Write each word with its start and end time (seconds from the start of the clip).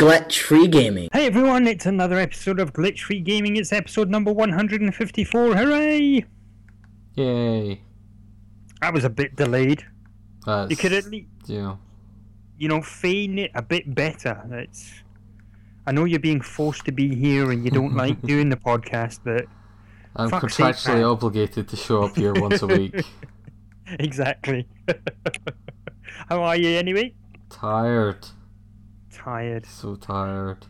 Glitch 0.00 0.38
Free 0.38 0.66
Gaming. 0.66 1.10
Hey 1.12 1.26
everyone, 1.26 1.66
it's 1.66 1.84
another 1.84 2.16
episode 2.18 2.58
of 2.58 2.72
Glitch 2.72 3.00
Free 3.00 3.20
Gaming. 3.20 3.56
It's 3.56 3.70
episode 3.70 4.08
number 4.08 4.32
154. 4.32 5.54
Hooray! 5.54 6.24
Yay. 7.16 7.82
I 8.80 8.90
was 8.90 9.04
a 9.04 9.10
bit 9.10 9.36
delayed. 9.36 9.84
That's, 10.46 10.70
You 10.70 10.76
could 10.78 10.94
at 10.94 11.04
least, 11.04 11.28
you 11.48 11.58
know, 11.60 11.78
you 12.56 12.68
know, 12.68 12.80
feign 12.80 13.38
it 13.40 13.50
a 13.54 13.60
bit 13.60 13.94
better. 13.94 14.42
It's. 14.52 14.90
I 15.86 15.92
know 15.92 16.06
you're 16.06 16.18
being 16.18 16.40
forced 16.40 16.86
to 16.86 16.92
be 16.92 17.14
here 17.14 17.50
and 17.50 17.62
you 17.62 17.70
don't 17.70 17.94
like 17.94 18.22
doing 18.26 18.48
the 18.48 18.56
podcast, 18.56 19.18
but 19.22 19.44
I'm 20.16 20.30
Fuck's 20.30 20.54
sake, 20.54 20.64
contractually 20.64 21.12
obligated 21.12 21.68
to 21.68 21.76
show 21.76 22.04
up 22.04 22.16
here 22.16 22.32
once 22.32 22.62
a 22.62 22.66
week. 22.66 23.04
exactly. 23.98 24.66
How 26.30 26.42
are 26.42 26.56
you 26.56 26.70
anyway? 26.70 27.12
Tired. 27.50 28.26
Tired. 29.22 29.66
So 29.66 29.96
tired. 29.96 30.66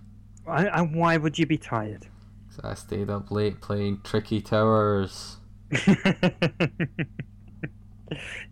And 0.46 0.68
and 0.72 0.94
why 0.96 1.16
would 1.16 1.38
you 1.38 1.46
be 1.46 1.58
tired? 1.58 2.06
'Cause 2.48 2.60
I 2.64 2.74
stayed 2.74 3.08
up 3.10 3.30
late 3.30 3.60
playing 3.60 4.00
Tricky 4.02 4.40
Towers. 4.40 5.36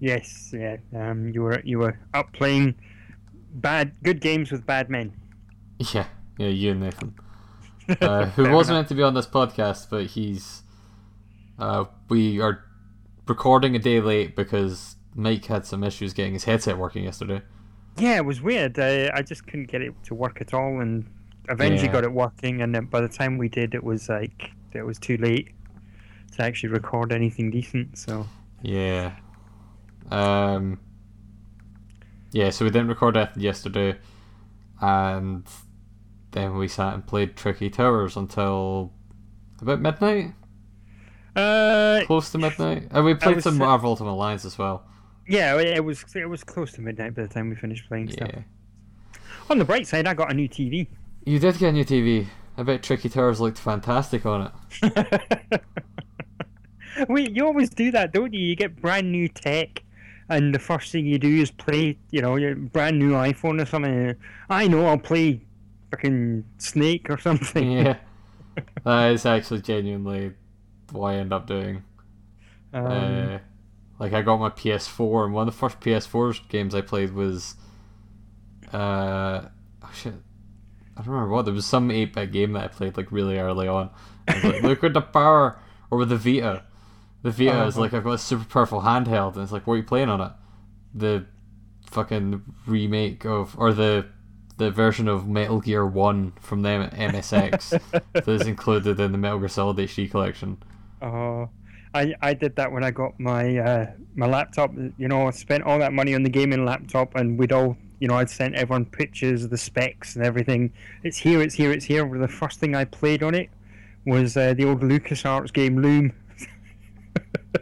yes, 0.00 0.52
yeah. 0.56 0.76
Um, 0.94 1.28
you 1.30 1.42
were 1.42 1.60
you 1.64 1.78
were 1.78 1.98
up 2.14 2.32
playing 2.32 2.76
bad, 3.54 3.92
good 4.02 4.20
games 4.20 4.50
with 4.52 4.64
bad 4.66 4.88
men. 4.90 5.12
Yeah, 5.94 6.06
yeah, 6.38 6.48
you 6.48 6.72
and 6.72 6.80
Nathan. 6.80 7.14
Uh, 8.02 8.26
who 8.26 8.50
was 8.50 8.68
meant 8.68 8.86
to 8.88 8.94
be 8.94 9.02
on 9.02 9.14
this 9.14 9.26
podcast, 9.26 9.88
but 9.88 10.04
he's. 10.06 10.62
Uh, 11.58 11.84
we 12.10 12.38
are 12.38 12.62
recording 13.26 13.74
a 13.74 13.78
day 13.78 13.98
late 14.00 14.36
because 14.36 14.96
Mike 15.14 15.46
had 15.46 15.64
some 15.64 15.82
issues 15.82 16.12
getting 16.12 16.34
his 16.34 16.44
headset 16.44 16.76
working 16.76 17.04
yesterday. 17.04 17.40
Yeah, 17.98 18.16
it 18.16 18.24
was 18.24 18.40
weird. 18.40 18.78
Uh, 18.78 19.10
I 19.14 19.22
just 19.22 19.46
couldn't 19.46 19.66
get 19.70 19.82
it 19.82 19.94
to 20.04 20.14
work 20.14 20.40
at 20.40 20.54
all, 20.54 20.80
and 20.80 21.04
eventually 21.48 21.86
Yeah. 21.86 21.92
got 21.92 22.04
it 22.04 22.12
working. 22.12 22.62
And 22.62 22.74
then 22.74 22.86
by 22.86 23.00
the 23.00 23.08
time 23.08 23.38
we 23.38 23.48
did, 23.48 23.74
it 23.74 23.82
was 23.82 24.08
like 24.08 24.50
it 24.72 24.82
was 24.82 24.98
too 24.98 25.16
late 25.16 25.50
to 26.36 26.42
actually 26.42 26.68
record 26.70 27.12
anything 27.12 27.50
decent. 27.50 27.96
So 27.98 28.26
Yeah. 28.62 29.12
Um. 30.10 30.78
Yeah, 32.32 32.50
so 32.50 32.64
we 32.64 32.70
didn't 32.70 32.88
record 32.88 33.14
that 33.14 33.36
yesterday, 33.36 33.96
and 34.80 35.46
then 36.32 36.56
we 36.58 36.68
sat 36.68 36.92
and 36.94 37.06
played 37.06 37.36
Tricky 37.36 37.70
Towers 37.70 38.16
until 38.16 38.92
about 39.62 39.80
midnight, 39.80 40.34
uh, 41.34 42.00
close 42.04 42.30
to 42.32 42.38
midnight. 42.38 42.88
And 42.90 43.04
we 43.04 43.14
played 43.14 43.42
some 43.42 43.56
Marvel 43.56 43.90
Ultimate 43.90 44.10
Alliance 44.10 44.44
as 44.44 44.58
well. 44.58 44.84
Yeah, 45.28 45.58
it 45.60 45.84
was 45.84 46.04
it 46.14 46.28
was 46.28 46.42
close 46.42 46.72
to 46.72 46.80
midnight 46.80 47.14
by 47.14 47.22
the 47.22 47.28
time 47.28 47.50
we 47.50 47.56
finished 47.56 47.86
playing 47.88 48.10
stuff. 48.10 48.30
Yeah. 48.32 48.42
On 49.50 49.58
the 49.58 49.64
bright 49.64 49.86
side, 49.86 50.06
I 50.06 50.14
got 50.14 50.30
a 50.30 50.34
new 50.34 50.48
TV. 50.48 50.88
You 51.24 51.38
did 51.38 51.58
get 51.58 51.70
a 51.70 51.72
new 51.72 51.84
TV. 51.84 52.26
I 52.56 52.62
bet 52.62 52.82
Tricky 52.82 53.08
Towers 53.08 53.40
looked 53.40 53.58
fantastic 53.58 54.26
on 54.26 54.50
it. 54.82 55.62
Wait, 57.08 57.30
you 57.30 57.46
always 57.46 57.70
do 57.70 57.90
that, 57.92 58.12
don't 58.12 58.32
you? 58.32 58.40
You 58.40 58.56
get 58.56 58.80
brand 58.82 59.12
new 59.12 59.28
tech, 59.28 59.84
and 60.28 60.54
the 60.54 60.58
first 60.58 60.90
thing 60.90 61.06
you 61.06 61.18
do 61.18 61.28
is 61.28 61.50
play, 61.50 61.96
you 62.10 62.20
know, 62.20 62.36
your 62.36 62.56
brand 62.56 62.98
new 62.98 63.12
iPhone 63.12 63.62
or 63.62 63.66
something. 63.66 64.14
I 64.50 64.66
know, 64.66 64.86
I'll 64.86 64.98
play 64.98 65.40
fucking 65.90 66.44
Snake 66.58 67.08
or 67.10 67.18
something. 67.18 67.72
yeah. 67.78 67.96
That 68.84 69.12
is 69.12 69.24
actually 69.24 69.60
genuinely 69.60 70.32
what 70.90 71.10
I 71.10 71.18
end 71.18 71.32
up 71.32 71.46
doing. 71.46 71.84
Um, 72.72 72.86
uh, 72.86 73.38
like 73.98 74.12
I 74.12 74.22
got 74.22 74.38
my 74.40 74.50
PS4, 74.50 75.24
and 75.26 75.34
one 75.34 75.48
of 75.48 75.54
the 75.54 75.58
first 75.58 75.80
PS4 75.80 76.48
games 76.48 76.74
I 76.74 76.80
played 76.80 77.12
was, 77.12 77.54
uh, 78.72 79.42
oh 79.82 79.90
shit, 79.94 80.14
I 80.96 81.02
don't 81.02 81.12
remember 81.12 81.34
what. 81.34 81.44
There 81.44 81.54
was 81.54 81.66
some 81.66 81.88
8-bit 81.88 82.32
game 82.32 82.52
that 82.52 82.64
I 82.64 82.68
played 82.68 82.96
like 82.96 83.10
really 83.12 83.38
early 83.38 83.68
on. 83.68 83.90
I 84.26 84.34
was 84.34 84.44
like, 84.44 84.62
look 84.62 84.84
at 84.84 84.92
the 84.94 85.00
power, 85.00 85.58
or 85.90 85.98
with 85.98 86.08
the 86.10 86.16
Vita. 86.16 86.64
The 87.22 87.30
Vita 87.30 87.64
is 87.66 87.74
Uh-huh. 87.74 87.80
like 87.80 87.94
I've 87.94 88.04
got 88.04 88.12
a 88.12 88.18
super 88.18 88.44
powerful 88.44 88.82
handheld, 88.82 89.34
and 89.34 89.42
it's 89.42 89.52
like, 89.52 89.66
what 89.66 89.74
are 89.74 89.78
you 89.78 89.82
playing 89.82 90.08
on 90.08 90.20
it? 90.20 90.32
The 90.94 91.26
fucking 91.86 92.42
remake 92.66 93.24
of, 93.24 93.56
or 93.58 93.72
the 93.72 94.06
the 94.58 94.70
version 94.72 95.06
of 95.06 95.28
Metal 95.28 95.60
Gear 95.60 95.86
One 95.86 96.32
from 96.40 96.62
the 96.62 96.68
M- 96.68 96.90
MSX 97.12 97.80
that 98.12 98.26
is 98.28 98.44
included 98.46 98.98
in 98.98 99.12
the 99.12 99.18
Metal 99.18 99.38
Gear 99.38 99.48
Solid 99.48 99.76
HD 99.76 100.10
collection. 100.10 100.60
Uh, 101.00 101.46
I 101.94 102.14
I 102.20 102.34
did 102.34 102.56
that 102.56 102.70
when 102.70 102.84
I 102.84 102.90
got 102.90 103.18
my 103.18 103.56
uh, 103.58 103.90
my 104.14 104.26
laptop. 104.26 104.72
You 104.96 105.08
know, 105.08 105.26
I 105.26 105.30
spent 105.30 105.64
all 105.64 105.78
that 105.78 105.92
money 105.92 106.14
on 106.14 106.22
the 106.22 106.28
gaming 106.30 106.64
laptop, 106.64 107.14
and 107.14 107.38
we'd 107.38 107.52
all, 107.52 107.76
you 108.00 108.08
know, 108.08 108.14
I'd 108.14 108.30
sent 108.30 108.54
everyone 108.54 108.84
pictures 108.84 109.44
of 109.44 109.50
the 109.50 109.58
specs 109.58 110.16
and 110.16 110.24
everything. 110.24 110.72
It's 111.02 111.16
here, 111.16 111.40
it's 111.42 111.54
here, 111.54 111.72
it's 111.72 111.84
here. 111.84 112.04
Well, 112.06 112.20
the 112.20 112.28
first 112.28 112.60
thing 112.60 112.74
I 112.74 112.84
played 112.84 113.22
on 113.22 113.34
it 113.34 113.50
was 114.06 114.36
uh, 114.36 114.54
the 114.54 114.64
old 114.64 114.80
LucasArts 114.80 115.52
game 115.52 115.80
Loom, 115.80 116.12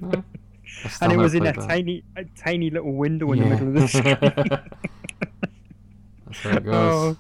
I 0.03 0.88
still 0.88 1.10
and 1.10 1.12
it 1.12 1.16
was 1.16 1.34
in 1.34 1.47
a 1.47 1.53
that. 1.53 1.69
tiny 1.69 2.04
a 2.16 2.25
tiny 2.36 2.70
little 2.70 2.92
window 2.92 3.32
in 3.32 3.41
the 3.41 3.47
middle 3.47 3.69
of 3.69 3.75
the 3.75 3.88
screen. 3.88 4.16
That's 6.26 6.41
how 6.42 6.56
it 6.56 6.65
goes. 6.65 6.75
Oh. 6.75 7.16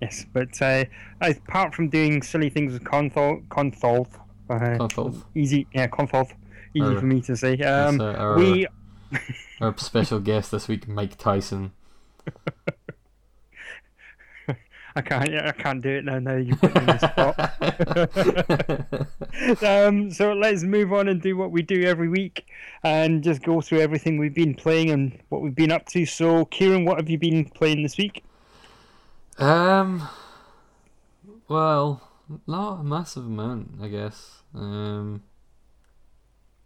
Yes, 0.00 0.26
but 0.32 0.60
uh, 0.60 0.84
apart 1.20 1.74
from 1.74 1.88
doing 1.88 2.22
silly 2.22 2.50
things 2.50 2.72
with 2.72 2.84
console, 2.84 3.40
console, 3.50 4.08
uh, 4.50 4.88
easy, 5.34 5.66
yeah, 5.72 5.86
console, 5.86 6.28
easy 6.74 6.86
Or- 6.86 6.98
for 7.00 7.06
me 7.06 7.20
to 7.22 7.36
say. 7.36 7.56
Um, 7.58 8.00
uh, 8.00 8.12
our, 8.12 8.36
we 8.36 8.66
our 9.60 9.76
special 9.78 10.20
guest 10.30 10.50
this 10.50 10.68
week, 10.68 10.88
Mike 10.88 11.16
Tyson. 11.18 11.72
I 14.94 15.00
can't. 15.00 15.30
yeah, 15.30 15.48
I 15.48 15.52
can't 15.52 15.82
do 15.82 15.88
it 15.88 16.04
now. 16.04 16.18
Now 16.18 16.36
you 16.36 16.54
put 16.54 16.74
me 16.74 16.80
on 16.80 16.86
the 16.86 16.98
spot. 19.56 19.62
um, 19.86 20.10
so 20.10 20.34
let's 20.34 20.64
move 20.64 20.92
on 20.92 21.08
and 21.08 21.22
do 21.22 21.34
what 21.34 21.50
we 21.50 21.62
do 21.62 21.82
every 21.84 22.10
week, 22.10 22.44
and 22.84 23.22
just 23.22 23.42
go 23.42 23.62
through 23.62 23.80
everything 23.80 24.18
we've 24.18 24.34
been 24.34 24.54
playing 24.54 24.90
and 24.90 25.18
what 25.30 25.40
we've 25.40 25.54
been 25.54 25.72
up 25.72 25.86
to. 25.86 26.04
So, 26.04 26.44
Kieran, 26.44 26.84
what 26.84 26.98
have 26.98 27.08
you 27.08 27.16
been 27.16 27.46
playing 27.46 27.82
this 27.82 27.96
week? 27.96 28.22
um, 29.38 30.06
well, 31.48 32.06
not 32.46 32.80
a 32.80 32.84
massive 32.84 33.26
amount, 33.26 33.72
I 33.82 33.88
guess. 33.88 34.42
Um, 34.54 35.22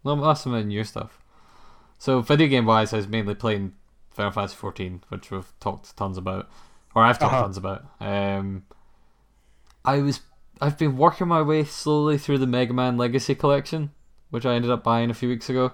not 0.03 0.13
a 0.13 0.21
massive 0.21 0.47
amount 0.51 0.61
of 0.63 0.67
new 0.67 0.83
stuff. 0.83 1.19
So, 1.97 2.21
video 2.21 2.47
game 2.47 2.65
wise, 2.65 2.93
I 2.93 2.97
was 2.97 3.07
mainly 3.07 3.35
playing 3.35 3.73
Final 4.11 4.31
Fantasy 4.31 4.55
14, 4.55 5.03
which 5.09 5.31
we've 5.31 5.51
talked 5.59 5.95
tons 5.97 6.17
about, 6.17 6.49
or 6.95 7.03
I've 7.03 7.17
talked 7.19 7.33
Uh-huh. 7.33 7.43
tons 7.43 7.57
about. 7.57 7.85
Um, 7.99 8.63
I 9.83 9.99
was, 9.99 10.21
I've 10.61 10.77
been 10.77 10.97
working 10.97 11.27
my 11.27 11.41
way 11.41 11.63
slowly 11.63 12.17
through 12.17 12.37
the 12.39 12.47
Mega 12.47 12.73
Man 12.73 12.97
Legacy 12.97 13.35
Collection, 13.35 13.91
which 14.29 14.45
I 14.45 14.53
ended 14.55 14.71
up 14.71 14.83
buying 14.83 15.09
a 15.09 15.13
few 15.15 15.29
weeks 15.29 15.49
ago. 15.49 15.71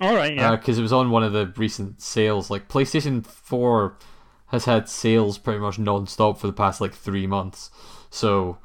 All 0.00 0.14
right, 0.14 0.34
yeah. 0.34 0.56
because 0.56 0.78
it 0.78 0.82
was 0.82 0.92
on 0.92 1.10
one 1.10 1.22
of 1.22 1.32
the 1.34 1.52
recent 1.56 2.00
sales. 2.00 2.50
Like 2.50 2.66
PlayStation 2.68 3.24
Four 3.26 3.98
has 4.46 4.64
had 4.64 4.88
sales 4.88 5.36
pretty 5.36 5.60
much 5.60 5.78
non-stop 5.78 6.38
for 6.38 6.46
the 6.46 6.52
past 6.54 6.80
like 6.80 6.94
three 6.94 7.26
months, 7.26 7.70
so 8.10 8.56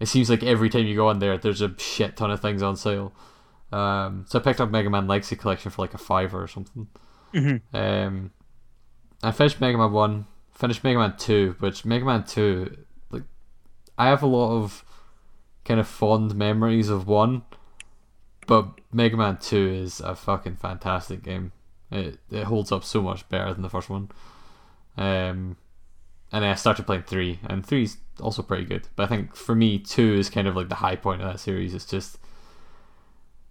it 0.00 0.06
seems 0.06 0.28
like 0.30 0.42
every 0.42 0.68
time 0.68 0.86
you 0.86 0.94
go 0.94 1.08
on 1.08 1.18
there, 1.18 1.38
there's 1.38 1.62
a 1.62 1.76
shit 1.78 2.16
ton 2.16 2.30
of 2.30 2.40
things 2.40 2.62
on 2.62 2.76
sale. 2.76 3.12
Um, 3.72 4.24
so 4.28 4.38
I 4.38 4.42
picked 4.42 4.60
up 4.60 4.70
Mega 4.70 4.90
Man 4.90 5.06
Legacy 5.06 5.36
Collection 5.36 5.70
for 5.70 5.82
like 5.82 5.94
a 5.94 5.98
fiver 5.98 6.42
or 6.42 6.46
something. 6.48 6.88
Mhm. 7.32 7.60
Um, 7.72 8.30
I 9.22 9.32
finished 9.32 9.60
Mega 9.60 9.76
Man 9.78 9.92
One, 9.92 10.26
finished 10.52 10.84
Mega 10.84 10.98
Man 10.98 11.16
Two, 11.16 11.56
which 11.58 11.84
Mega 11.84 12.04
Man 12.04 12.24
Two, 12.24 12.76
like, 13.10 13.24
I 13.98 14.06
have 14.06 14.22
a 14.22 14.26
lot 14.26 14.56
of 14.56 14.84
kind 15.64 15.80
of 15.80 15.88
fond 15.88 16.34
memories 16.36 16.88
of 16.88 17.06
one, 17.08 17.42
but 18.46 18.68
Mega 18.92 19.16
Man 19.16 19.38
Two 19.38 19.68
is 19.68 20.00
a 20.00 20.14
fucking 20.14 20.56
fantastic 20.56 21.22
game. 21.22 21.52
It 21.90 22.20
it 22.30 22.44
holds 22.44 22.70
up 22.72 22.84
so 22.84 23.02
much 23.02 23.28
better 23.28 23.52
than 23.52 23.62
the 23.62 23.70
first 23.70 23.88
one. 23.90 24.10
Um, 24.96 25.56
and 26.32 26.42
then 26.42 26.50
I 26.50 26.54
started 26.54 26.86
playing 26.86 27.02
three, 27.02 27.40
and 27.48 27.64
three's 27.66 27.98
also 28.20 28.42
pretty 28.42 28.64
good. 28.64 28.88
But 28.96 29.04
I 29.04 29.06
think 29.06 29.36
for 29.36 29.54
me, 29.54 29.78
two 29.78 30.14
is 30.14 30.30
kind 30.30 30.46
of 30.48 30.56
like 30.56 30.68
the 30.68 30.76
high 30.76 30.96
point 30.96 31.22
of 31.22 31.28
that 31.32 31.38
series. 31.38 31.74
It's 31.74 31.86
just 31.86 32.18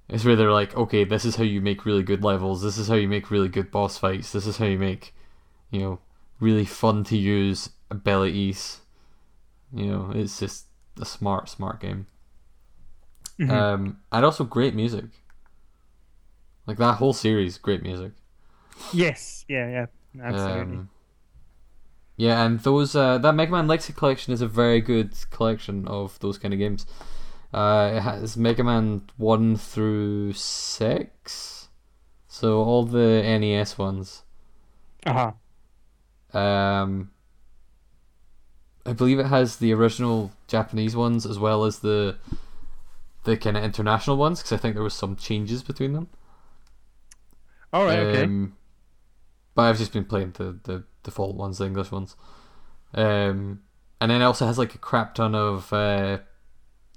it's 0.08 0.24
where 0.24 0.36
they're 0.36 0.52
like, 0.52 0.76
okay, 0.76 1.04
this 1.04 1.26
is 1.26 1.36
how 1.38 1.44
you 1.44 1.62
make 1.62 1.86
really 1.86 2.04
good 2.04 2.24
levels. 2.24 2.62
This 2.62 2.78
is 2.78 2.88
how 2.88 2.96
you 2.96 3.08
make 3.08 3.32
really 3.32 3.50
good 3.50 3.72
boss 3.72 3.98
fights. 3.98 4.32
This 4.32 4.46
is 4.46 4.58
how 4.58 4.66
you 4.66 4.78
make, 4.78 5.16
you 5.72 5.80
know, 5.80 6.00
really 6.40 6.66
fun 6.66 7.04
to 7.06 7.18
use 7.18 7.72
abilities. 7.90 8.82
You 9.74 9.88
know, 9.88 10.12
it's 10.14 10.40
just 10.40 10.66
a 11.02 11.06
smart, 11.06 11.50
smart 11.50 11.80
game. 11.80 12.06
Mhm. 13.40 13.52
Um, 13.52 14.00
and 14.12 14.24
also 14.24 14.44
great 14.44 14.76
music. 14.76 15.06
Like 16.68 16.78
that 16.78 16.96
whole 16.96 17.14
series, 17.14 17.58
great 17.58 17.84
music. 17.84 18.12
yes, 18.94 19.46
yeah, 19.48 19.70
yeah, 19.70 19.86
absolutely. 20.24 20.78
Um, 20.78 20.90
yeah, 22.18 22.46
and 22.46 22.60
those 22.62 22.96
uh, 22.96 23.18
that 23.18 23.34
Mega 23.34 23.52
Man 23.52 23.68
Legacy 23.68 23.94
collection 23.94 24.34
is 24.34 24.42
a 24.42 24.48
very 24.48 24.82
good 24.82 25.14
collection 25.32 25.88
of 25.88 26.18
those 26.20 26.38
kind 26.38 26.54
of 26.54 26.60
games. 26.60 26.86
Uh, 27.54 27.94
it 27.96 28.02
has 28.02 28.38
Mega 28.38 28.64
Man 28.64 29.04
one 29.18 29.56
through 29.58 30.34
six, 30.34 31.70
so 32.28 32.62
all 32.64 32.86
the 32.86 33.22
NES 33.22 33.78
ones. 33.78 34.24
uh 35.06 35.32
huh. 36.34 36.38
Um, 36.38 37.12
I 38.86 38.94
believe 38.94 39.20
it 39.20 39.28
has 39.28 39.58
the 39.58 39.74
original 39.74 40.32
Japanese 40.48 40.96
ones 40.96 41.26
as 41.26 41.40
well 41.40 41.66
as 41.66 41.80
the 41.80 42.18
the 43.24 43.36
kind 43.36 43.58
of 43.58 43.64
international 43.64 44.18
ones 44.18 44.40
because 44.40 44.52
I 44.54 44.58
think 44.58 44.76
there 44.76 44.84
was 44.84 44.94
some 44.94 45.16
changes 45.16 45.64
between 45.64 45.94
them. 45.94 46.08
All 47.74 47.86
right. 47.86 48.00
Okay. 48.00 48.24
Um, 48.24 48.56
but 49.56 49.64
I've 49.64 49.78
just 49.78 49.92
been 49.94 50.06
playing 50.06 50.32
the, 50.38 50.60
the 50.64 50.84
default 51.06 51.36
ones, 51.36 51.58
the 51.58 51.66
English 51.66 51.92
ones. 51.92 52.16
Um, 52.94 53.62
and 54.02 54.12
then 54.12 54.22
it 54.22 54.26
also 54.26 54.46
has 54.46 54.58
like 54.58 54.76
a 54.76 54.80
crap 54.80 55.16
ton 55.16 55.34
of 55.34 55.72
uh, 55.72 56.20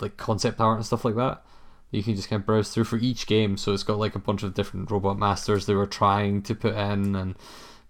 like 0.01 0.17
concept 0.17 0.61
art 0.61 0.77
and 0.77 0.87
stuff 0.87 1.05
like 1.05 1.17
that. 1.17 1.45
You 1.91 2.03
can 2.03 2.17
just 2.17 2.29
kind 2.29 2.41
of 2.41 2.47
browse 2.47 2.71
through 2.71 2.85
for 2.85 2.99
each 2.99 3.27
game. 3.27 3.57
So 3.57 3.73
it's 3.73 3.83
got 3.83 3.99
like 3.99 4.15
a 4.15 4.21
bunch 4.21 4.43
of 4.43 4.55
different 4.55 4.91
robot 4.91 5.19
masters 5.19 5.67
they 5.67 5.75
were 5.75 5.87
trying 5.87 6.43
to 6.43 6.55
put 6.55 6.75
in 6.75 7.17
and 7.17 7.37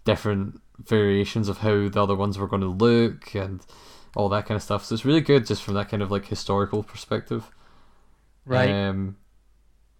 different 0.04 0.60
variations 0.78 1.48
of 1.48 1.58
how 1.58 1.88
the 1.88 2.02
other 2.02 2.14
ones 2.14 2.38
were 2.38 2.46
going 2.46 2.62
to 2.62 2.68
look 2.68 3.34
and 3.34 3.64
all 4.14 4.28
that 4.28 4.46
kind 4.46 4.56
of 4.56 4.62
stuff. 4.62 4.84
So 4.84 4.94
it's 4.94 5.04
really 5.04 5.20
good 5.20 5.46
just 5.46 5.62
from 5.62 5.74
that 5.74 5.88
kind 5.88 6.02
of 6.02 6.10
like 6.10 6.26
historical 6.26 6.82
perspective. 6.82 7.50
Right. 8.46 8.70
Um, 8.70 9.16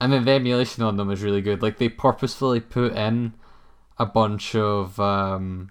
and 0.00 0.12
then 0.12 0.24
the 0.24 0.32
emulation 0.32 0.84
on 0.84 0.96
them 0.96 1.10
is 1.10 1.22
really 1.22 1.42
good. 1.42 1.62
Like 1.62 1.78
they 1.78 1.88
purposefully 1.88 2.60
put 2.60 2.92
in 2.92 3.34
a 3.98 4.06
bunch 4.06 4.54
of 4.54 4.98
um, 5.00 5.70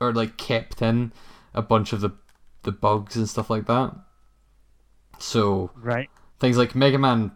or 0.00 0.12
like 0.12 0.36
kept 0.36 0.82
in 0.82 1.12
a 1.54 1.62
bunch 1.62 1.92
of 1.92 2.00
the 2.00 2.10
the 2.62 2.72
bugs 2.72 3.16
and 3.16 3.28
stuff 3.28 3.48
like 3.48 3.66
that. 3.66 3.94
So 5.18 5.70
right. 5.76 6.10
things 6.38 6.58
like 6.58 6.74
Mega 6.74 6.98
Man 6.98 7.32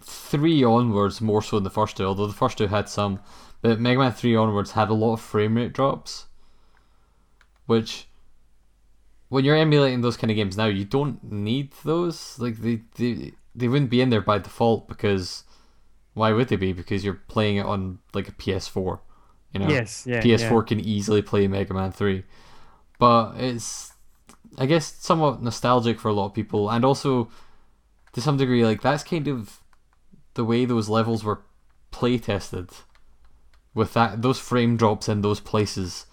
three 0.00 0.64
onwards 0.64 1.20
more 1.20 1.42
so 1.42 1.56
than 1.56 1.64
the 1.64 1.70
first 1.70 1.96
two, 1.96 2.04
although 2.04 2.26
the 2.26 2.32
first 2.32 2.58
two 2.58 2.66
had 2.66 2.88
some, 2.88 3.20
but 3.60 3.80
Mega 3.80 3.98
Man 3.98 4.12
three 4.12 4.36
onwards 4.36 4.72
had 4.72 4.88
a 4.88 4.94
lot 4.94 5.14
of 5.14 5.20
frame 5.20 5.56
rate 5.56 5.72
drops, 5.72 6.26
which 7.66 8.08
when 9.28 9.44
you're 9.44 9.56
emulating 9.56 10.00
those 10.00 10.16
kind 10.16 10.30
of 10.30 10.36
games 10.36 10.56
now, 10.56 10.66
you 10.66 10.84
don't 10.84 11.22
need 11.24 11.72
those. 11.84 12.38
Like 12.38 12.58
they 12.58 12.82
they 12.96 13.32
they 13.54 13.68
wouldn't 13.68 13.90
be 13.90 14.00
in 14.00 14.10
there 14.10 14.20
by 14.20 14.38
default 14.38 14.88
because 14.88 15.44
why 16.14 16.32
would 16.32 16.48
they 16.48 16.56
be? 16.56 16.72
Because 16.72 17.04
you're 17.04 17.14
playing 17.14 17.56
it 17.56 17.66
on 17.66 17.98
like 18.12 18.28
a 18.28 18.32
PS4. 18.32 19.00
You 19.54 19.60
know, 19.60 19.68
Yes. 19.68 20.04
Yeah. 20.06 20.20
PS4 20.20 20.62
yeah. 20.62 20.66
can 20.66 20.80
easily 20.80 21.22
play 21.22 21.46
Mega 21.48 21.72
Man 21.72 21.92
3. 21.92 22.24
But 22.98 23.34
it's, 23.38 23.92
I 24.58 24.66
guess, 24.66 24.86
somewhat 24.98 25.42
nostalgic 25.42 26.00
for 26.00 26.08
a 26.08 26.12
lot 26.12 26.26
of 26.26 26.34
people, 26.34 26.68
and 26.70 26.84
also 26.84 27.28
to 28.12 28.20
some 28.20 28.36
degree, 28.36 28.64
like 28.64 28.82
that's 28.82 29.02
kind 29.04 29.26
of 29.28 29.60
the 30.34 30.44
way 30.44 30.64
those 30.64 30.88
levels 30.88 31.24
were 31.24 31.40
play 31.90 32.18
tested 32.18 32.70
with 33.74 33.92
that 33.94 34.22
those 34.22 34.38
frame 34.38 34.76
drops 34.76 35.08
in 35.08 35.20
those 35.22 35.40
places. 35.40 36.06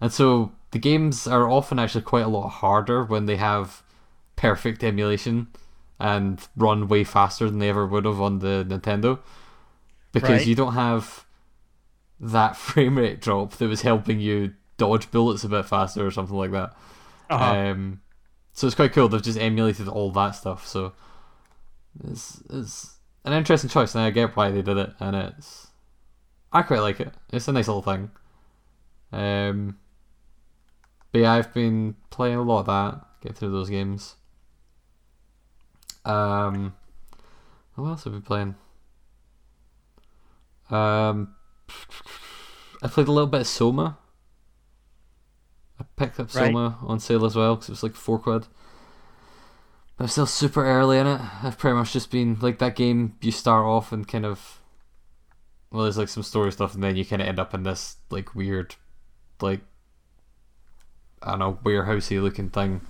And 0.00 0.12
so 0.12 0.52
the 0.70 0.78
games 0.78 1.26
are 1.26 1.50
often 1.50 1.78
actually 1.78 2.02
quite 2.02 2.24
a 2.24 2.28
lot 2.28 2.48
harder 2.48 3.04
when 3.04 3.26
they 3.26 3.36
have 3.36 3.82
perfect 4.36 4.82
emulation 4.84 5.48
and 5.98 6.40
run 6.56 6.88
way 6.88 7.04
faster 7.04 7.48
than 7.48 7.58
they 7.58 7.68
ever 7.68 7.86
would 7.86 8.04
have 8.04 8.20
on 8.20 8.38
the 8.40 8.64
Nintendo. 8.68 9.18
Because 10.12 10.30
Right. 10.38 10.46
you 10.46 10.54
don't 10.54 10.72
have 10.74 11.25
that 12.20 12.56
frame 12.56 12.98
rate 12.98 13.20
drop 13.20 13.52
that 13.52 13.68
was 13.68 13.82
helping 13.82 14.20
you 14.20 14.54
dodge 14.76 15.10
bullets 15.10 15.44
a 15.44 15.48
bit 15.48 15.66
faster 15.66 16.06
or 16.06 16.10
something 16.10 16.36
like 16.36 16.52
that. 16.52 16.76
Uh-huh. 17.30 17.44
Um, 17.44 18.00
so 18.52 18.66
it's 18.66 18.76
quite 18.76 18.92
cool. 18.92 19.08
They've 19.08 19.22
just 19.22 19.38
emulated 19.38 19.88
all 19.88 20.10
that 20.12 20.30
stuff. 20.32 20.66
So 20.66 20.92
it's 22.04 22.42
it's 22.50 22.96
an 23.24 23.32
interesting 23.32 23.70
choice, 23.70 23.94
and 23.94 24.04
I 24.04 24.10
get 24.10 24.36
why 24.36 24.50
they 24.50 24.62
did 24.62 24.76
it. 24.76 24.90
And 25.00 25.16
it's 25.16 25.68
I 26.52 26.62
quite 26.62 26.80
like 26.80 27.00
it. 27.00 27.12
It's 27.32 27.48
a 27.48 27.52
nice 27.52 27.68
little 27.68 27.82
thing. 27.82 28.10
Um, 29.12 29.78
but 31.12 31.20
yeah, 31.20 31.32
I've 31.32 31.52
been 31.52 31.96
playing 32.10 32.36
a 32.36 32.42
lot 32.42 32.60
of 32.60 32.66
that. 32.66 33.06
Get 33.22 33.36
through 33.36 33.50
those 33.50 33.70
games. 33.70 34.16
Um, 36.04 36.74
what 37.74 37.88
else 37.88 38.04
have 38.04 38.12
we 38.12 38.20
been 38.20 38.26
playing? 38.26 38.54
Um, 40.70 41.34
I 42.82 42.88
played 42.88 43.08
a 43.08 43.12
little 43.12 43.26
bit 43.28 43.42
of 43.42 43.46
Soma. 43.46 43.98
I 45.80 45.84
picked 45.96 46.20
up 46.20 46.34
Right. 46.34 46.46
Soma 46.46 46.78
on 46.82 47.00
sale 47.00 47.24
as 47.24 47.36
well 47.36 47.54
because 47.56 47.68
it 47.68 47.72
was 47.72 47.82
like 47.82 47.94
four 47.94 48.18
quid. 48.18 48.46
But 49.96 50.04
I'm 50.04 50.08
still 50.08 50.26
super 50.26 50.64
early 50.64 50.98
in 50.98 51.06
it. 51.06 51.20
I've 51.42 51.58
pretty 51.58 51.76
much 51.76 51.92
just 51.92 52.10
been 52.10 52.36
like 52.40 52.58
that 52.58 52.76
game. 52.76 53.16
You 53.20 53.32
start 53.32 53.64
off 53.64 53.92
and 53.92 54.06
kind 54.06 54.26
of 54.26 54.60
well, 55.70 55.82
there's 55.82 55.98
like 55.98 56.08
some 56.08 56.22
story 56.22 56.52
stuff, 56.52 56.74
and 56.74 56.82
then 56.82 56.96
you 56.96 57.04
kind 57.04 57.20
of 57.20 57.28
end 57.28 57.38
up 57.38 57.52
in 57.54 57.62
this 57.62 57.96
like 58.10 58.34
weird, 58.34 58.76
like 59.40 59.60
I 61.22 61.30
don't 61.30 61.38
know, 61.38 61.58
warehousey 61.64 62.22
looking 62.22 62.50
thing, 62.50 62.80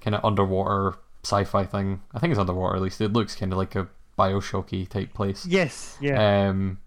kind 0.00 0.14
of 0.14 0.24
underwater 0.24 0.96
sci-fi 1.24 1.64
thing. 1.64 2.02
I 2.14 2.18
think 2.18 2.32
it's 2.32 2.40
underwater 2.40 2.76
at 2.76 2.82
least. 2.82 3.00
It 3.00 3.12
looks 3.12 3.36
kind 3.36 3.52
of 3.52 3.58
like 3.58 3.74
a 3.76 3.88
Bioshocky 4.18 4.88
type 4.88 5.12
place. 5.14 5.46
Yes. 5.46 5.96
Yeah. 6.00 6.48
Um, 6.48 6.78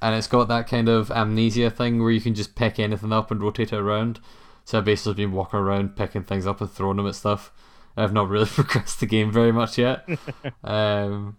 and 0.00 0.14
it's 0.14 0.26
got 0.26 0.48
that 0.48 0.68
kind 0.68 0.88
of 0.88 1.10
amnesia 1.10 1.70
thing 1.70 2.00
where 2.00 2.10
you 2.10 2.20
can 2.20 2.34
just 2.34 2.54
pick 2.54 2.78
anything 2.78 3.12
up 3.12 3.30
and 3.30 3.42
rotate 3.42 3.72
it 3.72 3.78
around. 3.78 4.20
So 4.64 4.78
I've 4.78 4.84
basically 4.84 5.14
been 5.14 5.32
walking 5.32 5.58
around 5.58 5.96
picking 5.96 6.24
things 6.24 6.46
up 6.46 6.60
and 6.60 6.70
throwing 6.70 6.98
them 6.98 7.06
at 7.06 7.14
stuff. 7.14 7.52
I've 7.96 8.12
not 8.12 8.28
really 8.28 8.46
progressed 8.46 9.00
the 9.00 9.06
game 9.06 9.32
very 9.32 9.52
much 9.52 9.78
yet. 9.78 10.08
um, 10.64 11.36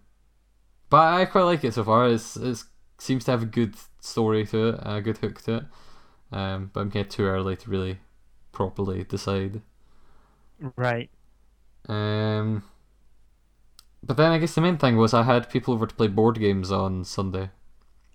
but 0.90 1.14
I 1.14 1.24
quite 1.24 1.42
like 1.42 1.64
it 1.64 1.74
so 1.74 1.84
far. 1.84 2.08
It's 2.08 2.36
it 2.36 2.62
seems 2.98 3.24
to 3.24 3.30
have 3.30 3.42
a 3.42 3.46
good 3.46 3.76
story 4.00 4.46
to 4.46 4.68
it, 4.68 4.80
a 4.82 5.00
good 5.00 5.18
hook 5.18 5.40
to 5.42 5.54
it. 5.56 5.64
Um, 6.32 6.70
but 6.72 6.80
I'm 6.80 6.90
kind 6.90 7.06
of 7.06 7.10
too 7.10 7.24
early 7.24 7.56
to 7.56 7.70
really 7.70 7.98
properly 8.52 9.04
decide. 9.04 9.62
right. 10.76 11.10
Um, 11.88 12.62
but 14.02 14.16
then 14.16 14.30
I 14.32 14.38
guess 14.38 14.54
the 14.54 14.60
main 14.60 14.76
thing 14.76 14.96
was 14.96 15.14
I 15.14 15.22
had 15.22 15.50
people 15.50 15.74
over 15.74 15.86
to 15.86 15.94
play 15.94 16.08
board 16.08 16.38
games 16.38 16.70
on 16.70 17.04
Sunday. 17.04 17.50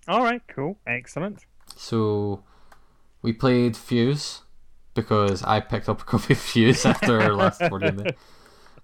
All 0.08 0.22
right. 0.22 0.42
Cool. 0.48 0.78
Excellent. 0.86 1.44
So 1.74 2.42
we 3.22 3.32
played 3.32 3.76
Fuse 3.76 4.42
because 4.94 5.42
I 5.42 5.60
picked 5.60 5.88
up 5.88 6.00
a 6.02 6.04
copy 6.04 6.32
of 6.34 6.38
Fuse 6.38 6.84
after 6.92 7.20
our 7.20 7.32
last 7.32 7.60
board 7.68 8.14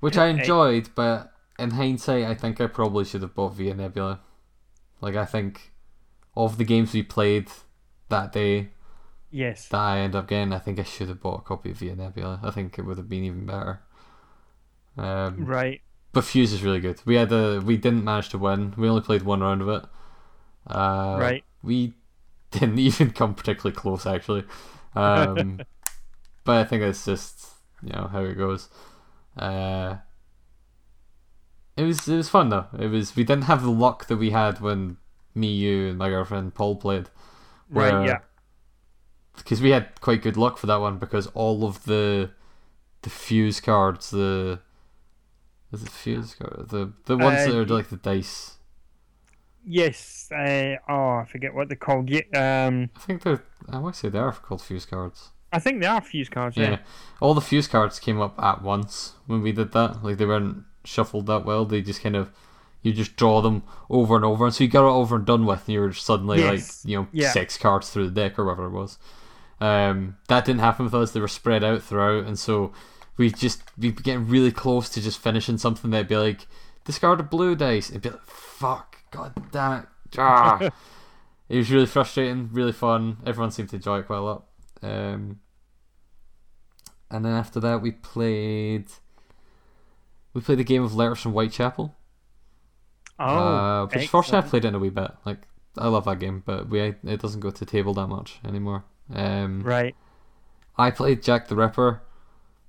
which 0.00 0.16
I 0.18 0.26
enjoyed. 0.28 0.90
But 0.94 1.32
in 1.58 1.70
hindsight, 1.70 2.24
I 2.24 2.34
think 2.34 2.60
I 2.60 2.66
probably 2.66 3.04
should 3.04 3.22
have 3.22 3.34
bought 3.34 3.54
Via 3.54 3.74
Nebula. 3.74 4.20
Like 5.00 5.16
I 5.16 5.24
think 5.24 5.72
of 6.36 6.58
the 6.58 6.64
games 6.64 6.92
we 6.92 7.02
played 7.02 7.48
that 8.08 8.32
day 8.32 8.70
Yes. 9.30 9.68
that 9.68 9.78
I 9.78 9.98
end 10.00 10.14
up 10.14 10.28
getting, 10.28 10.52
I 10.52 10.58
think 10.58 10.78
I 10.78 10.82
should 10.82 11.08
have 11.08 11.20
bought 11.20 11.40
a 11.40 11.42
copy 11.42 11.70
of 11.70 11.78
Via 11.78 11.96
Nebula. 11.96 12.40
I 12.42 12.50
think 12.50 12.78
it 12.78 12.82
would 12.82 12.98
have 12.98 13.08
been 13.08 13.24
even 13.24 13.46
better. 13.46 13.80
Um, 14.96 15.44
Right. 15.46 15.80
but 16.12 16.24
Fuse 16.24 16.52
is 16.52 16.62
really 16.62 16.80
good. 16.80 17.00
We 17.06 17.14
had 17.14 17.32
a 17.32 17.60
we 17.60 17.76
didn't 17.76 18.04
manage 18.04 18.28
to 18.30 18.38
win. 18.38 18.74
We 18.76 18.88
only 18.88 19.00
played 19.02 19.22
one 19.22 19.40
round 19.40 19.62
of 19.62 19.68
it. 19.68 19.84
Uh, 20.66 21.16
Right. 21.20 21.44
We 21.62 21.94
didn't 22.50 22.78
even 22.78 23.10
come 23.10 23.34
particularly 23.34 23.74
close 23.76 24.06
actually. 24.06 24.44
Um, 24.94 25.60
but 26.44 26.56
I 26.58 26.64
think 26.64 26.82
it's 26.82 27.04
just 27.04 27.48
you 27.82 27.92
know 27.92 28.08
how 28.12 28.20
it 28.24 28.34
goes. 28.34 28.68
Uh, 29.36 29.96
it 31.76 31.84
was 31.84 32.06
it 32.08 32.16
was 32.16 32.28
fun 32.28 32.50
though. 32.50 32.66
It 32.78 32.88
was 32.88 33.16
we 33.16 33.24
didn't 33.24 33.44
have 33.44 33.62
the 33.62 33.70
luck 33.70 34.06
that 34.06 34.16
we 34.18 34.30
had 34.30 34.60
when 34.60 34.98
me, 35.34 35.48
you, 35.52 35.88
and 35.88 35.98
my 35.98 36.08
girlfriend 36.10 36.54
Paul 36.54 36.76
played. 36.76 37.08
Right. 37.70 38.06
Yeah. 38.06 38.18
because 39.36 39.62
we 39.62 39.70
had 39.70 39.98
quite 40.02 40.20
good 40.22 40.36
luck 40.36 40.58
for 40.58 40.66
that 40.66 40.80
one 40.80 40.98
because 40.98 41.26
all 41.28 41.64
of 41.64 41.84
the 41.84 42.30
the 43.02 43.10
fuse 43.10 43.60
cards, 43.60 44.10
the 44.10 44.60
is 45.72 45.82
it 45.82 45.88
fuse 45.88 46.34
card, 46.34 46.68
the 46.68 46.92
the 47.06 47.16
ones 47.16 47.40
Uh, 47.40 47.52
that 47.52 47.56
are 47.56 47.66
like 47.66 47.88
the 47.88 47.96
dice. 47.96 48.58
Yes. 49.64 50.30
Uh, 50.32 50.76
oh, 50.88 51.18
I 51.18 51.24
forget 51.30 51.54
what 51.54 51.68
they're 51.68 51.76
called. 51.76 52.10
Yeah. 52.10 52.22
Um. 52.66 52.90
I 52.96 52.98
think 53.00 53.22
they're 53.22 53.42
I 53.70 53.78
want 53.78 53.94
to 53.94 54.00
say 54.00 54.08
they 54.08 54.18
are 54.18 54.32
called 54.32 54.62
fuse 54.62 54.84
cards. 54.86 55.30
I 55.52 55.58
think 55.58 55.80
they 55.80 55.86
are 55.86 56.00
fuse 56.00 56.28
cards. 56.28 56.56
Yeah. 56.56 56.70
Yeah. 56.70 56.78
all 57.20 57.34
the 57.34 57.40
fuse 57.40 57.68
cards 57.68 58.00
came 58.00 58.20
up 58.20 58.38
at 58.42 58.62
once 58.62 59.14
when 59.26 59.42
we 59.42 59.52
did 59.52 59.72
that. 59.72 60.02
Like 60.02 60.16
they 60.18 60.24
weren't 60.26 60.64
shuffled 60.84 61.26
that 61.26 61.44
well. 61.44 61.64
They 61.64 61.82
just 61.82 62.02
kind 62.02 62.16
of 62.16 62.30
you 62.82 62.92
just 62.92 63.14
draw 63.14 63.40
them 63.40 63.62
over 63.88 64.16
and 64.16 64.24
over, 64.24 64.46
and 64.46 64.54
so 64.54 64.64
you 64.64 64.70
got 64.70 64.84
it 64.88 64.90
over 64.90 65.14
and 65.14 65.24
done 65.24 65.46
with, 65.46 65.60
and 65.68 65.74
you're 65.74 65.92
suddenly 65.92 66.40
Yes. 66.40 66.84
like 66.84 66.90
you 66.90 66.96
know 66.98 67.06
Yeah. 67.12 67.30
six 67.30 67.56
cards 67.56 67.90
through 67.90 68.06
the 68.10 68.20
deck 68.20 68.38
or 68.38 68.44
whatever 68.46 68.66
it 68.66 68.70
was. 68.70 68.98
Um, 69.60 70.16
that 70.26 70.44
didn't 70.44 70.60
happen 70.60 70.86
with 70.86 70.94
us. 70.94 71.12
They 71.12 71.20
were 71.20 71.28
spread 71.28 71.62
out 71.62 71.82
throughout, 71.82 72.24
and 72.24 72.36
so 72.38 72.72
we 73.16 73.30
just 73.30 73.62
we'd 73.78 73.94
be 73.96 74.02
getting 74.02 74.26
really 74.26 74.50
close 74.50 74.88
to 74.88 75.00
just 75.00 75.20
finishing 75.20 75.58
something 75.58 75.90
that'd 75.92 76.08
be 76.08 76.16
like 76.16 76.46
discard 76.84 77.20
a 77.20 77.22
blue 77.22 77.54
dice. 77.56 77.90
It'd 77.90 78.02
be 78.02 78.10
like 78.10 78.24
fuck, 78.24 78.98
god 79.10 79.50
damn 79.52 79.80
it. 79.82 79.86
Ah. 80.18 80.58
it 81.48 81.56
was 81.56 81.70
really 81.70 81.86
frustrating, 81.86 82.50
really 82.52 82.72
fun. 82.72 83.16
Everyone 83.24 83.50
seemed 83.50 83.70
to 83.70 83.76
enjoy 83.76 84.00
it 84.00 84.06
quite 84.06 84.18
a 84.18 84.22
lot. 84.22 84.44
Um, 84.82 85.40
and 87.10 87.24
then 87.24 87.32
after 87.32 87.60
that, 87.60 87.80
we 87.80 87.92
played. 87.92 88.86
We 90.34 90.40
played 90.42 90.60
a 90.60 90.64
game 90.64 90.82
of 90.82 90.94
Letters 90.94 91.20
from 91.20 91.32
Whitechapel. 91.32 91.94
Oh. 93.18 93.24
uh, 93.24 93.86
which 93.86 94.08
fortunately 94.08 94.36
I 94.36 94.38
excellent. 94.40 94.50
played 94.50 94.64
it 94.64 94.68
in 94.68 94.74
a 94.74 94.78
wee 94.78 94.90
bit. 94.90 95.10
Like 95.24 95.38
I 95.78 95.88
love 95.88 96.04
that 96.06 96.18
game, 96.18 96.42
but 96.44 96.68
we 96.68 96.80
it 96.80 97.20
doesn't 97.20 97.40
go 97.40 97.50
to 97.50 97.64
table 97.64 97.94
that 97.94 98.08
much 98.08 98.38
anymore. 98.46 98.84
Um, 99.14 99.62
Right. 99.62 99.94
I 100.76 100.90
played 100.90 101.22
Jack 101.22 101.48
the 101.48 101.56
Ripper, 101.56 102.02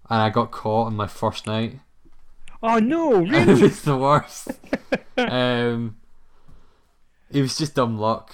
and 0.10 0.22
I 0.22 0.30
got 0.30 0.52
caught 0.52 0.88
on 0.88 0.96
my 0.96 1.08
first 1.08 1.48
night. 1.48 1.80
Oh 2.64 2.80
no, 2.80 3.12
really? 3.26 3.62
was 3.62 3.82
the 3.82 3.98
worst. 3.98 4.48
um, 5.18 5.98
it 7.30 7.42
was 7.42 7.58
just 7.58 7.76
dumb 7.76 7.98
luck. 7.98 8.34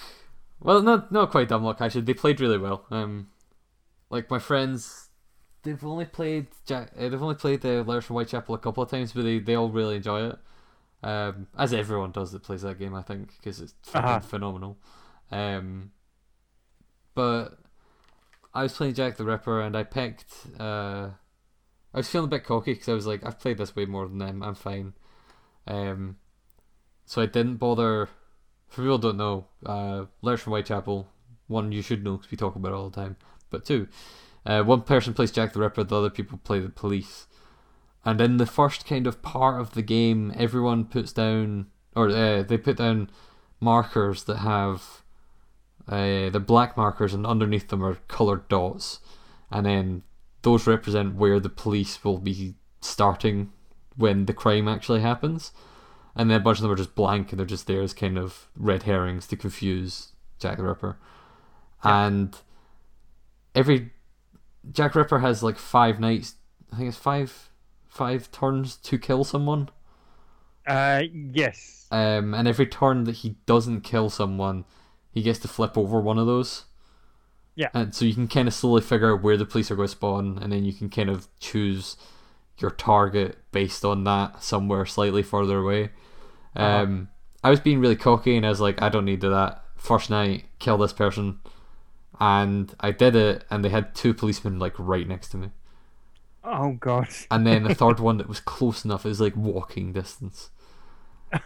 Well, 0.60 0.82
not 0.82 1.10
not 1.10 1.30
quite 1.30 1.48
dumb 1.48 1.64
luck. 1.64 1.80
Actually, 1.80 2.02
they 2.02 2.14
played 2.14 2.40
really 2.40 2.58
well. 2.58 2.84
Um, 2.90 3.28
like 4.08 4.30
my 4.30 4.38
friends, 4.38 5.08
they've 5.62 5.84
only 5.84 6.04
played 6.04 6.46
Jack. 6.66 6.92
Uh, 6.96 7.08
they've 7.08 7.22
only 7.22 7.34
played 7.34 7.62
the 7.62 7.82
Letters 7.82 8.04
from 8.04 8.14
Whitechapel 8.14 8.54
a 8.54 8.58
couple 8.58 8.82
of 8.82 8.90
times, 8.90 9.12
but 9.12 9.22
they, 9.24 9.38
they 9.40 9.54
all 9.56 9.70
really 9.70 9.96
enjoy 9.96 10.28
it. 10.30 10.38
Um, 11.02 11.46
as 11.56 11.72
everyone 11.72 12.10
does 12.12 12.30
that 12.32 12.42
plays 12.42 12.62
that 12.62 12.78
game, 12.78 12.94
I 12.94 13.02
think, 13.02 13.30
because 13.38 13.60
it's 13.60 13.74
Uh-huh. 13.94 14.20
phenomenal. 14.20 14.76
Um, 15.32 15.92
but 17.14 17.58
I 18.54 18.62
was 18.64 18.74
playing 18.74 18.94
Jack 18.94 19.16
the 19.16 19.24
Ripper, 19.24 19.60
and 19.60 19.76
I 19.76 19.82
picked. 19.82 20.34
Uh, 20.58 21.10
I 21.92 21.98
was 21.98 22.08
feeling 22.08 22.26
a 22.26 22.30
bit 22.30 22.44
cocky 22.44 22.74
because 22.74 22.88
I 22.88 22.94
was 22.94 23.06
like, 23.06 23.24
I've 23.24 23.40
played 23.40 23.58
this 23.58 23.74
way 23.74 23.84
more 23.84 24.06
than 24.06 24.18
them. 24.18 24.42
I'm 24.42 24.54
fine. 24.54 24.94
Um, 25.66 26.16
so 27.04 27.20
I 27.20 27.26
didn't 27.26 27.56
bother. 27.56 28.08
For 28.68 28.82
people 28.82 28.98
don't 28.98 29.16
know, 29.16 29.46
uh, 29.66 30.04
Letters 30.22 30.42
from 30.42 30.52
Whitechapel. 30.52 31.08
One 31.48 31.72
you 31.72 31.82
should 31.82 32.04
know 32.04 32.16
because 32.16 32.30
we 32.30 32.36
talk 32.36 32.54
about 32.54 32.72
it 32.72 32.74
all 32.74 32.88
the 32.88 33.00
time. 33.00 33.16
But 33.50 33.64
two, 33.64 33.88
uh, 34.46 34.62
one 34.62 34.82
person 34.82 35.14
plays 35.14 35.32
Jack 35.32 35.52
the 35.52 35.58
Ripper, 35.58 35.82
the 35.82 35.98
other 35.98 36.10
people 36.10 36.38
play 36.38 36.60
the 36.60 36.68
police. 36.68 37.26
And 38.04 38.20
in 38.20 38.36
the 38.36 38.46
first 38.46 38.86
kind 38.86 39.06
of 39.06 39.22
part 39.22 39.60
of 39.60 39.72
the 39.72 39.82
game, 39.82 40.32
everyone 40.36 40.84
puts 40.84 41.12
down, 41.12 41.66
or 41.96 42.08
uh, 42.08 42.44
they 42.44 42.56
put 42.56 42.76
down 42.76 43.10
markers 43.58 44.24
that 44.24 44.38
have, 44.38 45.02
uh, 45.88 46.30
the 46.30 46.42
black 46.44 46.76
markers, 46.76 47.12
and 47.12 47.26
underneath 47.26 47.68
them 47.68 47.84
are 47.84 47.98
coloured 48.06 48.48
dots, 48.48 49.00
and 49.50 49.66
then 49.66 50.02
those 50.42 50.66
represent 50.66 51.14
where 51.14 51.40
the 51.40 51.48
police 51.48 52.02
will 52.04 52.18
be 52.18 52.54
starting 52.80 53.52
when 53.96 54.26
the 54.26 54.34
crime 54.34 54.68
actually 54.68 55.00
happens. 55.00 55.52
And 56.16 56.30
then 56.30 56.40
a 56.40 56.42
bunch 56.42 56.58
of 56.58 56.62
them 56.62 56.72
are 56.72 56.76
just 56.76 56.94
blank, 56.94 57.30
and 57.30 57.38
they're 57.38 57.46
just 57.46 57.66
there 57.66 57.82
as 57.82 57.94
kind 57.94 58.18
of 58.18 58.48
red 58.56 58.82
herrings 58.82 59.26
to 59.28 59.36
confuse 59.36 60.08
Jack 60.38 60.56
the 60.56 60.64
Ripper. 60.64 60.98
Yeah. 61.84 62.06
And 62.06 62.36
every 63.54 63.92
Jack 64.72 64.94
Ripper 64.94 65.20
has 65.20 65.42
like 65.42 65.56
five 65.56 66.00
nights. 66.00 66.34
I 66.72 66.76
think 66.76 66.88
it's 66.88 66.98
five 66.98 67.50
five 67.88 68.30
turns 68.32 68.76
to 68.76 68.98
kill 68.98 69.24
someone. 69.24 69.68
Uh, 70.66 71.02
yes. 71.12 71.86
Um, 71.90 72.34
and 72.34 72.46
every 72.46 72.66
turn 72.66 73.04
that 73.04 73.16
he 73.16 73.36
doesn't 73.46 73.82
kill 73.82 74.10
someone, 74.10 74.64
he 75.10 75.22
gets 75.22 75.38
to 75.40 75.48
flip 75.48 75.76
over 75.76 76.00
one 76.00 76.18
of 76.18 76.26
those. 76.26 76.64
Yeah. 77.60 77.68
And 77.74 77.94
so 77.94 78.06
you 78.06 78.14
can 78.14 78.26
kind 78.26 78.48
of 78.48 78.54
slowly 78.54 78.80
figure 78.80 79.12
out 79.12 79.22
where 79.22 79.36
the 79.36 79.44
police 79.44 79.70
are 79.70 79.76
going 79.76 79.86
to 79.86 79.92
spawn, 79.92 80.38
and 80.40 80.50
then 80.50 80.64
you 80.64 80.72
can 80.72 80.88
kind 80.88 81.10
of 81.10 81.28
choose 81.40 81.98
your 82.56 82.70
target 82.70 83.36
based 83.52 83.84
on 83.84 84.04
that 84.04 84.42
somewhere 84.42 84.86
slightly 84.86 85.22
further 85.22 85.58
away. 85.58 85.90
Uh-huh. 86.56 86.82
Um, 86.82 87.08
I 87.44 87.50
was 87.50 87.60
being 87.60 87.78
really 87.78 87.96
cocky, 87.96 88.34
and 88.34 88.46
I 88.46 88.48
was 88.48 88.62
like, 88.62 88.80
I 88.80 88.88
don't 88.88 89.04
need 89.04 89.20
to 89.20 89.26
do 89.26 89.30
that. 89.32 89.62
First 89.76 90.08
night, 90.08 90.44
kill 90.58 90.78
this 90.78 90.94
person. 90.94 91.40
And 92.18 92.74
I 92.80 92.92
did 92.92 93.14
it, 93.14 93.44
and 93.50 93.62
they 93.62 93.68
had 93.68 93.94
two 93.94 94.14
policemen 94.14 94.58
like 94.58 94.72
right 94.78 95.06
next 95.06 95.28
to 95.32 95.36
me. 95.36 95.50
Oh 96.42 96.78
god. 96.80 97.08
And 97.30 97.46
then 97.46 97.64
the 97.64 97.74
third 97.74 98.00
one 98.00 98.16
that 98.16 98.28
was 98.28 98.40
close 98.40 98.86
enough 98.86 99.04
is 99.04 99.20
like 99.20 99.36
walking 99.36 99.92
distance. 99.92 100.48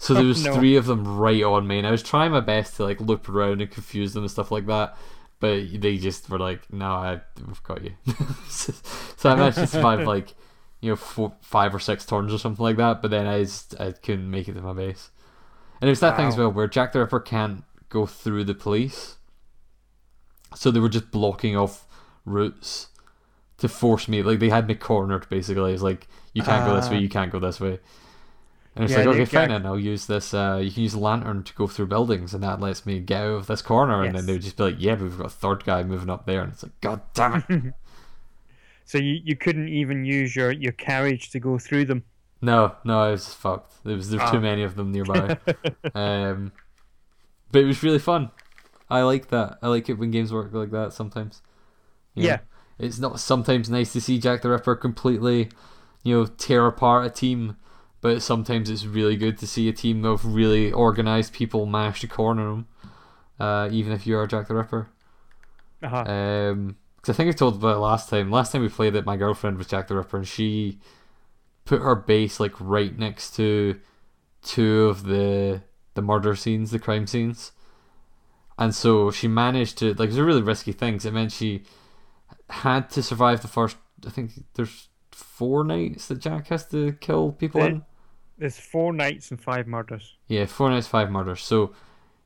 So 0.00 0.14
there 0.14 0.24
was 0.24 0.44
no. 0.44 0.54
three 0.54 0.76
of 0.76 0.86
them 0.86 1.18
right 1.18 1.42
on 1.42 1.66
me, 1.66 1.78
and 1.78 1.86
I 1.86 1.90
was 1.90 2.04
trying 2.04 2.30
my 2.30 2.38
best 2.38 2.76
to 2.76 2.84
like 2.84 3.00
loop 3.00 3.28
around 3.28 3.60
and 3.60 3.68
confuse 3.68 4.14
them 4.14 4.22
and 4.22 4.30
stuff 4.30 4.52
like 4.52 4.66
that. 4.66 4.96
But 5.40 5.80
they 5.80 5.98
just 5.98 6.28
were 6.28 6.38
like, 6.38 6.72
"No, 6.72 6.86
I, 6.86 7.20
we've 7.46 7.62
got 7.62 7.82
you." 7.84 7.92
so 8.48 9.30
I 9.30 9.34
managed 9.36 9.58
to 9.58 9.66
survive 9.66 10.06
like, 10.06 10.34
you 10.80 10.90
know, 10.90 10.96
four, 10.96 11.32
five 11.42 11.74
or 11.74 11.78
six 11.78 12.04
turns 12.04 12.32
or 12.32 12.38
something 12.38 12.62
like 12.62 12.76
that. 12.76 13.02
But 13.02 13.10
then 13.12 13.26
I 13.26 13.42
just 13.44 13.80
I 13.80 13.92
couldn't 13.92 14.30
make 14.30 14.48
it 14.48 14.54
to 14.54 14.60
my 14.62 14.72
base. 14.72 15.10
And 15.80 15.88
it 15.88 15.92
was 15.92 16.00
that 16.00 16.16
thing 16.16 16.26
as 16.26 16.36
well 16.36 16.50
where 16.50 16.66
Jack 16.66 16.92
the 16.92 16.98
Ripper 17.00 17.20
can't 17.20 17.62
go 17.88 18.04
through 18.04 18.44
the 18.44 18.54
police, 18.54 19.16
so 20.54 20.70
they 20.70 20.80
were 20.80 20.88
just 20.88 21.10
blocking 21.12 21.56
off 21.56 21.86
routes 22.24 22.88
to 23.58 23.68
force 23.68 24.08
me. 24.08 24.22
Like 24.22 24.40
they 24.40 24.48
had 24.48 24.66
me 24.66 24.74
cornered 24.74 25.28
basically. 25.28 25.72
It's 25.72 25.82
like 25.82 26.08
you 26.32 26.42
can't 26.42 26.66
go 26.66 26.74
this 26.74 26.90
way, 26.90 26.96
Ah. 26.96 27.00
you 27.00 27.08
can't 27.08 27.30
go 27.30 27.38
this 27.38 27.60
way. 27.60 27.78
And 28.78 28.84
it's 28.84 28.92
Yeah, 28.96 28.98
like, 29.06 29.16
okay, 29.16 29.24
fine, 29.24 29.50
and 29.50 29.66
I'll 29.66 29.76
use 29.78 30.06
this. 30.06 30.32
Uh, 30.32 30.60
you 30.62 30.70
can 30.70 30.84
use 30.84 30.94
a 30.94 31.00
lantern 31.00 31.42
to 31.42 31.52
go 31.54 31.66
through 31.66 31.86
buildings, 31.88 32.32
and 32.32 32.42
that 32.44 32.60
lets 32.60 32.86
me 32.86 33.00
get 33.00 33.22
out 33.22 33.30
of 33.32 33.46
this 33.48 33.60
corner. 33.60 34.04
And 34.04 34.14
then 34.14 34.24
they 34.26 34.34
would 34.34 34.42
just 34.42 34.56
be 34.56 34.62
like, 34.62 34.76
"Yeah, 34.78 34.94
but 34.94 35.02
we've 35.02 35.18
got 35.18 35.26
a 35.26 35.30
third 35.30 35.64
guy 35.64 35.82
moving 35.82 36.08
up 36.08 36.26
there," 36.26 36.42
and 36.42 36.52
it's 36.52 36.62
like, 36.62 36.80
"God 36.80 37.00
damn 37.12 37.44
it!" 37.48 37.74
So 38.84 38.96
you, 38.96 39.20
you 39.22 39.36
couldn't 39.36 39.68
even 39.68 40.04
use 40.06 40.34
your, 40.34 40.50
your 40.50 40.72
carriage 40.72 41.28
to 41.32 41.40
go 41.40 41.58
through 41.58 41.84
them. 41.86 42.04
no, 42.40 42.76
no, 42.84 43.02
I 43.02 43.10
was 43.10 43.34
fucked. 43.34 43.84
There 43.84 43.96
was 43.96 44.08
there's 44.10 44.22
Ah. 44.22 44.30
too 44.30 44.40
many 44.40 44.62
of 44.62 44.76
them 44.76 44.92
nearby. 44.92 45.36
um, 45.94 46.52
but 47.52 47.60
it 47.62 47.64
was 47.66 47.82
really 47.82 47.98
fun. 47.98 48.30
I 48.88 49.02
like 49.02 49.28
that. 49.28 49.58
I 49.60 49.68
like 49.68 49.90
it 49.90 49.98
when 49.98 50.10
games 50.10 50.32
work 50.32 50.52
like 50.54 50.70
that 50.70 50.94
sometimes. 50.94 51.42
You 52.14 52.22
know, 52.22 52.28
Yeah. 52.30 52.38
it's 52.78 52.98
not 52.98 53.20
sometimes 53.20 53.68
nice 53.68 53.92
to 53.92 54.00
see 54.00 54.18
Jack 54.18 54.40
the 54.40 54.48
Ripper 54.50 54.74
completely, 54.76 55.50
you 56.02 56.14
know, 56.16 56.24
tear 56.26 56.66
apart 56.66 57.04
a 57.06 57.10
team, 57.10 57.56
but 58.00 58.22
sometimes 58.22 58.70
it's 58.70 58.84
really 58.86 59.16
good 59.16 59.38
to 59.38 59.46
see 59.46 59.68
a 59.68 59.72
team 59.72 60.04
of 60.04 60.24
really 60.24 60.70
organized 60.72 61.32
people 61.32 61.66
manage 61.66 62.00
to 62.00 62.06
corner 62.06 62.44
them, 62.50 62.66
uh, 63.40 63.68
even 63.72 63.92
if 63.92 64.06
you 64.06 64.16
are 64.16 64.26
Jack 64.26 64.48
the 64.48 64.54
Ripper. 64.54 64.88
Uh-huh. 65.82 66.02
Um 66.02 66.76
'cause 67.02 67.14
I 67.14 67.16
think 67.16 67.28
I 67.28 67.32
told 67.32 67.56
about 67.56 67.76
it 67.76 67.80
last 67.80 68.08
time. 68.08 68.30
Last 68.30 68.52
time 68.52 68.62
we 68.62 68.68
played 68.68 68.94
it, 68.96 69.06
my 69.06 69.16
girlfriend 69.16 69.58
was 69.58 69.66
Jack 69.68 69.88
the 69.88 69.96
Ripper, 69.96 70.16
and 70.18 70.26
she 70.28 70.78
put 71.64 71.80
her 71.82 71.94
base 71.94 72.40
like 72.40 72.54
right 72.60 72.96
next 72.98 73.36
to 73.36 73.78
two 74.42 74.84
of 74.86 75.04
the 75.04 75.62
the 75.94 76.02
murder 76.02 76.34
scenes, 76.34 76.70
the 76.70 76.78
crime 76.78 77.06
scenes, 77.06 77.52
and 78.58 78.74
so 78.74 79.10
she 79.10 79.28
managed 79.28 79.78
to 79.78 79.88
like. 79.94 80.00
It 80.06 80.08
was 80.08 80.18
a 80.18 80.24
really 80.24 80.42
risky 80.42 80.72
thing. 80.72 80.96
it 80.96 81.12
meant 81.12 81.32
she 81.32 81.62
had 82.50 82.90
to 82.90 83.02
survive 83.02 83.42
the 83.42 83.48
first. 83.48 83.76
I 84.06 84.10
think 84.10 84.32
there's 84.54 84.88
four 85.12 85.64
nights 85.64 86.06
that 86.08 86.18
Jack 86.20 86.48
has 86.48 86.66
to 86.68 86.92
kill 87.00 87.32
people 87.32 87.60
There- 87.60 87.70
in. 87.70 87.84
There's 88.38 88.58
four 88.58 88.92
nights 88.92 89.30
and 89.30 89.40
five 89.40 89.66
murders. 89.66 90.16
Yeah, 90.28 90.46
four 90.46 90.70
nights, 90.70 90.86
five 90.86 91.10
murders. 91.10 91.42
So 91.42 91.74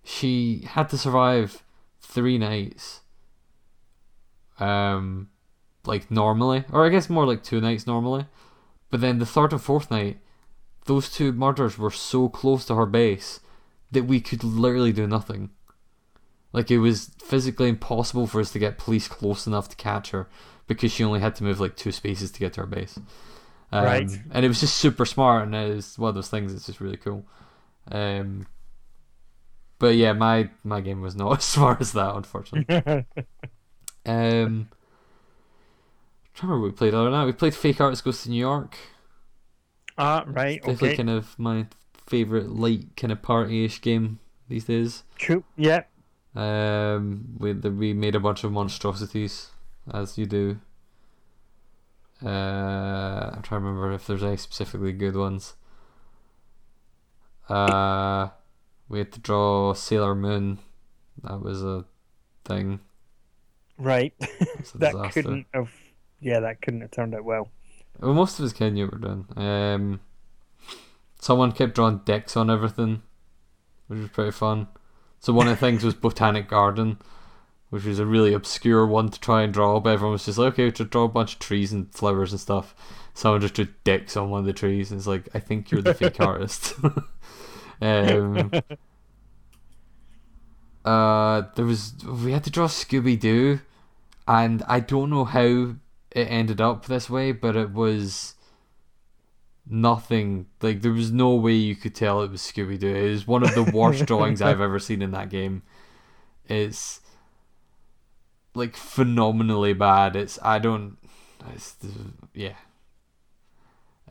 she 0.05 0.65
had 0.67 0.89
to 0.91 0.99
survive 0.99 1.63
three 2.01 2.39
nights. 2.39 3.01
Um, 4.61 5.31
like 5.85 6.11
normally, 6.11 6.65
or 6.71 6.87
I 6.87 6.91
guess 6.91 7.11
more 7.11 7.27
like 7.27 7.43
two 7.43 7.61
nights 7.61 7.87
normally. 7.87 8.27
But 8.91 9.01
then 9.01 9.19
the 9.19 9.27
third 9.27 9.53
and 9.53 9.63
fourth 9.63 9.91
night, 9.91 10.19
those 10.85 11.11
two 11.11 11.33
murders 11.33 11.79
were 11.79 11.91
so 11.91 12.29
close 12.29 12.67
to 12.67 12.75
her 12.75 12.87
base 12.87 13.41
that 13.91 14.05
we 14.05 14.21
could 14.21 14.45
literally 14.45 14.93
do 14.93 15.07
nothing. 15.07 15.51
Like 16.53 16.71
it 16.71 16.79
was 16.79 17.11
physically 17.19 17.71
impossible 17.71 18.27
for 18.27 18.41
us 18.41 18.53
to 18.53 18.59
get 18.59 18.79
police 18.79 19.09
close 19.09 19.47
enough 19.47 19.69
to 19.71 19.77
catch 19.77 20.11
her 20.11 20.29
because 20.67 20.93
she 20.93 21.05
only 21.05 21.21
had 21.21 21.35
to 21.37 21.45
move 21.45 21.61
like 21.61 21.77
two 21.77 21.93
spaces 21.93 22.31
to 22.33 22.41
get 22.41 22.53
to 22.55 22.61
her 22.61 22.67
base. 22.67 22.99
Um, 23.73 23.85
Right. 23.85 24.11
And 24.31 24.45
it 24.45 24.49
was 24.49 24.61
just 24.61 24.77
super 24.77 25.05
smart, 25.07 25.45
and 25.45 25.55
it 25.55 25.75
was 25.75 25.99
one 25.99 26.11
of 26.11 26.15
those 26.15 26.29
things 26.29 26.53
that's 26.53 26.67
just 26.67 26.81
really 26.81 26.99
cool. 26.99 27.25
Um, 27.91 28.47
but 29.79 29.97
yeah, 29.97 30.13
my 30.13 30.51
my 30.63 30.81
game 30.81 31.01
was 31.01 31.17
not 31.17 31.39
as 31.39 31.45
smart 31.45 31.81
as 31.81 31.93
that, 31.93 32.15
unfortunately. 32.15 33.07
Um, 34.05 34.69
to 36.35 36.43
remember 36.47 36.63
what 36.63 36.73
we 36.73 36.77
played 36.77 36.93
other 36.95 37.05
than 37.05 37.13
that. 37.13 37.25
We 37.27 37.33
played 37.33 37.55
Fake 37.55 37.81
Artist 37.81 38.05
Goes 38.05 38.23
to 38.25 38.31
New 38.31 38.41
York. 38.41 38.77
ah, 39.99 40.25
right, 40.27 40.61
Definitely 40.61 40.89
okay. 40.89 40.97
kind 40.97 41.11
of 41.11 41.39
my 41.39 41.67
favorite 42.07 42.49
light 42.51 42.97
kind 42.97 43.13
of 43.13 43.23
party-ish 43.23 43.81
game 43.81 44.19
these 44.49 44.65
days. 44.65 45.05
Cool. 45.21 45.45
Yeah. 45.57 45.85
Um, 46.35 47.37
we 47.39 47.53
the, 47.53 47.71
we 47.71 47.93
made 47.93 48.15
a 48.15 48.21
bunch 48.21 48.43
of 48.43 48.53
monstrosities, 48.53 49.51
as 49.93 50.19
you 50.19 50.27
do. 50.27 50.59
Uh, 52.25 53.31
I'm 53.35 53.43
trying 53.43 53.61
to 53.63 53.67
remember 53.67 53.93
if 53.93 54.07
there's 54.07 54.23
any 54.23 54.37
specifically 54.37 54.93
good 54.93 55.17
ones. 55.17 55.55
Uh, 57.49 58.29
we 58.89 58.99
had 58.99 59.13
to 59.13 59.21
draw 59.21 59.75
Sailor 59.75 60.15
Moon. 60.15 60.59
That 61.23 61.43
was 61.43 61.63
a 61.63 61.85
thing. 62.45 62.81
Right. 63.79 64.15
A 64.21 64.27
that 64.79 65.11
couldn't 65.13 65.47
have. 65.53 65.71
Yeah, 66.21 66.41
that 66.41 66.63
couldn't 66.63 66.83
have 66.83 66.91
turned 66.93 67.15
out 67.15 67.25
well. 67.25 67.51
Well, 67.99 68.15
most 68.15 68.39
of 68.39 68.45
us 68.45 68.53
kind 68.53 68.69
of 68.69 68.75
knew 68.75 68.85
what 68.87 68.95
we 68.95 69.01
were 69.01 69.09
doing. 69.09 69.27
Um, 69.37 70.01
someone 71.21 71.53
kept 71.53 71.75
drawing 71.75 71.99
dicks 72.05 72.37
on 72.37 72.51
everything, 72.51 73.03
which 73.89 73.99
was 73.99 74.11
pretty 74.11 74.31
fun. 74.31 74.69
So 75.21 75.33
one 75.33 75.47
of 75.47 75.59
the 75.59 75.65
things 75.65 75.85
was 75.85 75.95
Botanic 75.95 76.49
Garden, 76.49 76.99
which 77.73 77.87
was 77.87 77.99
a 77.99 78.05
really 78.05 78.35
obscure 78.35 78.87
one 78.87 79.09
to 79.09 79.19
try 79.19 79.41
and 79.41 79.51
draw, 79.51 79.81
but 79.81 79.95
everyone 79.95 80.13
was 80.13 80.27
just 80.27 80.37
like, 80.37 80.53
okay, 80.53 80.71
to 80.71 80.85
draw 80.85 81.05
a 81.05 81.09
bunch 81.09 81.33
of 81.33 81.39
trees 81.39 81.73
and 81.73 81.91
flowers 81.91 82.31
and 82.31 82.39
stuff. 82.39 82.75
Someone 83.15 83.41
just 83.41 83.55
drew 83.55 83.67
dicks 83.83 84.15
on 84.15 84.29
one 84.29 84.41
of 84.41 84.45
the 84.45 84.53
trees, 84.53 84.91
and 84.91 84.99
it's 84.99 85.07
like, 85.07 85.27
I 85.33 85.39
think 85.39 85.71
you're 85.71 85.81
the 85.81 85.95
fake 85.95 86.21
artist. 86.21 86.75
um, 87.81 88.51
uh, 90.85 91.43
there 91.55 91.65
was 91.65 91.95
we 92.05 92.33
had 92.33 92.45
to 92.45 92.51
draw 92.51 92.67
Scooby 92.67 93.19
Doo, 93.19 93.61
and 94.29 94.63
I 94.69 94.81
don't 94.81 95.09
know 95.09 95.25
how 95.25 95.77
it 96.11 96.25
ended 96.25 96.61
up 96.61 96.85
this 96.85 97.09
way, 97.09 97.33
but 97.33 97.57
it 97.57 97.73
was 97.73 98.35
nothing. 99.67 100.45
Like 100.61 100.83
there 100.83 100.93
was 100.93 101.11
no 101.11 101.37
way 101.37 101.55
you 101.55 101.75
could 101.75 101.95
tell 101.95 102.21
it 102.21 102.31
was 102.31 102.43
Scooby 102.43 102.79
Doo. 102.79 102.95
It 102.95 103.13
was 103.13 103.27
one 103.27 103.43
of 103.43 103.55
the 103.55 103.63
worst 103.63 104.05
drawings 104.07 104.43
I've 104.43 104.61
ever 104.61 104.79
seen 104.79 105.01
in 105.01 105.13
that 105.13 105.31
game. 105.31 105.63
It's 106.47 107.01
like 108.55 108.77
phenomenally 108.77 109.73
bad. 109.73 110.17
It's 110.17 110.39
I 110.43 110.59
don't. 110.59 110.97
It's 111.55 111.77
yeah. 112.35 112.55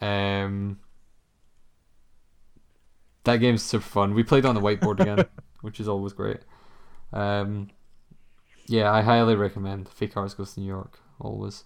Um. 0.02 0.80
That 3.24 3.38
game's 3.38 3.62
super 3.62 3.84
fun. 3.84 4.14
We 4.16 4.24
played 4.24 4.46
on 4.46 4.56
the 4.56 4.62
whiteboard 4.62 5.00
again, 5.00 5.26
which 5.62 5.80
is 5.80 5.88
always 5.88 6.14
great. 6.14 6.40
Um, 7.14 7.70
yeah, 8.66 8.92
I 8.92 9.02
highly 9.02 9.36
recommend 9.36 9.90
Fake 9.90 10.18
Artist 10.18 10.38
Goes 10.38 10.56
to 10.56 10.60
New 10.60 10.68
York. 10.68 11.00
Always. 11.20 11.66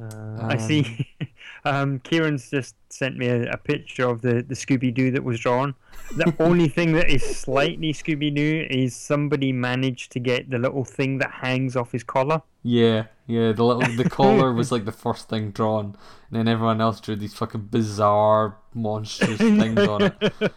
Uh, 0.00 0.38
I 0.40 0.56
see. 0.56 1.08
um, 1.64 2.00
Kieran's 2.00 2.50
just 2.50 2.74
sent 2.90 3.16
me 3.16 3.28
a, 3.28 3.52
a 3.52 3.56
picture 3.56 4.08
of 4.08 4.22
the, 4.22 4.42
the 4.42 4.54
Scooby 4.54 4.92
Doo 4.92 5.10
that 5.12 5.22
was 5.22 5.40
drawn. 5.40 5.74
The 6.16 6.34
only 6.40 6.68
thing 6.68 6.92
that 6.92 7.08
is 7.08 7.22
slightly 7.22 7.92
Scooby 7.92 8.34
Doo 8.34 8.66
is 8.70 8.96
somebody 8.96 9.52
managed 9.52 10.12
to 10.12 10.20
get 10.20 10.50
the 10.50 10.58
little 10.58 10.84
thing 10.84 11.18
that 11.18 11.30
hangs 11.30 11.76
off 11.76 11.92
his 11.92 12.02
collar. 12.02 12.42
Yeah, 12.62 13.04
yeah. 13.26 13.52
The 13.52 13.64
little 13.64 13.96
the 13.96 14.08
collar 14.08 14.52
was 14.52 14.72
like 14.72 14.84
the 14.84 14.92
first 14.92 15.28
thing 15.28 15.50
drawn, 15.50 15.96
and 16.30 16.38
then 16.38 16.48
everyone 16.48 16.80
else 16.80 17.00
drew 17.00 17.14
these 17.14 17.34
fucking 17.34 17.66
bizarre, 17.66 18.56
monstrous 18.72 19.38
things 19.38 19.78
on 19.78 20.02
it. 20.02 20.52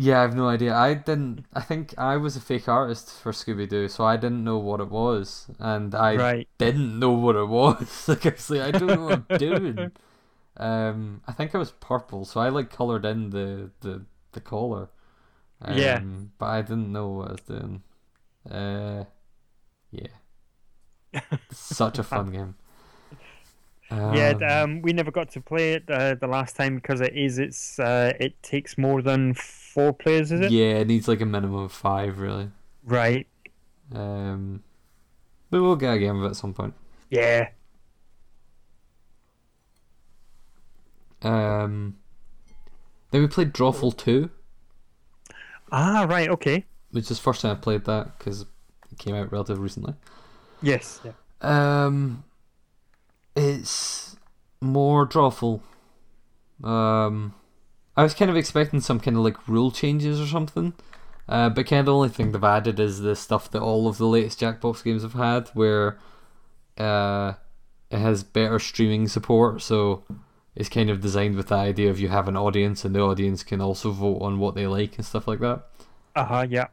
Yeah, 0.00 0.18
I 0.18 0.22
have 0.22 0.34
no 0.36 0.48
idea. 0.48 0.74
I 0.74 0.94
didn't. 0.94 1.44
I 1.52 1.60
think 1.60 1.94
I 1.98 2.16
was 2.16 2.36
a 2.36 2.40
fake 2.40 2.68
artist 2.68 3.10
for 3.20 3.32
Scooby 3.32 3.68
Doo, 3.68 3.88
so 3.88 4.04
I 4.04 4.16
didn't 4.16 4.44
know 4.44 4.58
what 4.58 4.80
it 4.80 4.90
was, 4.90 5.50
and 5.58 5.94
I 5.94 6.20
Right. 6.20 6.48
didn't 6.58 6.98
know 6.98 7.10
what 7.12 7.34
it 7.36 7.46
was. 7.48 8.08
like 8.08 8.24
I 8.26 8.30
was 8.30 8.50
like, 8.50 8.60
I 8.60 8.70
don't 8.72 8.92
know 8.92 9.04
what 9.04 9.12
I'm 9.14 9.26
doing. 9.36 9.92
Um, 10.56 11.22
I 11.28 11.32
think 11.32 11.54
I 11.54 11.58
was 11.58 11.72
purple, 11.72 12.24
so 12.26 12.40
I 12.40 12.50
like 12.50 12.70
colored 12.70 13.04
in 13.06 13.30
the 13.30 13.70
the 13.80 14.06
the 14.32 14.40
collar. 14.40 14.90
Um, 15.62 15.88
Yeah. 15.88 16.02
but 16.38 16.46
I 16.46 16.62
didn't 16.62 16.92
know 16.92 17.08
what 17.10 17.28
I 17.30 17.32
was 17.32 17.42
doing. 17.42 17.84
Uh, 18.50 19.04
yeah, 19.92 20.08
such 21.50 21.98
a 21.98 22.02
fun 22.04 22.30
game. 22.30 22.54
Yeah, 23.90 24.34
Um, 24.36 24.42
um, 24.42 24.82
we 24.82 24.92
never 24.92 25.10
got 25.10 25.30
to 25.32 25.40
play 25.40 25.72
it 25.74 25.84
uh, 25.90 26.14
the 26.14 26.26
last 26.26 26.56
time 26.56 26.76
because 26.76 27.00
it 27.00 27.14
is 27.16 27.38
it's 27.38 27.78
uh, 27.78 28.12
it 28.20 28.42
takes 28.42 28.76
more 28.76 29.00
than 29.02 29.34
four 29.34 29.92
players, 29.92 30.30
is 30.32 30.40
it? 30.40 30.52
yeah, 30.52 30.78
it 30.78 30.86
needs 30.88 31.08
like 31.08 31.20
a 31.20 31.26
minimum 31.26 31.62
of 31.64 31.72
five, 31.72 32.18
really. 32.18 32.50
Right. 32.84 33.26
Um, 33.94 34.62
but 35.50 35.62
we'll 35.62 35.76
get 35.76 35.94
a 35.94 35.98
game 35.98 36.16
of 36.18 36.24
it 36.24 36.28
at 36.30 36.36
some 36.36 36.52
point. 36.52 36.74
Yeah. 37.10 37.48
Um, 41.22 41.96
then 43.10 43.22
we 43.22 43.26
played 43.28 43.52
Drawful 43.52 43.96
2, 43.96 44.30
Ah, 45.72 46.06
right. 46.08 46.28
Okay. 46.30 46.64
which 46.92 47.10
is 47.10 47.18
the 47.18 47.22
first 47.22 47.42
time 47.42 47.52
I 47.56 47.60
played 47.60 47.84
that 47.86 48.18
because 48.18 48.42
it 48.42 48.98
came 48.98 49.14
out 49.14 49.30
relatively 49.32 49.62
recently. 49.62 49.94
Yes. 50.62 51.00
Yeah. 51.04 51.12
Um, 51.40 52.24
it's 53.38 54.16
more 54.60 55.06
Drawful. 55.06 55.60
Um, 56.62 57.34
I 57.96 58.02
was 58.02 58.14
kind 58.14 58.30
of 58.30 58.36
expecting 58.36 58.80
some 58.80 59.00
kind 59.00 59.16
of 59.16 59.22
like 59.22 59.48
rule 59.48 59.70
changes 59.70 60.20
or 60.20 60.26
something. 60.26 60.74
Uh, 61.28 61.50
but 61.50 61.66
kind 61.66 61.80
of 61.80 61.86
the 61.86 61.94
only 61.94 62.08
thing 62.08 62.32
they've 62.32 62.42
added 62.42 62.80
is 62.80 63.00
the 63.00 63.14
stuff 63.14 63.50
that 63.50 63.60
all 63.60 63.86
of 63.86 63.98
the 63.98 64.06
latest 64.06 64.40
Jackbox 64.40 64.82
games 64.82 65.02
have 65.02 65.12
had, 65.12 65.48
where 65.48 65.98
uh, 66.78 67.34
it 67.90 67.98
has 67.98 68.22
better 68.22 68.58
streaming 68.58 69.08
support. 69.08 69.60
So 69.60 70.04
it's 70.56 70.70
kind 70.70 70.88
of 70.88 71.02
designed 71.02 71.36
with 71.36 71.48
the 71.48 71.56
idea 71.56 71.90
of 71.90 72.00
you 72.00 72.08
have 72.08 72.28
an 72.28 72.36
audience, 72.36 72.84
and 72.84 72.94
the 72.94 73.00
audience 73.00 73.42
can 73.42 73.60
also 73.60 73.90
vote 73.90 74.20
on 74.22 74.38
what 74.38 74.54
they 74.54 74.66
like 74.66 74.96
and 74.96 75.04
stuff 75.04 75.28
like 75.28 75.40
that. 75.40 75.66
Uh 76.16 76.24
huh. 76.24 76.46
Yeah. 76.48 76.68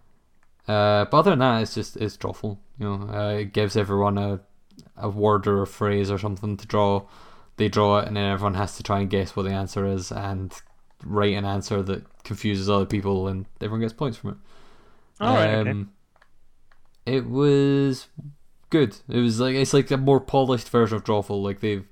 Uh, 0.67 1.05
but 1.05 1.17
other 1.17 1.31
than 1.31 1.39
that, 1.39 1.61
it's 1.61 1.75
just 1.75 1.97
it's 1.97 2.17
drawful. 2.17 2.57
You 2.79 2.85
know, 2.85 3.09
uh, 3.13 3.33
it 3.39 3.53
gives 3.53 3.75
everyone 3.75 4.17
a 4.17 4.39
a 4.97 5.09
word 5.09 5.47
or 5.47 5.61
a 5.61 5.67
phrase 5.67 6.09
or 6.11 6.17
something 6.17 6.57
to 6.57 6.67
draw. 6.67 7.03
They 7.57 7.69
draw 7.69 7.99
it, 7.99 8.07
and 8.07 8.17
then 8.17 8.29
everyone 8.31 8.55
has 8.55 8.75
to 8.77 8.83
try 8.83 8.99
and 8.99 9.09
guess 9.09 9.35
what 9.35 9.43
the 9.43 9.51
answer 9.51 9.85
is 9.85 10.11
and 10.11 10.53
write 11.03 11.33
an 11.35 11.45
answer 11.45 11.81
that 11.83 12.23
confuses 12.23 12.69
other 12.69 12.85
people, 12.85 13.27
and 13.27 13.45
everyone 13.61 13.81
gets 13.81 13.93
points 13.93 14.17
from 14.17 14.31
it. 14.31 14.37
All 15.21 15.35
right. 15.35 15.49
okay. 15.55 15.69
Um, 15.69 15.91
It 17.05 17.27
was 17.29 18.07
good. 18.69 18.97
It 19.07 19.19
was 19.19 19.39
like 19.39 19.55
it's 19.55 19.73
like 19.73 19.91
a 19.91 19.97
more 19.97 20.19
polished 20.19 20.69
version 20.69 20.97
of 20.97 21.03
Drawful. 21.03 21.41
Like 21.41 21.59
they've 21.61 21.87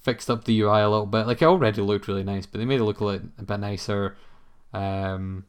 fixed 0.00 0.30
up 0.30 0.44
the 0.44 0.58
UI 0.60 0.80
a 0.80 0.88
little 0.88 1.06
bit. 1.06 1.26
Like 1.26 1.42
it 1.42 1.46
already 1.46 1.82
looked 1.82 2.08
really 2.08 2.24
nice, 2.24 2.46
but 2.46 2.58
they 2.58 2.64
made 2.64 2.80
it 2.80 2.84
look 2.84 3.00
a, 3.00 3.04
little, 3.04 3.28
a 3.38 3.42
bit 3.42 3.60
nicer. 3.60 4.16
Um, 4.72 5.44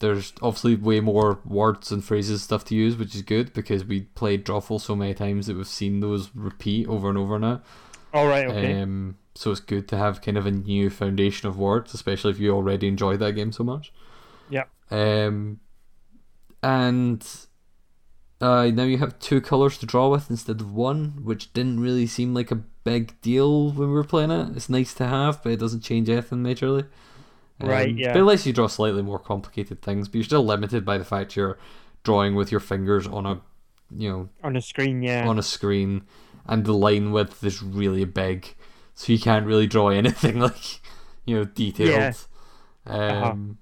there's 0.00 0.32
obviously 0.42 0.74
way 0.74 1.00
more 1.00 1.40
words 1.44 1.92
and 1.92 2.04
phrases 2.04 2.42
stuff 2.42 2.64
to 2.66 2.74
use, 2.74 2.96
which 2.96 3.14
is 3.14 3.22
good 3.22 3.52
because 3.52 3.84
we 3.84 4.00
played 4.00 4.44
Drawful 4.44 4.80
so 4.80 4.96
many 4.96 5.14
times 5.14 5.46
that 5.46 5.56
we've 5.56 5.66
seen 5.66 6.00
those 6.00 6.30
repeat 6.34 6.88
over 6.88 7.08
and 7.08 7.18
over 7.18 7.38
now. 7.38 7.62
All 8.12 8.26
right. 8.26 8.46
Okay. 8.46 8.80
Um, 8.80 9.18
so 9.34 9.50
it's 9.52 9.60
good 9.60 9.86
to 9.88 9.96
have 9.96 10.22
kind 10.22 10.36
of 10.36 10.46
a 10.46 10.50
new 10.50 10.90
foundation 10.90 11.48
of 11.48 11.58
words, 11.58 11.94
especially 11.94 12.30
if 12.32 12.40
you 12.40 12.50
already 12.50 12.88
enjoy 12.88 13.16
that 13.18 13.32
game 13.32 13.52
so 13.52 13.62
much. 13.62 13.92
Yeah. 14.48 14.64
Um, 14.90 15.60
and 16.62 17.26
uh, 18.40 18.66
now 18.66 18.84
you 18.84 18.98
have 18.98 19.18
two 19.18 19.40
colors 19.40 19.78
to 19.78 19.86
draw 19.86 20.08
with 20.08 20.30
instead 20.30 20.60
of 20.60 20.74
one, 20.74 21.20
which 21.22 21.52
didn't 21.52 21.80
really 21.80 22.06
seem 22.06 22.34
like 22.34 22.50
a 22.50 22.62
big 22.84 23.20
deal 23.20 23.70
when 23.70 23.88
we 23.88 23.94
were 23.94 24.02
playing 24.02 24.30
it. 24.30 24.56
It's 24.56 24.70
nice 24.70 24.94
to 24.94 25.06
have, 25.06 25.42
but 25.42 25.52
it 25.52 25.60
doesn't 25.60 25.82
change 25.82 26.08
anything 26.08 26.42
majorly. 26.42 26.86
Right, 27.60 27.90
Um, 27.90 27.96
yeah. 27.98 28.12
But 28.12 28.20
it 28.20 28.24
lets 28.24 28.46
you 28.46 28.52
draw 28.52 28.66
slightly 28.68 29.02
more 29.02 29.18
complicated 29.18 29.82
things, 29.82 30.08
but 30.08 30.14
you're 30.16 30.24
still 30.24 30.44
limited 30.44 30.84
by 30.84 30.98
the 30.98 31.04
fact 31.04 31.36
you're 31.36 31.58
drawing 32.04 32.34
with 32.34 32.50
your 32.50 32.60
fingers 32.60 33.06
on 33.06 33.26
a, 33.26 33.40
you 33.94 34.08
know, 34.10 34.28
On 34.42 34.52
the 34.54 34.60
screen. 34.62 35.02
Yeah. 35.02 35.26
on 35.28 35.38
a 35.38 35.42
screen, 35.42 36.02
and 36.46 36.64
the 36.64 36.72
line 36.72 37.12
width 37.12 37.44
is 37.44 37.62
really 37.62 38.04
big, 38.04 38.54
so 38.94 39.12
you 39.12 39.18
can't 39.18 39.46
really 39.46 39.66
draw 39.66 39.88
anything 40.02 40.38
like 40.40 40.80
you 41.26 41.36
know 41.36 41.44
detailed. 41.44 42.14
Uh-huh. 42.86 43.30
Um, 43.30 43.58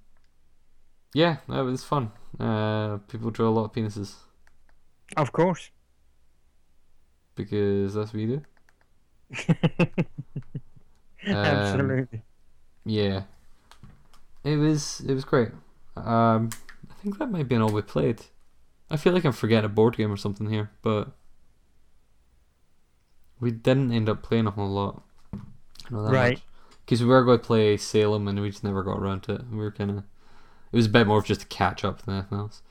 yeah, 1.14 1.38
that 1.48 1.60
was 1.60 1.82
fun. 1.82 2.12
Uh, 2.38 2.98
people 3.08 3.30
draw 3.30 3.48
a 3.48 3.50
lot 3.50 3.64
of 3.64 3.72
penises 3.72 4.14
Of 5.16 5.32
course. 5.32 5.70
because 7.34 7.94
that's 7.94 8.12
what 8.12 8.20
you 8.20 8.42
do. 9.66 9.94
Um, 11.26 11.34
Absolutely. 11.34 12.22
Yeah, 12.84 13.22
it 14.48 14.56
was 14.56 15.00
it 15.06 15.14
was 15.14 15.24
great. 15.24 15.50
Um, 15.96 16.50
I 16.90 16.94
think 17.02 17.18
that 17.18 17.30
might 17.30 17.48
be 17.48 17.54
an 17.54 17.62
all 17.62 17.72
we 17.72 17.82
played. 17.82 18.22
I 18.90 18.96
feel 18.96 19.12
like 19.12 19.24
I'm 19.24 19.32
forgetting 19.32 19.66
a 19.66 19.68
board 19.68 19.96
game 19.96 20.10
or 20.10 20.16
something 20.16 20.48
here, 20.50 20.70
but 20.82 21.12
we 23.40 23.50
didn't 23.50 23.92
end 23.92 24.08
up 24.08 24.22
playing 24.22 24.46
a 24.46 24.50
whole 24.50 24.68
lot. 24.68 25.02
Right. 25.90 26.40
Because 26.84 27.02
we 27.02 27.08
were 27.08 27.24
going 27.24 27.38
to 27.38 27.44
play 27.44 27.76
Salem 27.76 28.26
and 28.28 28.40
we 28.40 28.50
just 28.50 28.64
never 28.64 28.82
got 28.82 28.98
around 28.98 29.22
to 29.24 29.34
it. 29.34 29.42
We 29.50 29.58
were 29.58 29.70
kind 29.70 29.90
of. 29.90 29.98
It 29.98 30.76
was 30.76 30.86
a 30.86 30.90
bit 30.90 31.06
more 31.06 31.18
of 31.18 31.24
just 31.24 31.42
a 31.42 31.46
catch 31.46 31.84
up 31.84 32.02
than 32.02 32.16
anything 32.16 32.38
else. 32.38 32.62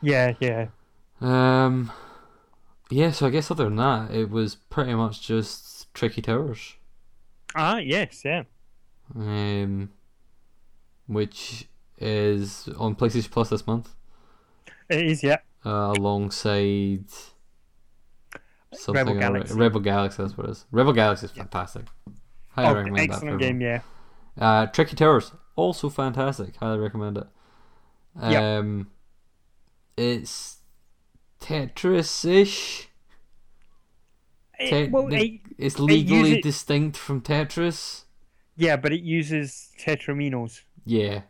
Yeah. 0.00 0.34
Yeah. 0.40 0.68
Um, 1.20 1.90
yeah, 2.90 3.10
so 3.10 3.26
I 3.26 3.30
guess 3.30 3.50
other 3.50 3.64
than 3.64 3.76
that, 3.76 4.10
it 4.10 4.30
was 4.30 4.54
pretty 4.54 4.94
much 4.94 5.26
just 5.26 5.92
Tricky 5.94 6.22
Towers. 6.22 6.74
Ah. 7.54 7.78
Yes. 7.78 8.22
Yeah. 8.24 8.44
Um, 9.14 9.90
which 11.08 11.66
is 11.98 12.68
on 12.78 12.94
PlayStation 12.94 13.30
Plus 13.32 13.48
this 13.50 13.66
month. 13.66 13.94
It 14.88 15.04
is. 15.04 15.22
Yeah. 15.24 15.38
uh, 15.66 15.92
alongside 15.98 17.04
something 18.72 18.94
Rebel 19.06 19.18
Galaxy. 19.20 19.54
Rebel 19.54 19.80
Galaxy, 19.80 20.22
that's 20.22 20.38
what 20.38 20.46
it 20.46 20.50
is. 20.50 20.64
Rebel 20.70 20.92
Galaxy 20.92 21.26
is 21.26 21.32
Yeah. 21.34 21.42
fantastic. 21.42 21.86
Highly 22.50 22.68
Oh, 22.68 22.74
recommend 22.74 23.10
that. 23.10 23.14
excellent 23.14 23.40
game. 23.40 23.60
Yeah. 23.60 23.80
Uh, 24.38 24.66
Tricky 24.66 24.94
Towers, 24.94 25.32
also 25.56 25.88
fantastic. 25.88 26.54
Highly 26.56 26.78
recommend 26.78 27.18
it. 27.18 27.26
Yep. 28.22 28.42
Um, 28.42 28.90
it's 29.96 30.58
Tetris-ish. 31.40 32.88
It- 34.60 34.90
well, 34.90 35.12
it- 35.12 35.40
it's 35.56 35.78
legally 35.78 36.30
uses- 36.30 36.42
distinct 36.42 36.96
from 36.96 37.20
Tetris. 37.20 38.04
yeah, 38.56 38.76
but 38.76 38.92
it 38.92 39.02
uses 39.02 39.70
tetraminos. 39.78 40.62
Yeah, 40.88 41.20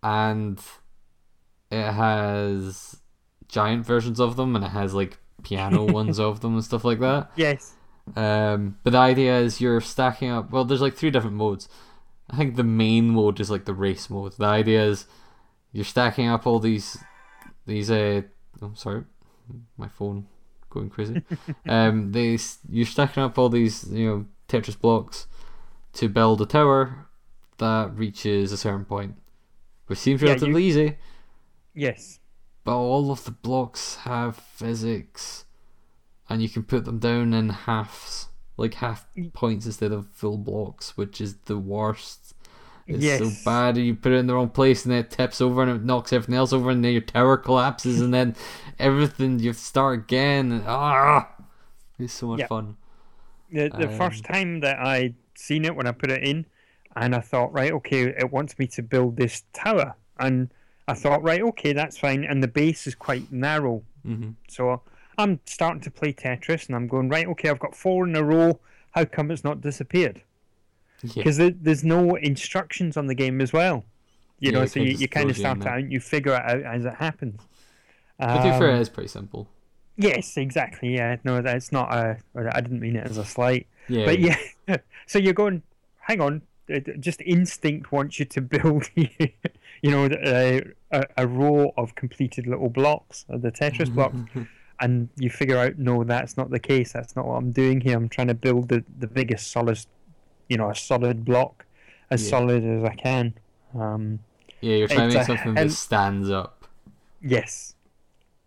and 0.00 0.60
it 1.72 1.90
has 1.90 3.00
giant 3.48 3.84
versions 3.84 4.20
of 4.20 4.36
them, 4.36 4.54
and 4.54 4.64
it 4.64 4.68
has 4.68 4.94
like 4.94 5.18
piano 5.42 5.84
ones 5.92 6.20
of 6.20 6.40
them 6.40 6.54
and 6.54 6.64
stuff 6.64 6.84
like 6.84 7.00
that. 7.00 7.32
Yes. 7.34 7.74
Um, 8.14 8.78
but 8.84 8.90
the 8.92 8.98
idea 8.98 9.40
is 9.40 9.60
you're 9.60 9.80
stacking 9.80 10.30
up. 10.30 10.52
Well, 10.52 10.64
there's 10.64 10.80
like 10.80 10.94
three 10.94 11.10
different 11.10 11.34
modes. 11.34 11.68
I 12.30 12.36
think 12.36 12.54
the 12.54 12.62
main 12.62 13.10
mode 13.10 13.40
is 13.40 13.50
like 13.50 13.64
the 13.64 13.74
race 13.74 14.08
mode. 14.08 14.34
The 14.38 14.44
idea 14.44 14.84
is 14.84 15.06
you're 15.72 15.84
stacking 15.84 16.28
up 16.28 16.46
all 16.46 16.60
these 16.60 16.96
these 17.66 17.90
uh. 17.90 18.22
I'm 18.62 18.76
sorry, 18.76 19.02
my 19.76 19.88
phone 19.88 20.28
going 20.68 20.90
crazy. 20.90 21.24
um, 21.68 22.12
they 22.12 22.38
you're 22.68 22.86
stacking 22.86 23.24
up 23.24 23.36
all 23.36 23.48
these 23.48 23.90
you 23.90 24.06
know 24.06 24.26
Tetris 24.48 24.78
blocks 24.78 25.26
to 25.94 26.08
build 26.08 26.40
a 26.40 26.46
tower 26.46 27.09
that 27.60 27.96
reaches 27.96 28.52
a 28.52 28.56
certain 28.58 28.84
point, 28.84 29.14
which 29.86 29.98
seems 29.98 30.20
Yeah, 30.20 30.26
you- 30.28 30.32
relatively 30.34 30.64
easy. 30.64 30.96
Yes. 31.74 32.18
But 32.64 32.76
all 32.76 33.10
of 33.10 33.24
the 33.24 33.30
blocks 33.30 33.96
have 34.04 34.36
physics, 34.36 35.44
and 36.28 36.42
you 36.42 36.48
can 36.48 36.62
put 36.64 36.84
them 36.84 36.98
down 36.98 37.32
in 37.32 37.48
halves, 37.50 38.28
like 38.56 38.74
half 38.74 39.06
points 39.32 39.64
instead 39.66 39.92
of 39.92 40.08
full 40.10 40.36
blocks, 40.36 40.96
which 40.96 41.20
is 41.20 41.36
the 41.46 41.56
worst. 41.58 42.34
It's 42.86 43.02
Yes. 43.04 43.18
so 43.20 43.30
bad. 43.44 43.76
You 43.78 43.94
put 43.94 44.12
it 44.12 44.16
in 44.16 44.26
the 44.26 44.34
wrong 44.34 44.50
place, 44.50 44.84
and 44.84 44.92
then 44.92 45.00
it 45.04 45.10
tips 45.10 45.40
over, 45.40 45.62
and 45.62 45.70
it 45.70 45.84
knocks 45.84 46.12
everything 46.12 46.34
else 46.34 46.52
over, 46.52 46.70
and 46.70 46.84
then 46.84 46.92
your 46.92 47.00
tower 47.02 47.36
collapses, 47.36 48.00
and 48.00 48.12
then 48.12 48.34
everything 48.78 49.38
you 49.38 49.52
start 49.52 50.00
again. 50.00 50.50
And, 50.52 50.64
ah, 50.66 51.28
it's 51.98 52.12
so 52.14 52.26
much 52.28 52.40
Yeah. 52.40 52.46
fun. 52.48 52.76
The 53.52 53.68
the 53.70 53.88
Um, 53.90 53.96
first 53.96 54.24
time 54.24 54.60
that 54.60 54.78
I 54.80 55.14
seen 55.36 55.64
it 55.64 55.74
when 55.76 55.86
I 55.86 55.92
put 55.92 56.10
it 56.10 56.22
in, 56.22 56.46
and 56.96 57.14
I 57.14 57.20
thought, 57.20 57.52
right, 57.52 57.72
okay, 57.72 58.02
it 58.08 58.30
wants 58.32 58.58
me 58.58 58.66
to 58.68 58.82
build 58.82 59.16
this 59.16 59.44
tower, 59.52 59.96
and 60.18 60.52
I 60.88 60.94
thought, 60.94 61.22
right, 61.22 61.42
okay, 61.42 61.72
that's 61.72 61.98
fine, 61.98 62.24
and 62.24 62.42
the 62.42 62.48
base 62.48 62.86
is 62.86 62.94
quite 62.94 63.30
narrow, 63.32 63.84
hmm 64.04 64.30
so 64.48 64.82
I'm 65.18 65.40
starting 65.46 65.82
to 65.82 65.90
play 65.90 66.12
Tetris, 66.12 66.66
and 66.68 66.76
I'm 66.76 66.88
going, 66.88 67.08
right, 67.08 67.26
okay, 67.28 67.50
I've 67.50 67.58
got 67.60 67.76
four 67.76 68.06
in 68.08 68.16
a 68.16 68.24
row. 68.24 68.60
How 68.92 69.04
come 69.04 69.30
it's 69.30 69.44
not 69.44 69.60
disappeared? 69.60 70.22
Yeah, 71.02 71.24
Because 71.24 71.38
there's 71.38 71.84
no 71.84 72.16
instructions 72.16 72.96
on 72.96 73.06
the 73.06 73.14
game 73.14 73.40
as 73.40 73.52
well. 73.52 73.84
You 74.40 74.52
Yeah, 74.52 74.52
know, 74.52 74.66
so 74.66 74.80
you, 74.80 74.90
you 74.92 75.08
kind 75.08 75.30
of 75.30 75.36
throws 75.36 75.38
you 75.38 75.46
in 75.46 75.60
start 75.60 75.66
out 75.66 75.80
and 75.80 75.92
you 75.92 76.00
figure 76.00 76.34
it 76.34 76.42
out 76.42 76.62
as 76.62 76.84
it 76.84 76.94
happens. 76.94 77.46
but 78.32 78.38
to 78.38 78.48
be 78.48 78.52
fair, 78.52 78.70
Um, 78.70 78.76
it 78.76 78.80
is 78.80 78.88
pretty 78.88 79.08
simple. 79.08 79.48
Yes, 79.96 80.36
exactly. 80.36 80.94
Yeah, 80.94 81.16
no, 81.24 81.42
that's 81.42 81.72
not 81.72 81.92
a. 81.94 82.18
I 82.34 82.60
didn't 82.60 82.80
mean 82.80 82.96
it 82.96 83.06
as 83.06 83.18
a 83.18 83.24
slight. 83.24 83.68
Yeah, 83.88 84.04
But 84.04 84.18
yeah, 84.18 84.38
so 85.06 85.18
you're 85.18 85.34
going. 85.34 85.62
Hang 85.98 86.20
on, 86.20 86.42
just 87.00 87.20
instinct 87.22 87.90
wants 87.92 88.18
you 88.18 88.24
to 88.26 88.40
build, 88.54 88.88
you 88.94 89.90
know, 89.90 90.08
a, 90.24 90.62
a, 90.92 91.04
a 91.16 91.26
row 91.26 91.72
of 91.76 91.94
completed 91.94 92.46
little 92.46 92.68
blocks, 92.70 93.24
the 93.28 93.50
Tetris 93.50 93.92
blocks, 93.94 94.16
and 94.80 95.08
you 95.16 95.28
figure 95.30 95.58
out, 95.58 95.78
no, 95.78 96.04
that's 96.04 96.36
not 96.36 96.50
the 96.50 96.58
case. 96.60 96.92
That's 96.92 97.16
not 97.16 97.26
what 97.26 97.34
I'm 97.34 97.52
doing 97.52 97.80
here. 97.80 97.96
I'm 97.96 98.08
trying 98.08 98.28
to 98.28 98.34
build 98.34 98.68
the 98.68 98.84
the 98.98 99.06
biggest 99.06 99.50
solid, 99.50 99.78
you 100.48 100.56
know, 100.56 100.70
a 100.70 100.74
solid 100.74 101.24
block, 101.24 101.64
as 102.10 102.22
Yeah. 102.24 102.30
solid 102.30 102.64
as 102.64 102.84
I 102.84 102.94
can. 102.94 103.34
Um, 103.74 104.20
yeah, 104.60 104.76
you're 104.76 104.88
trying 104.88 105.10
to 105.10 105.16
make 105.18 105.26
something 105.26 105.54
hell- 105.56 105.64
that 105.66 105.72
stands 105.72 106.30
up. 106.30 106.66
yes, 107.22 107.74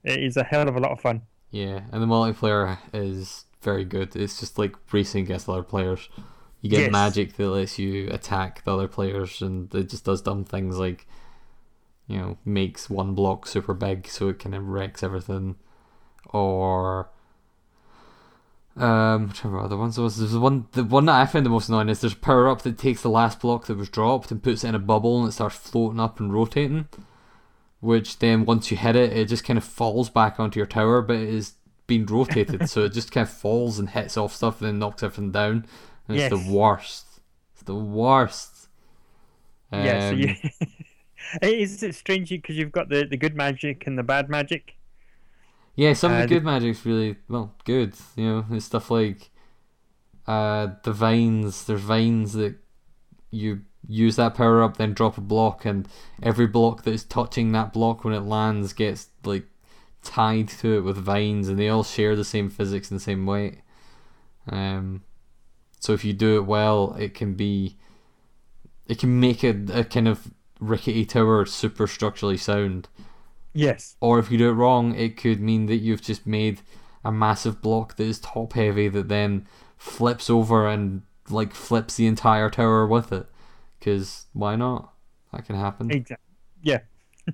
it 0.03 0.21
is 0.23 0.37
a 0.37 0.43
hell 0.43 0.67
of 0.67 0.75
a 0.75 0.79
lot 0.79 0.91
of 0.91 1.01
fun. 1.01 1.21
Yeah, 1.51 1.81
and 1.91 2.01
the 2.01 2.07
multiplayer 2.07 2.77
is 2.93 3.45
very 3.61 3.85
good. 3.85 4.15
It's 4.15 4.39
just 4.39 4.57
like 4.57 4.75
racing 4.91 5.23
against 5.25 5.47
other 5.47 5.63
players. 5.63 6.09
You 6.63 6.69
get 6.69 6.79
Yes. 6.79 6.91
magic 6.93 7.33
that 7.35 7.49
lets 7.49 7.77
you 7.77 8.07
attack 8.09 8.63
the 8.63 8.73
other 8.73 8.87
players, 8.87 9.41
and 9.41 9.73
it 9.75 9.89
just 9.89 10.05
does 10.05 10.21
dumb 10.21 10.45
things 10.45 10.77
like, 10.77 11.05
you 12.07 12.17
know, 12.17 12.37
makes 12.45 12.89
one 12.89 13.13
block 13.13 13.45
super 13.47 13.73
big 13.73 14.07
so 14.07 14.29
it 14.29 14.39
kind 14.39 14.55
of 14.55 14.65
wrecks 14.67 15.03
everything, 15.03 15.57
or 16.29 17.09
um, 18.77 19.27
whichever 19.27 19.59
other 19.59 19.75
ones 19.77 19.95
there 19.97 20.03
was. 20.03 20.17
There's 20.17 20.37
one. 20.37 20.67
The 20.71 20.83
one 20.83 21.05
that 21.05 21.19
I 21.21 21.25
found 21.25 21.45
the 21.45 21.49
most 21.49 21.67
annoying 21.69 21.89
is 21.89 22.01
there's 22.01 22.13
a 22.13 22.17
power 22.17 22.47
up 22.47 22.61
that 22.63 22.77
takes 22.77 23.01
the 23.01 23.09
last 23.09 23.41
block 23.41 23.65
that 23.67 23.77
was 23.77 23.89
dropped 23.89 24.31
and 24.31 24.41
puts 24.41 24.63
it 24.63 24.69
in 24.69 24.75
a 24.75 24.79
bubble 24.79 25.19
and 25.19 25.29
it 25.29 25.33
starts 25.33 25.57
floating 25.57 25.99
up 25.99 26.19
and 26.19 26.33
rotating. 26.33 26.87
Which 27.81 28.19
then 28.19 28.45
once 28.45 28.71
you 28.71 28.77
hit 28.77 28.95
it, 28.95 29.11
it 29.11 29.27
just 29.27 29.43
kind 29.43 29.57
of 29.57 29.65
falls 29.65 30.09
back 30.09 30.39
onto 30.39 30.59
your 30.59 30.65
tower, 30.65 31.01
but 31.01 31.17
it 31.17 31.27
is 31.29 31.53
being 31.85 32.05
rotated, 32.05 32.69
so 32.69 32.85
it 32.85 32.93
just 32.93 33.11
kind 33.11 33.27
of 33.27 33.33
falls 33.33 33.77
and 33.77 33.89
hits 33.89 34.15
off 34.17 34.33
stuff 34.33 34.61
and 34.61 34.69
then 34.69 34.79
knocks 34.79 35.03
everything 35.03 35.31
down. 35.31 35.65
And 36.07 36.17
it's 36.17 36.31
Yes. 36.31 36.43
the 36.45 36.51
worst. 36.51 37.05
It's 37.53 37.63
the 37.63 37.75
worst. 37.75 38.67
yeah, 39.71 40.09
so 40.09 40.13
Um, 40.15 40.19
you. 40.19 40.35
it 41.41 41.59
is 41.59 41.81
it 41.83 41.95
strange 41.95 42.29
because 42.29 42.57
you've 42.57 42.71
got 42.71 42.89
the, 42.89 43.05
the 43.05 43.17
good 43.17 43.35
magic 43.35 43.87
and 43.87 43.97
the 43.97 44.03
bad 44.03 44.29
magic. 44.29 44.75
Yeah, 45.75 45.93
some 45.93 46.11
of 46.11 46.17
Uh, 46.17 46.21
the 46.21 46.27
the- 46.27 46.35
good 46.35 46.43
magic's 46.43 46.85
really 46.85 47.15
well 47.27 47.55
good. 47.65 47.95
You 48.15 48.25
know, 48.25 48.45
it's 48.51 48.65
stuff 48.65 48.91
like 48.91 49.29
uh 50.27 50.67
the 50.83 50.93
vines. 50.93 51.65
There's 51.65 51.81
vines 51.81 52.33
that 52.33 52.55
you 53.31 53.61
use 53.87 54.15
that 54.17 54.35
power 54.35 54.61
up, 54.63 54.77
then 54.77 54.93
drop 54.93 55.17
a 55.17 55.21
block, 55.21 55.65
and 55.65 55.87
every 56.21 56.47
block 56.47 56.83
that 56.83 56.93
is 56.93 57.03
touching 57.03 57.51
that 57.53 57.73
block 57.73 58.03
when 58.03 58.13
it 58.13 58.21
lands 58.21 58.71
gets 58.73 59.09
like 59.25 59.45
tied 60.03 60.49
to 60.49 60.77
it 60.77 60.81
with 60.81 60.97
vines, 60.97 61.47
and 61.49 61.57
they 61.57 61.69
all 61.69 61.83
share 61.83 62.15
the 62.15 62.23
same 62.25 62.49
physics 62.49 62.91
and 62.91 62.99
the 62.99 63.03
same 63.03 63.25
weight. 63.25 63.59
Um, 64.47 65.01
so 65.83 65.93
if 65.93 66.03
you 66.05 66.13
do 66.13 66.37
it 66.37 66.45
well, 66.45 66.95
it 66.99 67.13
can 67.13 67.33
be, 67.33 67.77
it 68.87 68.99
can 68.99 69.19
make 69.19 69.43
a, 69.43 69.55
a 69.73 69.83
kind 69.83 70.07
of 70.07 70.31
rickety 70.59 71.05
tower 71.05 71.45
super 71.45 71.87
structurally 71.87 72.37
sound 72.37 72.87
Yes. 73.53 73.95
or 74.01 74.19
if 74.19 74.31
you 74.31 74.37
do 74.37 74.49
it 74.49 74.53
wrong, 74.53 74.95
it 74.95 75.17
could 75.17 75.39
mean 75.41 75.65
that 75.67 75.77
you've 75.77 76.01
just 76.01 76.25
made 76.25 76.61
a 77.03 77.11
massive 77.11 77.61
block 77.61 77.97
that 77.97 78.03
is 78.05 78.19
top 78.19 78.53
heavy 78.53 78.87
that 78.89 79.09
then 79.09 79.47
flips 79.77 80.29
over 80.29 80.67
and 80.67 81.03
like 81.29 81.53
flips 81.53 81.95
the 81.95 82.07
entire 82.07 82.49
tower 82.49 82.87
with 82.87 83.11
it. 83.11 83.27
Because 83.79 84.27
why 84.33 84.55
not? 84.55 84.93
That 85.31 85.45
can 85.45 85.55
happen. 85.55 85.91
Exactly. 85.91 86.25
Yeah. 86.61 86.79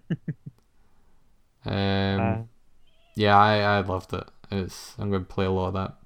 Um, 1.65 2.19
Uh, 2.21 2.43
yeah, 3.15 3.37
I, 3.37 3.57
I 3.59 3.79
loved 3.81 4.13
it. 4.13 4.25
It's 4.51 4.95
I'm 4.99 5.09
going 5.11 5.25
to 5.25 5.29
play 5.33 5.45
a 5.45 5.51
lot 5.51 5.69
of 5.69 5.73
that. 5.75 5.98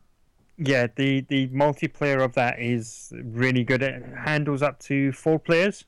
Yeah. 0.58 0.88
The 0.96 1.22
the 1.22 1.48
multiplayer 1.50 2.24
of 2.24 2.34
that 2.34 2.60
is 2.60 3.14
really 3.24 3.64
good. 3.64 3.82
It 3.82 4.04
handles 4.18 4.62
up 4.62 4.80
to 4.82 5.12
four 5.12 5.40
players. 5.40 5.86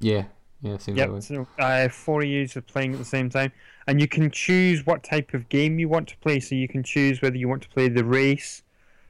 Yeah, 0.00 0.24
yeah, 0.62 0.78
seems. 0.78 0.98
Yep. 0.98 1.22
So 1.22 1.46
uh, 1.58 1.88
four 1.88 2.22
of 2.22 2.28
you 2.28 2.46
are 2.56 2.60
playing 2.62 2.92
at 2.92 2.98
the 2.98 3.04
same 3.04 3.30
time, 3.30 3.52
and 3.86 4.00
you 4.00 4.08
can 4.08 4.30
choose 4.30 4.86
what 4.86 5.02
type 5.02 5.34
of 5.34 5.48
game 5.48 5.78
you 5.78 5.88
want 5.88 6.08
to 6.08 6.16
play. 6.18 6.40
So 6.40 6.54
you 6.54 6.68
can 6.68 6.82
choose 6.82 7.22
whether 7.22 7.36
you 7.36 7.48
want 7.48 7.62
to 7.62 7.68
play 7.68 7.88
the 7.88 8.04
race. 8.04 8.62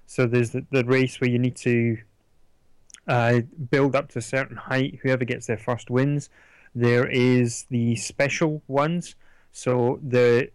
So 0.06 0.26
there's 0.26 0.50
the, 0.50 0.64
the 0.70 0.84
race 0.84 1.20
where 1.20 1.30
you 1.30 1.38
need 1.38 1.56
to 1.56 1.98
uh, 3.08 3.40
build 3.70 3.96
up 3.96 4.08
to 4.10 4.18
a 4.18 4.22
certain 4.22 4.56
height. 4.56 5.00
Whoever 5.02 5.24
gets 5.24 5.46
there 5.46 5.58
first 5.58 5.90
wins. 5.90 6.30
There 6.74 7.06
is 7.06 7.66
the 7.70 7.96
special 7.96 8.62
ones. 8.66 9.14
So 9.52 10.00
the 10.02 10.50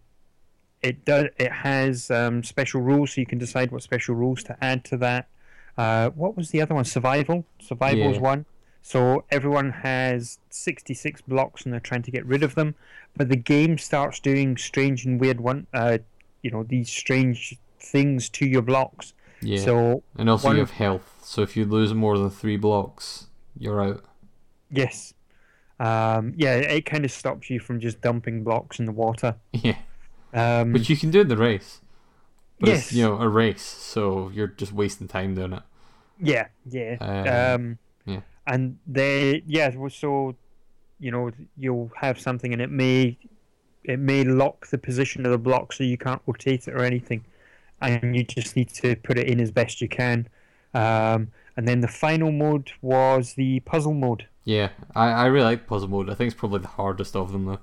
it 0.82 1.04
does 1.04 1.26
it 1.38 1.52
has 1.52 2.10
um, 2.10 2.42
special 2.42 2.80
rules, 2.80 3.12
so 3.12 3.20
you 3.20 3.26
can 3.26 3.38
decide 3.38 3.70
what 3.70 3.82
special 3.82 4.14
rules 4.14 4.42
to 4.44 4.56
add 4.62 4.84
to 4.86 4.96
that. 4.98 5.28
Uh, 5.76 6.10
what 6.10 6.36
was 6.36 6.50
the 6.50 6.60
other 6.60 6.74
one? 6.74 6.84
Survival. 6.84 7.44
Survival's 7.60 8.16
Yeah. 8.16 8.20
one. 8.22 8.44
So 8.82 9.24
everyone 9.30 9.70
has 9.70 10.38
66 10.48 11.20
blocks 11.22 11.64
and 11.64 11.72
they're 11.72 11.80
trying 11.80 12.02
to 12.02 12.10
get 12.10 12.24
rid 12.24 12.42
of 12.42 12.54
them, 12.54 12.74
but 13.14 13.28
the 13.28 13.36
game 13.36 13.76
starts 13.76 14.20
doing 14.20 14.56
strange 14.56 15.04
and 15.04 15.20
weird 15.20 15.40
one. 15.40 15.66
Uh, 15.74 15.98
you 16.42 16.50
know 16.50 16.62
these 16.62 16.88
strange 16.90 17.56
things 17.78 18.28
to 18.30 18.46
your 18.46 18.62
blocks. 18.62 19.12
Yeah, 19.42 19.58
So 19.64 20.02
and 20.16 20.28
also 20.30 20.48
one- 20.48 20.56
you 20.56 20.60
have 20.60 20.70
health. 20.72 21.18
So 21.22 21.42
if 21.42 21.56
you 21.56 21.64
lose 21.66 21.92
more 21.94 22.16
than 22.18 22.30
three 22.30 22.56
blocks, 22.56 23.28
you're 23.58 23.82
out. 23.82 24.02
yes, 24.70 25.12
um, 25.78 26.32
yeah, 26.36 26.54
it 26.56 26.84
kind 26.86 27.04
of 27.04 27.10
stops 27.12 27.48
you 27.50 27.60
from 27.60 27.80
just 27.80 28.00
dumping 28.00 28.42
blocks 28.44 28.78
in 28.78 28.86
the 28.86 28.92
water. 28.92 29.36
Yeah, 29.52 29.76
Um, 30.32 30.72
which 30.72 30.88
you 30.88 30.96
can 30.96 31.10
do 31.10 31.22
in 31.22 31.28
the 31.28 31.36
race. 31.36 31.80
But 32.58 32.68
yes, 32.68 32.78
it's 32.86 32.92
you 32.92 33.04
know 33.04 33.20
a 33.20 33.28
race, 33.28 33.62
so 33.62 34.30
you're 34.34 34.48
just 34.48 34.72
wasting 34.72 35.08
time 35.08 35.34
doing 35.34 35.54
it. 35.54 35.62
Yeah, 36.20 36.48
yeah. 36.66 36.96
Um, 37.00 37.54
Um, 37.62 37.78
yeah. 38.04 38.20
And 38.46 38.78
they, 38.86 39.42
yeah, 39.46 39.70
so 39.88 40.34
you 40.98 41.10
know, 41.10 41.30
you'll 41.56 41.90
have 41.96 42.20
something, 42.20 42.52
and 42.52 42.60
it 42.60 42.70
may, 42.70 43.16
it 43.84 43.98
may 43.98 44.24
lock 44.24 44.66
the 44.68 44.78
position 44.78 45.24
of 45.24 45.32
the 45.32 45.38
block, 45.38 45.72
so 45.72 45.82
you 45.82 45.96
can't 45.96 46.20
rotate 46.26 46.68
it 46.68 46.74
or 46.74 46.84
anything, 46.84 47.24
and 47.80 48.14
you 48.14 48.24
just 48.24 48.56
need 48.56 48.68
to 48.68 48.96
put 48.96 49.18
it 49.18 49.26
in 49.26 49.40
as 49.40 49.50
best 49.50 49.80
you 49.80 49.88
can. 49.88 50.28
Um, 50.74 51.28
and 51.56 51.66
then 51.66 51.80
the 51.80 51.88
final 51.88 52.30
mode 52.30 52.72
was 52.82 53.34
the 53.34 53.60
puzzle 53.60 53.94
mode. 53.94 54.26
Yeah, 54.44 54.70
I, 54.94 55.08
I 55.10 55.26
really 55.26 55.44
like 55.44 55.66
puzzle 55.66 55.88
mode. 55.88 56.10
I 56.10 56.14
think 56.14 56.32
it's 56.32 56.38
probably 56.38 56.60
the 56.60 56.68
hardest 56.68 57.16
of 57.16 57.32
them 57.32 57.46
though. 57.46 57.60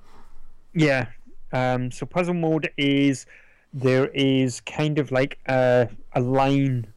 Yeah. 0.74 1.08
Um, 1.52 1.92
so 1.92 2.06
puzzle 2.06 2.34
mode 2.34 2.72
is 2.78 3.26
there 3.74 4.08
is 4.08 4.62
kind 4.62 5.00
of 5.00 5.12
like 5.12 5.40
a, 5.48 5.90
a 6.14 6.22
line 6.22 6.94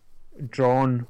drawn 0.49 1.07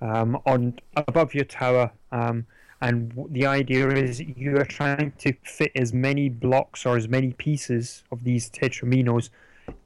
um, 0.00 0.38
on 0.44 0.78
above 0.96 1.34
your 1.34 1.44
tower, 1.44 1.90
um, 2.12 2.46
and 2.80 3.08
w- 3.10 3.28
the 3.32 3.46
idea 3.46 3.88
is 3.88 4.20
you 4.20 4.56
are 4.58 4.64
trying 4.64 5.12
to 5.18 5.32
fit 5.42 5.72
as 5.74 5.92
many 5.94 6.28
blocks 6.28 6.84
or 6.84 6.96
as 6.96 7.08
many 7.08 7.32
pieces 7.32 8.04
of 8.12 8.22
these 8.24 8.50
tetraminos 8.50 9.30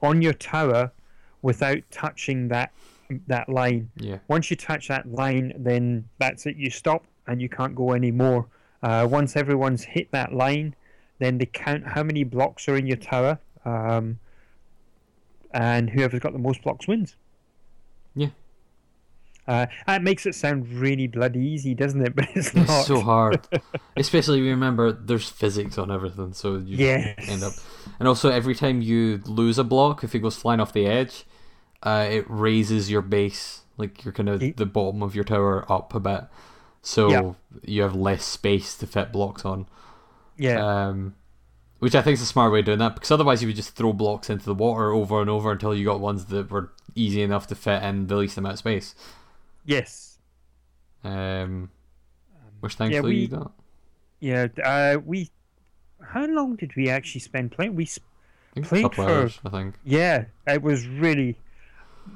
on 0.03 0.21
your 0.23 0.33
tower 0.33 0.90
without 1.42 1.79
touching 1.90 2.49
that 2.49 2.73
that 3.27 3.49
line. 3.49 3.90
Yeah, 3.97 4.18
Once 4.29 4.51
you 4.51 4.57
touch 4.57 4.88
that 4.88 5.11
line, 5.11 5.53
then 5.57 6.09
that's 6.18 6.44
it. 6.47 6.57
You 6.57 6.68
stop 6.71 7.05
and 7.27 7.40
you 7.40 7.49
can't 7.49 7.75
go 7.75 7.92
anymore. 7.94 8.47
Uh, 8.83 9.07
once 9.11 9.37
everyone's 9.37 9.85
hit 9.85 10.11
that 10.12 10.33
line, 10.35 10.75
then 11.19 11.39
they 11.39 11.47
count 11.47 11.87
how 11.87 12.03
many 12.03 12.25
blocks 12.25 12.69
are 12.69 12.77
in 12.77 12.87
your 12.87 12.97
tower. 12.97 13.39
Um, 13.65 14.19
and 15.53 15.91
whoever's 15.91 16.21
got 16.21 16.33
the 16.33 16.39
most 16.39 16.63
blocks 16.63 16.87
wins. 16.87 17.17
Yeah. 18.15 18.29
Uh, 19.47 19.67
that 19.87 20.03
makes 20.03 20.27
it 20.27 20.35
sound 20.35 20.69
really 20.69 21.07
bloody 21.07 21.41
easy, 21.41 21.75
doesn't 21.75 22.03
it? 22.07 22.15
But 22.17 22.29
it's 22.35 22.55
not. 22.55 22.69
It's 22.69 22.87
so 22.87 23.01
hard, 23.01 23.41
especially 23.97 24.39
if 24.41 24.45
you 24.45 24.51
remember 24.51 24.93
there's 24.93 25.29
physics 25.31 25.79
on 25.79 25.91
everything, 25.91 26.35
so 26.35 26.57
you 26.57 26.77
Yes. 26.77 27.15
end 27.29 27.43
up. 27.43 27.55
And 27.99 28.07
also, 28.07 28.29
every 28.31 28.55
time 28.55 28.83
you 28.83 29.23
lose 29.25 29.59
a 29.59 29.65
block, 29.65 30.05
if 30.05 30.15
it 30.15 30.19
goes 30.19 30.37
flying 30.37 30.61
off 30.61 30.75
the 30.75 30.85
edge, 30.87 31.25
uh, 31.83 32.07
it 32.11 32.27
raises 32.29 32.91
your 32.91 33.01
base, 33.01 33.63
like 33.79 34.05
you're 34.05 34.13
kind 34.13 34.29
of 34.29 34.41
the 34.57 34.67
bottom 34.67 35.03
of 35.03 35.15
your 35.15 35.25
tower 35.25 35.65
up 35.73 35.95
a 35.95 36.01
bit, 36.01 36.25
so 36.83 37.09
Yeah. 37.11 37.33
you 37.65 37.83
have 37.83 37.95
less 37.95 38.25
space 38.27 38.77
to 38.77 38.87
fit 38.87 39.13
blocks 39.13 39.47
on. 39.47 39.67
Yeah. 40.38 40.87
Um, 40.88 41.14
which 41.81 41.94
I 41.94 42.03
think 42.03 42.14
is 42.14 42.22
a 42.22 42.27
smart 42.27 42.53
way 42.53 42.61
of 42.61 42.64
doing 42.64 42.79
that 42.79 42.94
because 42.94 43.11
otherwise 43.11 43.42
you 43.42 43.48
would 43.48 43.57
just 43.57 43.77
throw 43.77 43.92
blocks 43.92 44.31
into 44.31 44.44
the 44.46 44.55
water 44.55 44.90
over 44.92 45.20
and 45.20 45.29
over 45.31 45.53
until 45.53 45.74
you 45.74 45.85
got 45.85 46.01
ones 46.01 46.24
that 46.27 46.51
were 46.51 46.72
easy 46.94 47.22
enough 47.22 47.46
to 47.48 47.55
fit 47.55 47.83
in 47.83 48.07
the 48.09 48.16
least 48.16 48.37
amount 48.38 48.55
of 48.55 48.59
space. 48.59 48.94
yes. 49.64 50.18
Um, 51.05 51.70
which 52.61 52.74
thankfully 52.74 53.11
we- 53.14 53.20
you 53.22 53.29
got. 53.29 53.53
Yeah. 54.20 54.48
Uh, 54.64 54.98
we. 55.05 55.31
How 56.03 56.27
long 56.27 56.57
did 56.57 56.74
we 56.77 56.88
actually 56.88 57.20
spend 57.20 57.53
playing? 57.53 57.77
We. 57.77 57.85
sp- 57.87 58.03
I 58.53 58.55
think 58.55 58.66
a 58.66 58.68
Played 58.68 58.83
couple 58.83 59.05
for- 59.05 59.11
hours, 59.11 59.40
I 59.44 59.48
think. 59.51 59.74
Yeah. 59.85 60.24
It 60.46 60.62
was 60.62 60.87
really, 60.88 61.37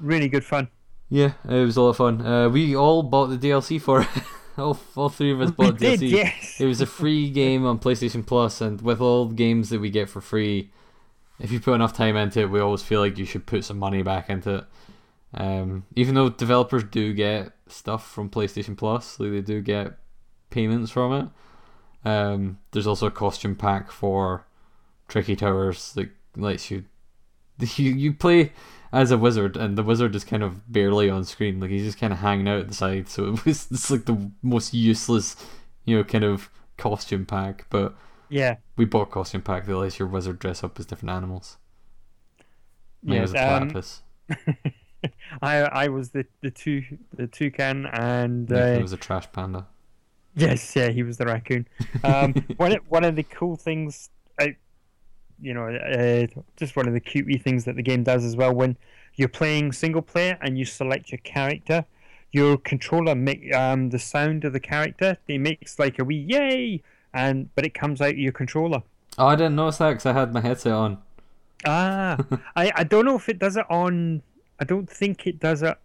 really 0.01 0.29
good 0.29 0.45
fun. 0.45 0.69
Yeah, 1.11 1.35
it 1.49 1.65
was 1.65 1.77
a 1.77 1.83
lot 1.83 1.91
of 1.91 1.97
fun. 1.99 2.27
Uh, 2.27 2.49
we 2.49 2.75
all 2.75 3.03
bought 3.05 3.27
the 3.27 3.37
DLC 3.39 3.81
for 3.81 4.01
it. 4.01 4.09
all, 4.59 4.79
all 4.97 5.09
three 5.09 5.33
of 5.33 5.41
us 5.41 5.51
We 5.51 5.67
bought 5.67 5.79
did. 5.79 6.03
Yes. 6.03 6.61
It 6.61 6.67
was 6.67 6.81
a 6.81 6.87
free 6.87 7.31
game 7.43 7.65
on 7.67 7.79
PlayStation 7.79 8.25
Plus, 8.25 8.61
and 8.61 8.81
with 8.81 9.01
all 9.01 9.27
the 9.27 9.35
games 9.35 9.71
that 9.71 9.81
we 9.81 9.91
get 9.91 10.09
for 10.09 10.21
free, 10.21 10.71
if 11.39 11.51
you 11.51 11.61
put 11.61 11.75
enough 11.75 11.93
time 11.93 12.17
into 12.17 12.41
it, 12.41 12.51
we 12.51 12.61
always 12.61 12.83
feel 12.83 13.01
like 13.01 13.19
you 13.19 13.25
should 13.25 13.47
put 13.47 13.65
some 13.65 13.79
money 13.79 14.03
back 14.03 14.31
into 14.31 14.57
it. 14.57 14.65
Um, 15.35 15.85
even 15.97 16.15
though 16.15 16.29
developers 16.29 16.85
do 16.85 17.15
get 17.15 17.53
stuff 17.67 18.11
from 18.11 18.29
PlayStation 18.29 18.77
Plus, 18.77 19.19
like 19.19 19.31
they 19.31 19.41
do 19.41 19.61
get 19.61 19.95
payments 20.51 20.91
from 20.91 21.13
it. 21.13 22.09
Um, 22.09 22.59
there's 22.73 22.87
also 22.87 23.07
a 23.07 23.11
costume 23.11 23.57
pack 23.57 23.91
for 23.91 24.47
Tricky 25.09 25.37
Towers 25.37 25.93
that 25.95 26.11
lets 26.37 26.71
you 26.71 26.85
you 27.77 27.93
you 27.93 28.13
play 28.13 28.53
as 28.93 29.11
a 29.11 29.19
wizard, 29.19 29.57
and 29.57 29.77
the 29.79 29.83
wizard 29.83 30.15
is 30.15 30.25
kind 30.25 30.43
of 30.43 30.71
barely 30.71 31.09
on 31.11 31.25
screen. 31.25 31.61
Like 31.61 31.71
he's 31.71 31.85
just 31.85 31.99
kind 31.99 32.13
of 32.13 32.19
hanging 32.21 32.49
out 32.49 32.61
at 32.61 32.69
the 32.69 32.75
side. 32.75 33.09
So 33.09 33.25
it 33.35 33.45
was 33.47 33.69
it's 33.71 33.91
like 33.91 34.05
the 34.07 34.31
most 34.43 34.75
useless, 34.75 35.37
you 35.85 35.97
know, 35.97 36.05
kind 36.05 36.25
of 36.25 36.51
costume 36.77 37.27
pack. 37.27 37.67
But 37.71 37.95
Yeah. 38.29 38.57
we 38.77 38.85
bought 38.85 39.11
costume 39.11 39.43
pack 39.43 39.67
that 39.67 39.77
lets 39.77 39.99
your 39.99 40.09
wizard 40.09 40.39
dress 40.39 40.65
up 40.65 40.79
as 40.81 40.87
different 40.87 41.11
animals. 41.13 41.59
Mine 43.07 43.21
Yes. 43.21 43.23
was 43.23 43.33
a 43.33 43.37
Um, 43.37 43.37
platypus. 43.37 44.03
I 45.43 45.57
I 45.63 45.89
was 45.89 46.11
the 46.11 46.27
the 46.41 46.51
two 46.51 46.83
the 47.17 47.27
toucan 47.27 47.87
and 47.87 48.49
Yeah, 48.49 48.67
uh, 48.77 48.79
it 48.79 48.83
was 48.83 48.93
a 48.93 48.97
trash 48.97 49.31
panda. 49.33 49.67
Yes, 50.35 50.75
yeah, 50.75 50.89
he 50.89 51.03
was 51.03 51.19
the 51.19 51.27
raccoon. 51.27 51.67
Um, 52.03 52.37
one 52.57 52.73
of, 52.73 52.79
one 52.89 53.05
of 53.05 53.17
the 53.17 53.23
cool 53.23 53.57
things, 53.57 54.09
I, 54.41 54.57
you 55.43 55.53
know, 55.55 55.67
uh, 55.69 56.27
just 56.57 56.77
one 56.77 56.87
of 56.89 56.95
the 56.95 57.01
cutey 57.01 57.41
things 57.43 57.65
that 57.65 57.77
the 57.77 57.83
game 57.83 58.03
does 58.05 58.25
as 58.25 58.37
well. 58.37 58.55
When 58.55 58.77
you're 59.17 59.29
playing 59.29 59.73
single 59.73 60.01
player 60.03 60.39
and 60.41 60.57
you 60.59 60.65
select 60.65 61.11
your 61.13 61.19
character, 61.19 61.85
your 62.31 62.57
controller 62.57 63.15
make 63.15 63.53
um 63.55 63.91
the 63.91 63.99
sound 63.99 64.45
of 64.45 64.53
the 64.53 64.61
character. 64.61 65.19
It 65.29 65.39
makes 65.39 65.79
like 65.79 65.99
a 65.99 66.05
wee 66.05 66.17
yay, 66.29 66.83
and 67.13 67.55
but 67.55 67.67
it 67.67 67.75
comes 67.75 68.01
out 68.01 68.11
of 68.11 68.19
your 68.19 68.33
controller. 68.33 68.83
Oh, 69.19 69.27
I 69.27 69.37
didn't 69.37 69.57
notice 69.57 69.79
that 69.79 69.91
because 69.91 70.07
I 70.07 70.13
had 70.15 70.33
my 70.33 70.41
headset 70.41 70.73
on. 70.73 70.99
Ah, 71.67 72.17
I 72.57 72.73
I 72.77 72.85
don't 72.85 73.05
know 73.05 73.17
if 73.17 73.29
it 73.29 73.39
does 73.39 73.57
it 73.57 73.67
on. 73.71 74.23
I 74.61 74.65
don't 74.65 74.89
think 74.89 75.27
it 75.27 75.41
does 75.41 75.63
it. 75.63 75.77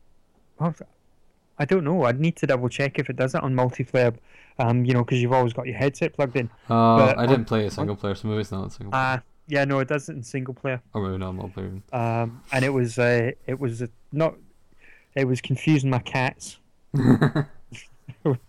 I 1.59 1.65
don't 1.65 1.83
know. 1.83 2.03
I'd 2.03 2.19
need 2.19 2.35
to 2.37 2.47
double 2.47 2.69
check 2.69 2.99
if 2.99 3.09
it 3.09 3.15
does 3.15 3.33
it 3.35 3.41
on 3.43 3.55
multiplayer. 3.55 4.15
Um, 4.59 4.85
you 4.85 4.93
know, 4.93 5.03
because 5.03 5.21
you've 5.21 5.33
always 5.33 5.53
got 5.53 5.65
your 5.67 5.77
headset 5.77 6.13
plugged 6.13 6.35
in. 6.35 6.49
Oh, 6.69 6.97
But 6.97 7.17
I 7.17 7.25
didn't 7.25 7.41
on- 7.41 7.45
play 7.45 7.65
it 7.65 7.73
single 7.73 7.95
player, 7.95 8.15
so 8.15 8.27
maybe 8.27 8.41
it's 8.41 8.51
not 8.51 8.67
a 8.67 8.71
single 8.71 8.91
player. 8.91 9.03
Ah, 9.03 9.21
yeah, 9.47 9.65
no, 9.65 9.79
it 9.79 9.87
does 9.87 10.09
it 10.09 10.13
in 10.13 10.23
single 10.23 10.53
player. 10.53 10.81
Oh, 10.93 10.99
really? 11.01 11.17
No, 11.17 11.29
I'm 11.29 11.37
not 11.37 11.53
multiplayer. 11.53 11.81
Um, 11.93 12.43
and 12.51 12.65
it 12.65 12.69
was 12.69 12.97
uh, 12.99 13.31
it 13.45 13.59
was 13.59 13.81
uh, 13.81 13.87
not, 14.11 14.35
it 15.15 15.25
was 15.25 15.41
confusing 15.41 15.89
my 15.89 15.99
cats, 15.99 16.59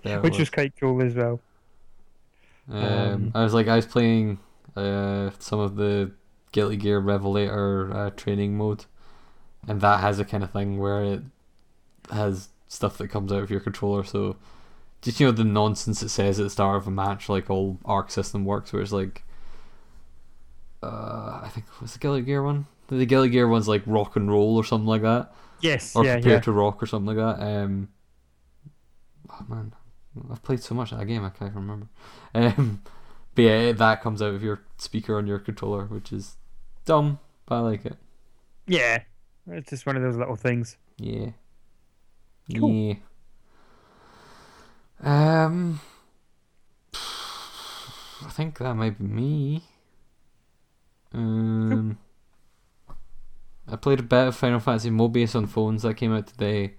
Yeah, 0.04 0.18
which 0.20 0.38
was 0.38 0.50
quite 0.50 0.74
cool 0.78 1.02
as 1.02 1.14
well. 1.14 1.40
Um, 2.68 2.82
Um, 2.82 3.30
I 3.34 3.42
was 3.42 3.54
like, 3.54 3.68
I 3.68 3.76
was 3.76 3.86
playing 3.86 4.38
uh, 4.76 5.30
some 5.38 5.58
of 5.60 5.76
the 5.76 6.12
Guilty 6.52 6.76
Gear 6.76 6.98
Revelator 7.00 7.92
uh, 7.94 8.10
training 8.10 8.56
mode, 8.56 8.84
and 9.68 9.80
that 9.80 10.00
has 10.00 10.18
a 10.20 10.24
kind 10.24 10.44
of 10.44 10.52
thing 10.52 10.78
where 10.78 11.04
it 11.04 11.22
has 12.12 12.50
stuff 12.68 12.98
that 12.98 13.08
comes 13.08 13.32
out 13.32 13.42
of 13.42 13.50
your 13.50 13.60
controller. 13.60 14.04
So, 14.04 14.36
just 15.02 15.20
you 15.20 15.26
know 15.26 15.32
the 15.32 15.44
nonsense 15.44 16.02
it 16.02 16.10
says 16.10 16.40
at 16.40 16.44
the 16.44 16.50
start 16.50 16.78
of 16.78 16.88
a 16.88 16.90
match, 16.92 17.28
like 17.28 17.50
all 17.50 17.78
Arc 17.84 18.10
system 18.10 18.44
works, 18.44 18.72
where 18.72 18.82
it's 18.82 18.92
like, 18.92 19.24
uh, 20.82 21.40
I 21.42 21.50
think 21.52 21.66
was 21.80 21.92
the 21.92 21.98
Guilty 21.98 22.22
Gear 22.22 22.42
one? 22.42 22.66
The 22.88 23.04
Guilty 23.06 23.28
Gear 23.30 23.48
one's 23.48 23.68
like 23.68 23.82
rock 23.86 24.16
and 24.16 24.30
roll 24.30 24.56
or 24.56 24.64
something 24.64 24.86
like 24.86 25.02
that, 25.02 25.32
Yes, 25.60 25.94
or 25.94 26.04
yeah, 26.04 26.14
prepare 26.14 26.32
yeah. 26.34 26.40
to 26.40 26.52
rock 26.52 26.82
or 26.82 26.86
something 26.86 27.16
like 27.16 27.38
that. 27.38 27.44
Um, 27.44 27.88
oh 29.30 29.44
man, 29.48 29.74
I've 30.30 30.42
played 30.42 30.62
so 30.62 30.74
much 30.74 30.92
of 30.92 30.98
that 30.98 31.06
game 31.06 31.24
I 31.24 31.30
can't 31.30 31.50
even 31.50 31.62
remember. 31.62 31.86
Um, 32.34 32.82
but 33.34 33.42
yeah, 33.42 33.72
that 33.72 34.02
comes 34.02 34.22
out 34.22 34.34
of 34.34 34.42
your 34.42 34.60
speaker 34.78 35.16
on 35.18 35.26
your 35.26 35.38
controller, 35.38 35.84
which 35.84 36.12
is 36.12 36.36
dumb, 36.84 37.18
but 37.46 37.56
I 37.56 37.60
like 37.60 37.84
it. 37.86 37.96
Yeah, 38.66 39.02
it's 39.46 39.70
just 39.70 39.86
one 39.86 39.96
of 39.96 40.02
those 40.02 40.16
little 40.16 40.36
things. 40.36 40.76
Yeah. 40.98 41.30
Cool. 42.56 42.70
Yeah. 42.72 42.94
Um, 45.02 45.80
I 46.94 48.30
think 48.30 48.58
that 48.58 48.74
might 48.74 48.98
be 48.98 49.04
me. 49.04 49.62
Um, 51.12 51.98
I 53.66 53.76
played 53.76 54.00
a 54.00 54.02
bit 54.04 54.28
of 54.28 54.36
Final 54.36 54.60
Fantasy 54.60 54.90
Mobius 54.90 55.34
on 55.34 55.46
phones 55.46 55.82
that 55.82 55.94
came 55.94 56.12
out 56.12 56.26
today. 56.26 56.74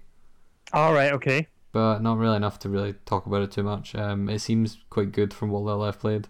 All 0.72 0.92
right, 0.92 1.12
okay. 1.12 1.48
but 1.72 2.00
not 2.00 2.18
really 2.18 2.36
enough 2.36 2.58
to 2.60 2.68
really 2.68 2.94
talk 3.06 3.26
about 3.26 3.42
it 3.42 3.50
too 3.52 3.62
much. 3.62 3.94
Um, 3.94 4.28
it 4.28 4.40
seems 4.40 4.78
quite 4.90 5.12
good 5.12 5.32
from 5.34 5.50
what 5.50 5.62
little 5.62 5.82
I've 5.82 5.98
played. 6.00 6.28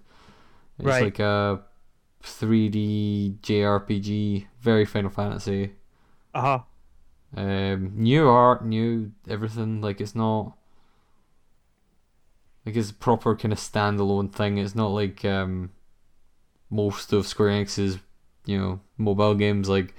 It's 0.79 0.87
Right. 0.87 1.05
like 1.05 1.19
a 1.19 1.61
3D 2.23 3.39
JRPG, 3.43 4.47
very 4.61 4.85
Final 4.85 5.11
Fantasy. 5.11 5.73
Uh 6.35 6.41
huh. 6.41 6.59
Um, 7.37 7.93
new 7.95 8.29
art, 8.29 8.65
new 8.65 9.13
everything. 9.29 9.81
Like 9.81 10.01
it's 10.01 10.15
not 10.15 10.57
like 12.67 12.77
it's 12.77 12.91
a 12.91 12.95
proper 12.95 13.35
kind 13.37 13.53
of 13.53 13.59
standalone 13.59 14.33
thing. 14.33 14.59
It's 14.59 14.75
not 14.75 14.89
like 14.89 15.25
um 15.25 15.71
most 16.71 17.13
of 17.13 17.27
Square 17.27 17.51
Enix's 17.51 17.99
you 18.47 18.59
know 18.59 18.81
mobile 18.97 19.35
games 19.35 19.69
like 19.69 19.95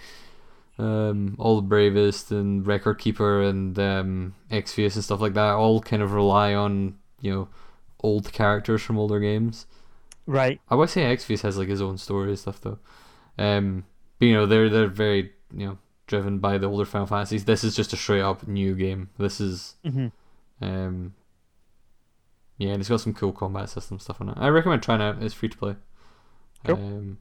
um 0.80 1.36
All 1.38 1.58
the 1.58 1.62
Bravest 1.62 2.32
and 2.32 2.66
Record 2.66 2.96
Keeper 2.96 3.44
and 3.44 3.78
um 3.78 4.36
Exvius 4.50 4.96
and 4.96 5.04
stuff 5.04 5.22
like 5.22 5.34
that. 5.34 5.54
All 5.54 5.82
kind 5.82 6.02
of 6.02 6.14
rely 6.14 6.54
on 6.54 6.98
you 7.20 7.32
know 7.34 7.48
old 8.02 8.32
characters 8.34 8.82
from 8.82 8.98
older 8.98 9.20
games. 9.20 9.68
Right. 10.26 10.60
I 10.70 10.76
would 10.76 10.90
say 10.90 11.04
Exvius 11.04 11.42
has 11.42 11.58
like 11.58 11.68
his 11.68 11.82
own 11.82 11.98
story 11.98 12.30
and 12.30 12.40
stuff 12.40 12.62
though. 12.62 12.80
Um, 13.38 13.86
but 14.20 14.26
you 14.28 14.34
know 14.34 14.46
they're 14.46 14.70
they're 14.70 14.88
very 14.88 15.32
you 15.56 15.68
know 15.68 15.78
driven 16.08 16.40
by 16.40 16.58
the 16.58 16.68
older 16.68 16.86
Final 16.86 17.08
Fantasies. 17.08 17.46
This 17.46 17.64
is 17.64 17.76
just 17.76 17.94
a 17.94 17.98
straight 17.98 18.22
up 18.22 18.48
new 18.48 18.76
game. 18.76 19.10
This 19.18 19.40
is 19.40 19.76
hmm 19.84 20.08
um, 20.62 21.16
yeah, 22.60 22.70
and 22.74 22.80
it's 22.80 22.90
got 22.90 23.02
some 23.02 23.16
cool 23.16 23.32
combat 23.32 23.70
system 23.70 23.98
stuff 23.98 24.22
on 24.22 24.30
it. 24.30 24.38
I 24.38 24.50
recommend 24.50 24.84
trying 24.84 25.02
it 25.02 25.06
out. 25.06 25.24
It's 25.24 25.34
free 25.34 25.50
to 25.50 25.58
play. 25.58 25.76
Cool. 26.66 26.76
Um, 26.76 27.18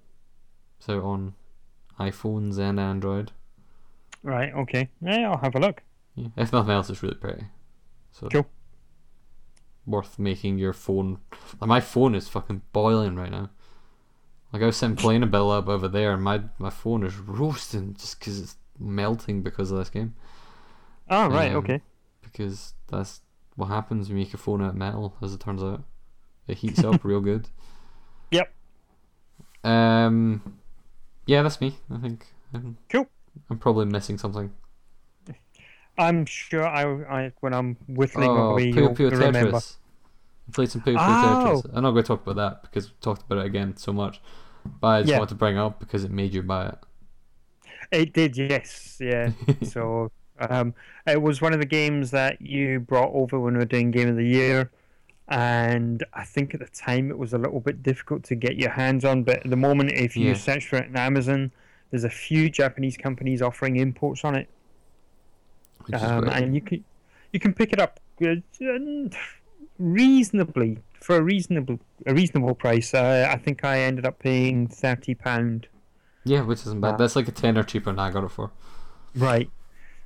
out 0.89 1.03
on 1.03 1.35
iPhones 1.99 2.59
and 2.59 2.81
Android. 2.81 3.33
Right. 4.23 4.53
Okay. 4.53 4.89
Yeah, 5.01 5.31
I'll 5.31 5.39
have 5.39 5.55
a 5.55 5.61
look. 5.61 5.83
Yeah. 6.15 6.29
If 6.37 6.53
nothing 6.53 6.73
else, 6.73 6.91
it's 6.91 7.03
really 7.03 7.15
pretty. 7.15 7.45
So 8.13 8.29
Cool. 8.29 8.47
worth 9.87 10.19
making 10.19 10.59
your 10.59 10.73
phone. 10.73 11.19
Like 11.61 11.69
my 11.69 11.81
phone 11.81 12.15
is 12.15 12.29
fucking 12.29 12.63
boiling 12.73 13.17
right 13.17 13.31
now. 13.31 13.51
Like 14.53 14.63
I 14.63 14.67
was 14.67 14.77
sitting 14.77 14.97
playing 14.97 15.23
a 15.23 15.27
bit 15.27 15.41
up 15.41 15.69
over 15.69 15.89
there, 15.89 16.13
and 16.13 16.23
my 16.23 16.43
my 16.59 16.71
phone 16.71 17.05
is 17.05 17.17
roasting 17.17 17.95
just 17.95 18.19
because 18.19 18.41
it's 18.41 18.57
melting 18.79 19.43
because 19.43 19.71
of 19.71 19.79
this 19.79 19.91
game. 19.91 20.15
Oh, 21.09 21.29
right. 21.29 21.51
Um, 21.53 21.59
okay. 21.59 21.81
Because 22.23 22.75
that's 22.89 23.21
what 23.57 23.67
happens 23.67 24.09
when 24.09 24.19
you 24.19 24.25
make 24.25 24.35
a 24.35 24.39
phone 24.39 24.63
out 24.63 24.71
of 24.71 24.77
metal, 24.77 25.15
as 25.23 25.33
it 25.35 25.41
turns 25.41 25.63
out. 25.63 25.85
It 26.47 26.59
heats 26.59 26.83
up 26.85 27.05
real 27.05 27.21
good. 27.21 27.49
Yep. 28.33 28.53
Um. 29.65 30.57
Yeah, 31.27 31.43
that's 31.43 31.61
me. 31.61 31.77
I 31.91 31.99
think. 31.99 32.27
I'm, 32.53 32.77
Cool. 32.89 33.07
I'm 33.49 33.59
probably 33.59 33.87
missing 33.87 34.19
something. 34.19 34.53
I'm 35.99 36.25
sure 36.25 36.67
I, 36.67 36.83
I 37.27 37.33
when 37.41 37.53
I'm 37.53 37.77
whittling 37.87 38.31
oh, 38.31 38.51
away, 38.51 38.69
you'll 38.69 38.95
remember. 38.95 39.53
Tetris. 39.53 39.77
I 40.49 40.53
played 40.53 40.71
some 40.71 40.81
Puyo 40.81 40.97
Puyo 40.97 40.99
Oh. 40.99 41.63
Tetris. 41.63 41.71
I'm 41.75 41.83
not 41.83 41.91
going 41.93 42.03
to 42.03 42.09
talk 42.09 42.23
about 42.27 42.37
that 42.37 42.63
because 42.63 42.89
we've 42.89 43.01
talked 43.01 43.23
about 43.23 43.39
it 43.39 43.47
again 43.47 43.77
so 43.77 43.93
much. 43.93 44.21
But 44.81 44.87
I 44.87 45.01
just 45.03 45.11
Yeah. 45.11 45.19
want 45.19 45.29
to 45.31 45.35
bring 45.37 45.57
it 45.57 45.61
up 45.61 45.79
because 45.79 46.05
it 46.05 46.11
made 46.11 46.33
you 46.35 46.43
buy 46.43 46.69
it. 46.69 46.79
It 47.93 48.13
did, 48.13 48.37
yes, 48.37 48.99
yeah. 49.01 49.31
so 49.63 50.11
um, 50.39 50.75
it 51.07 51.21
was 51.21 51.41
one 51.43 51.53
of 51.53 51.59
the 51.61 51.67
games 51.67 52.11
that 52.13 52.41
you 52.41 52.81
brought 52.81 53.13
over 53.13 53.39
when 53.39 53.55
we 53.55 53.59
were 53.59 53.65
doing 53.65 53.91
Game 53.91 54.09
of 54.09 54.17
the 54.17 54.27
Year, 54.27 54.71
and 55.31 56.05
I 56.13 56.25
think 56.25 56.55
at 56.55 56.61
the 56.61 56.67
time 56.67 57.11
it 57.11 57.17
was 57.19 57.33
a 57.33 57.39
little 57.39 57.61
bit 57.61 57.83
difficult 57.83 58.25
to 58.25 58.35
get 58.35 58.57
your 58.57 58.71
hands 58.71 59.05
on. 59.05 59.23
But 59.23 59.45
at 59.45 59.51
the 59.51 59.57
moment, 59.57 59.93
if 59.93 60.17
you 60.17 60.29
Yeah. 60.29 60.35
search 60.35 60.67
for 60.67 60.77
it 60.77 60.89
on 60.89 60.97
Amazon, 60.97 61.53
there's 61.91 62.05
a 62.05 62.11
few 62.11 62.51
Japanese 62.51 62.97
companies 62.97 63.41
offering 63.43 63.77
imports 63.77 64.25
on 64.25 64.35
it, 64.35 64.49
um, 65.93 66.29
and 66.29 66.55
you 66.55 66.61
can 66.61 66.85
you 67.33 67.41
can 67.41 67.53
pick 67.55 67.73
it 67.73 67.81
up 67.81 68.01
uh, 68.25 68.35
reasonably 69.79 70.79
for 71.01 71.17
a 71.17 71.23
reasonable 71.23 71.79
a 72.07 72.15
reasonable 72.15 72.55
price. 72.55 72.93
Uh, 72.95 73.29
I 73.31 73.37
think 73.39 73.65
I 73.65 73.81
ended 73.81 74.07
up 74.07 74.19
paying 74.19 74.67
thirty 74.67 75.15
pound. 75.15 75.69
yeah, 76.25 76.43
which 76.43 76.61
isn't 76.61 76.81
bad. 76.81 76.95
uh, 76.95 76.97
That's 76.99 77.17
like 77.17 77.29
a 77.29 77.33
tenner 77.33 77.63
cheaper 77.63 77.91
than 77.91 77.99
I 77.99 78.11
got 78.11 78.25
it 78.25 78.31
for. 78.31 78.51
Right. 79.15 79.51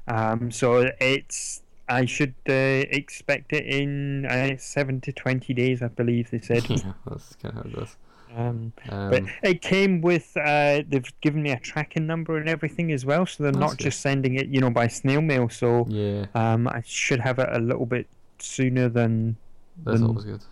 Um, 0.07 0.51
so 0.51 0.91
it's 1.01 1.63
I 1.89 2.07
should 2.07 2.35
uh, 2.49 2.53
expect 2.91 3.53
it 3.53 3.65
in 3.67 4.27
uh, 4.27 4.57
seven 4.59 5.01
to 5.03 5.13
twenty 5.13 5.53
days, 5.55 5.83
I 5.83 5.89
believe 5.89 6.31
they 6.31 6.41
said. 6.41 6.65
yeah, 6.71 6.93
that's 7.07 7.37
kind 7.37 7.57
of 7.59 7.63
how 7.65 7.69
it 7.71 7.77
goes. 7.77 7.97
um, 8.37 8.73
Um, 8.89 9.11
but 9.11 9.23
it 9.43 9.61
came 9.63 10.01
with 10.01 10.37
uh, 10.37 10.83
they've 10.89 11.13
given 11.21 11.43
me 11.43 11.51
a 11.53 11.59
tracking 11.61 12.07
number 12.07 12.37
and 12.39 12.49
everything 12.49 12.91
as 12.93 13.05
well, 13.05 13.27
so 13.27 13.43
they're 13.43 13.53
not 13.53 13.71
good. 13.73 13.81
just 13.81 14.01
sending 14.01 14.35
it, 14.37 14.47
you 14.49 14.61
know, 14.61 14.71
by 14.71 14.89
snail 14.89 15.21
mail. 15.21 15.49
So 15.49 15.87
yeah, 15.89 16.27
um, 16.35 16.67
I 16.69 16.83
should 16.87 17.21
have 17.21 17.39
it 17.39 17.49
a 17.53 17.59
little 17.59 17.87
bit 17.87 18.07
sooner 18.39 18.89
than 18.89 19.37
that's 19.85 20.01
than 20.01 20.09
always 20.09 20.25
good. 20.25 20.43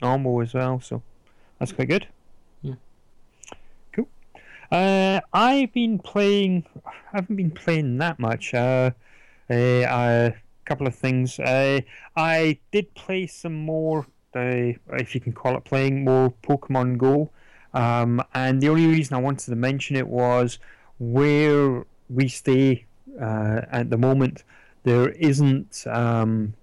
normal 0.00 0.40
as 0.40 0.54
well. 0.54 0.80
So 0.80 1.02
that's 1.58 1.72
quite 1.72 1.88
good. 1.88 2.06
Yeah. 2.62 2.74
Cool. 3.92 4.08
Uh, 4.70 5.20
I've 5.32 5.72
been 5.72 5.98
playing. 5.98 6.64
I 6.86 6.90
haven't 7.12 7.36
been 7.36 7.50
playing 7.50 7.98
that 7.98 8.18
much. 8.18 8.54
Uh, 8.54 8.92
a 9.50 10.32
couple 10.64 10.86
of 10.86 10.94
things. 10.94 11.38
Uh, 11.38 11.80
I 12.16 12.58
did 12.72 12.94
play 12.94 13.26
some 13.26 13.54
more. 13.54 14.06
Uh, 14.34 14.74
if 14.98 15.14
you 15.14 15.20
can 15.20 15.32
call 15.32 15.56
it 15.56 15.64
playing 15.64 16.04
more 16.04 16.34
Pokemon 16.42 16.98
Go. 16.98 17.30
Um, 17.72 18.22
and 18.34 18.60
the 18.60 18.68
only 18.68 18.86
reason 18.86 19.14
I 19.14 19.20
wanted 19.20 19.46
to 19.46 19.56
mention 19.56 19.96
it 19.96 20.08
was 20.08 20.58
where 20.98 21.84
we 22.10 22.28
stay 22.28 22.86
uh, 23.20 23.62
at 23.70 23.90
the 23.90 23.98
moment. 23.98 24.42
There 24.82 25.10
isn't. 25.10 25.84
Um, 25.86 26.54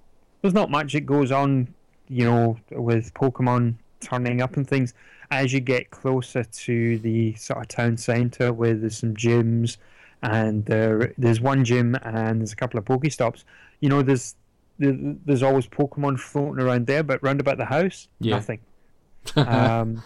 there's 0.41 0.53
not 0.53 0.69
much 0.69 0.93
that 0.93 1.05
goes 1.05 1.31
on 1.31 1.73
you 2.11 2.25
know, 2.25 2.57
with 2.71 3.13
Pokemon 3.13 3.75
turning 4.01 4.41
up 4.41 4.57
and 4.57 4.67
things, 4.67 4.93
as 5.31 5.53
you 5.53 5.61
get 5.61 5.91
closer 5.91 6.43
to 6.43 6.99
the 6.99 7.33
sort 7.35 7.61
of 7.61 7.67
town 7.69 7.95
centre 7.95 8.51
where 8.51 8.73
there's 8.73 8.97
some 8.97 9.15
gyms 9.15 9.77
and 10.21 10.65
there 10.65 11.13
there's 11.17 11.39
one 11.39 11.63
gym 11.63 11.95
and 12.03 12.41
there's 12.41 12.51
a 12.51 12.55
couple 12.57 12.77
of 12.77 12.83
Pokestops, 12.83 13.45
you 13.81 13.89
know, 13.89 14.01
there's 14.01 14.35
there, 14.79 14.95
there's 15.25 15.43
always 15.43 15.67
Pokemon 15.67 16.19
floating 16.19 16.63
around 16.63 16.87
there, 16.87 17.03
but 17.03 17.21
round 17.21 17.39
about 17.41 17.57
the 17.57 17.65
house, 17.65 18.07
Yeah. 18.19 18.35
nothing. 18.35 18.59
Um, 19.35 20.01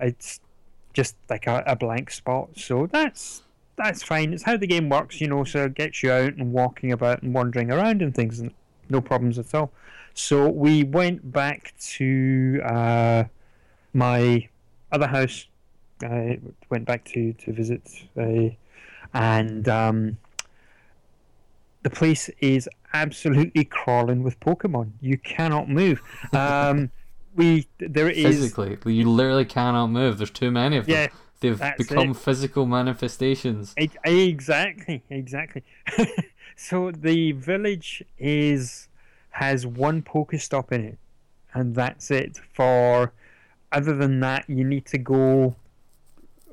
it's 0.00 0.40
just 0.94 1.16
like 1.28 1.46
a, 1.46 1.62
a 1.66 1.76
blank 1.76 2.10
spot. 2.10 2.50
So 2.56 2.86
that's 2.86 3.42
that's 3.76 4.02
fine. 4.02 4.32
It's 4.32 4.42
how 4.44 4.56
the 4.56 4.66
game 4.66 4.88
works, 4.88 5.20
you 5.20 5.28
know. 5.28 5.44
So 5.44 5.64
it 5.64 5.74
gets 5.74 6.02
you 6.02 6.10
out 6.10 6.34
and 6.34 6.52
walking 6.52 6.92
about 6.92 7.22
and 7.22 7.34
wandering 7.34 7.70
around 7.70 8.00
and 8.00 8.14
things, 8.14 8.38
and 8.40 8.52
no 8.88 9.00
problems 9.00 9.38
at 9.38 9.54
all. 9.54 9.70
So 10.14 10.48
we 10.48 10.82
went 10.84 11.30
back 11.32 11.74
to 11.96 12.60
uh, 12.64 13.24
my 13.92 14.48
other 14.90 15.06
house. 15.06 15.46
I 16.02 16.40
went 16.70 16.86
back 16.86 17.04
to 17.12 17.32
to 17.34 17.52
visit, 17.52 17.82
uh, 18.16 18.48
and 19.14 19.68
um, 19.68 20.16
the 21.88 21.96
place 21.96 22.28
is 22.40 22.68
absolutely 22.92 23.64
crawling 23.64 24.22
with 24.22 24.38
Pokemon. 24.40 24.90
You 25.00 25.16
cannot 25.18 25.68
move. 25.70 26.02
Um, 26.32 26.90
we 27.34 27.66
there 27.78 28.10
is 28.10 28.24
Physically, 28.24 28.76
you 28.84 29.08
literally 29.10 29.44
cannot 29.44 29.88
move. 29.88 30.18
There's 30.18 30.30
too 30.30 30.50
many 30.50 30.76
of 30.76 30.86
them. 30.86 30.94
yeah. 30.94 31.08
They've 31.40 31.62
become 31.78 32.10
it. 32.10 32.16
physical 32.16 32.66
manifestations. 32.66 33.72
Exactly, 33.76 35.04
exactly. 35.08 35.62
so 36.56 36.90
the 36.90 37.30
village 37.32 38.02
is 38.18 38.88
has 39.30 39.64
one 39.64 40.02
Pokestop 40.02 40.72
in 40.72 40.84
it, 40.84 40.98
and 41.54 41.76
that's 41.76 42.10
it. 42.10 42.40
For 42.52 43.12
other 43.70 43.94
than 43.94 44.18
that, 44.18 44.50
you 44.50 44.64
need 44.64 44.84
to 44.86 44.98
go 44.98 45.54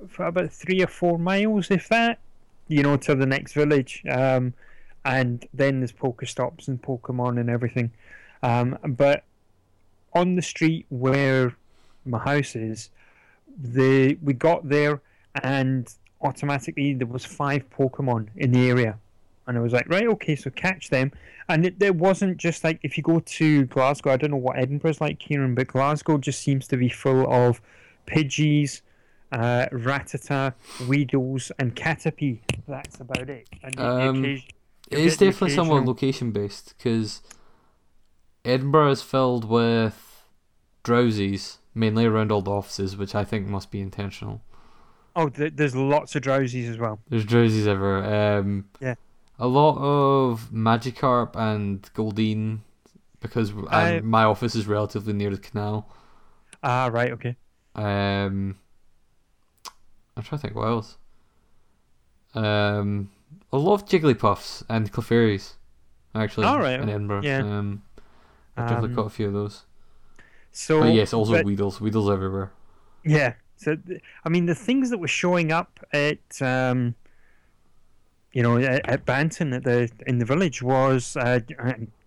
for 0.08 0.28
about 0.28 0.54
three 0.54 0.84
or 0.84 0.88
four 0.88 1.18
miles, 1.18 1.72
if 1.72 1.90
that, 1.90 2.20
you 2.68 2.84
know, 2.84 2.96
to 2.98 3.16
the 3.16 3.26
next 3.26 3.54
village. 3.54 4.04
Um, 4.08 4.54
and 5.06 5.48
then 5.54 5.80
there's 5.80 5.92
Pokestops 5.94 6.68
and 6.68 6.82
Pokemon 6.82 7.40
and 7.40 7.50
everything. 7.50 7.92
Um, 8.44 8.78
but 8.84 9.24
on 10.14 10.36
the 10.36 10.42
street 10.42 10.86
where 10.90 11.56
my 12.06 12.20
house 12.20 12.56
is, 12.56 12.90
the 13.58 14.18
we 14.22 14.34
got 14.34 14.68
there 14.68 15.02
and 15.44 15.94
automatically 16.22 16.94
there 16.94 17.08
was 17.08 17.24
five 17.24 17.70
Pokemon 17.70 18.28
in 18.36 18.52
the 18.52 18.70
area, 18.70 18.98
and 19.48 19.58
I 19.58 19.62
was 19.62 19.74
like, 19.74 19.88
right, 19.90 20.08
okay, 20.08 20.36
so 20.36 20.50
catch 20.50 20.90
them. 20.90 21.12
And 21.48 21.66
it, 21.66 21.76
it 21.82 21.96
wasn't 21.96 22.38
just 22.38 22.64
like 22.64 22.80
if 22.84 22.98
you 22.98 23.04
go 23.04 23.20
to 23.20 23.66
Glasgow, 23.66 24.12
I 24.12 24.18
don't 24.18 24.32
know 24.32 24.38
what 24.38 24.58
Edinburgh's 24.58 25.00
like, 25.00 25.20
Kieran, 25.20 25.54
but 25.56 25.68
Glasgow 25.68 26.18
just 26.18 26.42
seems 26.42 26.68
to 26.70 26.78
be 26.78 26.90
full 26.90 27.32
of 27.32 27.62
Pidgeys, 28.08 28.82
uh, 29.32 29.68
Rattata, 29.72 30.54
Weedles, 30.88 31.52
and 31.60 31.76
Caterpie. 31.76 32.40
That's 32.68 33.00
about 33.00 33.30
it. 33.30 33.48
And 33.64 33.74
the- 33.76 33.82
the 33.84 33.90
Um, 34.10 34.24
occasion- 34.24 34.50
It 34.92 35.00
is 35.00 35.18
definitely 35.18 35.56
somewhat 35.56 35.86
location 35.86 36.32
based 36.32 36.76
because 36.78 37.22
Edinburgh 38.44 38.92
is 38.92 39.02
filled 39.02 39.46
with 39.50 40.24
Drowzees, 40.84 41.58
mainly 41.74 42.06
around 42.06 42.32
all 42.32 42.42
the 42.42 42.52
offices, 42.52 42.96
which 42.96 43.16
I 43.16 43.24
think 43.24 43.48
must 43.48 43.72
be 43.72 43.82
intentional. 43.82 44.42
Oh, 45.16 45.30
th- 45.30 45.54
there's 45.56 45.76
lots 45.76 46.16
of 46.16 46.22
Drowzees 46.24 46.70
as 46.70 46.78
well. 46.78 47.00
There's 47.10 47.26
Drowzees 47.26 47.66
everywhere. 47.68 48.38
Um, 48.40 48.66
Yeah. 48.80 48.96
A 49.38 49.48
lot 49.48 49.78
of 49.80 50.50
Magikarp 50.54 51.36
and 51.36 51.82
Goldeen 51.94 52.60
because 53.20 53.52
I- 53.70 54.00
my 54.02 54.24
office 54.24 54.56
is 54.56 54.66
relatively 54.68 55.12
near 55.14 55.30
the 55.32 55.38
canal. 55.38 55.90
Ah, 56.64 56.90
right, 56.92 57.12
okay. 57.12 57.36
Um, 57.76 58.58
I'm 60.16 60.24
trying 60.24 60.40
to 60.40 60.48
think 60.48 60.56
what 60.56 60.68
else. 60.68 60.98
Um, 62.34 63.10
a 63.56 63.60
lot 63.60 63.76
of 63.76 63.86
Jigglypuffs 63.86 64.64
and 64.70 64.92
Clefairies, 64.92 65.54
actually, 66.14 66.46
All 66.48 66.60
right, 66.60 66.80
in 66.80 66.90
Edinburgh. 66.90 67.22
yeah. 67.24 67.40
Um, 67.40 67.82
I've 68.58 68.68
definitely 68.70 68.90
Um, 68.92 68.96
caught 68.96 69.06
a 69.08 69.10
few 69.10 69.28
of 69.28 69.34
those. 69.34 69.66
So, 70.52 70.82
But 70.82 70.94
yes, 70.94 71.14
also 71.14 71.34
but- 71.34 71.46
Weedles. 71.46 71.80
Weedles 71.80 72.12
everywhere. 72.12 72.52
Yeah. 73.04 73.34
So, 73.58 73.78
I 74.24 74.30
mean, 74.30 74.46
the 74.48 74.56
things 74.56 74.90
that 74.90 74.98
were 75.00 75.08
showing 75.08 75.52
up 75.52 75.80
at, 75.94 76.42
um, 76.42 76.96
you 78.34 78.44
know, 78.44 78.58
at, 78.58 78.88
at 78.88 79.06
Banton 79.06 79.56
at 79.56 79.64
the 79.64 79.90
in 80.08 80.18
the 80.20 80.26
village 80.26 80.62
was 80.62 81.16
uh, 81.18 81.40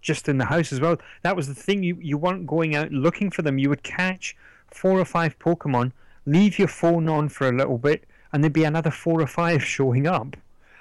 just 0.03 0.29
in 0.29 0.37
the 0.39 0.45
house 0.47 0.73
as 0.73 0.81
well. 0.81 0.97
That 1.23 1.37
was 1.37 1.49
the 1.49 1.55
thing. 1.55 1.83
You 1.83 1.97
you 2.01 2.19
weren't 2.19 2.47
going 2.47 2.75
out 2.75 2.91
looking 2.93 3.31
for 3.31 3.41
them. 3.43 3.57
You 3.59 3.71
would 3.71 3.83
catch 3.83 4.37
four 4.71 4.99
or 5.01 5.05
five 5.07 5.39
Pokemon, 5.39 5.93
leave 6.27 6.59
your 6.59 6.69
phone 6.69 7.09
on 7.09 7.29
for 7.31 7.49
a 7.49 7.53
little 7.53 7.79
bit, 7.79 8.05
and 8.33 8.45
there'd 8.45 8.53
be 8.53 8.65
another 8.65 8.91
four 8.91 9.21
or 9.23 9.27
five 9.27 9.65
showing 9.77 10.07
up. 10.07 10.37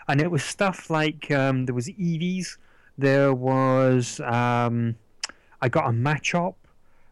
And 0.08 0.22
it 0.22 0.32
was 0.32 0.44
stuff 0.44 0.90
like 0.90 1.30
um, 1.32 1.66
there 1.66 1.76
was 1.76 1.88
Eevees, 1.88 2.58
there 2.98 3.34
was 3.34 4.20
um, 4.22 4.96
I 5.62 5.70
got 5.70 5.88
a 5.88 5.92
Machop, 5.92 6.56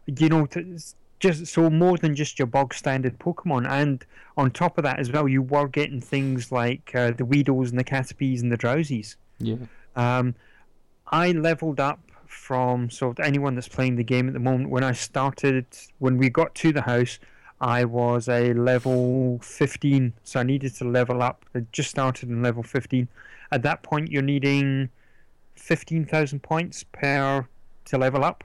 you 0.06 0.28
know, 0.28 0.46
to, 0.46 0.78
just 1.18 1.46
so 1.46 1.70
more 1.70 1.96
than 1.96 2.14
just 2.14 2.38
your 2.38 2.46
bog 2.46 2.74
standard 2.74 3.18
Pokemon, 3.18 3.68
and 3.68 4.04
on 4.36 4.50
top 4.50 4.78
of 4.78 4.84
that 4.84 4.98
as 4.98 5.10
well, 5.10 5.26
you 5.28 5.42
were 5.42 5.68
getting 5.68 6.00
things 6.00 6.52
like 6.52 6.94
uh, 6.94 7.12
the 7.12 7.24
Weedles 7.24 7.70
and 7.70 7.78
the 7.78 7.84
Caterpies 7.84 8.42
and 8.42 8.52
the 8.52 8.58
Drowzees. 8.58 9.16
Yeah. 9.38 9.56
Um, 9.94 10.34
I 11.08 11.32
leveled 11.32 11.80
up 11.80 12.00
from 12.26 12.90
so 12.90 13.14
anyone 13.22 13.54
that's 13.54 13.68
playing 13.68 13.96
the 13.96 14.04
game 14.04 14.26
at 14.28 14.34
the 14.34 14.40
moment. 14.40 14.70
When 14.70 14.84
I 14.84 14.92
started, 14.92 15.66
when 15.98 16.18
we 16.18 16.28
got 16.28 16.54
to 16.56 16.72
the 16.72 16.82
house, 16.82 17.18
I 17.60 17.84
was 17.84 18.28
a 18.28 18.52
level 18.52 19.38
15, 19.42 20.12
so 20.24 20.40
I 20.40 20.42
needed 20.42 20.74
to 20.76 20.84
level 20.84 21.22
up. 21.22 21.44
I 21.54 21.60
just 21.72 21.90
started 21.90 22.28
in 22.28 22.42
level 22.42 22.62
15. 22.62 23.08
At 23.50 23.62
that 23.62 23.82
point, 23.82 24.10
you're 24.10 24.22
needing 24.22 24.90
15,000 25.54 26.42
points 26.42 26.84
per 26.84 27.46
to 27.86 27.98
level 27.98 28.24
up, 28.24 28.44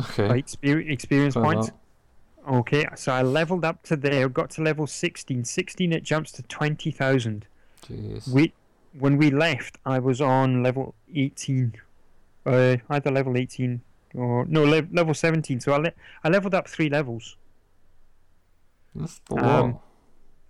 Okay. 0.00 0.28
like 0.28 0.46
exper- 0.46 0.88
experience 0.90 1.34
points. 1.34 1.70
Okay, 2.48 2.86
so 2.94 3.10
I 3.12 3.22
leveled 3.22 3.64
up 3.64 3.82
to 3.84 3.96
there, 3.96 4.28
got 4.28 4.50
to 4.50 4.62
level 4.62 4.86
16. 4.86 5.44
16, 5.44 5.92
it 5.92 6.02
jumps 6.02 6.30
to 6.32 6.42
20,000. 6.42 7.46
Jeez. 7.86 8.28
We, 8.28 8.52
when 8.98 9.16
we 9.16 9.30
left, 9.30 9.78
I 9.86 9.98
was 9.98 10.20
on 10.20 10.62
level 10.62 10.94
18. 11.14 11.74
Uh, 12.46 12.76
either 12.90 13.10
level 13.10 13.38
18 13.38 13.80
or 14.14 14.44
no, 14.44 14.62
le- 14.64 14.86
level 14.92 15.14
17. 15.14 15.60
So 15.60 15.72
I, 15.72 15.78
le- 15.78 15.92
I 16.22 16.28
leveled 16.28 16.54
up 16.54 16.68
three 16.68 16.90
levels. 16.90 17.36
That's 18.94 19.20
a 19.30 19.34
um. 19.44 19.78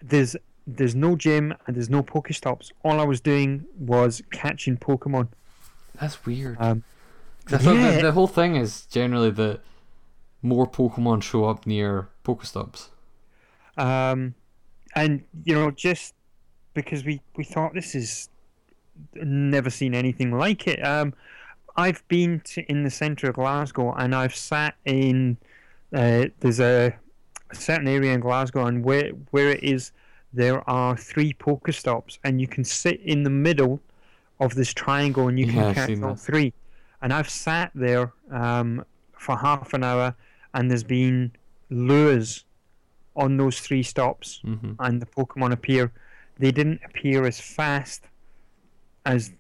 There's 0.03 0.37
there's 0.67 0.95
no 0.95 1.17
gym 1.17 1.55
and 1.67 1.77
there's 1.77 1.91
no 1.91 2.03
Pokestops. 2.03 2.73
All 2.83 3.01
I 3.01 3.05
was 3.05 3.21
doing 3.21 3.65
was 3.79 4.23
catching 4.33 4.77
Pokemon. 4.77 5.29
That's 6.01 6.25
weird. 6.27 6.57
Um, 6.59 6.83
'Cause 7.45 7.61
I 7.61 7.65
thought 7.65 7.77
yeah. 7.77 7.97
the, 7.97 8.03
the 8.03 8.13
whole 8.13 8.27
thing 8.27 8.57
is 8.57 8.87
generally 8.87 9.31
that 9.31 9.61
more 10.43 10.67
Pokemon 10.67 11.23
show 11.23 11.45
up 11.45 11.67
near 11.67 12.09
Pokestops. 12.25 12.89
Um, 13.77 14.35
and 14.95 15.25
you 15.45 15.55
know, 15.55 15.71
just 15.71 16.15
because 16.75 17.05
we 17.05 17.21
we 17.37 17.45
thought 17.45 17.75
this 17.75 17.95
is 17.95 18.29
never 19.15 19.71
seen 19.71 19.95
anything 19.95 20.33
like 20.33 20.67
it. 20.67 20.85
Um, 20.85 21.15
I've 21.77 22.07
been 22.09 22.41
to 22.41 22.63
in 22.71 22.85
the 22.85 22.91
centre 22.91 23.29
of 23.29 23.35
Glasgow, 23.35 23.93
and 23.95 24.15
I've 24.15 24.35
sat 24.35 24.75
in. 24.85 25.37
Uh, 25.93 26.27
there's 26.41 26.61
a, 26.61 26.95
a 27.57 27.61
certain 27.61 27.89
area 27.89 28.13
in 28.13 28.21
Glasgow, 28.21 28.67
and 28.67 28.85
where 28.85 29.11
where 29.31 29.51
it 29.51 29.63
is, 29.63 29.93
there 30.33 30.69
are 30.69 30.97
three 30.97 31.33
Pokestops, 31.35 32.19
and 32.25 32.41
you 32.41 32.47
can 32.47 32.65
sit 32.65 33.01
in 33.01 33.23
the 33.23 33.31
middle 33.31 33.81
of 34.41 34.55
this 34.55 34.73
triangle, 34.75 35.29
and 35.29 35.39
you 35.39 35.47
can 35.47 35.57
Yeah, 35.57 35.75
catch 35.75 36.03
all 36.03 36.17
three. 36.17 36.53
And 37.03 37.13
I've 37.13 37.29
sat 37.31 37.71
there 37.75 38.13
um, 38.31 38.85
for 39.13 39.37
half 39.37 39.75
an 39.75 39.85
hour, 39.85 40.15
and 40.55 40.71
there's 40.71 40.85
been 40.85 41.33
lures 41.71 42.45
on 43.17 43.37
those 43.37 43.61
three 43.61 43.83
stops 43.83 44.41
hmm 44.45 44.73
and 44.81 45.01
the 45.01 45.07
Pokemon 45.07 45.53
appear, 45.53 45.93
they 46.39 46.51
didn't 46.51 46.81
appear 46.85 47.25
as 47.27 47.41
fast 47.41 48.09
as 49.07 49.33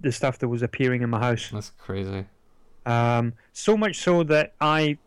the 0.00 0.12
stuff 0.12 0.38
that 0.38 0.48
was 0.48 0.62
appearing 0.62 1.02
in 1.02 1.10
my 1.10 1.18
house. 1.18 1.50
That's 1.52 1.70
crazy. 1.70 2.26
Um, 2.86 3.34
so 3.52 3.76
much 3.76 3.96
so 3.98 4.22
that 4.24 4.54
I, 4.60 4.98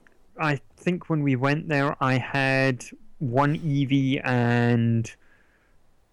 I 0.41 0.59
think 0.77 1.09
when 1.09 1.21
we 1.23 1.35
went 1.35 1.69
there, 1.69 1.95
I 2.01 2.15
had 2.17 2.83
one 3.19 3.55
Eevee 3.57 4.19
and 4.25 5.11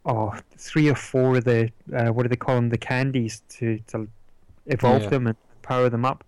oh 0.05 0.35
three 0.57 0.89
or 0.89 0.95
four 0.95 1.37
of 1.39 1.45
the 1.45 1.71
uh, 1.97 2.09
what 2.09 2.23
do 2.25 2.29
they 2.29 2.37
call 2.37 2.57
them 2.57 2.69
the 2.69 2.79
candies 2.79 3.43
to 3.57 3.79
to 3.89 4.09
evolve 4.67 5.03
Yeah. 5.05 5.09
them 5.11 5.27
and 5.29 5.37
power 5.63 5.89
them 5.89 6.05
up. 6.05 6.25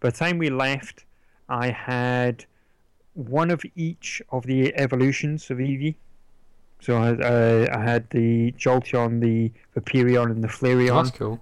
By 0.00 0.10
the 0.10 0.16
time 0.16 0.38
we 0.38 0.50
left, 0.50 1.04
I 1.48 1.70
had 1.70 2.44
one 3.14 3.50
of 3.50 3.62
each 3.76 4.20
of 4.30 4.44
the 4.44 4.74
evolutions 4.76 5.50
of 5.50 5.58
Eevee. 5.58 5.94
So 6.80 6.96
I, 6.96 7.08
uh, 7.12 7.78
I 7.78 7.82
had 7.82 8.10
the 8.10 8.52
Jolteon, 8.52 9.20
the 9.20 9.50
Vaporeon, 9.74 10.30
and 10.30 10.44
the 10.44 10.48
Flareon. 10.48 11.04
That's 11.04 11.16
cool. 11.16 11.40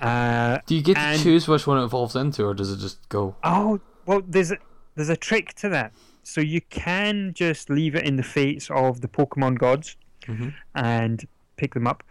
Uh, 0.00 0.58
Do 0.66 0.74
you 0.76 0.82
get 0.82 0.94
to 0.96 1.18
choose 1.22 1.48
which 1.48 1.66
one 1.66 1.78
it 1.78 1.84
evolves 1.84 2.14
into, 2.14 2.44
or 2.44 2.54
does 2.54 2.70
it 2.72 2.78
just 2.78 3.08
go? 3.08 3.34
Oh 3.42 3.80
well, 4.06 4.22
there's 4.26 4.52
there's 4.94 5.08
a 5.08 5.16
trick 5.16 5.54
to 5.54 5.68
that. 5.70 5.92
So 6.22 6.40
you 6.40 6.60
can 6.70 7.32
just 7.34 7.68
leave 7.70 7.94
it 7.94 8.04
in 8.04 8.16
the 8.16 8.22
fates 8.22 8.70
of 8.70 9.00
the 9.00 9.08
Pokemon 9.08 9.58
gods 9.58 9.96
Mhm. 10.26 10.54
and 10.74 11.26
pick 11.56 11.74
them 11.74 11.86
up. 11.86 12.02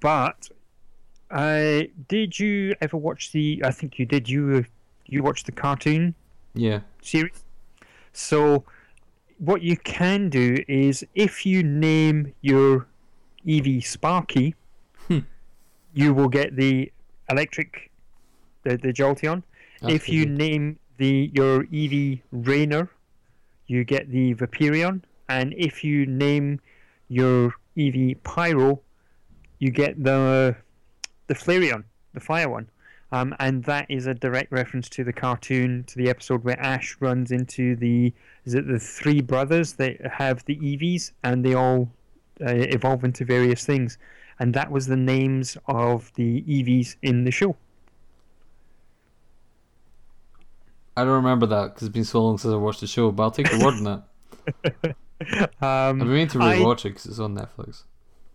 But 0.00 0.48
uh, 1.30 1.84
did 2.08 2.38
you 2.38 2.74
ever 2.80 2.96
watch 2.96 3.32
the? 3.32 3.62
I 3.64 3.70
think 3.70 3.98
you 3.98 4.04
did. 4.06 4.28
You 4.28 4.66
you 5.06 5.22
watched 5.22 5.46
the 5.46 5.52
cartoon 5.52 6.14
Yeah. 6.54 6.80
series. 7.02 7.44
So 8.12 8.64
what 9.38 9.62
you 9.62 9.76
can 9.76 10.28
do 10.28 10.62
is 10.68 11.04
if 11.14 11.44
you 11.44 11.62
name 11.62 12.32
your 12.42 12.86
Eevee 13.46 13.82
Sparky, 13.84 14.54
Hmm. 15.08 15.20
you 15.92 16.14
will 16.14 16.28
get 16.28 16.56
the 16.56 16.92
electric, 17.30 17.90
the 18.62 18.76
the 18.76 18.92
Jolteon 18.92 19.42
That's 19.80 19.94
if 19.94 20.08
you 20.08 20.26
name 20.26 20.78
the 20.96 21.30
your 21.34 21.64
Eevee 21.64 22.22
Rainer, 22.32 22.90
you 23.66 23.84
get 23.84 24.10
the 24.10 24.34
Vaporeon, 24.34 25.02
and 25.28 25.54
if 25.56 25.82
you 25.84 26.06
name 26.06 26.60
your 27.08 27.54
Eevee 27.76 28.22
Pyro, 28.22 28.80
you 29.58 29.70
get 29.70 30.02
the 30.02 30.56
the 31.26 31.34
Flareon, 31.34 31.84
the 32.12 32.20
fire 32.20 32.48
one. 32.48 32.68
Um, 33.12 33.34
and 33.38 33.62
that 33.64 33.86
is 33.88 34.06
a 34.06 34.14
direct 34.14 34.50
reference 34.50 34.88
to 34.88 35.04
the 35.04 35.12
cartoon, 35.12 35.84
to 35.84 35.96
the 35.96 36.10
episode 36.10 36.42
where 36.42 36.58
Ash 36.58 36.96
runs 36.98 37.30
into 37.30 37.76
the 37.76 38.12
is 38.44 38.54
it 38.54 38.66
the 38.66 38.78
three 38.78 39.20
brothers 39.20 39.74
that 39.74 40.04
have 40.04 40.44
the 40.46 40.56
Eevees, 40.56 41.12
and 41.22 41.44
they 41.44 41.54
all 41.54 41.90
uh, 42.40 42.54
evolve 42.54 43.04
into 43.04 43.24
various 43.24 43.64
things, 43.64 43.98
and 44.40 44.52
that 44.54 44.70
was 44.70 44.86
the 44.86 44.96
names 44.96 45.56
of 45.66 46.12
the 46.14 46.42
Eevees 46.42 46.96
in 47.02 47.24
the 47.24 47.30
show. 47.30 47.56
I 50.96 51.02
don't 51.04 51.12
remember 51.14 51.46
that 51.46 51.74
because 51.74 51.88
it's 51.88 51.92
been 51.92 52.04
so 52.04 52.22
long 52.22 52.38
since 52.38 52.52
I 52.52 52.56
watched 52.56 52.80
the 52.80 52.86
show, 52.86 53.10
but 53.10 53.22
I'll 53.24 53.30
take 53.30 53.50
your 53.50 53.60
word 53.60 53.74
on 53.74 53.84
that. 53.84 54.96
I've 55.60 55.92
Um, 55.92 55.98
been 55.98 56.08
meaning 56.08 56.28
to 56.28 56.40
I- 56.42 56.56
rewatch 56.58 56.80
it 56.84 56.90
because 56.90 57.06
it's 57.06 57.18
on 57.18 57.34
Netflix. 57.34 57.82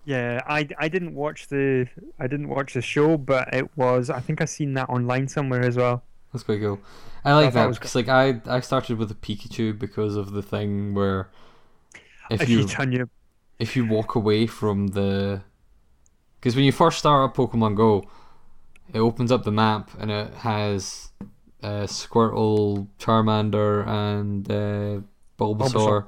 Yeah, 0.05 0.41
I, 0.47 0.67
I 0.79 0.87
didn't 0.87 1.13
watch 1.13 1.47
the 1.49 1.87
I 2.19 2.25
didn't 2.27 2.49
watch 2.49 2.73
the 2.73 2.81
show, 2.81 3.15
but 3.17 3.53
it 3.53 3.69
was 3.77 4.09
I 4.09 4.19
think 4.19 4.41
I 4.41 4.45
seen 4.45 4.73
that 4.73 4.89
online 4.89 5.27
somewhere 5.27 5.63
as 5.63 5.77
well. 5.77 6.03
That's 6.33 6.43
quite 6.43 6.59
cool. 6.61 6.79
I 7.23 7.33
like 7.33 7.53
thought 7.53 7.67
that 7.67 7.73
because 7.75 7.95
like 7.95 8.07
I 8.07 8.41
I 8.47 8.59
started 8.61 8.97
with 8.97 9.11
a 9.11 9.15
Pikachu 9.15 9.77
because 9.77 10.15
of 10.15 10.31
the 10.31 10.41
thing 10.41 10.95
where 10.95 11.29
if, 12.29 12.41
If 12.41 12.49
you 12.49 12.59
you 12.61 12.91
your 12.91 13.09
if 13.59 13.75
you 13.75 13.85
walk 13.85 14.15
away 14.15 14.47
from 14.47 14.87
the 14.87 15.41
because 16.39 16.55
when 16.55 16.65
you 16.65 16.71
first 16.71 16.97
start 16.97 17.29
up 17.29 17.35
Pokemon 17.35 17.75
Go, 17.75 18.09
it 18.93 18.99
opens 18.99 19.31
up 19.31 19.43
the 19.43 19.51
map 19.51 19.91
and 19.99 20.09
it 20.09 20.33
has 20.35 21.09
uh, 21.63 21.83
Squirtle, 21.87 22.87
Charmander, 22.99 23.85
and 23.87 24.49
uh, 24.49 25.01
Bulbasaur, 25.37 25.71
Bulbasaur. 25.73 26.05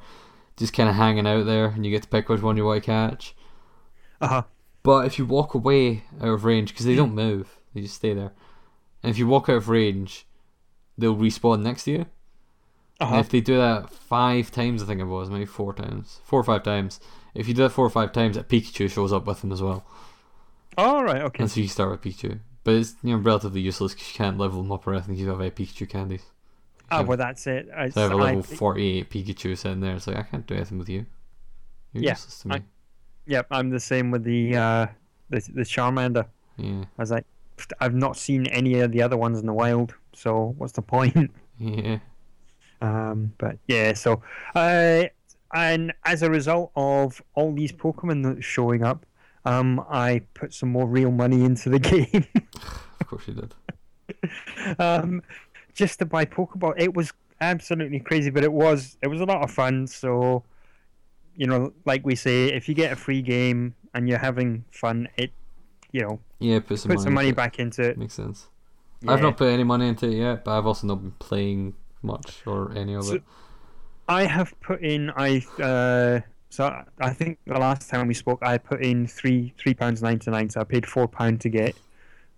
just 0.58 0.74
kind 0.74 0.90
of 0.90 0.96
hanging 0.96 1.28
out 1.28 1.46
there, 1.46 1.66
and 1.68 1.86
you 1.86 1.92
get 1.92 2.04
to 2.04 2.10
pick 2.10 2.30
which 2.30 2.42
one 2.42 2.58
you 2.58 2.66
want 2.66 2.84
to 2.84 2.86
catch. 2.86 3.36
uh 4.22 4.28
huh 4.28 4.44
But 4.84 5.06
if 5.06 5.18
you 5.20 5.26
walk 5.26 5.54
away 5.54 6.04
out 6.20 6.30
of 6.30 6.46
range, 6.46 6.70
because 6.72 6.86
they 6.86 6.96
don't 6.96 7.14
move, 7.16 7.58
they 7.74 7.82
just 7.82 7.96
stay 7.96 8.14
there. 8.14 8.32
And 9.04 9.10
if 9.12 9.18
you 9.18 9.28
walk 9.28 9.50
out 9.50 9.56
of 9.58 9.70
range, 9.70 10.26
they'll 10.98 11.16
respawn 11.16 11.62
next 11.62 11.84
to 11.86 11.92
you. 11.92 12.06
uh 13.00 13.06
And 13.08 13.10
huh 13.10 13.20
if 13.20 13.30
they 13.30 13.42
do 13.42 13.58
that 13.58 13.90
five 13.90 14.52
times, 14.52 14.82
I 14.84 14.86
think 14.86 15.02
it 15.02 15.06
was, 15.06 15.30
maybe 15.30 15.46
four 15.46 15.74
times, 15.74 16.20
four 16.24 16.40
or 16.40 16.44
five 16.44 16.64
times. 16.64 17.00
If 17.34 17.48
you 17.48 17.54
do 17.54 17.64
that 17.64 17.70
four 17.72 17.86
or 17.86 17.90
five 17.90 18.12
times, 18.12 18.38
a 18.38 18.44
Pikachu 18.44 18.90
shows 18.90 19.14
up 19.14 19.26
with 19.26 19.42
them 19.42 19.52
as 19.52 19.62
well. 19.62 19.86
all 20.78 21.04
right 21.04 21.22
okay 21.22 21.44
And 21.44 21.52
so 21.52 21.60
you 21.62 21.68
start 21.68 21.92
with 21.92 22.02
Pikachu. 22.02 22.40
But 22.64 22.76
it's 22.76 22.96
you 23.04 23.16
know 23.16 23.22
relatively 23.24 23.62
useless 23.62 23.94
because 23.94 24.08
you 24.10 24.16
can't 24.18 24.38
level 24.38 24.62
them 24.62 24.72
up 24.72 24.86
or 24.88 24.94
anything. 24.94 25.16
You 25.16 25.30
have 25.30 25.42
eight 25.42 25.56
Pikachu 25.56 25.90
candies. 25.90 26.24
ah 26.92 27.02
well 27.02 27.18
that's 27.18 27.48
it. 27.48 27.68
It's, 27.76 27.96
So 27.96 28.02
I 28.02 28.04
have 28.04 28.12
a 28.12 28.16
I 28.16 28.26
level 28.26 28.44
think- 28.44 28.60
48 28.60 29.10
Pikachu 29.10 29.58
sitting 29.58 29.80
there. 29.80 29.96
It's 29.96 30.08
like, 30.08 30.18
I 30.18 30.24
can't 30.24 30.46
do 30.46 30.56
anything 30.56 30.78
with 30.78 30.90
you. 30.90 31.06
You're 31.94 32.04
Yeah, 32.04 32.10
useless 32.12 32.40
to 32.42 32.48
me. 32.50 32.62
Yep, 33.26 33.48
I'm 33.52 33.70
the 33.70 33.80
same 33.80 34.12
with 34.12 34.24
the 34.24 34.56
uh 34.56 34.88
the 35.30 35.40
the 35.54 35.62
Charmander. 35.62 36.26
Yeah. 36.58 36.82
I 36.98 37.02
was 37.02 37.12
like, 37.12 37.26
I've 37.80 37.96
not 37.96 38.18
seen 38.18 38.46
any 38.48 38.80
of 38.82 38.92
the 38.92 39.02
other 39.02 39.18
ones 39.18 39.40
in 39.40 39.46
the 39.46 39.54
wild, 39.54 39.94
so 40.14 40.54
what's 40.58 40.74
the 40.74 40.82
point? 40.82 41.32
Yeah. 41.58 42.00
Um, 42.82 43.34
but 43.38 43.58
yeah, 43.68 43.94
so 43.94 44.24
uh, 44.56 45.04
and 45.54 45.94
as 46.06 46.24
a 46.24 46.30
result 46.32 46.72
of 46.76 47.22
all 47.36 47.54
these 47.54 47.72
Pokemon 47.72 48.24
that 48.24 48.44
showing 48.44 48.84
up, 48.84 49.06
um, 49.46 49.84
I 49.90 50.22
put 50.34 50.54
some 50.54 50.70
more 50.70 50.88
real 50.88 51.12
money 51.12 51.44
into 51.44 51.70
the 51.70 51.80
game. 51.94 52.26
Of 53.00 53.08
course 53.08 53.28
you 53.28 53.34
did. 53.34 53.54
um, 54.80 55.22
just 55.74 56.00
to 56.00 56.06
buy 56.06 56.26
Pokeball. 56.26 56.74
It 56.78 56.94
was 56.94 57.12
absolutely 57.40 58.00
crazy, 58.00 58.30
but 58.30 58.44
it 58.44 58.52
was 58.54 58.98
it 59.02 59.08
was 59.08 59.22
a 59.22 59.26
lot 59.26 59.42
of 59.44 59.52
fun. 59.52 59.88
So, 59.88 60.44
you 61.36 61.48
know, 61.48 61.74
like 61.86 62.06
we 62.06 62.16
say, 62.16 62.48
if 62.54 62.68
you 62.70 62.76
get 62.76 62.92
a 62.92 62.96
free 62.96 63.22
game 63.22 63.76
and 63.94 64.08
you're 64.08 64.20
having 64.20 64.66
fun, 64.72 65.08
it 65.18 65.32
you 65.92 66.02
know 66.02 66.20
Yeah, 66.40 66.60
put 66.60 66.80
some 66.80 66.90
put 66.90 66.96
money, 66.96 67.04
some 67.04 67.14
money 67.14 67.32
back 67.32 67.60
into 67.60 67.82
it. 67.82 67.98
Makes 67.98 68.14
sense. 68.14 68.48
I've 69.08 69.22
not 69.22 69.36
put 69.38 69.48
any 69.50 69.64
money 69.64 69.88
into 69.88 70.06
it 70.08 70.14
yet, 70.18 70.44
but 70.44 70.56
I've 70.58 70.68
also 70.68 70.86
not 70.86 71.02
been 71.02 71.12
playing 71.18 71.74
much 72.04 72.44
or 72.46 72.72
any 72.74 72.94
of 72.94 73.06
So- 73.06 73.16
it. 73.16 73.24
I 74.08 74.26
have 74.26 74.54
put 74.60 74.82
in 74.82 75.10
I 75.16 75.42
uh, 75.62 76.20
so 76.52 76.84
I 77.00 77.12
think 77.12 77.40
the 77.48 77.58
last 77.58 77.90
time 77.90 78.10
we 78.10 78.14
spoke 78.14 78.40
I 78.44 78.58
put 78.58 78.84
in 78.84 79.08
three 79.08 79.54
three 79.58 79.74
pounds 79.74 80.04
ninety 80.04 80.30
nine. 80.30 80.50
So 80.50 80.60
I 80.60 80.66
paid 80.66 80.86
four 80.86 81.08
pound 81.08 81.40
to 81.42 81.50
get 81.50 81.76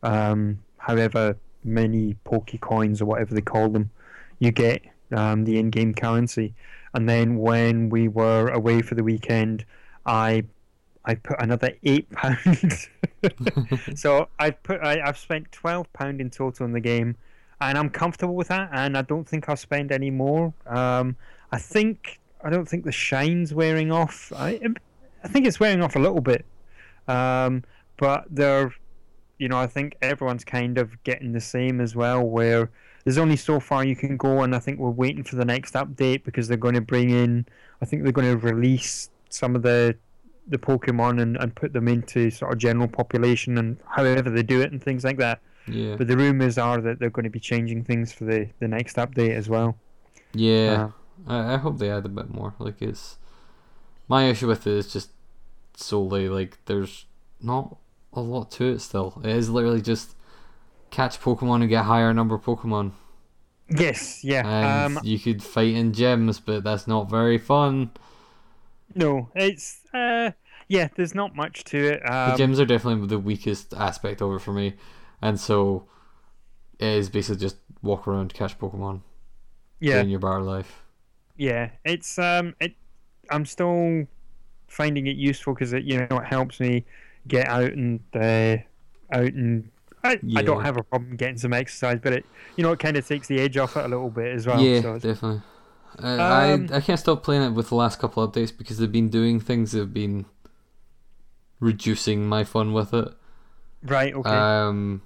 um, 0.03 0.59
however 0.77 1.35
many 1.63 2.15
Poke 2.23 2.51
coins 2.61 3.01
or 3.01 3.05
whatever 3.05 3.33
they 3.33 3.41
call 3.41 3.69
them. 3.69 3.89
You 4.37 4.51
get 4.51 4.83
um, 5.11 5.45
the 5.45 5.57
in 5.57 5.71
game 5.71 5.95
currency, 5.95 6.53
and 6.93 7.09
then 7.09 7.37
when 7.37 7.89
we 7.89 8.07
were 8.07 8.49
away 8.49 8.83
for 8.83 8.93
the 8.93 9.03
weekend, 9.03 9.65
I 10.05 10.43
I 11.03 11.15
put 11.15 11.41
another 11.41 11.71
eight 11.81 12.07
pounds. 12.11 12.89
so 13.95 14.29
I 14.37 14.51
put 14.51 14.79
I, 14.81 15.01
I've 15.01 15.17
spent 15.17 15.51
twelve 15.51 15.91
pound 15.93 16.21
in 16.21 16.29
total 16.29 16.67
in 16.67 16.71
the 16.73 16.79
game, 16.79 17.15
and 17.59 17.79
I'm 17.79 17.89
comfortable 17.89 18.35
with 18.35 18.49
that. 18.49 18.69
And 18.73 18.95
I 18.95 19.01
don't 19.01 19.27
think 19.27 19.49
I'll 19.49 19.55
spend 19.55 19.91
any 19.91 20.11
more. 20.11 20.53
Um, 20.67 21.15
I 21.51 21.57
think 21.57 22.19
I 22.43 22.49
don't 22.49 22.67
think 22.67 22.85
the 22.85 22.91
shine's 22.91 23.53
wearing 23.53 23.91
off. 23.91 24.31
I 24.35 24.59
I 25.23 25.27
think 25.27 25.47
it's 25.47 25.59
wearing 25.59 25.81
off 25.81 25.95
a 25.95 25.99
little 25.99 26.21
bit, 26.21 26.45
um, 27.07 27.63
but 27.97 28.25
they're 28.29 28.73
you 29.37 29.47
know 29.47 29.57
I 29.57 29.67
think 29.67 29.97
everyone's 30.01 30.43
kind 30.43 30.77
of 30.77 31.01
getting 31.03 31.31
the 31.31 31.41
same 31.41 31.79
as 31.81 31.95
well. 31.95 32.23
Where 32.23 32.69
there's 33.03 33.17
only 33.17 33.37
so 33.37 33.59
far 33.59 33.83
you 33.85 33.95
can 33.95 34.17
go, 34.17 34.41
and 34.41 34.55
I 34.55 34.59
think 34.59 34.79
we're 34.79 34.89
waiting 34.89 35.23
for 35.23 35.35
the 35.35 35.45
next 35.45 35.73
update 35.73 36.23
because 36.23 36.47
they're 36.47 36.57
going 36.57 36.75
to 36.75 36.81
bring 36.81 37.09
in. 37.09 37.45
I 37.81 37.85
think 37.85 38.03
they're 38.03 38.11
going 38.11 38.31
to 38.31 38.37
release 38.37 39.09
some 39.29 39.55
of 39.55 39.61
the 39.61 39.95
the 40.47 40.57
Pokemon 40.57 41.21
and, 41.21 41.37
and 41.37 41.55
put 41.55 41.73
them 41.73 41.87
into 41.87 42.29
sort 42.29 42.51
of 42.51 42.59
general 42.59 42.87
population 42.87 43.57
and 43.57 43.77
however 43.87 44.29
they 44.29 44.43
do 44.43 44.61
it 44.61 44.71
and 44.71 44.83
things 44.83 45.03
like 45.03 45.17
that. 45.17 45.39
Yeah. 45.67 45.95
But 45.95 46.07
the 46.07 46.17
rumors 46.17 46.57
are 46.57 46.81
that 46.81 46.99
they're 46.99 47.09
going 47.09 47.23
to 47.23 47.29
be 47.29 47.39
changing 47.39 47.85
things 47.85 48.11
for 48.11 48.25
the, 48.25 48.49
the 48.59 48.67
next 48.67 48.97
update 48.97 49.35
as 49.35 49.47
well. 49.47 49.77
Yeah. 50.33 50.89
I, 51.27 51.53
I 51.53 51.57
hope 51.57 51.77
they 51.77 51.89
add 51.89 52.05
a 52.05 52.09
bit 52.09 52.29
more. 52.29 52.53
Like 52.59 52.81
it's 52.81 53.17
my 54.07 54.27
issue 54.27 54.47
with 54.47 54.67
it 54.67 54.73
is 54.73 54.91
just 54.91 55.11
solely 55.75 56.29
like 56.29 56.57
there's 56.65 57.05
not 57.41 57.77
a 58.13 58.21
lot 58.21 58.51
to 58.51 58.65
it 58.65 58.79
still. 58.79 59.21
It 59.23 59.31
is 59.31 59.49
literally 59.49 59.81
just 59.81 60.15
catch 60.91 61.19
Pokemon 61.19 61.61
and 61.61 61.69
get 61.69 61.85
higher 61.85 62.13
number 62.13 62.35
of 62.35 62.43
Pokemon. 62.43 62.91
Yes, 63.69 64.23
yeah. 64.23 64.45
And 64.45 64.97
Um, 64.97 65.03
you 65.03 65.17
could 65.17 65.41
fight 65.41 65.73
in 65.73 65.91
gyms, 65.93 66.41
but 66.45 66.63
that's 66.63 66.87
not 66.87 67.09
very 67.09 67.37
fun. 67.37 67.91
no, 68.93 69.29
it's 69.35 69.81
uh, 69.93 70.31
yeah. 70.67 70.89
There's 70.95 71.15
not 71.15 71.35
much 71.35 71.63
to 71.65 71.77
it. 71.77 72.01
The 72.03 72.33
Um, 72.33 72.37
gyms 72.37 72.59
are 72.59 72.65
definitely 72.65 73.07
the 73.07 73.17
weakest 73.19 73.73
aspect 73.73 74.21
of 74.21 74.33
it 74.33 74.39
for 74.39 74.53
me, 74.53 74.75
and 75.21 75.39
so 75.39 75.87
it 76.77 76.87
is 76.87 77.09
basically 77.09 77.41
just 77.41 77.57
walk 77.81 78.07
around, 78.07 78.33
catch 78.33 78.59
Pokemon, 78.59 79.01
yeah, 79.79 80.01
in 80.01 80.09
your 80.09 80.19
bar 80.19 80.41
life. 80.41 80.83
Yeah. 81.37 81.71
It's 81.85 82.17
um, 82.19 82.55
it. 82.59 82.73
I'm 83.29 83.45
still 83.45 84.05
finding 84.67 85.07
it 85.07 85.15
useful 85.15 85.53
because 85.53 85.73
it 85.73 85.83
you 85.83 85.97
know 85.99 86.17
it 86.17 86.25
helps 86.25 86.59
me 86.59 86.85
get 87.27 87.47
out 87.47 87.73
and 87.73 87.99
uh, 88.15 88.57
out 89.11 89.33
and. 89.33 89.69
I, 90.05 90.19
I 90.35 90.41
don't 90.41 90.61
have 90.63 90.75
a 90.75 90.83
problem 90.83 91.15
getting 91.15 91.37
some 91.37 91.53
exercise, 91.53 91.97
but 92.03 92.11
it 92.11 92.25
you 92.57 92.63
know 92.63 92.73
it 92.73 92.79
kind 92.79 92.97
of 92.97 93.07
takes 93.07 93.27
the 93.27 93.39
edge 93.39 93.55
off 93.55 93.77
it 93.77 93.85
a 93.85 93.87
little 93.87 94.09
bit 94.09 94.35
as 94.35 94.45
well. 94.45 94.59
yeah, 94.59 94.81
so 94.81 94.99
definitely. 94.99 95.41
Uh, 96.01 96.07
Um, 96.07 96.67
I 96.71 96.77
I 96.77 96.81
can't 96.81 96.99
stop 96.99 97.23
playing 97.23 97.43
it 97.43 97.51
with 97.51 97.69
the 97.69 97.75
last 97.75 97.99
couple 97.99 98.21
of 98.21 98.31
updates 98.31 98.55
because 98.57 98.79
they've 98.79 98.91
been 98.91 99.09
doing 99.09 99.39
things 99.39 99.71
that 99.71 99.79
have 99.79 99.93
been 99.93 100.25
reducing 101.59 102.27
my 102.27 102.43
fun 102.43 102.73
with 102.73 102.93
it. 102.93 103.09
right. 103.83 104.13
Okay. 104.13 104.29
Um, 104.29 105.01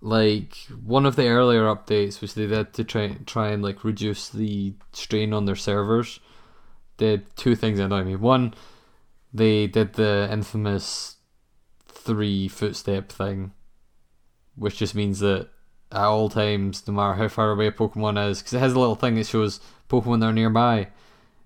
like 0.00 0.54
one 0.84 1.06
of 1.06 1.16
the 1.16 1.26
earlier 1.28 1.62
updates, 1.62 2.20
which 2.20 2.34
they 2.34 2.46
did 2.46 2.72
to 2.74 2.84
try 2.84 3.16
try 3.26 3.48
and 3.50 3.62
like 3.62 3.84
reduce 3.84 4.28
the 4.28 4.74
strain 4.92 5.32
on 5.32 5.44
their 5.44 5.56
servers, 5.56 6.20
did 6.96 7.34
two 7.36 7.54
things 7.54 7.78
annoy 7.78 8.04
me. 8.04 8.16
One, 8.16 8.54
they 9.32 9.66
did 9.66 9.94
the 9.94 10.28
infamous 10.30 11.16
three 11.88 12.48
footstep 12.48 13.10
thing, 13.10 13.52
which 14.56 14.78
just 14.78 14.94
means 14.94 15.18
that 15.20 15.48
at 15.90 16.04
all 16.04 16.28
times, 16.28 16.86
no 16.86 16.94
matter 16.94 17.14
how 17.14 17.28
far 17.28 17.50
away 17.50 17.66
a 17.66 17.72
Pokemon 17.72 18.30
is, 18.30 18.38
because 18.40 18.54
it 18.54 18.58
has 18.60 18.74
a 18.74 18.78
little 18.78 18.94
thing 18.94 19.14
that 19.16 19.26
shows 19.26 19.60
Pokemon 19.88 20.20
that 20.20 20.26
are 20.26 20.32
nearby. 20.32 20.88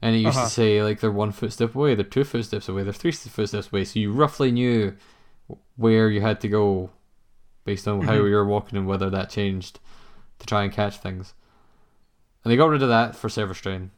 And 0.05 0.17
it 0.17 0.19
used 0.19 0.37
Uh-huh. 0.37 0.47
to 0.47 0.53
say 0.53 0.83
like 0.83 0.99
they're 1.01 1.13
one 1.13 1.31
footstep 1.33 1.75
away, 1.77 1.95
they're 1.95 2.05
two 2.05 2.25
footsteps 2.25 2.69
away, 2.69 2.83
they're 2.83 2.93
three 2.93 3.13
footsteps 3.13 3.69
away. 3.73 3.85
So 3.85 4.01
you 4.01 4.13
roughly 4.13 4.51
knew 4.51 4.97
where 5.77 6.09
you 6.11 6.21
had 6.21 6.41
to 6.41 6.49
go 6.49 6.91
based 7.65 7.87
on 7.87 8.03
how 8.03 8.13
Mhm. 8.15 8.29
you 8.29 8.35
were 8.35 8.45
walking 8.47 8.79
and 8.79 8.87
whether 8.87 9.09
that 9.11 9.31
changed 9.31 9.79
to 10.39 10.47
try 10.47 10.65
and 10.65 10.73
catch 10.73 10.99
things. 10.99 11.35
And 12.45 12.51
they 12.51 12.57
got 12.57 12.69
rid 12.71 12.83
of 12.83 12.89
that 12.89 13.15
for 13.15 13.29
server 13.29 13.55
strain. 13.55 13.91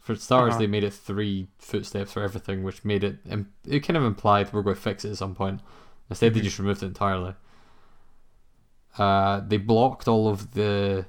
For 0.00 0.16
starters, 0.16 0.52
Uh-huh. 0.54 0.58
they 0.60 0.66
made 0.66 0.82
it 0.82 0.92
three 0.92 1.48
footsteps 1.58 2.12
for 2.12 2.22
everything, 2.22 2.64
which 2.64 2.84
made 2.84 3.04
it 3.04 3.18
im- 3.28 3.52
it 3.64 3.80
kind 3.80 3.96
of 3.96 4.02
implied 4.02 4.52
we're 4.52 4.62
going 4.62 4.74
to 4.74 4.80
fix 4.82 5.04
it 5.04 5.10
at 5.12 5.16
some 5.18 5.34
point. 5.36 5.60
Instead, 6.10 6.34
they 6.34 6.40
Mhm. 6.40 6.44
just 6.44 6.58
removed 6.58 6.82
it 6.82 6.86
entirely. 6.86 7.34
Uh, 8.98 9.40
they 9.46 9.56
blocked 9.56 10.08
all 10.08 10.28
of 10.28 10.52
the 10.52 11.06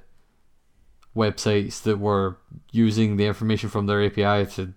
websites 1.16 1.82
that 1.82 1.98
were 1.98 2.38
using 2.72 3.16
the 3.16 3.26
information 3.26 3.68
from 3.68 3.86
their 3.86 4.00
API 4.02 4.44
to, 4.46 4.72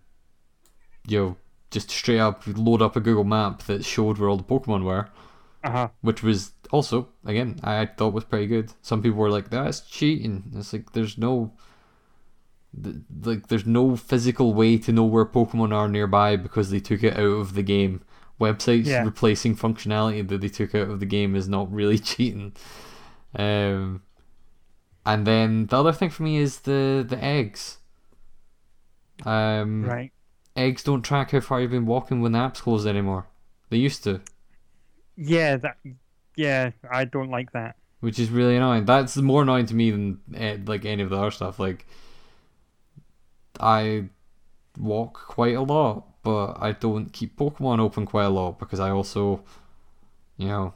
you 1.07 1.19
know, 1.19 1.35
just 1.71 1.89
straight 1.91 2.19
up 2.19 2.43
load 2.47 2.81
up 2.81 2.95
a 2.95 2.99
Google 2.99 3.23
map 3.23 3.63
that 3.63 3.85
showed 3.85 4.17
where 4.17 4.29
all 4.29 4.37
the 4.37 4.43
Pokemon 4.43 4.83
were 4.83 5.07
Uh 5.67 5.71
huh. 5.71 5.87
which 6.01 6.23
was 6.23 6.51
also 6.71 7.07
again 7.25 7.59
I 7.63 7.85
thought 7.85 8.13
was 8.13 8.23
pretty 8.25 8.47
good. 8.47 8.73
Some 8.81 9.01
people 9.01 9.19
were 9.19 9.29
like, 9.31 9.49
"That's 9.49 9.81
cheating." 9.81 10.51
It's 10.55 10.73
like 10.73 10.93
there's 10.93 11.17
no, 11.17 11.53
th- 12.83 12.95
like 13.23 13.47
there's 13.47 13.65
no 13.65 13.95
physical 13.95 14.53
way 14.53 14.77
to 14.79 14.91
know 14.91 15.03
where 15.05 15.25
Pokemon 15.25 15.73
are 15.73 15.87
nearby 15.87 16.35
because 16.35 16.69
they 16.71 16.79
took 16.79 17.03
it 17.03 17.13
out 17.17 17.39
of 17.41 17.53
the 17.53 17.63
game. 17.63 18.01
Websites 18.39 18.85
Yeah. 18.85 19.03
replacing 19.03 19.55
functionality 19.55 20.27
that 20.27 20.41
they 20.41 20.49
took 20.49 20.75
out 20.75 20.89
of 20.89 20.99
the 20.99 21.05
game 21.07 21.35
is 21.35 21.47
not 21.49 21.71
really 21.71 21.97
cheating. 22.11 22.53
Um, 23.35 24.03
and 25.05 25.25
then 25.25 25.65
the 25.67 25.79
other 25.79 25.93
thing 25.93 26.09
for 26.09 26.23
me 26.23 26.37
is 26.37 26.59
the 26.61 27.05
the 27.07 27.21
eggs. 27.23 27.77
Um, 29.25 29.83
Right. 29.85 30.11
eggs 30.55 30.83
don't 30.83 31.01
track 31.01 31.31
how 31.31 31.39
far 31.39 31.61
you've 31.61 31.71
been 31.71 31.85
walking 31.85 32.21
when 32.21 32.33
the 32.33 32.39
app's 32.39 32.61
closed 32.61 32.85
anymore. 32.87 33.27
They 33.69 33.77
used 33.77 34.03
to. 34.03 34.21
Yeah. 35.17 35.57
That. 35.57 35.77
Yeah. 36.35 36.71
I 36.89 37.05
don't 37.05 37.29
like 37.29 37.51
that. 37.51 37.75
which 37.99 38.19
is 38.19 38.29
really 38.29 38.55
annoying. 38.55 38.85
That's 38.85 39.17
more 39.17 39.41
annoying 39.41 39.65
to 39.67 39.75
me 39.75 39.91
than 39.91 40.19
eh, 40.35 40.57
like 40.65 40.85
any 40.85 41.03
of 41.03 41.09
the 41.09 41.17
other 41.17 41.31
stuff. 41.31 41.59
Like, 41.59 41.85
I 43.59 44.05
walk 44.77 45.13
quite 45.27 45.55
a 45.55 45.61
lot, 45.61 46.05
but 46.23 46.57
I 46.61 46.73
don't 46.73 47.11
keep 47.11 47.35
Pokemon 47.37 47.79
open 47.79 48.05
quite 48.05 48.25
a 48.25 48.29
lot 48.29 48.59
because 48.59 48.79
I 48.79 48.91
also, 48.91 49.43
you 50.37 50.47
know, 50.47 50.73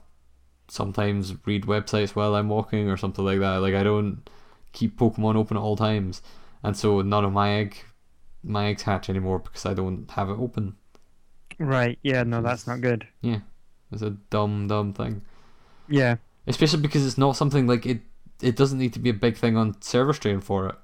sometimes 0.68 1.36
read 1.46 1.66
websites 1.66 2.12
while 2.16 2.34
I'm 2.36 2.50
walking 2.50 2.90
or 2.90 2.98
something 2.98 3.24
like 3.26 3.40
that. 3.40 3.58
Like, 3.58 3.76
I 3.76 3.84
don't 3.84 4.28
keep 4.72 4.98
Pokemon 4.98 5.36
open 5.36 5.58
at 5.58 5.62
all 5.62 5.76
times, 5.76 6.22
and 6.64 6.76
so 6.76 7.02
none 7.02 7.26
of 7.26 7.34
my 7.34 7.52
egg, 7.52 7.78
my 8.44 8.68
eggs 8.68 8.84
hatch 8.84 9.10
anymore 9.10 9.40
because 9.40 9.66
I 9.66 9.74
don't 9.76 10.10
have 10.12 10.30
it 10.30 10.40
open. 10.40 10.76
Right. 11.60 12.00
Yeah. 12.02 12.24
No, 12.24 12.42
that's 12.42 12.66
not 12.66 12.82
good. 12.82 13.08
It's 13.92 14.02
a 14.02 14.12
dumb, 14.30 14.68
dumb 14.68 14.94
thing. 14.94 15.22
Yeah. 15.88 16.16
especially 16.48 16.82
because 16.82 17.06
it's 17.06 17.18
not 17.18 17.36
something 17.36 17.68
like 17.68 17.86
it 17.86 18.02
it 18.42 18.56
doesn't 18.56 18.80
need 18.80 18.94
to 18.94 19.00
be 19.00 19.10
a 19.10 19.14
big 19.14 19.36
thing 19.38 19.56
on 19.58 19.80
server 19.82 20.14
strain 20.14 20.40
for 20.42 20.68
it 20.70 20.76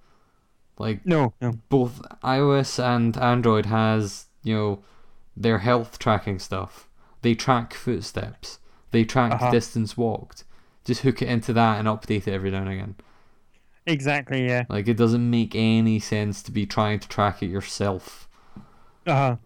like 0.78 1.04
No. 1.06 1.34
No. 1.42 1.54
both 1.70 2.02
ios 2.24 2.78
and 2.84 3.18
android 3.18 3.66
has 3.68 4.26
you 4.44 4.54
know 4.56 4.80
their 5.36 5.60
health 5.60 5.98
tracking 5.98 6.38
stuff 6.40 6.88
they 7.24 7.34
track 7.34 7.74
footsteps 7.74 8.60
they 8.92 9.04
track 9.06 9.32
Uh-huh. 9.34 9.50
distance 9.52 9.96
walked 9.98 10.44
just 10.86 11.02
hook 11.02 11.22
it 11.22 11.30
into 11.30 11.54
that 11.54 11.80
and 11.80 11.88
update 11.88 12.28
it 12.28 12.34
every 12.34 12.52
now 12.52 12.62
and 12.62 12.70
again 12.70 12.96
Exactly. 13.88 14.46
Yeah. 14.46 14.66
like 14.70 14.88
it 14.90 14.98
doesn't 14.98 15.30
make 15.30 15.56
any 15.56 16.00
sense 16.00 16.44
to 16.44 16.52
be 16.52 16.66
trying 16.66 17.00
to 17.00 17.08
track 17.08 17.42
it 17.42 17.48
yourself 17.48 18.28
Uh 19.08 19.38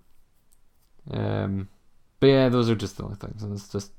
huh. 1.12 1.18
um 1.18 1.70
but 2.22 2.28
yeah 2.28 2.48
those 2.48 2.70
are 2.70 2.76
just 2.76 2.96
the 2.96 3.04
only 3.04 3.18
things 3.18 3.44
and 3.44 3.52
it's 3.52 3.68
just 3.68 3.92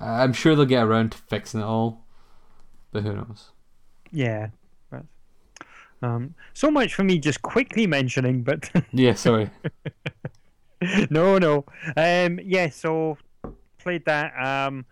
i'm 0.00 0.34
sure 0.34 0.54
they'll 0.54 0.66
get 0.66 0.84
around 0.84 1.12
to 1.12 1.18
fixing 1.18 1.60
it 1.60 1.64
all 1.64 2.04
but 2.92 3.02
who 3.02 3.14
knows 3.14 3.50
Yeah. 4.12 4.48
But, 4.90 5.04
um. 6.02 6.34
So 6.54 6.70
much 6.70 6.94
for 6.94 7.04
me 7.04 7.18
just 7.18 7.42
quickly 7.42 7.86
mentioning, 7.86 8.42
but 8.42 8.70
yeah 8.92 9.14
sorry 9.14 9.50
no, 11.10 11.38
no. 11.38 11.64
Um. 11.96 12.38
Yeah. 12.44 12.70
So 12.70 13.18
played 13.78 14.04
that. 14.06 14.32
Um. 14.38 14.84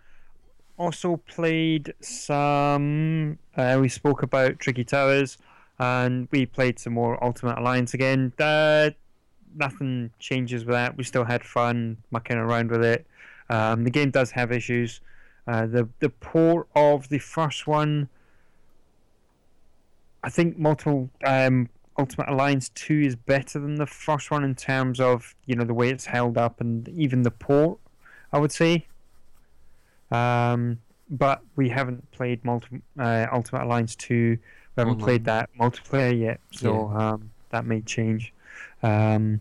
Also 0.77 1.17
played 1.29 1.95
some. 2.01 3.39
Uh, 3.57 3.79
we 3.81 3.89
spoke 3.89 4.23
about 4.23 4.59
Tricky 4.59 4.85
Towers, 4.85 5.39
and 5.79 6.29
we 6.33 6.47
played 6.47 6.79
some 6.79 6.95
more 6.95 7.23
Ultimate 7.23 7.59
Alliance 7.59 7.95
again. 7.95 8.33
Uh, 8.39 8.91
nothing 9.55 10.11
changes 10.19 10.65
with 10.65 10.75
that. 10.75 10.97
We 10.97 11.05
still 11.05 11.25
had 11.25 11.45
fun 11.45 11.99
mucking 12.11 12.37
around 12.37 12.71
with 12.71 12.85
it. 12.85 13.07
Um, 13.51 13.85
the 13.85 13.91
game 13.91 14.11
does 14.11 14.31
have 14.33 14.53
issues. 14.53 15.01
Uh, 15.47 15.67
the 15.67 15.89
the 16.01 16.09
port 16.09 16.69
of 16.75 17.09
the 17.09 17.19
first 17.19 17.67
one, 17.67 18.09
I 20.23 20.31
think 20.31 20.59
multiple 20.59 21.11
um, 21.25 21.69
Ultimate 21.99 22.31
Alliance 22.31 22.71
two 22.71 23.01
is 23.01 23.15
better 23.15 23.59
than 23.59 23.77
the 23.77 23.87
first 23.87 24.31
one 24.31 24.43
in 24.43 24.55
terms 24.55 25.01
of 25.01 25.35
you 25.47 25.55
know 25.55 25.65
the 25.65 25.75
way 25.75 25.91
it's 25.91 26.07
held 26.07 26.39
up 26.39 26.61
and 26.61 26.89
even 26.89 27.23
the 27.23 27.31
port. 27.31 27.79
I 28.33 28.39
would 28.39 28.53
say. 28.53 28.87
Um, 30.11 30.79
but 31.11 31.43
we 31.57 31.69
haven't 31.69 32.11
played 32.11 32.45
multi- 32.45 32.83
uh, 32.99 33.27
Ultimate 33.33 33.65
Alliance 33.65 33.95
two. 33.95 34.39
We 34.77 34.81
haven't 34.81 34.95
Online. 34.95 35.05
played 35.05 35.25
that 35.27 35.51
multiplayer 35.61 36.19
yet, 36.19 36.41
so 36.51 36.89
um, 36.89 37.31
that 37.51 37.67
may 37.67 37.81
change. 37.83 38.33
Um, 38.85 39.41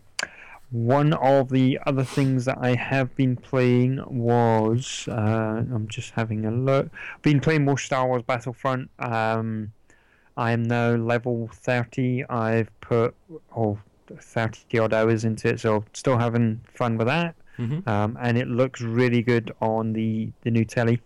one 0.70 1.12
of 1.12 1.50
the 1.50 1.78
other 1.86 2.02
things 2.02 2.46
that 2.46 2.58
I 2.60 2.74
have 2.74 3.14
been 3.14 3.36
playing 3.36 4.02
was 4.08 5.06
uh, 5.08 5.62
I'm 5.72 5.86
just 5.88 6.10
having 6.10 6.44
a 6.46 6.50
look. 6.50 6.90
Been 7.22 7.40
playing 7.40 7.64
more 7.64 7.78
Star 7.78 8.08
Wars 8.08 8.24
Battlefront. 8.26 8.90
Um, 8.98 9.72
I 10.36 10.50
am 10.50 10.64
now 10.64 10.96
level 10.96 11.48
30. 11.52 12.24
I've 12.28 12.68
put 12.80 13.14
oh 13.56 13.78
30 14.08 14.78
odd 14.78 14.92
hours 14.92 15.24
into 15.24 15.48
it, 15.48 15.60
so 15.60 15.84
still 15.92 16.18
having 16.18 16.60
fun 16.74 16.96
with 16.96 17.06
that. 17.06 17.36
mm-hmm. 17.58 17.88
Um, 17.88 18.18
and 18.20 18.36
it 18.36 18.48
looks 18.48 18.80
really 18.80 19.22
good 19.22 19.52
on 19.60 19.92
the 19.92 20.32
the 20.42 20.50
new 20.50 20.64
telly, 20.64 21.00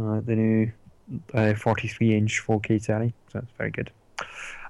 uh, 0.00 0.20
the 0.24 0.34
new 0.34 0.72
uh, 1.34 1.54
43 1.54 2.16
inch 2.16 2.42
4K 2.42 2.84
telly. 2.86 3.12
So 3.30 3.40
that's 3.40 3.52
very 3.58 3.70
good. 3.70 3.90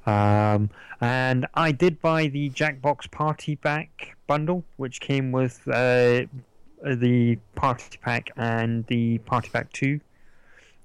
Um, 0.06 0.70
and 1.00 1.46
I 1.54 1.72
did 1.72 2.00
buy 2.00 2.26
the 2.28 2.50
Jackbox 2.50 3.10
Party 3.10 3.56
Pack 3.56 4.16
bundle, 4.26 4.64
which 4.76 5.00
came 5.00 5.32
with 5.32 5.60
uh, 5.68 6.22
the 6.84 7.38
Party 7.54 7.98
Pack 8.02 8.30
and 8.36 8.84
the 8.86 9.18
Party 9.18 9.48
Pack 9.50 9.72
2. 9.72 10.00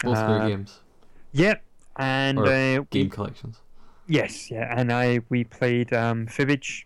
Both 0.03 0.17
Uh, 0.17 0.47
games. 0.47 0.79
Yep. 1.33 1.63
And 1.97 2.37
uh, 2.39 2.43
we- 2.43 2.85
Game 2.91 3.09
collections. 3.09 3.61
Yes, 4.09 4.49
yeah, 4.49 4.73
and 4.73 4.93
I 4.93 5.19
we 5.27 5.43
played 5.43 5.91
um, 5.91 6.27
Fibbage. 6.27 6.85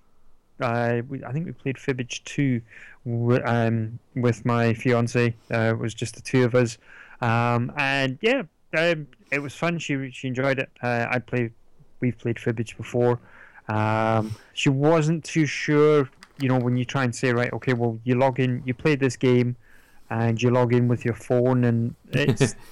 Uh, 0.60 1.02
we, 1.08 1.24
I 1.24 1.32
think 1.32 1.46
we 1.46 1.52
played 1.52 1.76
Fibbage 1.76 2.24
two, 2.24 2.62
w- 3.06 3.42
um, 3.46 4.00
with 4.16 4.44
my 4.44 4.74
fiance. 4.74 5.36
Uh, 5.54 5.58
it 5.74 5.78
was 5.78 5.94
just 5.94 6.16
the 6.16 6.22
two 6.22 6.44
of 6.46 6.56
us, 6.56 6.80
um, 7.22 7.72
and 7.78 8.18
yeah, 8.22 8.42
um, 8.76 9.06
it 9.32 9.38
was 9.38 9.54
fun. 9.54 9.78
She 9.78 10.10
she 10.10 10.30
enjoyed 10.30 10.58
it. 10.58 10.72
Uh, 10.82 11.06
I 11.12 11.20
played. 11.20 11.52
We've 12.02 12.18
played 12.18 12.36
Fibbage 12.38 12.76
before. 12.76 13.20
Um, 13.68 14.36
she 14.54 14.70
wasn't 14.70 15.24
too 15.24 15.46
sure. 15.46 16.10
You 16.40 16.50
know, 16.50 16.60
when 16.60 16.76
you 16.76 16.86
try 16.86 17.04
and 17.04 17.16
say, 17.16 17.32
right, 17.32 17.54
okay, 17.54 17.74
well, 17.74 18.00
you 18.04 18.16
log 18.16 18.40
in, 18.40 18.64
you 18.66 18.74
play 18.74 18.96
this 18.96 19.16
game, 19.16 19.56
and 20.10 20.42
you 20.42 20.50
log 20.50 20.74
in 20.74 20.88
with 20.88 21.06
your 21.06 21.14
phone, 21.14 21.64
and 21.64 21.96
it's 22.12 22.56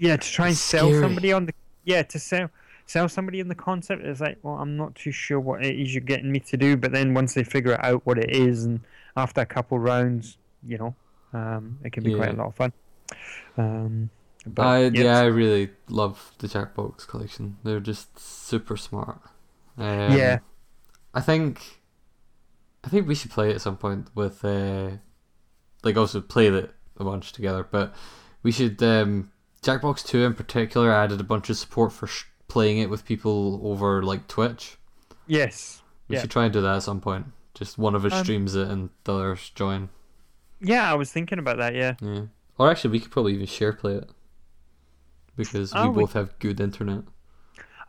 yeah 0.00 0.16
to 0.16 0.32
try 0.32 0.48
and 0.48 0.56
sell 0.56 0.88
Scary. 0.88 1.02
somebody 1.02 1.32
on 1.32 1.46
the 1.46 1.54
yeah 1.84 2.02
to 2.02 2.18
sell 2.18 2.50
sell 2.86 3.08
somebody 3.08 3.38
in 3.38 3.46
the 3.46 3.54
concept 3.54 4.02
it's 4.02 4.20
like 4.20 4.38
well 4.42 4.54
i'm 4.54 4.76
not 4.76 4.94
too 4.96 5.12
sure 5.12 5.38
what 5.38 5.64
it 5.64 5.78
is 5.78 5.94
you're 5.94 6.00
getting 6.00 6.32
me 6.32 6.40
to 6.40 6.56
do 6.56 6.76
but 6.76 6.90
then 6.90 7.14
once 7.14 7.34
they 7.34 7.44
figure 7.44 7.78
out 7.84 8.04
what 8.04 8.18
it 8.18 8.30
is 8.30 8.64
and 8.64 8.80
after 9.16 9.40
a 9.42 9.46
couple 9.46 9.78
rounds 9.78 10.38
you 10.66 10.76
know 10.78 10.94
um, 11.32 11.78
it 11.84 11.92
can 11.92 12.02
be 12.02 12.14
quite 12.14 12.30
a 12.30 12.32
lot 12.32 12.48
of 12.48 12.54
fun 12.56 12.72
um, 13.56 14.10
but 14.46 14.66
I 14.66 14.78
yeah, 14.84 15.02
yeah, 15.02 15.18
I 15.20 15.24
really 15.26 15.70
love 15.88 16.32
the 16.38 16.46
Jackbox 16.48 17.06
collection. 17.06 17.56
They're 17.64 17.80
just 17.80 18.18
super 18.18 18.76
smart. 18.76 19.20
Um, 19.78 20.12
Yeah. 20.16 20.38
I 21.14 21.20
think 21.20 21.80
I 22.84 22.88
think 22.88 23.06
we 23.08 23.14
should 23.14 23.30
play 23.30 23.50
it 23.50 23.56
at 23.56 23.60
some 23.60 23.76
point 23.76 24.08
with 24.14 24.44
uh 24.44 24.90
like 25.82 25.96
also 25.96 26.20
play 26.20 26.46
it 26.48 26.70
a 26.98 27.04
bunch 27.04 27.32
together, 27.32 27.66
but 27.70 27.94
we 28.42 28.52
should 28.52 28.82
um 28.82 29.30
Jackbox 29.62 30.04
2 30.06 30.24
in 30.24 30.34
particular 30.34 30.90
added 30.90 31.20
a 31.20 31.24
bunch 31.24 31.50
of 31.50 31.56
support 31.58 31.92
for 31.92 32.06
sh- 32.06 32.24
playing 32.48 32.78
it 32.78 32.88
with 32.90 33.04
people 33.04 33.60
over 33.62 34.02
like 34.02 34.26
Twitch. 34.28 34.78
yes 35.26 35.82
We 36.08 36.16
Yeah. 36.16 36.22
should 36.22 36.30
try 36.30 36.44
and 36.44 36.52
do 36.52 36.60
that 36.62 36.76
at 36.76 36.82
some 36.82 37.00
point. 37.00 37.26
Just 37.54 37.76
one 37.78 37.94
of 37.94 38.04
us 38.06 38.12
Um, 38.14 38.24
streams 38.24 38.54
it 38.54 38.68
and 38.68 38.88
the 39.04 39.14
others 39.14 39.50
join. 39.54 39.90
yeah 40.62 40.90
i 40.90 40.94
was 40.94 41.10
thinking 41.12 41.38
about 41.38 41.56
that 41.58 41.74
yeah 41.74 41.94
Yeah. 42.00 42.22
Or 42.58 42.70
actually 42.70 42.90
we 42.92 43.00
could 43.00 43.10
probably 43.10 43.34
even 43.34 43.46
share 43.46 43.72
play 43.72 43.94
it. 43.94 44.10
Because 45.44 45.72
Oh, 45.74 45.84
we 45.90 45.96
we- 45.96 46.02
both 46.02 46.12
have 46.14 46.38
good 46.38 46.60
internet. 46.60 47.04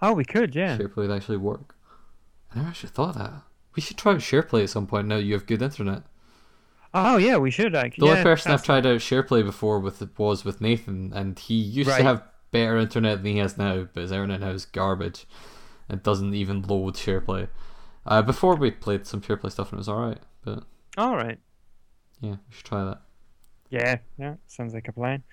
oh 0.02 0.14
we 0.14 0.26
could 0.26 0.56
yeah 0.56 0.78
SharePlay 0.78 0.96
would 0.98 1.12
actually 1.12 1.38
work. 1.38 1.76
I 2.54 2.58
never 2.58 2.70
actually 2.70 2.90
thought 2.90 3.16
of 3.16 3.22
that. 3.22 3.34
We 3.76 3.82
should 3.82 3.98
try 3.98 4.14
out 4.14 4.20
SharePlay 4.20 4.64
at 4.64 4.70
some 4.70 4.88
point 4.88 5.08
now 5.08 5.18
you 5.18 5.34
have 5.34 5.46
good 5.46 5.62
internet. 5.62 6.04
oh 6.94 7.18
yeah 7.18 7.38
we 7.38 7.52
should 7.52 7.74
The 7.74 7.80
actually 7.80 8.10
only 8.10 8.20
yeah, 8.20 8.24
person 8.24 8.52
I've 8.52 8.64
tried 8.64 8.86
out 8.86 9.00
SharePlay 9.00 9.44
before 9.46 9.80
with 9.80 10.02
was 10.18 10.44
with 10.44 10.60
Nathan, 10.62 11.12
and 11.14 11.38
he 11.40 11.56
used 11.56 11.90
Right. 11.90 12.00
to 12.00 12.04
have 12.04 12.24
better 12.52 12.78
internet 12.78 13.24
than 13.24 13.32
he 13.34 13.38
has 13.38 13.58
now, 13.58 13.88
but 13.94 14.02
his 14.02 14.12
internet 14.12 14.42
now 14.42 14.50
is 14.50 14.66
garbage. 14.66 15.26
It 15.90 16.04
doesn't 16.04 16.34
even 16.34 16.62
load 16.64 16.96
SharePlay. 16.96 17.48
Uh, 18.06 18.22
before 18.22 18.56
we 18.56 18.72
played 18.72 19.06
some 19.08 19.22
SharePlay 19.22 19.52
stuff 19.52 19.72
and 19.72 19.78
it 19.78 19.86
was 19.86 19.90
alright, 19.90 20.20
but 20.44 20.64
all 20.98 21.16
right 21.16 21.40
yeah, 22.20 22.32
we 22.32 22.38
should 22.56 22.66
try 22.66 22.84
that. 22.84 23.02
yeah 23.70 24.00
yeah 24.20 24.36
sounds 24.48 24.74
like 24.74 24.88
a 24.90 24.92
plan 24.92 25.24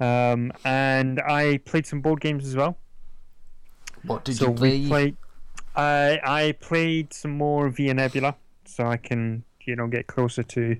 um, 0.00 0.52
and 0.64 1.20
i 1.20 1.58
played 1.64 1.86
some 1.86 2.00
board 2.00 2.20
games 2.20 2.46
as 2.46 2.56
well 2.56 2.78
What 4.02 4.24
did 4.24 4.36
so 4.36 4.46
you 4.48 4.54
play? 4.54 4.80
we 4.80 4.88
played. 4.88 5.16
I 5.76 6.20
I 6.24 6.52
played 6.52 7.12
some 7.12 7.32
more 7.36 7.68
Via 7.68 7.94
Nebula, 7.94 8.36
so 8.64 8.86
I 8.86 8.96
can 8.96 9.44
you 9.66 9.76
know 9.76 9.86
get 9.86 10.06
closer 10.06 10.42
to 10.42 10.76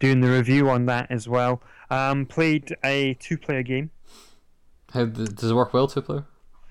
doing 0.00 0.20
the 0.20 0.30
review 0.30 0.68
on 0.70 0.86
that 0.86 1.10
as 1.10 1.28
well. 1.28 1.62
Um, 1.90 2.26
played 2.26 2.76
a 2.84 3.14
two-player 3.14 3.62
game. 3.62 3.90
How 4.92 5.06
does 5.06 5.50
it 5.50 5.54
work 5.54 5.72
well 5.72 5.88
two 5.88 6.02
player? 6.02 6.24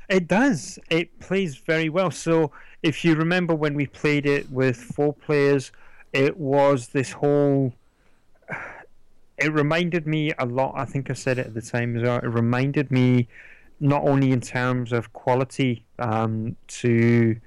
It 0.09 0.27
does. 0.27 0.79
It 0.89 1.19
plays 1.19 1.57
very 1.57 1.89
well. 1.89 2.11
So 2.11 2.51
if 2.83 3.03
you 3.03 3.15
remember 3.15 3.53
when 3.53 3.73
we 3.73 3.87
played 3.87 4.25
it 4.25 4.49
with 4.49 4.77
four 4.77 5.13
players, 5.13 5.71
it 6.13 6.37
was 6.37 6.89
this 6.89 7.11
whole. 7.11 7.73
It 9.37 9.53
reminded 9.53 10.07
me 10.07 10.31
a 10.39 10.45
lot. 10.45 10.73
I 10.75 10.85
think 10.85 11.09
I 11.09 11.13
said 11.13 11.37
it 11.37 11.47
at 11.47 11.53
the 11.53 11.61
time 11.61 11.95
as 11.95 12.03
well. 12.03 12.17
It 12.17 12.25
reminded 12.25 12.91
me 12.91 13.27
not 13.79 14.03
only 14.03 14.31
in 14.31 14.41
terms 14.41 14.91
of 14.91 15.13
quality 15.13 15.85
um, 15.99 16.55
to 16.67 17.39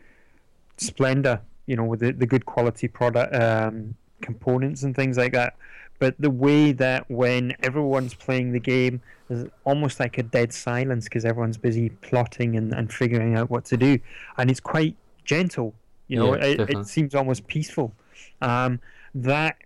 Splendor, 0.77 1.41
you 1.67 1.77
know, 1.77 1.85
with 1.85 2.01
the, 2.01 2.13
the 2.13 2.27
good 2.27 2.47
quality 2.47 2.89
product 2.89 3.35
um, 3.35 3.95
components 4.21 4.83
and 4.83 4.95
things 4.95 5.19
like 5.19 5.33
that, 5.33 5.57
but 5.99 6.15
the 6.19 6.31
way 6.31 6.73
that 6.73 7.11
when 7.11 7.55
everyone's 7.63 8.15
playing 8.15 8.53
the 8.53 8.61
game, 8.61 9.03
there's 9.29 9.49
almost 9.65 10.01
like 10.01 10.17
a 10.19 10.23
dead 10.23 10.53
silence 10.53 11.05
because 11.05 11.25
everyone's 11.25 11.59
busy 11.59 11.91
plotting 11.91 12.57
and, 12.57 12.73
and 12.73 12.93
figuring 12.93 13.37
out 13.37 13.51
what 13.51 13.65
to 13.67 13.77
do, 13.77 13.99
and 14.39 14.51
it's 14.51 14.61
quite 14.61 14.97
gentle. 15.25 15.75
You 16.09 16.19
know, 16.19 16.35
Yeah, 16.35 16.45
it, 16.45 16.71
it 16.71 16.87
seems 16.87 17.15
almost 17.15 17.47
peaceful. 17.47 17.93
Um, 18.41 18.81
that 19.15 19.57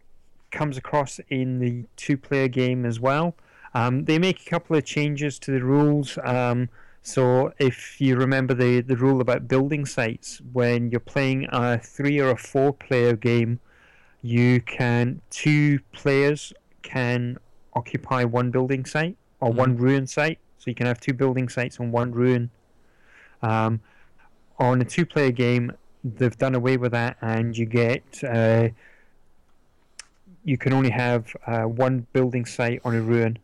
comes 0.55 0.77
across 0.79 1.21
in 1.29 1.59
the 1.59 1.85
two-player 1.97 2.49
game 2.49 2.87
as 2.87 2.99
well. 2.99 3.35
Um, 3.75 4.05
they 4.05 4.19
make 4.19 4.41
a 4.47 4.51
couple 4.51 4.77
of 4.77 4.85
changes 4.85 5.39
to 5.41 5.51
the 5.51 5.63
rules. 5.63 6.17
Um, 6.25 6.69
so 7.03 7.53
if 7.59 8.01
you 8.01 8.17
remember 8.17 8.55
the, 8.55 8.81
the 8.81 8.97
rule 8.97 9.21
about 9.21 9.49
building 9.49 9.85
sites, 9.85 10.41
when 10.53 10.91
you're 10.91 11.01
playing 11.01 11.49
a 11.53 11.79
three 11.79 12.19
or 12.21 12.31
a 12.31 12.37
four 12.37 12.73
player 12.73 13.15
game, 13.15 13.61
you 14.23 14.61
can 14.63 15.21
two 15.29 15.81
players 15.93 16.53
can 16.83 17.37
occupy 17.75 18.25
one 18.25 18.51
building 18.51 18.85
site 18.87 19.17
or 19.41 19.53
one 19.53 19.77
ruin 19.77 20.07
site. 20.07 20.39
So 20.59 20.71
you 20.71 20.75
can 20.75 20.87
have 20.87 21.01
two 21.01 21.13
building 21.13 21.49
sites 21.51 21.79
on 21.79 21.91
one 21.91 22.13
ruin. 22.13 22.51
Um, 23.43 23.81
on 24.59 24.81
a 24.81 24.85
two 24.85 25.05
player 25.05 25.33
game, 25.33 25.73
they've 26.03 26.39
done 26.39 26.55
away 26.55 26.77
with 26.79 26.93
that, 26.93 27.17
and 27.21 27.57
you 27.57 27.67
get 27.67 28.05
uh, 28.25 28.69
you 30.45 30.59
can 30.59 30.73
only 30.73 30.91
have 30.91 31.35
uh, 31.47 31.63
one 31.63 32.07
building 32.13 32.45
site 32.45 32.81
on 32.85 32.95
a 32.95 33.01
ruin. 33.01 33.39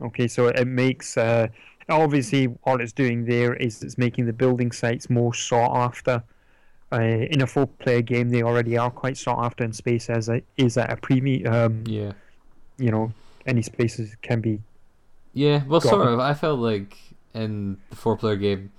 Okay, 0.00 0.28
so 0.28 0.48
it 0.48 0.66
makes 0.66 1.16
uh, 1.16 1.48
obviously 1.88 2.48
all 2.64 2.80
it's 2.80 2.92
doing 2.92 3.24
there 3.24 3.54
is 3.54 3.82
it's 3.82 3.98
making 3.98 4.26
the 4.26 4.32
building 4.32 4.72
sites 4.72 5.08
more 5.10 5.34
sought 5.34 5.76
after. 5.76 6.22
Uh, 6.92 7.00
in 7.00 7.40
a 7.40 7.46
four-player 7.46 8.02
game, 8.02 8.28
they 8.28 8.42
already 8.42 8.76
are 8.76 8.90
quite 8.90 9.16
sought 9.16 9.42
after 9.42 9.64
in 9.64 9.72
space 9.72 10.10
as 10.10 10.28
is 10.58 10.76
at 10.76 10.92
a 10.92 10.96
premium. 10.96 11.52
Um, 11.52 11.84
Yeah. 11.86 12.12
you 12.76 12.90
know, 12.90 13.12
any 13.46 13.62
spaces 13.62 14.14
can 14.20 14.42
be. 14.42 14.60
Yeah, 15.32 15.62
well, 15.66 15.80
Got 15.80 15.88
sort 15.88 16.06
of. 16.08 16.20
I 16.20 16.34
felt 16.34 16.60
like 16.60 16.98
in 17.32 17.78
the 17.88 17.96
four 17.96 18.16
player 18.18 18.36
game, 18.36 18.72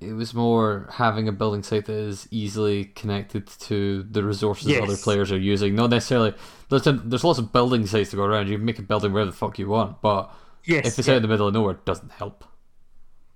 it 0.00 0.12
was 0.14 0.32
more 0.34 0.88
having 0.92 1.28
a 1.28 1.32
building 1.32 1.62
site 1.62 1.84
that 1.86 1.92
is 1.92 2.26
easily 2.30 2.86
connected 2.86 3.46
to 3.46 4.02
the 4.04 4.24
resources 4.24 4.76
other 4.78 4.96
players 4.96 5.30
are 5.30 5.38
using. 5.38 5.74
Not 5.74 5.90
necessarily. 5.90 6.34
There's, 6.70 6.84
there's 6.84 7.24
lots 7.24 7.38
of 7.38 7.52
building 7.52 7.86
sites 7.86 8.10
to 8.10 8.16
go 8.16 8.24
around. 8.24 8.48
You 8.48 8.56
can 8.56 8.64
make 8.64 8.78
a 8.78 8.82
building 8.82 9.12
wherever 9.12 9.30
the 9.30 9.36
fuck 9.36 9.58
you 9.58 9.68
want, 9.68 10.00
but 10.00 10.32
Yes, 10.64 10.86
if 10.86 10.98
it's 10.98 11.08
yeah. 11.08 11.14
out 11.14 11.16
in 11.18 11.22
the 11.22 11.28
middle 11.28 11.48
of 11.48 11.54
nowhere, 11.54 11.72
it 11.74 11.84
doesn't 11.84 12.12
help. 12.12 12.44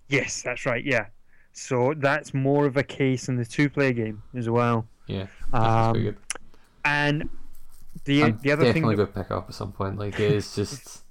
yes, 0.09 0.43
that's 0.43 0.67
right. 0.67 0.85
Yeah, 0.85 1.07
so 1.53 1.95
that's 1.97 2.35
more 2.35 2.67
of 2.67 2.77
a 2.77 2.83
case 2.83 3.29
in 3.29 3.37
the 3.37 3.45
two-player 3.45 3.93
game 3.93 4.23
as 4.35 4.49
well. 4.49 4.87
Yeah, 5.07 5.27
that's 5.53 5.91
pretty 5.93 6.09
Um, 6.09 6.15
good. 6.15 6.17
and 6.85 7.29
the 8.05 8.25
I'm 8.25 8.39
the 8.43 8.53
other 8.53 8.65
thing 8.65 8.83
definitely 8.83 8.97
that, 8.97 9.13
going 9.15 9.25
to 9.25 9.29
pick 9.29 9.31
up 9.31 9.49
at 9.49 9.55
some 9.55 9.73
point. 9.73 9.99
Like, 9.99 10.19
it 10.21 10.33
is 10.33 10.55
just. 10.55 11.03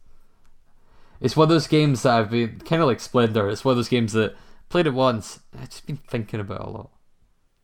It's 1.22 1.36
one 1.38 1.46
of 1.46 1.50
those 1.50 1.68
games 1.68 2.04
that 2.04 2.20
I've 2.20 2.30
been. 2.30 2.60
Kind 2.60 2.82
of 2.82 2.88
like 2.88 3.00
Splendor. 3.00 3.50
It's 3.50 3.64
one 3.64 3.72
of 3.74 3.78
those 3.78 3.90
games 3.90 4.14
that 4.14 4.36
played 4.74 4.88
it 4.88 4.94
once, 4.94 5.40
I've 5.58 5.70
just 5.70 5.86
been 5.86 5.98
thinking 5.98 6.40
about 6.40 6.62
it 6.62 6.68
a 6.68 6.70
lot. 6.70 6.90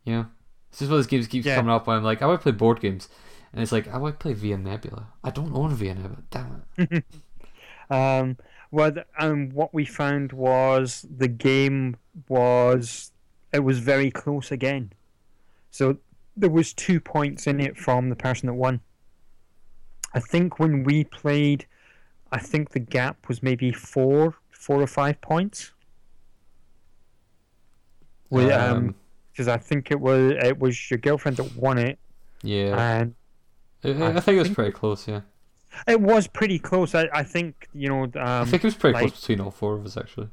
You 0.06 0.14
know? 0.14 0.26
It's 0.70 0.80
just 0.80 0.90
one 0.92 1.00
of 1.00 1.04
those 1.04 1.08
games 1.08 1.26
that 1.26 1.32
keeps 1.32 1.46
Yeah. 1.48 1.56
coming 1.56 1.72
up 1.72 1.88
where 1.88 1.98
I'm 1.98 2.04
like, 2.04 2.22
I 2.22 2.28
want 2.28 2.40
to 2.40 2.44
play 2.44 2.52
board 2.52 2.80
games. 2.80 3.10
And 3.52 3.62
it's 3.64 3.72
like, 3.72 3.88
I 3.88 3.98
want 3.98 4.20
to 4.20 4.22
play 4.24 4.34
Via 4.34 4.58
Nebula. 4.58 5.08
I 5.24 5.32
don't 5.32 5.54
own 5.56 5.74
Via 5.74 5.96
Nebula. 5.96 6.24
Damn 6.30 6.64
it. 6.78 7.04
Um, 7.92 8.38
well, 8.70 8.92
th- 8.92 9.08
um, 9.18 9.50
what 9.50 9.74
we 9.74 9.84
found 9.84 10.32
was 10.32 11.08
the 11.10 11.28
game 11.28 11.98
was 12.28 13.12
it 13.52 13.62
was 13.62 13.80
very 13.80 14.12
close 14.12 14.52
again. 14.52 14.94
So 15.72 15.98
there 16.38 16.52
was 16.52 16.72
two 16.74 17.00
points 17.00 17.48
in 17.48 17.60
it 17.60 17.76
from 17.78 18.10
the 18.10 18.16
person 18.16 18.46
that 18.46 18.54
won. 18.54 18.82
I 20.14 20.20
think 20.20 20.60
when 20.60 20.84
we 20.84 21.04
played, 21.04 21.66
I 22.32 22.38
think 22.38 22.70
the 22.70 22.80
gap 22.80 23.28
was 23.28 23.42
maybe 23.42 23.72
four, 23.72 24.36
four 24.52 24.80
or 24.80 24.88
five 24.88 25.20
points. 25.22 25.72
With, 28.30 28.52
um, 28.52 28.78
Um, 28.78 28.96
because 29.32 29.48
I 29.48 29.58
think 29.58 29.92
it 29.92 30.00
was 30.00 30.34
it 30.44 30.60
was 30.60 30.92
your 30.92 30.98
girlfriend 30.98 31.38
that 31.38 31.56
won 31.56 31.78
it, 31.78 31.98
yeah. 32.44 33.00
and 33.02 33.16
I, 33.84 33.90
I 33.90 34.18
I 34.18 34.20
think 34.20 34.36
it 34.36 34.40
was 34.40 34.50
pretty 34.50 34.72
close, 34.72 35.08
yeah. 35.08 35.22
it 35.88 36.02
was 36.02 36.28
pretty 36.28 36.60
close. 36.60 36.94
I, 36.94 37.08
I 37.14 37.24
think 37.24 37.70
you 37.74 37.88
know. 37.88 38.04
Um, 38.04 38.12
I 38.16 38.46
think 38.46 38.64
it 38.64 38.68
was 38.68 38.76
pretty 38.76 38.96
like- 38.96 39.08
close 39.08 39.22
between 39.22 39.40
all 39.40 39.52
four 39.52 39.76
of 39.76 39.86
us, 39.86 39.96
actually. 39.98 40.30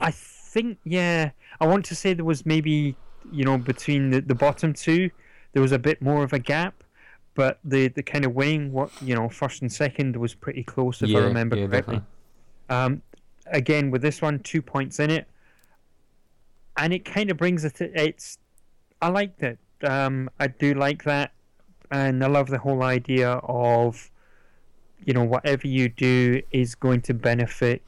I 0.00 0.10
think 0.10 0.78
yeah, 0.84 1.30
I 1.60 1.66
want 1.66 1.84
to 1.86 1.94
say 1.94 2.14
there 2.14 2.24
was 2.24 2.46
maybe 2.46 2.96
you 3.32 3.44
know 3.44 3.58
between 3.58 4.10
the, 4.10 4.20
the 4.20 4.34
bottom 4.34 4.72
two, 4.72 5.10
there 5.52 5.62
was 5.62 5.72
a 5.72 5.78
bit 5.78 6.00
more 6.00 6.22
of 6.22 6.32
a 6.32 6.38
gap, 6.38 6.84
but 7.34 7.58
the 7.64 7.88
the 7.88 8.02
kind 8.02 8.24
of 8.24 8.34
winning 8.34 8.72
what 8.72 8.90
you 9.02 9.14
know 9.16 9.28
first 9.28 9.62
and 9.62 9.72
second 9.72 10.16
was 10.16 10.34
pretty 10.34 10.62
close 10.62 11.02
if 11.02 11.14
I 11.14 11.18
remember 11.18 11.56
yeah, 11.56 11.66
correctly. 11.66 12.02
definitely. 12.68 12.96
Um, 12.96 13.02
again 13.46 13.90
with 13.90 14.02
this 14.02 14.22
one, 14.22 14.38
two 14.40 14.62
points 14.62 15.00
in 15.00 15.10
it, 15.10 15.26
and 16.76 16.92
it 16.92 17.04
kind 17.04 17.30
of 17.30 17.36
brings 17.36 17.64
it. 17.64 17.80
It's 17.80 18.38
I 19.00 19.08
liked 19.08 19.42
it. 19.42 19.58
Um, 19.82 20.30
I 20.40 20.46
do 20.46 20.74
like 20.74 21.04
that, 21.04 21.32
and 21.90 22.24
I 22.24 22.28
love 22.28 22.48
the 22.48 22.58
whole 22.58 22.82
idea 22.82 23.32
of, 23.32 24.10
you 25.04 25.12
know, 25.12 25.24
whatever 25.24 25.66
you 25.66 25.88
do 25.88 26.42
is 26.52 26.74
going 26.74 27.02
to 27.02 27.14
benefit 27.14 27.82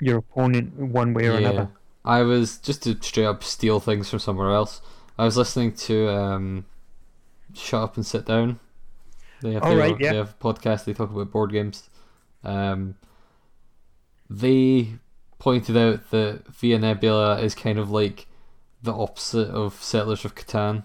your 0.00 0.18
opponent 0.18 0.74
one 0.76 1.12
way 1.12 1.26
or 1.26 1.36
another. 1.36 1.68
I 2.04 2.22
was 2.22 2.58
just 2.58 2.84
to 2.84 2.96
straight 3.02 3.26
up 3.26 3.42
steal 3.44 3.80
things 3.80 4.08
from 4.08 4.20
somewhere 4.20 4.50
else. 4.50 4.80
I 5.18 5.24
was 5.24 5.36
listening 5.36 5.72
to 5.72 6.08
um, 6.08 6.64
Shut 7.52 7.82
Up 7.82 7.96
and 7.96 8.06
Sit 8.06 8.24
Down. 8.24 8.58
They 9.42 9.52
have 9.52 9.62
their, 9.62 9.76
right, 9.76 9.96
yeah. 10.00 10.12
they 10.12 10.16
have 10.18 10.34
a 10.40 10.44
podcast. 10.44 10.84
They 10.84 10.94
talk 10.94 11.10
about 11.10 11.30
board 11.30 11.52
games. 11.52 11.90
Um, 12.44 12.96
they 14.28 14.94
pointed 15.38 15.76
out 15.76 16.10
that 16.10 16.46
Via 16.48 16.78
Nebula 16.78 17.40
is 17.40 17.54
kind 17.54 17.78
of 17.78 17.90
like 17.90 18.26
the 18.82 18.94
opposite 18.94 19.48
of 19.48 19.74
Settlers 19.82 20.24
of 20.24 20.34
Catan. 20.34 20.84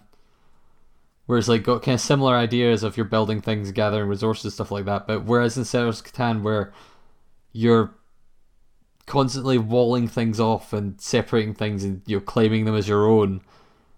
Whereas 1.26 1.50
like 1.50 1.64
got 1.64 1.82
kind 1.82 1.96
of 1.96 2.02
similar 2.02 2.36
ideas 2.36 2.84
of 2.84 2.98
you're 2.98 3.06
building 3.06 3.41
things, 3.41 3.72
gathering 3.72 4.08
resources, 4.08 4.54
stuff 4.54 4.72
like 4.72 4.86
that. 4.86 5.08
But 5.08 5.26
whereas 5.26 5.58
in 5.58 5.66
Settlers 5.66 6.00
of 6.02 6.06
Catan, 6.06 6.43
where 6.43 6.72
you're 7.52 7.96
constantly 9.08 9.58
walling 9.58 10.08
things 10.08 10.39
off 10.39 10.74
and 10.74 11.00
separating 11.00 11.54
things 11.54 11.84
and 11.84 12.02
you're 12.06 12.22
claiming 12.22 12.66
them 12.66 12.76
as 12.76 12.88
your 12.88 13.08
own, 13.08 13.41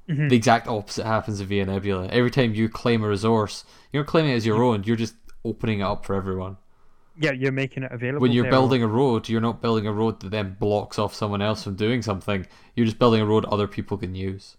Mhm. 0.08 0.30
the 0.30 0.36
exact 0.36 0.68
opposite 0.68 1.06
happens 1.06 1.41
in 1.41 1.48
Via 1.48 1.66
Nebula. 1.66 2.08
Every 2.08 2.32
time 2.32 2.54
you 2.54 2.70
claim 2.70 3.04
a 3.04 3.08
resource, 3.10 3.66
you're 3.91 4.04
claiming 4.06 4.32
it 4.32 4.36
as 4.36 4.45
your 4.45 4.64
own. 4.64 4.84
You're 4.84 4.95
just 4.95 5.16
opening 5.43 5.80
it 5.80 5.84
up 5.84 6.06
for 6.06 6.14
everyone. 6.16 6.58
Yeah, 7.20 7.32
you're 7.32 7.51
making 7.51 7.84
it 7.84 7.91
available. 7.91 8.22
When 8.22 8.32
you're 8.32 8.49
building 8.49 8.84
a 8.84 8.88
road, 8.88 9.28
you're 9.28 9.41
not 9.41 9.61
building 9.61 9.88
a 9.88 9.93
road 9.93 10.20
that 10.20 10.30
then 10.30 10.55
blocks 10.59 10.99
off 10.99 11.13
someone 11.13 11.41
else 11.41 11.63
from 11.63 11.76
doing 11.76 12.01
something. 12.01 12.45
You're 12.76 12.86
just 12.86 12.99
building 12.99 13.22
a 13.22 13.26
road 13.26 13.45
other 13.45 13.68
people 13.68 13.97
can 13.97 14.13
use. 14.15 14.57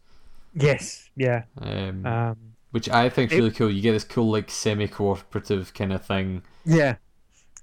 Yes, 0.54 1.08
yeah. 1.16 1.44
Um, 1.60 2.04
Um, 2.04 2.36
which 2.70 2.88
I 2.88 3.08
think 3.08 3.32
is 3.32 3.38
really 3.38 3.50
cool. 3.50 3.70
You 3.70 3.80
get 3.80 3.92
this 3.92 4.04
cool 4.04 4.30
like 4.30 4.50
semi-cooperative 4.50 5.72
kind 5.74 5.92
of 5.92 6.04
thing. 6.04 6.42
Yeah. 6.64 6.96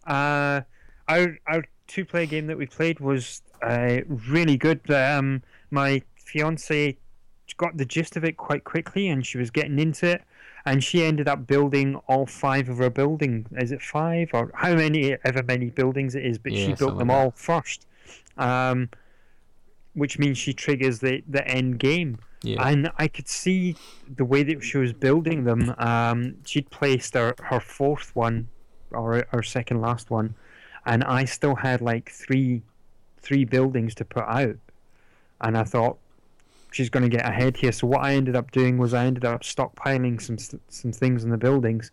Uh, 0.07 0.61
our 1.07 1.37
our 1.47 1.63
two 1.87 2.05
player 2.05 2.25
game 2.25 2.47
that 2.47 2.57
we 2.57 2.65
played 2.65 2.99
was 2.99 3.41
uh, 3.61 3.99
really 4.07 4.57
good. 4.57 4.89
Um, 4.89 5.43
my 5.71 6.01
fiance 6.15 6.97
got 7.57 7.77
the 7.77 7.85
gist 7.85 8.17
of 8.17 8.23
it 8.25 8.37
quite 8.37 8.63
quickly, 8.63 9.07
and 9.07 9.25
she 9.25 9.37
was 9.37 9.49
getting 9.51 9.79
into 9.79 10.07
it. 10.07 10.23
And 10.65 10.83
she 10.83 11.03
ended 11.03 11.27
up 11.27 11.45
building 11.45 11.95
all 12.07 12.25
five 12.25 12.69
of 12.69 12.79
her 12.79 12.89
buildings. 12.89 13.47
Is 13.51 13.71
it 13.71 13.81
five 13.81 14.29
or 14.33 14.51
how 14.55 14.73
many? 14.75 15.15
Ever 15.23 15.43
many 15.43 15.69
buildings 15.69 16.15
it 16.15 16.25
is, 16.25 16.37
but 16.37 16.53
Yeah, 16.53 16.65
she 16.65 16.73
built 16.73 16.97
them 16.97 17.09
like 17.09 17.17
all 17.17 17.31
first. 17.31 17.85
Um, 18.37 18.89
which 19.93 20.19
means 20.19 20.37
she 20.37 20.53
triggers 20.53 20.99
the 20.99 21.23
the 21.27 21.47
end 21.47 21.79
game. 21.79 22.17
Yeah, 22.43 22.67
And 22.67 22.91
I 22.97 23.07
could 23.07 23.27
see 23.27 23.75
the 24.07 24.25
way 24.25 24.43
that 24.43 24.63
she 24.63 24.77
was 24.77 24.93
building 24.93 25.45
them. 25.45 25.73
Um, 25.79 26.35
she'd 26.45 26.69
placed 26.69 27.15
her, 27.15 27.33
her 27.41 27.59
fourth 27.59 28.15
one, 28.15 28.49
or 28.91 29.25
her 29.31 29.41
second 29.41 29.81
last 29.81 30.11
one, 30.11 30.35
and 30.85 31.03
I 31.03 31.25
still 31.25 31.55
had 31.55 31.81
like 31.81 32.11
three, 32.11 32.61
three 33.19 33.45
buildings 33.45 33.95
to 33.95 34.05
put 34.05 34.25
out. 34.25 34.57
And 35.41 35.57
I 35.57 35.63
thought 35.63 35.97
she's 36.75 36.89
going 36.89 37.09
to 37.09 37.15
get 37.17 37.25
ahead 37.25 37.53
here. 37.57 37.71
So 37.71 37.87
what 37.87 38.01
I 38.01 38.13
ended 38.19 38.35
up 38.35 38.51
doing 38.51 38.77
was 38.77 38.93
I 38.93 39.05
ended 39.05 39.25
up 39.25 39.41
stockpiling 39.41 40.21
some 40.21 40.37
some 40.69 40.91
things 40.91 41.23
in 41.23 41.29
the 41.29 41.37
buildings, 41.47 41.91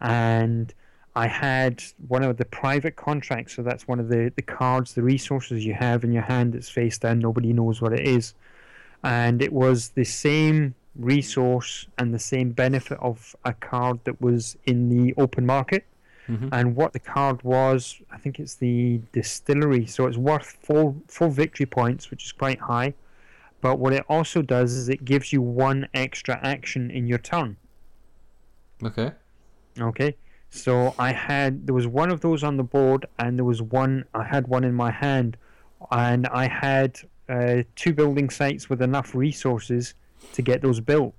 and 0.00 0.72
I 1.14 1.26
had 1.26 1.82
one 2.08 2.22
of 2.22 2.36
the 2.36 2.44
private 2.44 2.96
contracts. 2.96 3.54
So 3.56 3.62
that's 3.62 3.88
one 3.88 4.00
of 4.00 4.08
the 4.08 4.32
the 4.36 4.42
cards, 4.42 4.94
the 4.94 5.02
resources 5.02 5.64
you 5.64 5.74
have 5.74 6.04
in 6.04 6.12
your 6.12 6.26
hand 6.34 6.52
that's 6.54 6.68
face 6.68 6.98
down. 6.98 7.18
Nobody 7.18 7.52
knows 7.52 7.80
what 7.82 7.92
it 7.92 8.06
is 8.06 8.34
and 9.02 9.40
it 9.40 9.52
was 9.52 9.90
the 9.90 10.04
same 10.04 10.74
resource 10.96 11.86
and 11.98 12.12
the 12.12 12.18
same 12.18 12.50
benefit 12.50 12.98
of 13.00 13.34
a 13.44 13.52
card 13.54 13.98
that 14.04 14.20
was 14.20 14.58
in 14.66 14.88
the 14.88 15.14
open 15.16 15.46
market. 15.46 15.84
Mhm. 16.28 16.48
And 16.52 16.76
what 16.76 16.92
the 16.92 16.98
card 16.98 17.42
was, 17.42 18.00
I 18.10 18.18
think 18.18 18.38
it's 18.38 18.56
the 18.56 19.00
distillery, 19.12 19.86
so 19.86 20.06
it's 20.06 20.18
worth 20.18 20.58
four 20.62 20.94
four 21.08 21.28
victory 21.30 21.66
points, 21.66 22.10
which 22.10 22.24
is 22.26 22.32
quite 22.32 22.60
high. 22.60 22.94
But 23.60 23.78
what 23.78 23.92
it 23.92 24.04
also 24.08 24.42
does 24.42 24.72
is 24.72 24.88
it 24.88 25.04
gives 25.04 25.32
you 25.32 25.42
one 25.42 25.88
extra 25.92 26.40
action 26.42 26.90
in 26.90 27.06
your 27.06 27.18
turn. 27.18 27.56
okay. 28.84 29.12
Okay, 29.78 30.16
so 30.50 30.94
I 30.98 31.12
had 31.12 31.66
there 31.66 31.74
was 31.74 31.86
one 31.86 32.10
of 32.10 32.20
those 32.20 32.42
on 32.42 32.56
the 32.56 32.64
board, 32.64 33.06
and 33.18 33.38
there 33.38 33.44
was 33.44 33.62
one 33.62 34.04
I 34.14 34.24
had 34.24 34.48
one 34.48 34.64
in 34.64 34.74
my 34.74 34.90
hand, 34.90 35.36
and 35.90 36.26
I 36.26 36.48
had 36.48 36.98
uh, 37.28 37.62
two 37.76 37.94
building 37.94 38.28
sites 38.30 38.68
with 38.68 38.82
enough 38.82 39.14
resources 39.14 39.94
to 40.32 40.42
get 40.42 40.60
those 40.60 40.80
built. 40.80 41.14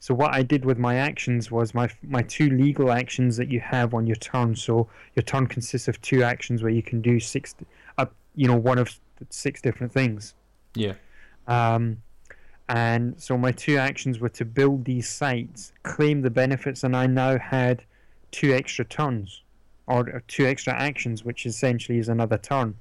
So 0.00 0.14
what 0.14 0.34
I 0.34 0.42
did 0.42 0.64
with 0.64 0.78
my 0.78 0.96
actions 0.96 1.50
was 1.50 1.74
my 1.74 1.88
my 2.02 2.22
two 2.22 2.50
legal 2.50 2.90
actions 2.90 3.36
that 3.36 3.48
you 3.48 3.60
have 3.60 3.94
on 3.94 4.06
your 4.06 4.16
turn. 4.16 4.56
So 4.56 4.88
your 5.14 5.22
turn 5.22 5.46
consists 5.46 5.88
of 5.88 6.00
two 6.00 6.22
actions 6.22 6.62
where 6.62 6.72
you 6.72 6.82
can 6.82 7.00
do 7.00 7.20
six, 7.20 7.54
uh, 7.98 8.06
you 8.34 8.48
know, 8.48 8.56
one 8.56 8.78
of 8.78 8.98
six 9.28 9.62
different 9.62 9.92
things. 9.92 10.34
Yeah. 10.74 10.94
Um, 11.46 12.02
and 12.68 13.20
so 13.20 13.36
my 13.36 13.50
two 13.52 13.76
actions 13.78 14.20
were 14.20 14.28
to 14.30 14.44
build 14.44 14.84
these 14.84 15.08
sites, 15.08 15.72
claim 15.82 16.22
the 16.22 16.30
benefits, 16.30 16.84
and 16.84 16.96
I 16.96 17.06
now 17.06 17.38
had 17.38 17.82
two 18.30 18.52
extra 18.52 18.84
turns, 18.84 19.42
or 19.86 20.22
two 20.28 20.46
extra 20.46 20.72
actions, 20.72 21.24
which 21.24 21.46
essentially 21.46 21.98
is 21.98 22.08
another 22.08 22.38
turn. 22.38 22.76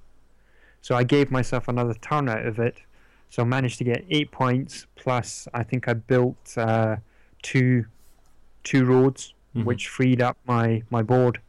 So 0.81 0.95
I 0.95 1.03
gave 1.03 1.31
myself 1.31 1.67
another 1.67 1.95
turn 1.95 2.29
out 2.29 2.45
of 2.45 2.59
it. 2.59 2.77
So 3.31 3.41
I 3.43 3.45
managed 3.45 3.77
to 3.79 3.83
get 3.83 4.05
eight 4.09 4.31
points 4.31 4.85
plus 4.95 5.47
I 5.53 5.63
think 5.63 5.87
I 5.87 5.93
built 5.93 6.55
uh, 6.57 6.97
two 7.41 7.85
two 8.63 8.85
roads, 8.85 9.33
Mhm. 9.55 9.63
which 9.65 9.87
freed 9.87 10.21
up 10.21 10.37
my, 10.45 10.83
my 10.91 11.01
board, 11.01 11.39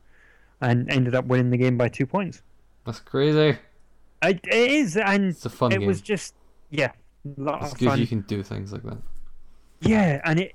and 0.61 0.91
ended 0.91 1.15
up 1.15 1.27
winning 1.27 1.51
the 1.51 1.57
game 1.59 1.77
by 1.77 1.89
two 1.89 2.07
points. 2.07 2.41
That's 2.87 3.01
crazy. 3.01 3.59
It 4.23 4.47
is, 4.49 4.97
and 4.97 5.25
It's 5.27 5.45
a 5.45 5.51
fun 5.51 5.73
it 5.73 5.79
game. 5.81 5.87
was 5.87 6.01
just 6.01 6.35
yeah, 6.71 6.93
a 7.25 7.41
lot 7.41 7.63
it's 7.63 7.73
of 7.73 7.79
good 7.79 7.87
fun. 7.87 7.99
you 8.01 8.07
can 8.07 8.21
do 8.23 8.43
things 8.43 8.73
like 8.73 8.83
that. 8.83 8.99
Yeah, 9.81 10.21
and 10.25 10.41
it 10.41 10.55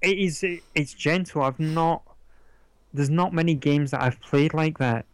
it 0.00 0.18
is 0.18 0.42
it, 0.42 0.62
it's 0.74 0.92
gentle. 0.92 1.42
I've 1.42 1.60
not 1.60 2.02
there's 2.92 3.10
not 3.10 3.32
many 3.32 3.54
games 3.54 3.92
that 3.92 4.02
I've 4.02 4.20
played 4.20 4.54
like 4.54 4.78
that. 4.78 5.06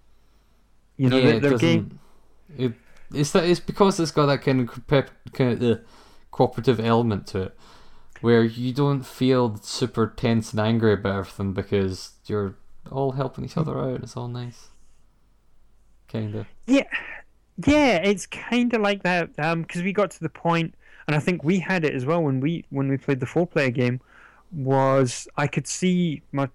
You 0.96 1.10
know, 1.10 1.18
yeah, 1.18 1.34
it 1.34 1.60
game. 1.60 1.98
It, 2.56 2.72
it's 3.12 3.32
that 3.32 3.44
it's 3.44 3.60
because 3.60 4.00
it's 4.00 4.10
got 4.10 4.26
that 4.26 4.42
kind 4.42 4.60
of 4.60 4.86
kind 5.32 5.62
of 5.62 5.62
uh, 5.62 5.82
cooperative 6.30 6.80
element 6.80 7.26
to 7.28 7.42
it, 7.42 7.58
where 8.20 8.42
you 8.44 8.72
don't 8.72 9.04
feel 9.04 9.56
super 9.62 10.06
tense 10.06 10.52
and 10.52 10.60
angry 10.60 10.94
about 10.94 11.18
everything 11.18 11.52
because 11.52 12.12
you're 12.26 12.56
all 12.90 13.12
helping 13.12 13.44
each 13.44 13.56
other 13.56 13.78
out. 13.78 14.02
It's 14.02 14.16
all 14.16 14.28
nice. 14.28 14.68
Kinda. 16.08 16.46
Yeah, 16.66 16.84
yeah, 17.64 17.96
it's 17.96 18.26
kind 18.26 18.72
of 18.74 18.80
like 18.82 19.02
that. 19.02 19.30
Um, 19.38 19.62
because 19.62 19.82
we 19.82 19.92
got 19.92 20.10
to 20.12 20.20
the 20.20 20.28
point, 20.28 20.74
and 21.06 21.16
I 21.16 21.18
think 21.20 21.44
we 21.44 21.58
had 21.58 21.84
it 21.84 21.94
as 21.94 22.04
well 22.04 22.22
when 22.22 22.40
we 22.40 22.64
when 22.70 22.88
we 22.88 22.96
played 22.96 23.20
the 23.20 23.26
four 23.26 23.46
player 23.46 23.70
game. 23.70 24.00
Was 24.52 25.26
I 25.36 25.46
could 25.46 25.66
see 25.66 26.22
my 26.32 26.48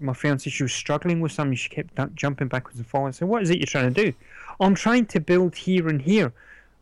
my 0.00 0.12
fiance 0.12 0.50
she 0.50 0.62
was 0.62 0.72
struggling 0.72 1.20
with 1.20 1.32
something. 1.32 1.56
She 1.56 1.70
kept 1.70 1.96
jumping 2.14 2.48
backwards 2.48 2.78
and 2.78 2.86
forwards. 2.86 3.18
So 3.18 3.26
"What 3.26 3.42
is 3.42 3.50
it 3.50 3.58
you're 3.58 3.66
trying 3.66 3.92
to 3.92 4.04
do?" 4.04 4.12
I'm 4.60 4.74
trying 4.74 5.06
to 5.06 5.20
build 5.20 5.54
here 5.56 5.88
and 5.88 6.02
here, 6.02 6.32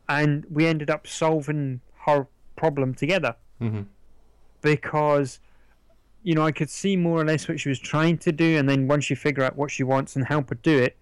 and 0.09 0.44
we 0.50 0.66
ended 0.66 0.90
up 0.90 1.07
solving 1.07 1.80
her 2.07 2.26
problem 2.57 2.94
together. 2.94 3.36
hmm 3.59 3.82
because 4.61 5.40
you 6.22 6.34
know 6.34 6.42
I 6.42 6.53
could 6.53 6.70
see 6.70 6.96
more 6.96 7.20
or 7.20 7.24
less 7.24 7.48
what 7.48 7.61
she 7.61 7.68
was 7.68 7.78
trying 7.78 8.18
to 8.18 8.32
do, 8.32 8.57
and 8.59 8.68
then 8.68 8.88
once 8.88 9.11
you 9.11 9.16
figure 9.16 9.44
out 9.44 9.57
what 9.57 9.70
she 9.70 9.82
wants 9.82 10.16
and 10.16 10.24
help 10.24 10.50
her 10.50 10.55
do 10.57 10.78
it, 10.78 10.96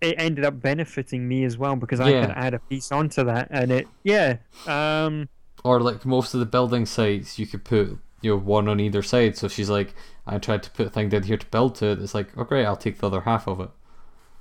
it 0.00 0.14
ended 0.18 0.44
up 0.44 0.60
benefiting 0.60 1.26
me 1.26 1.44
as 1.44 1.58
well 1.58 1.76
because 1.76 2.00
I 2.00 2.10
Yeah. 2.10 2.26
could 2.26 2.34
add 2.36 2.54
a 2.54 2.58
piece 2.60 2.92
onto 2.92 3.24
that, 3.24 3.48
and 3.50 3.70
it 3.72 3.88
yeah 4.04 4.36
um 4.66 5.28
Or 5.64 5.80
like 5.80 6.04
most 6.06 6.34
of 6.34 6.40
the 6.40 6.46
building 6.46 6.86
sites, 6.86 7.38
you 7.38 7.46
could 7.46 7.64
put 7.64 7.98
you 8.20 8.30
know 8.30 8.36
one 8.36 8.68
on 8.68 8.80
either 8.80 9.02
side. 9.02 9.36
So 9.36 9.48
she's 9.48 9.70
like, 9.70 9.94
I 10.26 10.38
tried 10.38 10.62
to 10.64 10.70
put 10.70 10.86
a 10.86 10.90
thing 10.90 11.08
down 11.08 11.22
here 11.24 11.36
to 11.36 11.46
build 11.46 11.74
to 11.76 11.86
it. 11.86 12.00
It's 12.00 12.14
like, 12.14 12.28
oh 12.36 12.44
great, 12.44 12.64
I'll 12.66 12.76
take 12.76 12.98
the 12.98 13.06
other 13.06 13.20
half 13.22 13.46
of 13.48 13.60
it. 13.60 13.70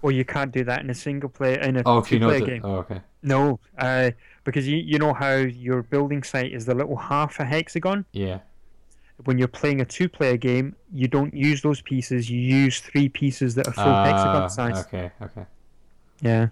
Well, 0.01 0.11
you 0.11 0.25
can't 0.25 0.51
do 0.51 0.63
that 0.63 0.81
in 0.83 0.89
a 0.91 0.95
single 0.95 1.29
player 1.29 1.59
in 1.59 1.75
a 1.77 1.81
Oh, 1.85 1.97
okay, 1.97 2.09
two 2.15 2.19
no, 2.19 2.27
player 2.27 2.37
it's 2.39 2.47
a- 2.47 2.51
game. 2.51 2.61
oh 2.63 2.75
okay. 2.77 3.01
No, 3.23 3.59
uh, 3.79 4.11
because 4.43 4.67
you 4.67 4.77
you 4.77 4.99
know 4.99 5.13
how 5.13 5.35
your 5.35 5.81
building 5.83 6.21
site 6.23 6.53
is 6.53 6.65
the 6.65 6.75
little 6.75 6.95
half 6.97 7.39
a 7.39 7.45
hexagon. 7.45 8.05
Yeah. 8.13 8.39
When 9.25 9.37
you're 9.37 9.47
playing 9.47 9.81
a 9.81 9.85
two 9.85 10.07
player 10.07 10.37
game, 10.37 10.75
you 10.93 11.07
don't 11.07 11.33
use 11.33 11.61
those 11.61 11.81
pieces. 11.81 12.29
You 12.29 12.39
use 12.39 12.79
three 12.79 13.09
pieces 13.09 13.55
that 13.55 13.67
are 13.67 13.73
full 13.73 13.83
Ah, 13.83 14.05
hexagon 14.05 14.49
size. 14.49 14.85
Okay, 14.85 15.11
okay. 15.21 15.45
Yeah. 16.21 16.47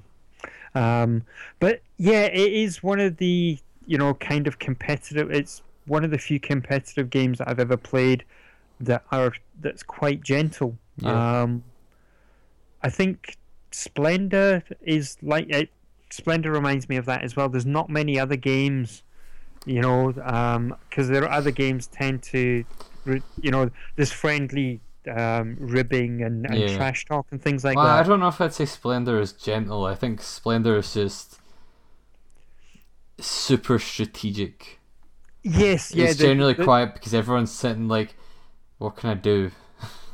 Um, 0.74 1.24
but 1.60 1.82
yeah, 1.98 2.24
it 2.24 2.54
is 2.54 2.84
one 2.84 3.00
of 3.00 3.18
the 3.18 3.58
you 3.88 3.98
know 3.98 4.14
kind 4.16 4.48
of 4.48 4.60
competitive. 4.60 5.32
It's 5.32 5.62
one 5.86 6.04
of 6.04 6.12
the 6.12 6.18
few 6.18 6.40
competitive 6.40 7.10
games 7.10 7.38
that 7.38 7.48
I've 7.48 7.60
ever 7.60 7.78
played 7.78 8.26
that 8.80 9.04
are 9.12 9.34
that's 9.62 9.84
quite 9.84 10.22
gentle. 10.22 10.78
Yeah. 10.98 11.42
Um, 11.44 11.64
I 12.82 12.90
think 12.90 13.38
Splendor 13.72 14.64
is 14.82 15.18
like 15.22 15.50
it. 15.50 15.70
Splendor 16.10 16.52
reminds 16.52 16.88
me 16.88 16.98
of 16.98 17.06
that 17.06 17.24
as 17.24 17.36
well. 17.36 17.50
There's 17.50 17.66
not 17.66 17.90
many 17.90 18.20
other 18.20 18.36
games, 18.36 19.04
you 19.66 19.82
know, 19.82 20.12
because 20.90 21.08
there 21.10 21.24
are 21.24 21.32
other 21.32 21.52
games 21.52 21.88
tend 21.88 22.24
to, 22.24 22.64
you 23.42 23.52
know, 23.52 23.70
this 23.96 24.12
friendly 24.12 24.80
um, 25.12 25.58
ribbing 25.60 26.22
and, 26.24 26.46
and 26.46 26.58
Yeah. 26.58 26.76
trash 26.78 27.06
talk 27.06 27.28
and 27.32 27.42
things 27.42 27.64
like 27.64 27.76
that. 27.76 27.82
I 27.86 28.04
don't 28.04 28.20
know 28.20 28.28
if 28.28 28.40
I'd 28.42 28.54
say 28.54 28.66
Splendor 28.66 29.20
is 29.20 29.34
gentle. 29.34 29.86
I 29.86 29.96
think 29.96 30.22
Splendor 30.22 30.78
is 30.78 30.94
just 30.94 31.40
super 33.20 33.80
strategic. 33.80 34.80
Yes, 35.44 35.94
yeah. 35.94 36.06
it's 36.06 36.18
the- 36.18 36.26
generally 36.28 36.54
the- 36.54 36.64
quiet 36.64 36.94
because 36.96 37.14
everyone's 37.14 37.52
sitting 37.52 37.88
like, 37.88 38.16
what 38.78 38.96
can 38.96 39.10
I 39.10 39.14
do? 39.14 39.52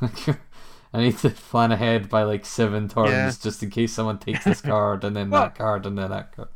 I 0.94 1.00
need 1.00 1.16
to 1.18 1.30
plan 1.30 1.72
ahead 1.72 2.10
by 2.10 2.22
like 2.24 2.44
seven 2.44 2.88
turns 2.88 3.10
Yeah. 3.10 3.30
just 3.40 3.62
in 3.62 3.70
case 3.70 3.94
someone 3.94 4.18
takes 4.18 4.44
this 4.44 4.60
card 4.60 5.04
and 5.04 5.16
then 5.16 5.30
Well- 5.30 5.42
that 5.44 5.54
card 5.54 5.86
and 5.86 5.96
then 5.96 6.10
that 6.10 6.36
card. 6.36 6.48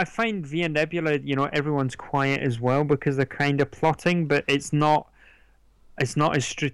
I 0.00 0.04
find 0.04 0.46
Via 0.46 0.68
Nebula, 0.68 1.18
you 1.18 1.36
know, 1.36 1.44
everyone's 1.52 1.94
quiet 1.94 2.40
as 2.40 2.58
well 2.58 2.84
because 2.84 3.16
they're 3.16 3.26
kind 3.26 3.60
of 3.60 3.70
plotting, 3.70 4.26
but 4.26 4.44
it's 4.48 4.72
not, 4.72 5.10
it's 5.98 6.16
not 6.16 6.36
as 6.36 6.46
str- 6.46 6.68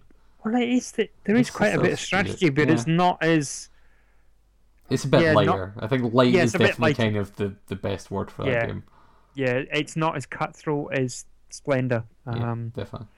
Well, 0.45 0.55
it 0.55 0.68
is. 0.68 0.93
The, 0.93 1.11
there 1.24 1.35
is 1.37 1.49
It's 1.49 1.57
quite 1.57 1.74
a 1.74 1.81
bit 1.81 1.93
of 1.93 1.99
strategy, 2.01 2.49
but 2.51 2.68
yeah. 2.68 2.74
it's 2.74 2.87
not 2.87 3.22
as. 3.22 3.68
It's 4.89 5.05
a 5.05 5.09
bit 5.09 5.22
Yeah, 5.22 5.33
not- 5.33 5.47
lighter. 5.47 5.74
I 5.81 5.87
think 5.89 6.14
light 6.14 6.31
Yeah, 6.33 6.43
is 6.45 6.51
it's 6.51 6.55
a 6.55 6.59
bit 6.59 6.66
definitely 6.68 6.95
kind 6.95 7.16
of 7.16 7.35
the, 7.35 7.55
the 7.66 7.74
best 7.74 8.11
word 8.12 8.31
for 8.31 8.47
Yeah. 8.47 8.53
that 8.61 8.66
game. 8.68 8.85
Yeah, 9.35 9.62
it's 9.72 9.97
not 9.97 10.16
as 10.16 10.24
cutthroat 10.24 10.93
as 10.95 11.27
Splendor. 11.51 12.05
Yeah, 12.27 12.51
Um, 12.53 12.68
definitely. 12.77 13.09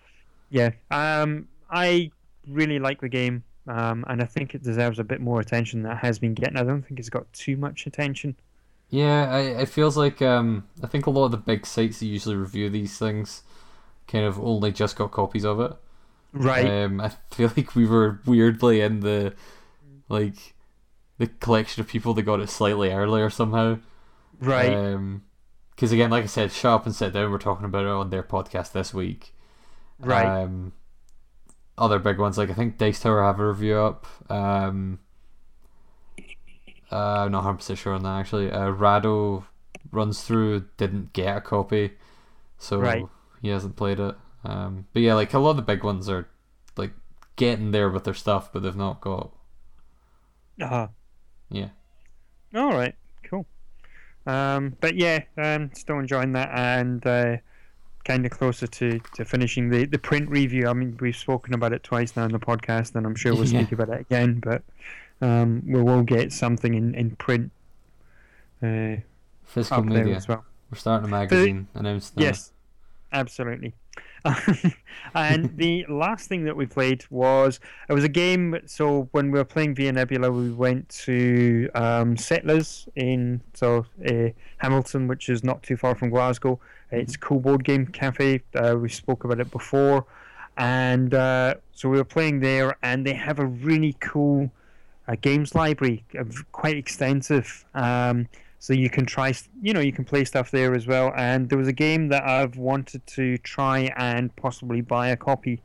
yeah. 0.50 0.70
Um, 0.90 1.48
I 1.70 2.10
really 2.46 2.78
like 2.78 3.00
the 3.02 3.08
game, 3.10 3.44
um, 3.66 4.04
and 4.08 4.22
I 4.22 4.24
think 4.24 4.54
it 4.54 4.62
deserves 4.62 4.98
a 4.98 5.04
bit 5.04 5.20
more 5.20 5.40
attention 5.40 5.82
than 5.82 5.92
it 5.92 5.98
has 5.98 6.18
been 6.18 6.32
getting. 6.34 6.56
I 6.56 6.62
don't 6.64 6.82
think 6.82 6.98
it's 6.98 7.10
got 7.10 7.30
too 7.34 7.56
much 7.58 7.86
attention. 7.86 8.34
Yeah, 8.90 9.30
I, 9.30 9.40
it 9.40 9.68
feels 9.68 9.96
like 9.96 10.22
um, 10.22 10.66
I 10.82 10.86
think 10.86 11.06
a 11.06 11.10
lot 11.10 11.26
of 11.26 11.30
the 11.30 11.36
big 11.36 11.66
sites 11.66 12.00
that 12.00 12.06
usually 12.06 12.36
review 12.36 12.70
these 12.70 12.98
things 12.98 13.42
kind 14.06 14.24
of 14.24 14.38
only 14.40 14.72
just 14.72 14.96
got 14.96 15.10
copies 15.10 15.44
of 15.44 15.60
it. 15.60 15.72
Right. 16.32 16.66
Um, 16.66 17.00
I 17.00 17.10
feel 17.30 17.52
like 17.56 17.74
we 17.74 17.86
were 17.86 18.20
weirdly 18.24 18.80
in 18.80 19.00
the 19.00 19.34
like 20.08 20.54
the 21.18 21.26
collection 21.26 21.80
of 21.82 21.88
people 21.88 22.14
that 22.14 22.22
got 22.22 22.40
it 22.40 22.48
slightly 22.48 22.90
earlier 22.90 23.28
somehow. 23.28 23.78
right. 24.40 24.72
Um, 24.72 25.24
because 25.74 25.92
again, 25.92 26.10
like 26.10 26.24
I 26.24 26.26
said, 26.26 26.50
Shut 26.50 26.72
Up 26.72 26.86
and 26.86 26.94
Sit 26.94 27.12
Down. 27.12 27.30
We're 27.30 27.38
talking 27.38 27.64
about 27.64 27.84
it 27.84 27.88
on 27.90 28.10
their 28.10 28.24
podcast 28.24 28.72
this 28.72 28.92
week. 28.92 29.32
right. 30.00 30.26
Um, 30.26 30.72
other 31.76 32.00
big 32.00 32.18
ones 32.18 32.36
like 32.36 32.50
I 32.50 32.54
think 32.54 32.78
Dice 32.78 32.98
Tower 32.98 33.22
have 33.22 33.38
a 33.38 33.46
review 33.46 33.76
up. 33.76 34.06
Um, 34.28 34.98
uh, 36.92 37.24
I'm 37.24 37.32
not 37.32 37.38
100 37.44 37.56
percent 37.58 37.78
sure 37.78 37.94
on 37.94 38.02
that 38.04 38.20
actually. 38.20 38.50
Uh, 38.50 38.70
Rahdo 38.70 39.46
runs 39.90 40.22
through 40.22 40.64
didn't 40.76 41.12
get 41.12 41.36
a 41.36 41.40
copy, 41.40 41.92
so 42.58 42.78
Right. 42.78 43.06
he 43.42 43.48
hasn't 43.48 43.76
played 43.76 44.00
it. 44.00 44.14
Um, 44.44 44.86
but 44.92 45.02
yeah, 45.02 45.14
like 45.14 45.34
a 45.34 45.38
lot 45.38 45.50
of 45.50 45.56
the 45.56 45.62
big 45.62 45.82
ones 45.84 46.08
are 46.08 46.28
like 46.76 46.92
getting 47.36 47.70
there 47.72 47.88
with 47.90 48.04
their 48.04 48.14
stuff, 48.14 48.52
but 48.52 48.62
they've 48.62 48.76
not 48.76 49.00
got. 49.00 49.32
uh 50.60 50.66
huh. 50.66 50.88
Yeah, 51.50 51.68
All 52.54 52.72
right, 52.72 52.94
cool. 53.24 53.46
Um, 54.26 54.76
but 54.80 54.94
yeah, 54.96 55.20
um, 55.38 55.70
still 55.72 55.98
enjoying 55.98 56.32
that 56.34 56.50
and 56.52 57.06
uh, 57.06 57.36
kind 58.04 58.26
of 58.26 58.32
closer 58.32 58.66
to, 58.66 59.00
to 59.14 59.24
finishing 59.24 59.70
the, 59.70 59.86
the 59.86 59.98
print 59.98 60.28
review. 60.28 60.68
I 60.68 60.74
mean, 60.74 60.98
we've 61.00 61.16
spoken 61.16 61.54
about 61.54 61.72
it 61.72 61.82
twice 61.82 62.14
now 62.16 62.24
in 62.26 62.32
the 62.32 62.38
podcast, 62.38 62.94
and 62.96 63.06
I'm 63.06 63.14
sure 63.14 63.34
we'll 63.34 63.46
Yeah. 63.46 63.60
speak 63.60 63.72
about 63.72 63.88
it 63.88 64.00
again. 64.02 64.40
But 64.40 64.62
um, 65.20 65.62
we 65.66 65.82
will 65.82 66.02
get 66.02 66.32
something 66.32 66.74
in 66.74 66.94
in 66.94 67.16
print 67.16 67.50
uh, 68.62 68.96
physical 69.44 69.84
media. 69.84 70.16
as 70.16 70.28
well. 70.28 70.44
We're 70.70 70.78
starting 70.78 71.06
a 71.06 71.10
magazine. 71.10 71.68
Announced 71.74 72.16
now. 72.16 72.24
Yes, 72.24 72.52
absolutely. 73.12 73.74
and 75.14 75.56
the 75.56 75.86
last 75.88 76.28
thing 76.28 76.44
that 76.44 76.56
we 76.56 76.66
played 76.66 77.04
was 77.10 77.60
it 77.88 77.92
was 77.92 78.04
a 78.04 78.08
game. 78.08 78.58
So 78.66 79.08
when 79.12 79.30
we 79.30 79.38
were 79.38 79.44
playing 79.44 79.74
Via 79.74 79.92
Nebula, 79.92 80.30
we 80.30 80.50
went 80.50 80.88
to 81.04 81.70
um, 81.74 82.16
Settlers 82.16 82.88
in 82.96 83.40
so 83.54 83.86
uh, 84.06 84.28
Hamilton, 84.58 85.08
which 85.08 85.28
is 85.28 85.44
not 85.44 85.62
too 85.62 85.76
far 85.76 85.94
from 85.94 86.10
Glasgow. 86.10 86.60
It's 86.90 87.14
a 87.14 87.18
cool 87.18 87.40
board 87.40 87.64
game 87.64 87.86
cafe. 87.86 88.42
Uh, 88.54 88.76
we 88.78 88.88
spoke 88.88 89.24
about 89.24 89.40
it 89.40 89.50
before, 89.50 90.06
and 90.56 91.14
uh, 91.14 91.54
so 91.72 91.88
we 91.88 91.98
were 91.98 92.04
playing 92.04 92.40
there, 92.40 92.76
and 92.82 93.06
they 93.06 93.14
have 93.14 93.38
a 93.38 93.46
really 93.46 93.94
cool 94.00 94.50
uh, 95.08 95.16
games 95.20 95.54
library, 95.54 96.04
quite 96.52 96.76
extensive. 96.76 97.64
Um, 97.74 98.28
so 98.60 98.72
you 98.72 98.90
can 98.90 99.06
try, 99.06 99.32
you 99.62 99.72
know, 99.72 99.80
you 99.80 99.92
can 99.92 100.04
play 100.04 100.24
stuff 100.24 100.50
there 100.50 100.74
as 100.74 100.86
well. 100.86 101.12
And 101.16 101.48
there 101.48 101.58
was 101.58 101.68
a 101.68 101.72
game 101.72 102.08
that 102.08 102.24
I've 102.24 102.56
wanted 102.56 103.06
to 103.08 103.38
try 103.38 103.92
and 103.96 104.34
possibly 104.36 104.80
buy 104.80 105.08
a 105.08 105.16
copy 105.16 105.62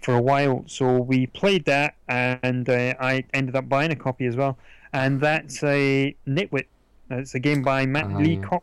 for 0.00 0.14
a 0.14 0.22
while. 0.22 0.64
So 0.66 0.98
we 0.98 1.26
played 1.26 1.64
that, 1.64 1.96
and 2.08 2.68
uh, 2.68 2.94
I 3.00 3.24
ended 3.34 3.56
up 3.56 3.68
buying 3.68 3.90
a 3.90 3.96
copy 3.96 4.26
as 4.26 4.36
well. 4.36 4.56
And 4.92 5.20
that's 5.20 5.62
a 5.64 6.14
Knit 6.24 6.52
Wit. 6.52 6.68
It's 7.10 7.34
a 7.34 7.40
game 7.40 7.62
by 7.62 7.84
Matt 7.86 8.10
yeah. 8.10 8.18
Leacock, 8.18 8.62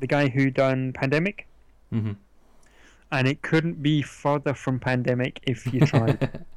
the 0.00 0.06
guy 0.06 0.28
who 0.28 0.50
done 0.50 0.92
Pandemic. 0.92 1.46
hmm 1.90 2.12
And 3.10 3.28
it 3.28 3.42
couldn't 3.42 3.82
be 3.82 4.02
further 4.02 4.54
from 4.54 4.78
Pandemic 4.78 5.40
if 5.42 5.72
you 5.72 5.80
tried. 5.80 6.44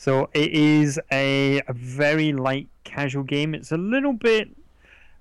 So 0.00 0.30
it 0.32 0.52
is 0.52 0.98
a, 1.12 1.60
a 1.68 1.74
very 1.74 2.32
light 2.32 2.68
casual 2.84 3.22
game. 3.22 3.54
It's 3.54 3.70
a 3.70 3.76
little 3.76 4.14
bit. 4.14 4.48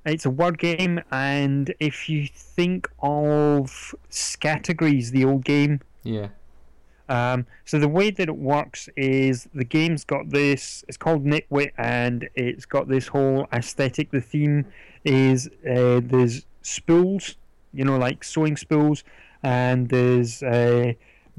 It's 0.05 0.25
a 0.25 0.29
word 0.29 0.57
game, 0.57 1.01
and 1.11 1.73
if 1.81 2.07
you 2.07 2.29
think 2.33 2.89
of 3.03 3.93
Scattergories, 4.09 5.11
the 5.11 5.25
old 5.25 5.43
game, 5.43 5.81
yeah. 6.03 6.29
um, 7.09 7.45
so 7.65 7.77
the 7.77 7.89
way 7.89 8.09
that 8.09 8.29
it 8.29 8.37
works 8.37 8.87
is 8.95 9.49
the 9.53 9.65
game's 9.65 10.05
got 10.05 10.29
this. 10.29 10.85
It's 10.87 10.95
called 10.95 11.25
Knit 11.25 11.45
Wit, 11.49 11.73
and 11.77 12.29
it's 12.35 12.65
got 12.65 12.87
this 12.87 13.07
whole 13.07 13.49
aesthetic. 13.51 14.11
The 14.11 14.21
theme 14.21 14.65
is 15.03 15.47
uh, 15.69 15.99
there's 16.01 16.45
spools, 16.61 17.35
you 17.73 17.83
know, 17.83 17.97
like 17.97 18.23
sewing 18.23 18.55
spools, 18.55 19.03
and 19.43 19.89
there's 19.89 20.41
uh, 20.41 20.93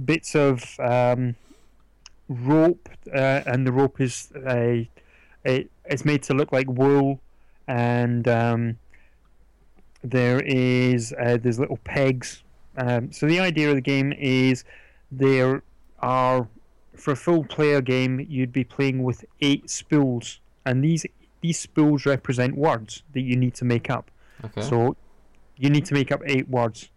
bits 0.04 0.34
of 0.34 0.78
um, 0.78 1.36
rope, 2.30 2.88
uh, 3.12 3.42
and 3.44 3.66
the 3.66 3.72
rope 3.72 4.00
is 4.00 4.30
uh, 4.46 4.84
it, 5.44 5.70
it's 5.84 6.04
made 6.04 6.22
to 6.22 6.34
look 6.34 6.52
like 6.52 6.68
wool, 6.68 7.20
and 7.66 8.26
um, 8.28 8.78
there 10.02 10.40
is 10.40 11.12
uh, 11.20 11.36
there's 11.42 11.58
little 11.58 11.78
pegs. 11.84 12.42
Um, 12.76 13.12
so 13.12 13.26
the 13.26 13.40
idea 13.40 13.68
of 13.68 13.74
the 13.74 13.82
game 13.82 14.12
is 14.12 14.64
there 15.10 15.62
are 15.98 16.48
for 16.94 17.12
a 17.12 17.16
full 17.16 17.44
player 17.44 17.80
game 17.80 18.24
you'd 18.28 18.52
be 18.52 18.64
playing 18.64 19.02
with 19.02 19.24
eight 19.40 19.68
spools, 19.68 20.40
and 20.64 20.84
these 20.84 21.04
these 21.40 21.58
spools 21.58 22.06
represent 22.06 22.56
words 22.56 23.02
that 23.12 23.22
you 23.22 23.36
need 23.36 23.54
to 23.54 23.64
make 23.64 23.90
up. 23.90 24.10
Okay. 24.44 24.62
So 24.62 24.96
you 25.56 25.68
need 25.68 25.84
to 25.86 25.94
make 25.94 26.12
up 26.12 26.22
eight 26.26 26.48
words. 26.48 26.90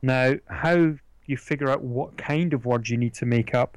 Now, 0.00 0.34
how 0.46 0.94
you 1.26 1.36
figure 1.36 1.68
out 1.68 1.82
what 1.82 2.16
kind 2.16 2.54
of 2.54 2.64
words 2.64 2.88
you 2.88 2.96
need 2.96 3.14
to 3.14 3.26
make 3.26 3.54
up 3.54 3.76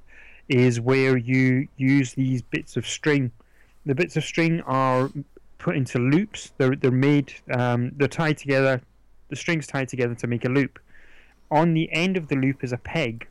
is 0.49 0.79
where 0.81 1.17
you 1.17 1.67
use 1.77 2.13
these 2.13 2.41
bits 2.41 2.75
of 2.75 2.85
string. 2.87 3.31
The 3.85 3.95
bits 3.95 4.17
of 4.17 4.23
string 4.23 4.61
are 4.61 5.09
put 5.59 5.75
into 5.75 5.99
loops. 5.99 6.51
They're 6.57 6.75
they're 6.75 6.91
made. 6.91 7.33
Um, 7.51 7.91
they're 7.95 8.07
tied 8.07 8.37
together. 8.37 8.81
The 9.29 9.35
strings 9.35 9.67
tied 9.67 9.89
together 9.89 10.15
to 10.15 10.27
make 10.27 10.45
a 10.45 10.49
loop. 10.49 10.79
On 11.51 11.73
the 11.73 11.91
end 11.93 12.17
of 12.17 12.27
the 12.27 12.35
loop 12.35 12.63
is 12.63 12.73
a 12.73 12.77
peg. 12.77 13.27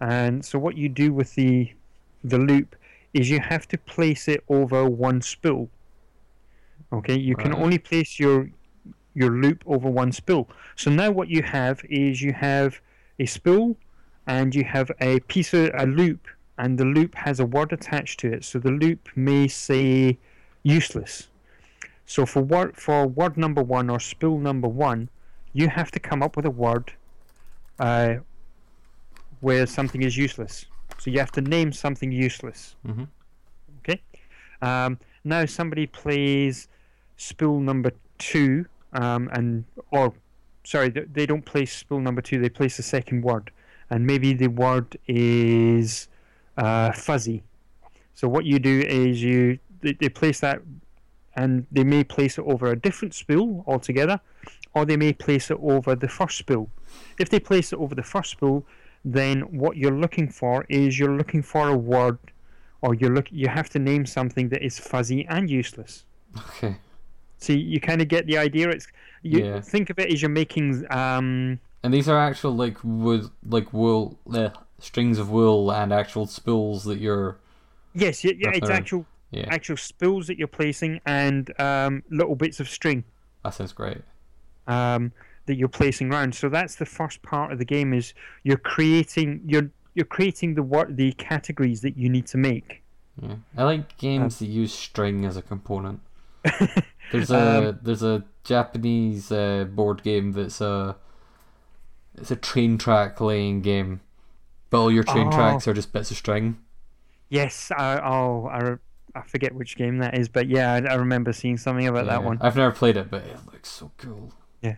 And 0.00 0.44
so 0.44 0.58
what 0.58 0.76
you 0.76 0.88
do 0.88 1.12
with 1.12 1.34
the 1.34 1.72
the 2.24 2.38
loop 2.38 2.76
is 3.14 3.30
you 3.30 3.40
have 3.40 3.68
to 3.68 3.78
place 3.78 4.28
it 4.28 4.42
over 4.48 4.88
one 4.88 5.22
spool. 5.22 5.70
Okay, 6.92 7.18
you 7.18 7.36
can 7.36 7.52
Right. 7.52 7.62
only 7.62 7.78
place 7.78 8.18
your 8.18 8.50
your 9.14 9.30
loop 9.30 9.62
over 9.66 9.88
one 9.88 10.12
spool. 10.12 10.48
So 10.76 10.90
now 10.90 11.10
what 11.10 11.28
you 11.28 11.42
have 11.42 11.82
is 11.88 12.20
you 12.20 12.32
have 12.34 12.80
a 13.18 13.26
spool 13.26 13.76
and 14.26 14.54
you 14.54 14.64
have 14.64 14.90
a 15.00 15.20
piece 15.20 15.54
of 15.54 15.70
a 15.74 15.86
loop 15.86 16.26
and 16.58 16.78
the 16.78 16.84
loop 16.84 17.14
has 17.14 17.40
a 17.40 17.46
word 17.46 17.72
attached 17.72 18.20
to 18.20 18.32
it. 18.32 18.44
So 18.44 18.58
the 18.58 18.70
loop 18.70 19.08
may 19.14 19.46
say 19.48 20.18
useless. 20.62 21.28
So 22.06 22.24
for 22.24 22.40
word 22.42 22.76
for 22.76 23.06
word 23.06 23.36
number 23.36 23.62
one 23.62 23.90
or 23.90 24.00
spool 24.00 24.38
number 24.38 24.68
one, 24.68 25.08
you 25.52 25.68
have 25.68 25.90
to 25.92 26.00
come 26.00 26.22
up 26.22 26.36
with 26.36 26.46
a 26.46 26.50
word 26.50 26.92
uh, 27.78 28.16
where 29.40 29.66
something 29.66 30.02
is 30.02 30.16
useless. 30.16 30.66
So 30.98 31.10
you 31.10 31.18
have 31.18 31.32
to 31.32 31.40
name 31.40 31.72
something 31.72 32.10
useless. 32.10 32.76
hmm 32.84 33.04
Okay. 33.80 34.00
Um, 34.62 34.98
now 35.24 35.44
somebody 35.44 35.86
plays 35.86 36.68
spool 37.16 37.60
number 37.60 37.92
two, 38.18 38.66
um, 38.94 39.28
and 39.32 39.64
or 39.90 40.14
sorry, 40.64 40.88
they, 40.88 41.02
they 41.02 41.26
don't 41.26 41.44
place 41.44 41.72
spool 41.72 42.00
number 42.00 42.22
two. 42.22 42.40
They 42.40 42.48
place 42.48 42.76
the 42.76 42.82
second 42.82 43.22
word, 43.22 43.50
and 43.90 44.06
maybe 44.06 44.32
the 44.32 44.48
word 44.48 44.96
is 45.06 46.08
uh, 46.56 46.92
fuzzy. 46.92 47.42
So 48.14 48.28
what 48.28 48.44
you 48.44 48.58
do 48.58 48.80
is 48.80 49.22
you 49.22 49.58
they, 49.82 49.92
they 49.92 50.08
place 50.08 50.40
that, 50.40 50.60
and 51.34 51.66
they 51.70 51.84
may 51.84 52.02
place 52.04 52.38
it 52.38 52.44
over 52.46 52.68
a 52.68 52.76
different 52.76 53.14
spool 53.14 53.64
altogether, 53.66 54.20
or 54.74 54.84
they 54.84 54.96
may 54.96 55.12
place 55.12 55.50
it 55.50 55.58
over 55.60 55.94
the 55.94 56.08
first 56.08 56.38
spool. 56.38 56.70
If 57.18 57.28
they 57.28 57.40
place 57.40 57.72
it 57.72 57.78
over 57.78 57.94
the 57.94 58.02
first 58.02 58.30
spool, 58.30 58.66
then 59.04 59.40
what 59.42 59.76
you're 59.76 59.98
looking 59.98 60.28
for 60.30 60.64
is 60.68 60.98
you're 60.98 61.16
looking 61.16 61.42
for 61.42 61.68
a 61.68 61.76
word, 61.76 62.18
or 62.80 62.94
you 62.94 63.08
look 63.08 63.26
you 63.30 63.48
have 63.48 63.68
to 63.70 63.78
name 63.78 64.06
something 64.06 64.48
that 64.48 64.62
is 64.64 64.78
fuzzy 64.78 65.26
and 65.26 65.50
useless. 65.50 66.04
Okay. 66.36 66.76
So 67.38 67.52
you 67.52 67.80
kind 67.80 68.00
of 68.00 68.08
get 68.08 68.26
the 68.26 68.38
idea. 68.38 68.70
It's 68.70 68.88
you 69.22 69.44
Yeah. 69.44 69.60
think 69.60 69.90
of 69.90 69.98
it 69.98 70.10
as 70.12 70.22
you're 70.22 70.30
making 70.30 70.84
um 70.90 71.60
And 71.86 71.94
these 71.94 72.08
are 72.08 72.18
actual 72.18 72.54
like 72.54 72.78
wood, 72.82 73.30
like 73.48 73.72
wool, 73.72 74.18
uh, 74.34 74.50
strings 74.78 75.18
of 75.18 75.30
wool 75.30 75.72
and 75.72 75.92
actual 75.92 76.26
spools 76.26 76.84
that 76.84 76.98
you're. 76.98 77.38
yes 77.94 78.24
yeah, 78.24 78.32
yeah 78.36 78.50
it's 78.52 78.70
actual 78.70 79.06
Yeah, 79.30 79.50
actual 79.50 79.76
spools 79.76 80.26
that 80.26 80.38
you're 80.38 80.48
placing 80.48 81.00
and 81.06 81.58
um, 81.60 82.02
little 82.10 82.34
bits 82.36 82.60
of 82.60 82.68
string 82.68 83.04
that 83.42 83.54
sounds 83.54 83.72
great. 83.72 84.02
um, 84.66 85.12
that 85.46 85.56
you're 85.56 85.68
placing 85.68 86.12
around. 86.12 86.34
So 86.34 86.48
that's 86.48 86.74
the 86.76 86.86
first 86.86 87.22
part 87.22 87.52
of 87.52 87.58
the 87.58 87.64
game 87.64 87.92
is 87.92 88.14
you're 88.42 88.56
creating 88.58 89.42
you're 89.46 89.70
you're 89.94 90.06
creating 90.06 90.54
the 90.54 90.62
what 90.62 90.96
the 90.96 91.12
categories 91.12 91.80
that 91.82 91.96
you 91.96 92.08
need 92.08 92.26
to 92.28 92.38
make. 92.38 92.82
Yeah, 93.20 93.36
I 93.56 93.64
like 93.64 93.96
games 93.98 94.38
that 94.38 94.46
use 94.46 94.72
string 94.74 95.24
as 95.24 95.36
a 95.36 95.42
component. 95.42 96.00
There's 97.10 97.30
a 97.30 97.36
Um, 97.36 97.78
there's 97.82 98.02
a 98.02 98.24
Japanese 98.44 99.30
uh, 99.32 99.64
board 99.64 100.02
game 100.02 100.32
that's 100.32 100.60
a 100.60 100.96
it's 102.16 102.30
a 102.30 102.36
train 102.36 102.78
track 102.78 103.20
laying 103.20 103.60
game, 103.62 104.00
but 104.70 104.80
all 104.80 104.90
your 104.90 105.04
train 105.04 105.28
Oh. 105.28 105.32
tracks 105.32 105.66
are 105.68 105.74
just 105.74 105.92
bits 105.92 106.10
of 106.10 106.16
string. 106.16 106.58
Yes, 107.28 107.70
I, 107.76 107.98
oh 107.98 108.46
I, 108.46 108.58
re- 108.60 108.76
I 109.14 109.22
forget 109.22 109.54
which 109.54 109.76
game 109.76 109.98
that 109.98 110.16
is, 110.16 110.28
but 110.28 110.48
yeah, 110.48 110.72
I, 110.74 110.92
I 110.92 110.94
remember 110.94 111.32
seeing 111.32 111.56
something 111.56 111.86
about 111.86 112.06
that 112.06 112.22
one. 112.22 112.38
I've 112.40 112.56
never 112.56 112.72
played 112.74 112.96
it, 112.96 113.10
but 113.10 113.22
it 113.24 113.36
looks 113.52 113.68
so 113.70 113.90
cool. 113.98 114.32
Yeah. 114.62 114.76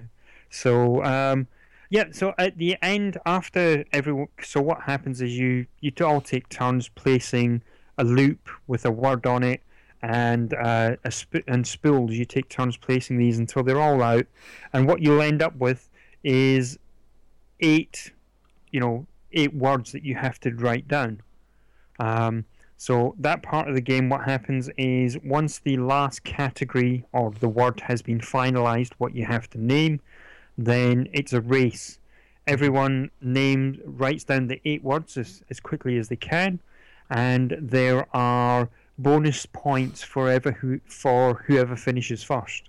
So 0.50 1.04
um, 1.04 1.46
yeah, 1.90 2.04
so 2.12 2.34
at 2.38 2.56
the 2.58 2.76
end, 2.82 3.18
after 3.26 3.84
everyone, 3.92 4.28
so 4.42 4.60
what 4.62 4.82
happens 4.82 5.20
is 5.20 5.38
you 5.38 5.66
you 5.80 5.92
all 6.00 6.20
take 6.20 6.48
turns 6.48 6.88
placing 6.88 7.62
a 7.98 8.04
loop 8.04 8.48
with 8.66 8.84
a 8.86 8.90
word 8.90 9.26
on 9.26 9.42
it, 9.42 9.60
and 10.02 10.54
uh, 10.54 10.96
a 11.04 11.10
sp- 11.12 11.44
and 11.46 11.66
spools. 11.66 12.12
You 12.12 12.24
take 12.24 12.48
turns 12.48 12.76
placing 12.78 13.18
these 13.18 13.38
until 13.38 13.62
they're 13.62 13.80
all 13.80 14.02
out, 14.02 14.26
and 14.72 14.86
what 14.86 15.02
you'll 15.02 15.20
end 15.22 15.42
up 15.42 15.54
with 15.56 15.88
is 16.24 16.78
eight, 17.60 18.12
you 18.70 18.80
know, 18.80 19.06
eight 19.32 19.54
words 19.54 19.92
that 19.92 20.04
you 20.04 20.14
have 20.14 20.38
to 20.40 20.50
write 20.54 20.88
down. 20.88 21.20
Um, 21.98 22.44
so 22.76 23.16
that 23.18 23.42
part 23.42 23.68
of 23.68 23.74
the 23.74 23.80
game, 23.80 24.08
what 24.08 24.24
happens 24.24 24.70
is 24.76 25.18
once 25.24 25.58
the 25.58 25.76
last 25.76 26.22
category 26.22 27.04
or 27.12 27.32
the 27.32 27.48
word 27.48 27.80
has 27.80 28.02
been 28.02 28.20
finalized, 28.20 28.92
what 28.98 29.14
you 29.14 29.24
have 29.26 29.50
to 29.50 29.60
name, 29.60 30.00
then 30.56 31.08
it's 31.12 31.32
a 31.32 31.40
race. 31.40 31.98
Everyone 32.46 33.10
names 33.20 33.78
writes 33.84 34.24
down 34.24 34.46
the 34.46 34.60
eight 34.64 34.82
words 34.82 35.16
as, 35.16 35.42
as 35.50 35.60
quickly 35.60 35.98
as 35.98 36.08
they 36.08 36.16
can, 36.16 36.60
and 37.10 37.56
there 37.60 38.06
are 38.16 38.68
bonus 38.96 39.44
points 39.46 40.02
forever 40.02 40.52
who 40.52 40.80
for 40.86 41.34
whoever 41.46 41.76
finishes 41.76 42.22
first. 42.22 42.68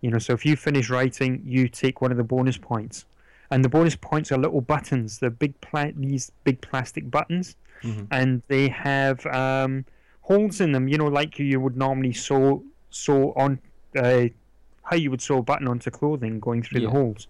You 0.00 0.10
know, 0.10 0.18
so 0.18 0.32
if 0.34 0.44
you 0.44 0.56
finish 0.56 0.90
writing, 0.90 1.42
you 1.44 1.68
take 1.68 2.00
one 2.00 2.10
of 2.10 2.16
the 2.16 2.24
bonus 2.24 2.58
points, 2.58 3.06
and 3.50 3.64
the 3.64 3.68
bonus 3.68 3.96
points 3.96 4.32
are 4.32 4.38
little 4.38 4.60
buttons. 4.60 5.18
They're 5.18 5.30
big 5.30 5.60
pla- 5.60 5.92
these 5.96 6.32
big 6.44 6.60
plastic 6.60 7.10
buttons, 7.10 7.56
Mhm. 7.82 8.06
and 8.10 8.42
they 8.48 8.68
have 8.68 9.24
um, 9.26 9.84
holes 10.22 10.60
in 10.60 10.72
them. 10.72 10.88
You 10.88 10.98
know, 10.98 11.06
like 11.06 11.38
you 11.38 11.60
would 11.60 11.76
normally 11.76 12.12
sew 12.12 12.62
sew 12.90 13.32
on 13.36 13.58
uh, 13.96 14.26
how 14.82 14.96
you 14.96 15.10
would 15.10 15.20
sew 15.22 15.38
a 15.38 15.42
button 15.42 15.68
onto 15.68 15.90
clothing, 15.90 16.38
going 16.40 16.62
through 16.62 16.80
Yeah. 16.80 16.86
the 16.88 16.92
holes. 16.92 17.28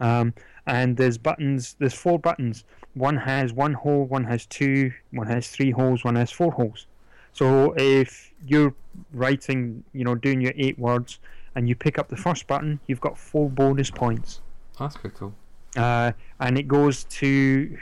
Um, 0.00 0.34
and 0.66 0.96
there's 0.96 1.18
buttons. 1.18 1.76
There's 1.78 1.94
four 1.94 2.18
buttons. 2.18 2.64
One 2.94 3.16
has 3.16 3.52
one 3.52 3.72
hole. 3.74 4.04
One 4.04 4.24
has 4.24 4.46
two. 4.46 4.92
One 5.10 5.26
has 5.26 5.48
three 5.48 5.70
holes. 5.70 6.04
One 6.04 6.16
has 6.16 6.30
four 6.30 6.52
holes. 6.52 6.86
So 7.32 7.72
if 7.76 8.32
you're 8.46 8.74
writing, 9.12 9.82
you 9.92 10.04
know, 10.04 10.14
doing 10.14 10.40
your 10.40 10.52
eight 10.56 10.78
words, 10.78 11.18
and 11.56 11.68
you 11.68 11.74
pick 11.76 11.98
up 11.98 12.08
the 12.08 12.16
first 12.16 12.46
button, 12.46 12.80
you've 12.86 13.00
got 13.00 13.16
four 13.18 13.48
bonus 13.50 13.90
points. 13.90 14.40
That's 14.78 14.96
quite 14.96 15.14
cool. 15.14 15.34
Uh, 15.76 16.12
and 16.40 16.58
it 16.58 16.68
goes 16.68 17.04
to, 17.04 17.76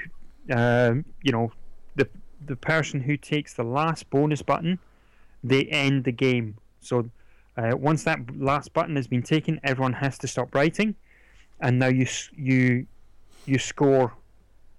uh, 0.51 0.95
you 1.23 1.33
know, 1.33 1.53
the 1.97 2.09
the 2.47 2.57
person 2.57 3.01
who 3.01 3.17
takes 3.17 3.55
the 3.55 3.65
last 3.65 4.09
bonus 4.11 4.43
button, 4.43 4.79
they 5.45 5.65
end 5.65 6.05
the 6.05 6.13
game. 6.13 6.57
So 6.81 7.11
uh, 7.57 7.77
once 7.77 8.05
that 8.05 8.19
last 8.39 8.73
button 8.73 8.97
has 8.97 9.07
been 9.07 9.23
taken, 9.23 9.61
everyone 9.63 9.93
has 9.95 10.19
to 10.19 10.27
stop 10.27 10.55
writing, 10.55 10.95
and 11.61 11.79
now 11.79 11.89
you 11.89 12.07
you 12.37 12.87
you 13.47 13.59
score. 13.59 14.13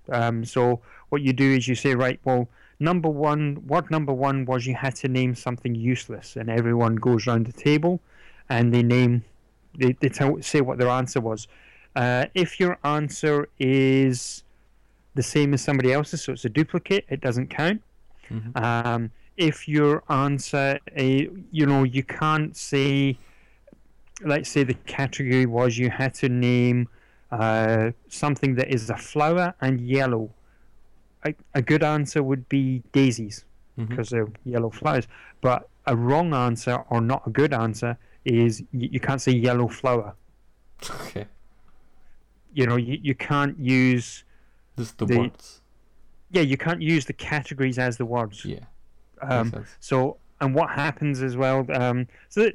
Um, 0.09 0.43
so 0.43 0.82
what 1.09 1.22
you 1.22 1.34
do 1.34 1.51
is 1.51 1.68
you 1.68 1.76
say, 1.76 1.95
right, 1.95 2.20
well, 2.24 2.49
number 2.80 3.09
one, 3.09 3.64
word 3.68 3.89
number 3.91 4.11
one 4.11 4.45
was 4.45 4.66
you 4.66 4.76
had 4.76 4.95
to 4.97 5.07
name 5.07 5.36
something 5.36 5.76
useless, 5.76 6.36
and 6.36 6.49
everyone 6.49 6.95
goes 6.95 7.28
round 7.28 7.45
the 7.45 7.53
table, 7.53 8.01
and 8.49 8.74
they 8.74 8.84
name, 8.84 9.24
they, 9.78 9.93
they 9.93 10.09
tell, 10.09 10.41
say 10.41 10.61
what 10.61 10.78
their 10.78 10.89
answer 10.89 11.22
was. 11.22 11.47
Uh, 11.96 12.26
if 12.34 12.60
your 12.60 12.78
answer 12.84 13.48
is 13.60 14.44
the 15.16 15.24
same 15.24 15.54
as 15.54 15.62
somebody 15.62 15.94
else's, 15.94 16.24
so 16.24 16.34
it's 16.34 16.46
a 16.46 16.50
duplicate, 16.50 17.06
it 17.10 17.22
doesn't 17.22 17.48
count. 17.48 17.82
Mhm. 18.30 18.58
Um, 18.64 19.12
if 19.38 19.68
your 19.68 20.04
answer, 20.10 20.80
uh, 20.98 21.02
you 21.04 21.66
know, 21.66 21.84
you 21.84 22.04
can't 22.04 22.56
say, 22.56 23.18
let's 24.24 24.50
say 24.50 24.64
the 24.64 24.74
category 24.86 25.46
was 25.46 25.78
you 25.78 25.89
had 25.89 26.14
to 26.16 26.30
name 26.30 26.88
uh, 27.32 27.91
something 28.10 28.56
that 28.56 28.68
is 28.70 28.89
a 28.89 28.96
flower 28.98 29.56
and 29.62 29.82
yellow. 29.82 30.30
A, 31.26 31.34
a 31.56 31.62
good 31.62 31.82
answer 31.84 32.22
would 32.22 32.48
be 32.50 32.84
daisies 32.91 33.46
because 33.76 34.10
they're 34.12 34.28
yellow 34.46 34.70
flowers. 34.70 35.08
But 35.41 35.68
a 35.88 35.96
wrong 35.96 36.34
answer 36.36 36.84
or 36.91 37.02
not 37.02 37.24
a 37.26 37.32
good 37.32 37.52
answer 37.54 37.98
is 38.24 38.62
you, 38.72 38.89
you 38.91 39.00
can't 39.00 39.20
say 39.22 39.32
yellow 39.32 39.68
flower. 39.68 40.16
Okay, 41.08 41.26
You 42.54 42.66
know, 42.68 42.76
you, 42.76 42.99
you 43.01 43.16
can't 43.16 43.58
use 43.60 44.24
just 44.78 44.97
the, 44.97 45.06
The- 45.06 45.18
words. 45.20 45.62
yeah, 46.32 46.41
you 46.41 46.58
can't 46.58 46.82
use 46.82 47.06
the 47.06 47.14
categories 47.14 47.78
as 47.80 47.97
the 47.97 48.06
words. 48.06 48.43
Yeah, 48.45 48.60
Um, 49.22 49.66
so, 49.80 50.18
and 50.41 50.54
what 50.56 50.70
happens 50.70 51.22
as 51.22 51.36
well? 51.38 51.66
Um, 51.74 52.08
so 52.30 52.49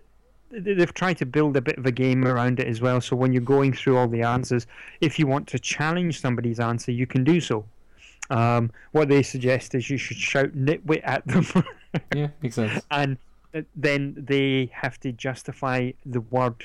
they've 0.50 0.94
tried 0.94 1.18
to 1.18 1.26
build 1.26 1.56
a 1.56 1.60
bit 1.60 1.78
of 1.78 1.86
a 1.86 1.92
game 1.92 2.24
around 2.26 2.58
it 2.60 2.66
as 2.66 2.80
well. 2.80 3.00
So 3.00 3.14
when 3.16 3.32
you're 3.32 3.42
going 3.42 3.72
through 3.72 3.96
all 3.98 4.08
the 4.08 4.22
answers, 4.22 4.66
if 5.00 5.18
you 5.18 5.26
want 5.26 5.46
to 5.48 5.58
challenge 5.58 6.20
somebody's 6.20 6.58
answer, 6.60 6.90
you 6.92 7.06
can 7.06 7.22
do 7.24 7.40
so. 7.40 7.64
Um, 8.30 8.70
what 8.92 9.08
they 9.08 9.22
suggest 9.22 9.74
is 9.74 9.88
you 9.88 9.96
should 9.96 10.16
shout 10.18 10.50
nitwit 10.52 11.00
at 11.04 11.26
them, 11.26 11.46
Yeah, 12.14 12.28
makes 12.42 12.56
sense. 12.56 12.82
and 12.90 13.16
then 13.74 14.14
they 14.18 14.68
have 14.72 15.00
to 15.00 15.12
justify 15.12 15.92
the 16.04 16.20
word, 16.20 16.62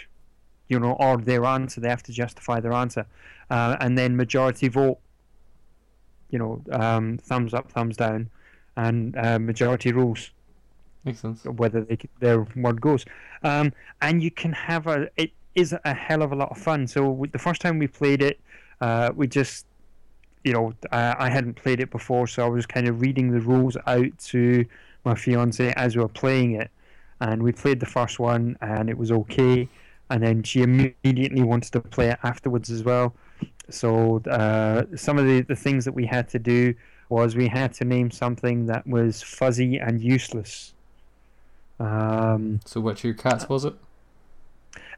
you 0.73 0.79
know, 0.79 0.93
or 1.05 1.13
their 1.17 1.43
answer. 1.45 1.77
They 1.81 1.89
have 1.95 2.03
to 2.09 2.13
justify 2.23 2.57
their 2.59 2.73
answer, 2.83 3.05
uh, 3.49 3.77
and 3.83 3.91
then 3.99 4.09
majority 4.23 4.67
vote. 4.79 4.99
You 6.33 6.39
know, 6.39 6.53
um, 6.71 7.05
thumbs 7.29 7.53
up, 7.53 7.65
thumbs 7.71 7.95
down, 7.97 8.29
and 8.75 9.15
uh, 9.25 9.39
majority 9.39 9.91
rules 9.91 10.31
Makes 11.05 11.19
sense. 11.19 11.43
whether 11.61 11.81
they, 11.81 11.97
their 12.19 12.39
word 12.55 12.79
goes. 12.81 13.05
Um, 13.43 13.67
and 14.01 14.23
you 14.25 14.31
can 14.31 14.53
have 14.53 14.87
a. 14.87 14.97
It 15.15 15.31
is 15.55 15.75
a 15.85 15.93
hell 15.93 16.21
of 16.23 16.31
a 16.31 16.35
lot 16.35 16.49
of 16.49 16.57
fun. 16.57 16.87
So 16.87 16.99
with 17.21 17.31
the 17.31 17.39
first 17.47 17.61
time 17.61 17.77
we 17.77 17.87
played 17.87 18.21
it, 18.29 18.39
uh, 18.81 19.11
we 19.15 19.27
just, 19.27 19.67
you 20.43 20.53
know, 20.53 20.73
I, 20.91 21.15
I 21.25 21.29
hadn't 21.29 21.55
played 21.63 21.79
it 21.79 21.91
before, 21.91 22.25
so 22.27 22.43
I 22.45 22.49
was 22.49 22.65
kind 22.65 22.87
of 22.87 23.01
reading 23.01 23.31
the 23.31 23.39
rules 23.39 23.77
out 23.85 24.17
to 24.31 24.65
my 25.05 25.13
fiance 25.13 25.73
as 25.75 25.95
we 25.95 26.01
were 26.01 26.15
playing 26.23 26.53
it, 26.61 26.69
and 27.19 27.43
we 27.43 27.51
played 27.51 27.79
the 27.79 27.85
first 27.85 28.19
one, 28.19 28.57
and 28.61 28.89
it 28.89 28.97
was 28.97 29.11
okay. 29.11 29.69
And 30.13 30.21
then 30.21 30.43
she 30.43 30.61
immediately 30.61 31.41
wanted 31.41 31.71
to 31.73 31.81
play 31.81 32.09
it 32.09 32.19
afterwards 32.21 32.69
as 32.69 32.83
well. 32.83 33.15
So 33.69 34.19
uh, 34.29 34.83
some 34.95 35.17
of 35.17 35.25
the, 35.25 35.41
the 35.41 35.55
things 35.55 35.85
that 35.85 35.93
we 35.93 36.05
had 36.05 36.29
to 36.29 36.39
do 36.39 36.75
was 37.09 37.35
we 37.35 37.47
had 37.47 37.73
to 37.79 37.83
name 37.85 38.11
something 38.11 38.67
that 38.67 38.85
was 38.85 39.23
fuzzy 39.23 39.77
and 39.77 39.99
useless. 40.01 40.73
Um, 41.79 42.59
So, 42.65 42.79
which 42.79 43.03
your 43.03 43.15
cats 43.15 43.49
was 43.49 43.65
it? 43.65 43.73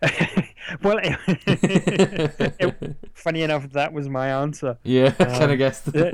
well, 0.83 0.99
it, 1.01 2.95
funny 3.13 3.41
enough, 3.43 3.69
that 3.71 3.93
was 3.93 4.09
my 4.09 4.27
answer. 4.29 4.77
yeah, 4.83 5.13
I 5.19 5.25
kind 5.25 5.43
Um, 5.43 5.51
of 5.51 5.57
guessed. 5.57 5.89
yeah. 5.93 6.11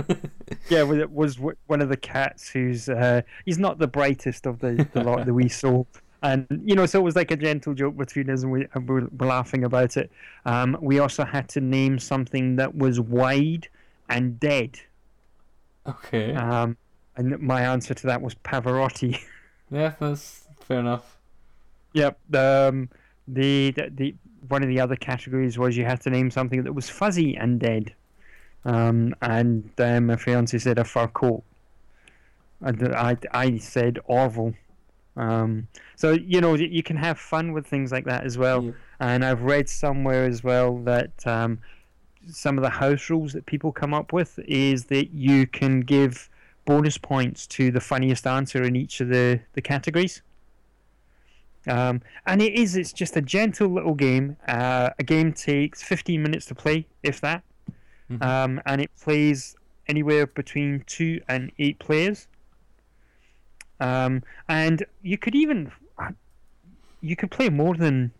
Yeah, 0.69 0.83
well, 0.83 0.99
it 0.99 1.11
was 1.11 1.35
w- 1.37 1.57
one 1.67 1.81
of 1.81 1.89
the 1.89 1.97
cats 1.97 2.49
who's 2.49 2.87
uh, 2.89 3.21
he's 3.45 3.57
not 3.57 3.79
the 3.79 3.87
brightest 3.87 4.45
of 4.45 4.59
the, 4.59 4.87
the 4.93 5.03
lot 5.03 5.25
that 5.25 5.33
we 5.33 5.49
saw. 5.49 5.83
And 6.21 6.45
you 6.63 6.75
know, 6.75 6.85
so 6.85 6.99
it 6.99 7.03
was 7.03 7.15
like 7.15 7.31
a 7.31 7.35
gentle 7.35 7.73
joke 7.73 7.97
between 7.97 8.29
us, 8.29 8.43
and 8.43 8.51
we 8.51 8.67
and 8.73 8.87
we 8.87 9.01
were 9.01 9.25
laughing 9.25 9.63
about 9.63 9.97
it. 9.97 10.11
Um, 10.45 10.77
we 10.81 10.99
also 10.99 11.25
had 11.25 11.49
to 11.49 11.61
name 11.61 11.99
something 11.99 12.57
that 12.57 12.75
was 12.75 12.99
wide 12.99 13.67
and 14.09 14.39
dead. 14.39 14.79
Okay. 15.87 16.35
Um, 16.35 16.77
and 17.17 17.39
my 17.39 17.61
answer 17.61 17.93
to 17.93 18.07
that 18.07 18.21
was 18.21 18.35
Pavarotti. 18.35 19.19
yeah, 19.71 19.93
that's 19.99 20.47
fair 20.59 20.79
enough. 20.79 21.17
Yep. 21.93 22.35
Um, 22.35 22.89
the, 23.27 23.71
the 23.71 23.91
the 23.93 24.15
one 24.47 24.63
of 24.63 24.69
the 24.69 24.79
other 24.79 24.95
categories 24.95 25.57
was 25.57 25.77
you 25.77 25.85
had 25.85 26.01
to 26.01 26.09
name 26.09 26.31
something 26.31 26.63
that 26.63 26.73
was 26.73 26.89
fuzzy 26.89 27.35
and 27.35 27.59
dead. 27.59 27.93
Um, 28.63 29.15
and 29.21 29.69
uh, 29.79 30.01
my 30.01 30.15
fiance 30.15 30.57
said 30.57 30.77
a 30.77 30.83
fur 30.83 31.07
coat. 31.07 31.43
And 32.61 32.93
I, 32.93 33.17
I 33.31 33.57
said 33.57 33.99
Orville. 34.05 34.53
Um, 35.17 35.67
so 35.95 36.11
you 36.11 36.39
know 36.39 36.55
you 36.55 36.83
can 36.83 36.95
have 36.95 37.19
fun 37.19 37.51
with 37.51 37.67
things 37.67 37.91
like 37.91 38.05
that 38.05 38.23
as 38.23 38.37
well. 38.37 38.63
Yeah. 38.63 38.71
And 38.99 39.25
I've 39.25 39.41
read 39.41 39.67
somewhere 39.67 40.25
as 40.25 40.43
well 40.43 40.77
that 40.79 41.25
um, 41.27 41.59
some 42.27 42.57
of 42.57 42.63
the 42.63 42.69
house 42.69 43.09
rules 43.09 43.33
that 43.33 43.45
people 43.45 43.71
come 43.71 43.93
up 43.93 44.13
with 44.13 44.39
is 44.47 44.85
that 44.85 45.11
you 45.11 45.47
can 45.47 45.81
give 45.81 46.29
bonus 46.65 46.97
points 46.97 47.47
to 47.47 47.71
the 47.71 47.79
funniest 47.79 48.27
answer 48.27 48.63
in 48.63 48.75
each 48.75 49.01
of 49.01 49.09
the, 49.09 49.39
the 49.53 49.61
categories. 49.61 50.21
Um, 51.67 52.01
and 52.25 52.41
it 52.41 52.53
is, 52.53 52.75
it's 52.75 52.93
just 52.93 53.15
a 53.17 53.21
gentle 53.21 53.67
little 53.69 53.93
game. 53.93 54.37
Uh, 54.47 54.91
a 54.97 55.03
game 55.03 55.33
takes 55.33 55.83
15 55.83 56.21
minutes 56.21 56.45
to 56.47 56.55
play, 56.55 56.87
if 57.03 57.21
that. 57.21 57.43
Mhm. 58.09 58.23
Um, 58.23 58.61
and 58.65 58.81
it 58.81 58.91
plays 58.99 59.55
anywhere 59.87 60.27
between 60.27 60.83
two 60.87 61.21
and 61.27 61.51
eight 61.59 61.79
players. 61.79 62.27
Um, 63.81 64.23
and 64.47 64.85
you 65.01 65.17
could 65.17 65.35
even, 65.35 65.71
you 67.01 67.15
could 67.15 67.31
play 67.31 67.49
more 67.49 67.75
than 67.75 68.11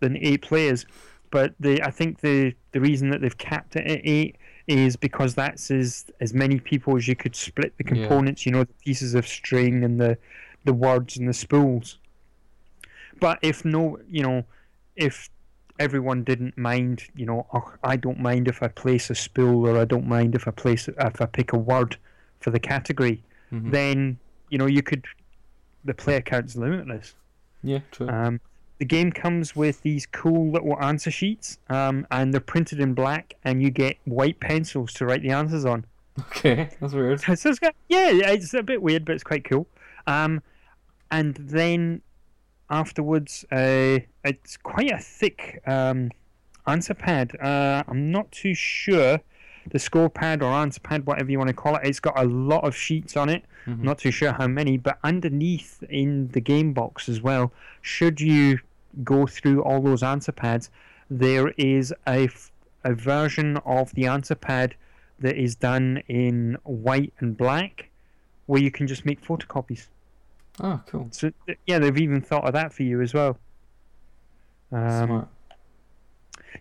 than 0.00 0.16
eight 0.16 0.42
players, 0.42 0.84
but 1.30 1.54
the 1.60 1.82
I 1.82 1.90
think 1.90 2.20
the 2.20 2.54
the 2.72 2.80
reason 2.80 3.10
that 3.10 3.20
they've 3.20 3.36
capped 3.38 3.76
it 3.76 3.86
at 3.86 4.00
eight 4.04 4.36
is 4.66 4.96
because 4.96 5.34
that's 5.34 5.70
as 5.70 6.06
as 6.20 6.32
many 6.32 6.58
people 6.58 6.96
as 6.96 7.06
you 7.06 7.14
could 7.14 7.36
split 7.36 7.74
the 7.76 7.84
Yeah. 7.84 7.90
components. 7.94 8.46
You 8.46 8.52
know, 8.52 8.64
the 8.64 8.72
pieces 8.84 9.14
of 9.14 9.26
string 9.28 9.84
and 9.84 10.00
the 10.00 10.16
the 10.64 10.72
words 10.72 11.16
and 11.18 11.28
the 11.28 11.34
spools. 11.34 11.98
But 13.20 13.38
if 13.42 13.64
no, 13.64 13.98
you 14.10 14.22
know, 14.22 14.44
if 14.96 15.28
everyone 15.78 16.24
didn't 16.24 16.56
mind, 16.56 17.02
you 17.14 17.26
know, 17.26 17.46
oh, 17.52 17.74
I 17.82 17.96
don't 17.96 18.20
mind 18.20 18.48
if 18.48 18.62
I 18.62 18.68
place 18.68 19.10
a 19.10 19.14
spool 19.14 19.68
or 19.68 19.78
I 19.78 19.84
don't 19.84 20.06
mind 20.06 20.34
if 20.34 20.48
I 20.48 20.50
place 20.50 20.88
if 20.88 21.20
I 21.20 21.26
pick 21.26 21.52
a 21.52 21.58
word 21.58 21.96
for 22.40 22.50
the 22.50 22.60
category, 22.60 23.22
Mhm. 23.52 23.70
then 23.70 24.18
you 24.48 24.58
know 24.58 24.66
you 24.66 24.82
could 24.82 25.04
the 25.84 25.94
player 25.94 26.20
count's 26.20 26.56
limitless. 26.56 27.14
Yeah, 27.62 27.80
true. 27.90 28.08
Um, 28.08 28.40
the 28.78 28.84
game 28.84 29.12
comes 29.12 29.54
with 29.54 29.82
these 29.82 30.06
cool 30.06 30.50
little 30.50 30.80
answer 30.82 31.10
sheets, 31.10 31.58
um, 31.68 32.06
and 32.10 32.32
they're 32.32 32.40
printed 32.40 32.80
in 32.80 32.94
black, 32.94 33.34
and 33.44 33.62
you 33.62 33.70
get 33.70 33.96
white 34.04 34.40
pencils 34.40 34.92
to 34.94 35.06
write 35.06 35.22
the 35.22 35.30
answers 35.30 35.64
on. 35.64 35.84
okay, 36.18 36.70
that's 36.80 36.92
weird. 36.92 37.22
So 37.36 37.50
it's 37.50 37.58
got, 37.58 37.74
yeah, 37.88 38.10
it's 38.10 38.52
a 38.54 38.62
bit 38.62 38.82
weird, 38.82 39.04
but 39.04 39.14
it's 39.14 39.24
quite 39.24 39.44
cool. 39.44 39.66
Um, 40.06 40.42
and 41.10 41.34
then 41.36 42.02
afterwards, 42.68 43.44
uh, 43.52 44.00
it's 44.24 44.56
quite 44.56 44.90
a 44.90 44.98
thick 44.98 45.62
um, 45.66 46.10
answer 46.66 46.94
pad. 46.94 47.36
Uh, 47.40 47.84
I'm 47.86 48.10
not 48.10 48.32
too 48.32 48.54
sure 48.54 49.20
the 49.70 49.78
score 49.78 50.08
pad 50.10 50.42
or 50.42 50.52
answer 50.52 50.80
pad, 50.80 51.06
whatever 51.06 51.30
you 51.30 51.38
want 51.38 51.48
to 51.48 51.54
call 51.54 51.76
it. 51.76 51.82
It's 51.84 52.00
got 52.00 52.18
a 52.18 52.24
lot 52.24 52.64
of 52.64 52.74
sheets 52.76 53.16
on 53.16 53.28
it. 53.28 53.44
Mhm. 53.66 53.80
Not 53.82 53.98
too 53.98 54.10
sure 54.10 54.32
how 54.32 54.46
many, 54.46 54.76
but 54.76 54.98
underneath 55.02 55.82
in 55.88 56.28
the 56.28 56.40
game 56.40 56.72
box 56.72 57.08
as 57.08 57.20
well, 57.22 57.52
should 57.80 58.20
you 58.20 58.58
go 59.02 59.26
through 59.26 59.62
all 59.62 59.80
those 59.80 60.02
answer 60.02 60.32
pads, 60.32 60.70
there 61.10 61.48
is 61.56 61.92
a, 62.06 62.24
f- 62.24 62.52
a 62.84 62.94
version 62.94 63.56
of 63.64 63.92
the 63.94 64.06
answer 64.06 64.34
pad 64.34 64.74
that 65.20 65.36
is 65.36 65.54
done 65.56 66.02
in 66.08 66.56
white 66.64 67.12
and 67.20 67.36
black 67.36 67.88
where 68.46 68.60
you 68.60 68.70
can 68.70 68.86
just 68.86 69.04
make 69.06 69.22
photocopies. 69.22 69.86
Oh, 70.60 70.80
cool. 70.86 71.08
So, 71.10 71.32
yeah, 71.66 71.78
they've 71.78 71.96
even 71.98 72.20
thought 72.20 72.44
of 72.44 72.52
that 72.52 72.72
for 72.72 72.82
you 72.82 73.00
as 73.00 73.14
well. 73.14 73.38
Um, 74.70 75.06
Smart. 75.06 75.28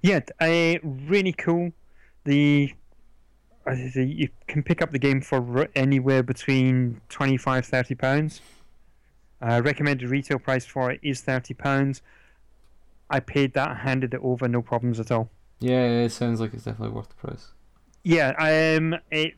yeah, 0.01 0.19
uh, 0.39 0.75
really 0.83 1.33
cool. 1.33 1.71
The 2.25 2.73
you 3.71 4.29
can 4.47 4.63
pick 4.63 4.81
up 4.81 4.91
the 4.91 4.99
game 4.99 5.21
for 5.21 5.67
anywhere 5.75 6.23
between 6.23 7.01
25 7.09 7.65
30 7.65 7.95
pounds. 7.95 8.41
Uh, 9.41 9.61
recommended 9.63 10.09
retail 10.09 10.39
price 10.39 10.65
for 10.65 10.91
it 10.91 10.99
is 11.03 11.21
30 11.21 11.53
pounds. 11.53 12.01
I 13.09 13.19
paid 13.19 13.53
that, 13.53 13.77
handed 13.77 14.13
it 14.13 14.21
over, 14.23 14.47
no 14.47 14.61
problems 14.61 14.99
at 14.99 15.11
all. 15.11 15.29
Yeah, 15.59 15.83
it 15.85 16.09
sounds 16.11 16.39
like 16.39 16.53
it's 16.53 16.63
definitely 16.63 16.95
worth 16.95 17.09
the 17.09 17.15
price. 17.15 17.47
Yeah, 18.03 18.29
um, 18.37 18.95
it, 19.11 19.35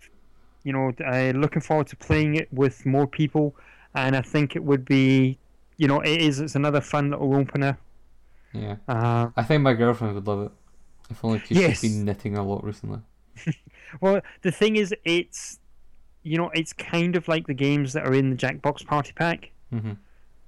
you 0.63 0.73
know, 0.73 0.91
uh, 1.05 1.31
looking 1.35 1.61
forward 1.61 1.87
to 1.87 1.95
playing 1.95 2.35
it 2.35 2.47
with 2.51 2.85
more 2.85 3.05
people, 3.07 3.55
and 3.93 4.15
I 4.15 4.21
think 4.21 4.55
it 4.55 4.63
would 4.63 4.85
be, 4.85 5.37
you 5.77 5.87
know, 5.87 5.99
it 6.01 6.21
is. 6.21 6.39
It's 6.39 6.55
another 6.55 6.81
fun 6.81 7.09
little 7.11 7.35
opener. 7.35 7.77
Yeah. 8.53 8.77
Uh, 8.87 9.29
I 9.35 9.43
think 9.43 9.61
my 9.63 9.73
girlfriend 9.73 10.15
would 10.15 10.25
love 10.27 10.45
it. 10.47 10.51
If 11.09 11.23
only 11.23 11.39
'cause 11.39 11.51
Yes. 11.51 11.81
she's 11.81 11.91
been 11.93 12.05
knitting 12.05 12.37
a 12.37 12.43
lot 12.43 12.63
recently. 12.63 12.99
well, 14.01 14.21
the 14.41 14.51
thing 14.51 14.75
is, 14.75 14.93
it's, 15.03 15.59
you 16.23 16.37
know, 16.37 16.49
it's 16.53 16.73
kind 16.73 17.15
of 17.15 17.27
like 17.27 17.47
the 17.47 17.53
games 17.53 17.93
that 17.93 18.05
are 18.05 18.13
in 18.13 18.29
the 18.29 18.35
Jackbox 18.35 18.85
Party 18.85 19.11
Pack. 19.13 19.51
hmm 19.69 19.93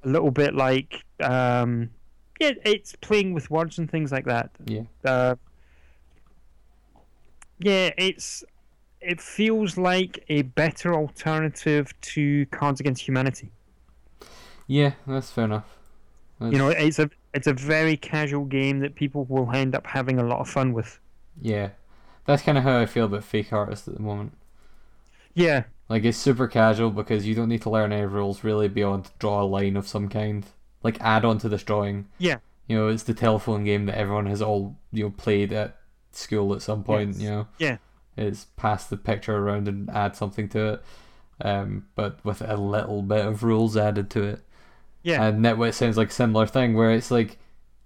A 0.04 0.08
little 0.08 0.32
bit 0.32 0.56
like, 0.56 1.04
um, 1.22 1.90
yeah, 2.40 2.52
it's 2.66 2.96
playing 3.02 3.34
with 3.34 3.50
words 3.50 3.78
and 3.80 3.90
things 3.90 4.12
like 4.12 4.26
that. 4.26 4.52
Yeah. 4.66 4.84
Uh, 5.04 5.36
yeah, 7.60 7.92
it's. 7.98 8.44
It 9.00 9.22
feels 9.22 9.78
like 9.78 10.26
a 10.28 10.42
better 10.42 10.94
alternative 10.96 11.94
to 12.02 12.46
Cards 12.48 12.80
Against 12.80 13.08
Humanity. 13.08 13.52
Yeah, 14.66 14.94
that's 15.06 15.32
fair 15.32 15.46
enough. 15.46 15.78
you 16.42 16.58
know 16.58 16.70
it's 16.70 17.00
a 17.00 17.10
it's 17.34 17.48
a 17.48 17.54
very 17.54 17.96
casual 17.96 18.46
game 18.46 18.80
that 18.80 18.96
people 18.96 19.26
will 19.26 19.50
end 19.52 19.76
up 19.76 19.86
having 19.88 20.20
a 20.20 20.24
lot 20.24 20.40
of 20.40 20.50
fun 20.50 20.74
with 20.74 21.00
yeah, 21.42 21.70
that's 22.28 22.44
kind 22.44 22.58
of 22.58 22.64
how 22.64 22.78
I 22.78 22.86
feel 22.86 23.06
about 23.06 23.24
Fake 23.24 23.52
artists 23.52 23.88
at 23.88 23.96
the 23.96 24.02
moment. 24.02 24.34
yeah 25.34 25.64
Like 25.90 26.04
it's 26.04 26.18
super 26.18 26.48
casual 26.48 26.92
because 26.92 27.26
you 27.26 27.34
don't 27.34 27.50
need 27.50 27.64
to 27.64 27.70
learn 27.72 27.92
any 27.92 28.06
rules 28.06 28.44
really 28.44 28.68
beyond 28.68 29.10
draw 29.18 29.42
a 29.42 29.46
line 29.46 29.76
of 29.76 29.88
some 29.88 30.10
kind. 30.10 30.46
Like 30.84 31.02
add 31.02 31.26
on 31.26 31.40
to 31.40 31.50
this 31.50 31.64
drawing. 31.64 32.08
Yeah. 32.20 32.38
You 32.68 32.78
know, 32.78 32.88
it's 32.90 33.04
the 33.04 33.14
telephone 33.14 33.64
game 33.64 33.86
that 33.88 33.98
everyone 33.98 34.28
has 34.28 34.42
all 34.42 34.78
you 34.92 35.06
know 35.06 35.10
played 35.10 35.52
at 35.54 35.78
school 36.12 36.54
at 36.54 36.62
some 36.62 36.84
point. 36.84 37.14
Yes. 37.14 37.22
You 37.22 37.30
know. 37.30 37.48
Yeah. 37.58 37.78
It's 38.18 38.46
pass 38.58 38.86
the 38.88 38.98
picture 38.98 39.38
around 39.38 39.68
and 39.68 39.90
add 39.92 40.16
something 40.16 40.50
to 40.50 40.74
it, 40.74 40.84
um, 41.40 41.86
but 41.96 42.24
with 42.26 42.42
a 42.42 42.58
little 42.58 43.02
bit 43.04 43.26
of 43.26 43.44
rules 43.44 43.78
added 43.78 44.10
to 44.12 44.24
it. 44.24 44.42
yeah 45.04 45.24
And 45.24 45.42
Knit 45.42 45.58
Wit 45.58 45.76
sounds 45.76 45.98
like 45.98 46.10
a 46.10 46.14
similar 46.14 46.48
thing 46.48 46.74
where 46.74 46.92
it's 46.92 47.12
like 47.12 47.38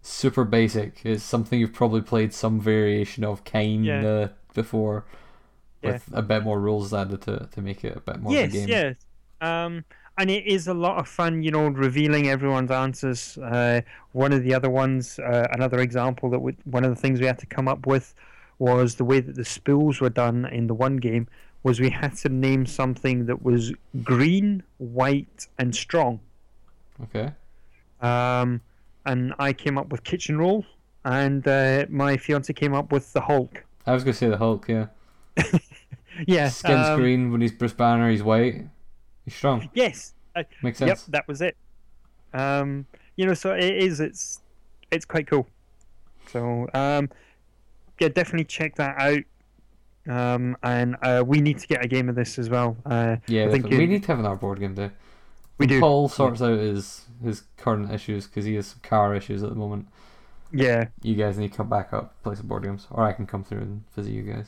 super 0.02 0.46
basic. 0.46 1.02
It's 1.06 1.24
something 1.24 1.60
you've 1.60 1.74
probably 1.74 2.02
played 2.02 2.34
some 2.34 2.60
variation 2.62 3.24
of 3.26 3.44
kinda 3.44 4.34
before, 4.54 5.06
Yeah. 5.82 5.94
with 5.94 6.10
a 6.14 6.22
bit 6.22 6.44
more 6.44 6.60
rules 6.60 6.94
added 6.94 7.22
to 7.24 7.48
to 7.52 7.62
make 7.62 7.84
it 7.84 7.98
a 7.98 8.00
bit 8.02 8.20
more 8.22 8.32
yes 8.34 8.48
of 8.50 8.54
a 8.54 8.58
game. 8.58 8.68
yes 8.70 8.96
um 9.42 9.84
and 10.18 10.30
it 10.30 10.46
is 10.46 10.68
a 10.68 10.74
lot 10.74 10.98
of 11.00 11.08
fun 11.08 11.42
you 11.42 11.50
know 11.52 11.68
revealing 11.70 12.28
everyone's 12.28 12.70
answers 12.70 13.38
uh 13.40 13.82
one 14.12 14.32
of 14.34 14.44
the 14.44 14.54
other 14.54 14.70
ones 14.70 15.18
uh, 15.20 15.48
another 15.54 15.80
example 15.80 16.30
that 16.30 16.40
we, 16.40 16.52
one 16.66 16.84
of 16.84 16.92
the 16.94 17.02
things 17.02 17.20
we 17.20 17.26
had 17.26 17.40
to 17.40 17.46
come 17.48 17.68
up 17.68 17.88
with 17.88 18.14
was 18.60 18.96
the 18.96 19.04
way 19.06 19.20
that 19.20 19.36
the 19.36 19.46
spools 19.46 20.00
were 20.02 20.10
done 20.12 20.46
in 20.58 20.68
the 20.68 20.74
one 20.76 20.98
game 20.98 21.28
was 21.64 21.80
we 21.80 21.90
had 21.90 22.16
to 22.16 22.30
name 22.30 22.66
something 22.66 23.26
that 23.26 23.42
was 23.42 23.74
green 24.04 24.62
white 24.78 25.48
and 25.58 25.74
strong 25.76 26.20
Okay. 27.06 27.32
Um, 28.02 28.62
and 29.06 29.34
I 29.40 29.54
came 29.54 29.78
up 29.80 29.90
with 29.90 30.04
kitchen 30.04 30.38
roll, 30.38 30.66
and 31.04 31.48
uh, 31.48 31.86
my 31.90 32.18
fiance 32.18 32.54
came 32.54 32.74
up 32.76 32.92
with 32.92 33.12
the 33.14 33.22
Hulk. 33.22 33.64
I 33.86 33.94
was 33.94 34.04
gonna 34.04 34.14
say 34.14 34.30
the 34.30 34.38
Hulk. 34.38 34.68
Yeah. 34.68 34.88
Yeah, 36.28 36.50
Skin's 36.50 36.88
um, 36.88 37.00
green 37.00 37.32
when 37.32 37.40
he's 37.42 37.54
Bruce 37.54 37.74
Banner. 37.74 38.10
He's 38.12 38.22
white. 38.22 38.66
He's 39.26 39.34
strong. 39.34 39.70
Yes, 39.74 40.14
uh, 40.36 40.44
Makes 40.62 40.82
yep, 40.82 40.90
sense. 40.98 41.04
that 41.06 41.28
was 41.28 41.42
it. 41.42 41.56
Um, 42.34 42.86
you 43.16 43.26
know, 43.26 43.34
so 43.34 43.54
it 43.54 43.64
is. 43.82 44.00
It's 44.02 44.42
it's 44.92 45.06
quite 45.06 45.26
cool. 45.26 45.48
So 46.28 46.68
um, 46.74 47.10
yeah, 48.00 48.10
definitely 48.10 48.44
check 48.44 48.76
that 48.76 48.98
out. 49.00 49.24
Um, 50.08 50.58
and 50.64 50.98
uh, 51.02 51.24
we 51.26 51.40
need 51.40 51.60
to 51.60 51.68
get 51.68 51.84
a 51.84 51.88
game 51.88 52.10
of 52.10 52.16
this 52.16 52.38
as 52.38 52.50
well. 52.50 52.76
Uh, 52.86 53.16
Yeah, 53.28 53.46
I 53.46 53.52
think 53.52 53.64
definitely. 53.64 53.78
we 53.78 53.84
it- 53.86 53.88
need 53.88 54.02
to 54.04 54.08
have 54.10 54.20
another 54.20 54.36
board 54.36 54.60
game 54.60 54.76
day. 54.76 54.92
we 55.58 55.66
do. 55.66 55.80
Paul 55.80 56.10
sorts 56.10 56.42
out 56.42 56.60
his 56.60 57.06
his 57.24 57.44
current 57.58 57.90
issues 57.92 58.28
because 58.28 58.44
he 58.46 58.56
has 58.56 58.68
some 58.68 58.80
car 58.84 59.16
issues 59.16 59.44
at 59.44 59.50
the 59.50 59.56
moment. 59.56 59.88
Yeah. 60.52 60.88
You 61.02 61.16
guys 61.16 61.38
need 61.38 61.52
to 61.52 61.58
come 61.58 61.70
back 61.70 61.94
up, 61.94 62.22
play 62.24 62.36
some 62.36 62.48
board 62.48 62.64
games, 62.64 62.88
or 62.92 63.04
I 63.04 63.14
can 63.14 63.26
come 63.26 63.44
through 63.44 63.60
and 63.60 63.84
visit 63.96 64.12
you 64.12 64.24
guys. 64.24 64.48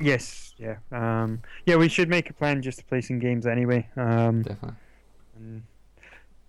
Yes. 0.00 0.54
Yeah. 0.58 0.76
Um, 0.92 1.42
yeah. 1.66 1.76
We 1.76 1.88
should 1.88 2.08
make 2.08 2.30
a 2.30 2.32
plan 2.32 2.62
just 2.62 2.78
to 2.78 2.84
play 2.84 3.00
some 3.00 3.18
games 3.18 3.46
anyway. 3.46 3.88
Um, 3.96 4.42
Definitely. 4.42 4.76
and 5.36 5.62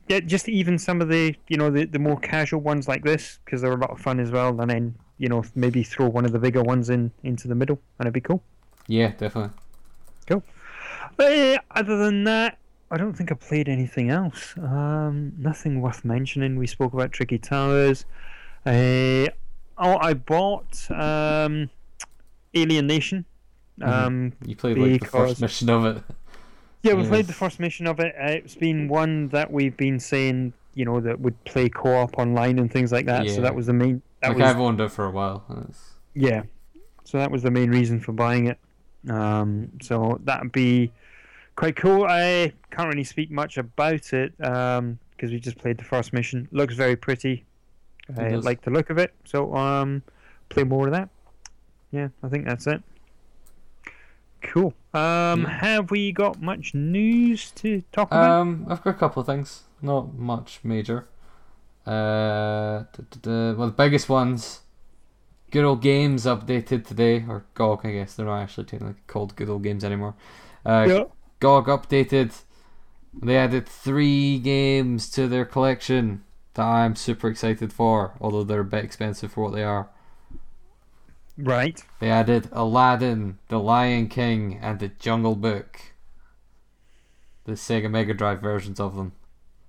yeah, 0.07 0.19
just 0.19 0.49
even 0.49 0.77
some 0.77 1.01
of 1.01 1.09
the 1.09 1.35
you 1.47 1.57
know 1.57 1.69
the, 1.69 1.85
the 1.85 1.99
more 1.99 2.19
casual 2.19 2.61
ones 2.61 2.87
like 2.87 3.03
this 3.03 3.39
because 3.45 3.61
they're 3.61 3.73
a 3.73 3.77
lot 3.77 3.91
of 3.91 3.99
fun 3.99 4.19
as 4.19 4.31
well. 4.31 4.59
And 4.59 4.69
then 4.69 4.95
you 5.17 5.29
know 5.29 5.43
maybe 5.55 5.83
throw 5.83 6.07
one 6.07 6.25
of 6.25 6.31
the 6.31 6.39
bigger 6.39 6.63
ones 6.63 6.89
in 6.89 7.11
into 7.23 7.47
the 7.47 7.55
middle, 7.55 7.79
and 7.99 8.05
it'd 8.05 8.13
be 8.13 8.21
cool. 8.21 8.43
Yeah, 8.87 9.09
definitely. 9.09 9.51
Cool. 10.27 10.43
But 11.15 11.31
uh, 11.31 11.57
other 11.71 11.97
than 11.97 12.23
that, 12.23 12.57
I 12.91 12.97
don't 12.97 13.13
think 13.13 13.31
I 13.31 13.35
played 13.35 13.69
anything 13.69 14.09
else. 14.09 14.55
Um, 14.57 15.33
nothing 15.37 15.81
worth 15.81 16.03
mentioning. 16.03 16.57
We 16.57 16.65
spoke 16.65 16.93
about 16.93 17.11
Tricky 17.11 17.37
Towers. 17.37 18.05
Uh, 18.65 19.27
oh, 19.77 19.97
I 19.99 20.13
bought 20.13 20.89
um, 20.91 21.69
Alienation. 22.55 23.25
Um, 23.81 24.33
You 24.45 24.55
played 24.55 24.77
like 24.77 25.01
the 25.01 25.07
first 25.07 25.41
mission 25.41 25.69
of 25.69 25.85
it. 25.85 26.03
Yeah, 26.81 26.93
we 26.93 27.01
Yes. 27.01 27.09
played 27.09 27.27
the 27.27 27.33
first 27.33 27.59
mission 27.59 27.87
of 27.87 27.99
it. 27.99 28.15
Uh, 28.17 28.27
it's 28.31 28.55
been 28.55 28.87
one 28.87 29.27
that 29.29 29.51
we've 29.51 29.75
been 29.75 29.99
saying, 29.99 30.53
you 30.75 30.85
know, 30.85 31.01
that 31.01 31.19
would 31.19 31.43
play 31.43 31.67
co-op 31.67 32.17
online 32.17 32.57
and 32.57 32.71
things 32.71 32.93
like 32.93 33.05
that. 33.07 33.29
So 33.29 33.41
that 33.41 33.53
was 33.53 33.65
the 33.65 33.73
main. 33.73 34.01
That 34.21 34.29
Like 34.29 34.37
was 34.37 34.45
I've 34.45 34.61
owned 34.61 34.79
it 34.79 34.89
for 34.89 35.05
a 35.05 35.11
while. 35.11 35.43
It's, 35.67 35.95
yeah. 36.13 36.43
So 37.03 37.17
that 37.17 37.31
was 37.31 37.43
the 37.43 37.51
main 37.51 37.69
reason 37.69 37.99
for 37.99 38.13
buying 38.13 38.47
it. 38.47 38.59
Um, 39.09 39.71
so 39.81 40.21
that'd 40.23 40.53
be 40.53 40.93
quite 41.57 41.75
cool. 41.75 42.05
I 42.05 42.53
can't 42.71 42.87
really 42.87 43.03
speak 43.03 43.29
much 43.29 43.57
about 43.57 44.13
it 44.13 44.37
because 44.37 45.31
we 45.31 45.39
just 45.39 45.57
played 45.57 45.77
the 45.79 45.83
first 45.83 46.13
mission. 46.13 46.47
Looks 46.53 46.75
very 46.75 46.95
pretty. 46.95 47.45
I 48.17 48.29
like 48.35 48.61
the 48.61 48.71
look 48.71 48.89
of 48.89 48.97
it. 48.97 49.13
So 49.25 49.55
um, 49.55 50.03
play 50.49 50.63
more 50.63 50.87
of 50.87 50.93
that. 50.93 51.09
Yeah, 51.91 52.09
I 52.23 52.29
think 52.29 52.45
that's 52.45 52.67
it. 52.67 52.81
Cool. 54.41 54.73
Um, 54.93 55.41
Yeah. 55.41 55.49
have 55.49 55.91
we 55.91 56.11
got 56.11 56.41
much 56.41 56.73
news 56.73 57.51
to 57.51 57.81
talk 57.91 58.09
about? 58.11 58.41
Um, 58.41 58.65
I've 58.69 58.83
got 58.83 58.91
a 58.91 58.97
couple 58.97 59.19
of 59.21 59.25
things. 59.25 59.63
Not 59.81 60.13
much 60.13 60.59
major. 60.63 61.07
Uh, 61.85 62.83
well, 63.25 63.67
the 63.67 63.73
biggest 63.75 64.09
ones. 64.09 64.61
Good 65.51 65.65
old 65.65 65.81
games 65.81 66.25
updated 66.25 66.85
today, 66.85 67.25
or 67.27 67.43
GOG, 67.55 67.83
I 67.83 67.91
guess 67.91 68.13
they're 68.13 68.27
not 68.27 68.41
actually 68.41 68.65
technically 68.65 69.01
called 69.07 69.35
Good 69.35 69.49
old 69.49 69.63
games 69.63 69.83
anymore. 69.83 70.13
Uh, 70.63 70.85
yeah. 70.87 71.03
GOG 71.39 71.65
updated. 71.67 72.43
They 73.13 73.35
added 73.35 73.67
three 73.67 74.37
games 74.37 75.09
to 75.11 75.27
their 75.27 75.45
collection 75.45 76.23
that 76.59 76.65
I'm 76.65 76.93
super 76.97 77.29
excited 77.29 77.71
for, 77.71 78.15
although 78.19 78.43
they're 78.43 78.59
a 78.59 78.65
bit 78.65 78.83
expensive 78.83 79.31
for 79.31 79.45
what 79.45 79.53
they 79.53 79.63
are. 79.63 79.87
Right. 81.37 81.81
They 82.01 82.09
added 82.11 82.49
Aladdin, 82.51 83.39
The 83.47 83.59
Lion 83.59 84.09
King, 84.09 84.59
and 84.61 84.77
The 84.77 84.89
Jungle 84.89 85.35
Book. 85.37 85.79
The 87.45 87.53
Sega 87.53 87.89
Mega 87.89 88.13
Drive 88.13 88.41
versions 88.41 88.77
of 88.77 88.97
them, 88.97 89.13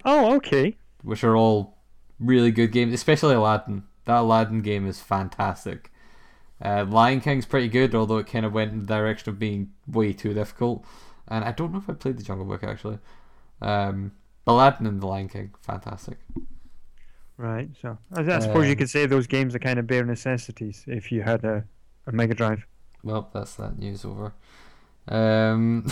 Oh, 0.04 0.34
okay. 0.34 0.76
which 1.04 1.22
are 1.22 1.36
all 1.36 1.78
really 2.18 2.50
good 2.50 2.72
games, 2.72 2.92
especially 2.92 3.36
Aladdin. 3.36 3.84
That 4.06 4.18
Aladdin 4.22 4.60
game 4.60 4.84
is 4.88 5.00
fantastic. 5.00 5.92
Uh, 6.60 6.84
Lion 6.88 7.20
King's 7.20 7.46
pretty 7.46 7.68
good, 7.68 7.94
although 7.94 8.18
it 8.18 8.26
kind 8.26 8.44
of 8.44 8.52
went 8.52 8.72
in 8.72 8.80
the 8.80 8.86
direction 8.86 9.30
of 9.30 9.38
being 9.38 9.70
way 9.86 10.12
too 10.12 10.34
difficult. 10.34 10.84
And 11.28 11.44
I 11.44 11.52
don't 11.52 11.70
know 11.72 11.78
if 11.78 11.88
I 11.88 11.92
played 11.92 12.18
The 12.18 12.24
Jungle 12.24 12.46
Book 12.46 12.64
actually. 12.64 12.98
Um, 13.62 14.10
Aladdin 14.44 14.86
and 14.88 15.00
The 15.00 15.06
Lion 15.06 15.28
King, 15.28 15.54
fantastic. 15.62 16.18
Right. 17.40 17.70
So 17.80 17.96
I, 18.12 18.20
I 18.20 18.38
suppose 18.40 18.66
you 18.66 18.72
Um, 18.72 18.76
could 18.76 18.90
say 18.90 19.06
those 19.06 19.26
games 19.26 19.54
are 19.54 19.58
kind 19.58 19.78
of 19.78 19.86
bare 19.86 20.04
necessities 20.04 20.84
if 20.86 21.10
you 21.10 21.22
had 21.22 21.42
a, 21.42 21.64
a 22.06 22.12
Mega 22.12 22.34
Drive. 22.34 22.66
Well, 23.02 23.30
that's 23.32 23.54
that 23.54 23.78
news 23.78 24.04
over. 24.04 24.34
Um, 25.08 25.86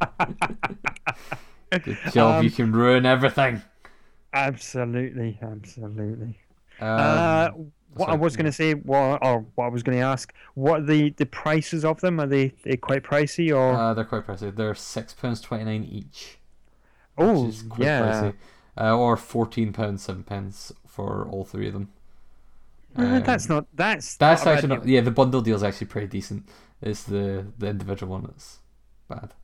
good 1.70 1.96
job, 2.12 2.42
you 2.42 2.50
Um, 2.50 2.54
can 2.56 2.72
ruin 2.72 3.06
everything. 3.06 3.62
Absolutely, 4.34 5.38
absolutely. 5.40 6.38
Um, 6.80 6.88
uh, 6.88 7.48
what 7.94 8.08
I 8.08 8.14
was 8.14 8.36
going 8.36 8.46
to 8.46 8.52
say, 8.52 8.74
what 8.74 9.24
or 9.24 9.46
what 9.54 9.66
I 9.66 9.68
was 9.68 9.82
going 9.84 9.96
to 9.98 10.04
ask, 10.04 10.32
what 10.54 10.80
are 10.80 10.84
the 10.84 11.10
the 11.10 11.26
prices 11.26 11.84
of 11.84 12.00
them? 12.00 12.20
Are 12.20 12.26
they 12.26 12.48
they 12.64 12.76
quite 12.76 13.04
pricey 13.04 13.54
or? 13.56 13.72
Uh, 13.74 13.94
they're 13.94 14.04
quite 14.04 14.26
pricey. 14.26 14.54
They're 14.54 14.74
six 14.74 15.14
pounds 15.14 15.40
twenty 15.40 15.64
nine 15.64 15.84
each. 15.84 16.38
oh, 17.16 17.44
which 17.44 17.54
is 17.54 17.62
quite 17.62 17.84
yeah. 17.86 18.02
pricey. 18.02 18.34
Uh, 18.78 18.96
or 18.96 19.16
fourteen 19.16 19.72
pounds 19.72 20.02
seven 20.02 20.22
pence 20.22 20.72
for 20.86 21.26
all 21.28 21.44
three 21.44 21.66
of 21.68 21.72
them. 21.74 21.90
Uh, 22.96 23.20
Um, 23.20 23.22
that's 23.22 23.48
not 23.48 23.66
that's 23.74 24.16
That's 24.16 24.44
not 24.44 24.54
actually 24.54 24.68
not. 24.68 24.86
Yeah, 24.86 25.00
the 25.00 25.10
bundle 25.10 25.40
deal 25.40 25.56
is 25.56 25.62
actually 25.62 25.86
pretty 25.88 26.06
decent. 26.08 26.48
It's 26.82 27.02
the 27.04 27.46
the 27.58 27.68
individual 27.68 28.12
one 28.12 28.22
that's 28.24 28.58
bad. 29.08 29.34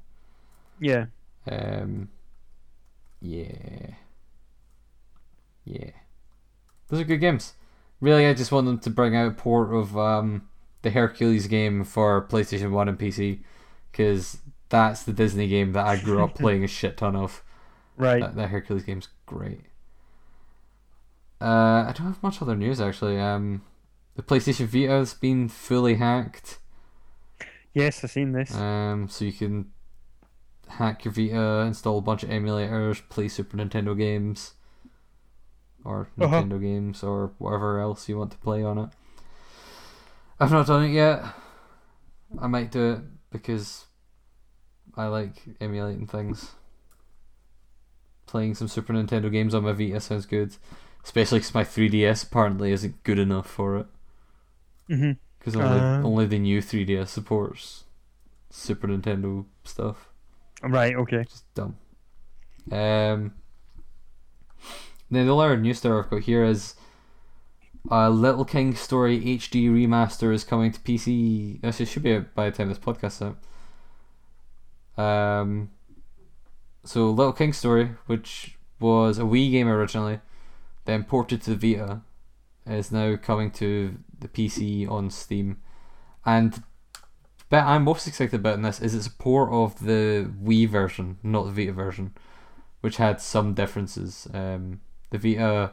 yeah. 0.78 1.06
Um, 1.50 2.08
yeah, 3.20 3.94
yeah. 5.64 5.90
Those 6.88 7.00
are 7.00 7.04
good 7.04 7.18
games. 7.20 7.54
Really, 8.00 8.26
I 8.26 8.34
just 8.34 8.52
want 8.52 8.66
them 8.66 8.78
to 8.80 8.90
bring 8.90 9.16
out 9.16 9.28
a 9.28 9.30
port 9.34 9.72
of 9.74 9.96
um, 9.96 10.48
the 10.82 10.90
Hercules 10.90 11.46
game 11.46 11.84
for 11.84 12.26
PlayStation 12.28 12.70
One 12.70 12.88
and 12.88 12.98
PC, 12.98 13.40
because 13.90 14.38
that's 14.68 15.02
the 15.02 15.12
Disney 15.12 15.48
game 15.48 15.72
that 15.72 15.86
I 15.86 15.96
grew 15.96 16.22
up 16.22 16.34
playing 16.38 16.64
a 16.64 16.68
shit 16.68 16.96
ton 16.96 17.16
of. 17.16 17.42
Right. 17.96 18.20
That, 18.20 18.34
that 18.36 18.48
Hercules 18.50 18.82
game's 18.84 19.08
great. 19.26 19.60
Uh, 21.40 21.84
I 21.88 21.92
don't 21.96 22.06
have 22.06 22.22
much 22.22 22.40
other 22.40 22.56
news 22.56 22.80
actually. 22.80 23.18
Um, 23.18 23.62
the 24.14 24.22
PlayStation 24.22 24.66
Vita's 24.66 25.14
been 25.14 25.48
fully 25.48 25.96
hacked. 25.96 26.58
yes, 27.74 28.02
I've 28.04 28.10
seen 28.10 28.32
this. 28.32 28.54
Um, 28.54 29.08
so 29.08 29.24
you 29.24 29.32
can 29.32 29.66
hack 30.68 31.04
your 31.04 31.12
Vita, 31.12 31.64
install 31.66 31.98
a 31.98 32.02
bunch 32.02 32.22
of 32.22 32.30
emulators, 32.30 33.02
play 33.08 33.28
Super 33.28 33.56
Nintendo 33.56 33.96
games, 33.96 34.54
or 35.84 36.08
Uh-huh. 36.20 36.42
Nintendo 36.42 36.60
games, 36.60 37.02
or 37.02 37.32
whatever 37.38 37.80
else 37.80 38.08
you 38.08 38.16
want 38.18 38.30
to 38.32 38.38
play 38.38 38.62
on 38.62 38.78
it. 38.78 38.90
I've 40.40 40.52
not 40.52 40.66
done 40.66 40.84
it 40.84 40.92
yet. 40.92 41.22
I 42.40 42.46
might 42.46 42.70
do 42.72 42.92
it 42.92 43.00
because 43.30 43.86
I 44.96 45.06
like 45.06 45.42
emulating 45.60 46.06
things. 46.06 46.52
Playing 48.26 48.54
some 48.54 48.68
Super 48.68 48.92
Nintendo 48.92 49.30
games 49.30 49.54
on 49.54 49.64
my 49.64 49.72
Vita 49.72 50.00
sounds 50.00 50.26
good, 50.26 50.56
especially 51.04 51.38
because 51.40 51.54
my 51.54 51.62
3DS 51.64 52.24
apparently 52.24 52.72
isn't 52.72 53.02
good 53.04 53.18
enough 53.18 53.46
for 53.48 53.76
it. 53.78 53.86
Because 55.38 55.54
only, 55.56 55.78
Uh. 55.80 56.02
only 56.02 56.26
the 56.26 56.38
new 56.38 56.60
3DS 56.60 57.08
supports 57.08 57.84
Super 58.50 58.88
Nintendo 58.88 59.44
stuff. 59.64 60.08
Right. 60.62 60.94
Okay. 60.96 61.24
Just 61.24 61.52
dumb. 61.54 61.76
Um. 62.72 63.34
Then 65.10 65.26
the 65.26 65.36
other 65.36 65.56
new 65.56 65.74
story 65.74 66.02
I've 66.02 66.10
got 66.10 66.22
here 66.22 66.44
is 66.44 66.74
uh, 67.90 68.08
Little 68.08 68.44
King 68.46 68.74
Story 68.74 69.20
HD 69.20 69.68
remaster 69.68 70.32
is 70.32 70.42
coming 70.44 70.72
to 70.72 70.80
PC. 70.80 71.60
Actually, 71.62 71.82
it 71.84 71.88
should 71.88 72.02
be 72.02 72.14
out 72.14 72.34
by 72.34 72.48
the 72.50 72.56
time 72.56 72.68
this 72.68 72.78
podcast 72.78 73.20
is 73.22 73.34
out. 74.98 75.40
Um. 75.42 75.70
So 76.84 77.10
Little 77.10 77.32
King 77.32 77.54
Story, 77.54 77.92
which 78.06 78.58
was 78.78 79.18
a 79.18 79.22
Wii 79.22 79.50
game 79.50 79.68
originally, 79.68 80.20
then 80.84 81.04
ported 81.04 81.40
to 81.42 81.54
the 81.54 81.74
Vita, 81.74 82.02
is 82.66 82.92
now 82.92 83.16
coming 83.16 83.50
to 83.52 83.96
the 84.20 84.28
PC 84.28 84.88
on 84.90 85.10
Steam, 85.10 85.58
and 86.26 86.52
the 86.52 86.62
bit 87.48 87.62
I'm 87.62 87.84
most 87.84 88.06
excited 88.06 88.34
about 88.34 88.54
in 88.54 88.62
this 88.62 88.80
is 88.80 88.94
it's 88.94 89.08
port 89.08 89.50
of 89.50 89.84
the 89.84 90.30
Wii 90.42 90.68
version, 90.68 91.18
not 91.22 91.44
the 91.44 91.52
Vita 91.52 91.72
version, 91.72 92.14
which 92.80 92.98
had 92.98 93.20
some 93.20 93.54
differences. 93.54 94.28
Um, 94.34 94.80
the 95.10 95.18
Vita 95.18 95.72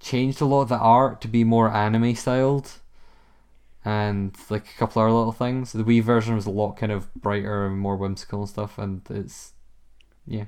changed 0.00 0.40
a 0.40 0.44
lot 0.44 0.62
of 0.62 0.68
the 0.68 0.78
art 0.78 1.20
to 1.20 1.28
be 1.28 1.44
more 1.44 1.70
anime 1.70 2.14
styled, 2.14 2.72
and 3.84 4.36
like 4.50 4.68
a 4.68 4.78
couple 4.78 5.02
other 5.02 5.12
little 5.12 5.32
things. 5.32 5.72
The 5.72 5.84
Wii 5.84 6.02
version 6.02 6.34
was 6.34 6.46
a 6.46 6.50
lot 6.50 6.72
kind 6.72 6.90
of 6.90 7.12
brighter 7.14 7.66
and 7.66 7.78
more 7.78 7.96
whimsical 7.96 8.40
and 8.40 8.48
stuff, 8.48 8.78
and 8.78 9.02
it's 9.08 9.52
yeah. 10.26 10.44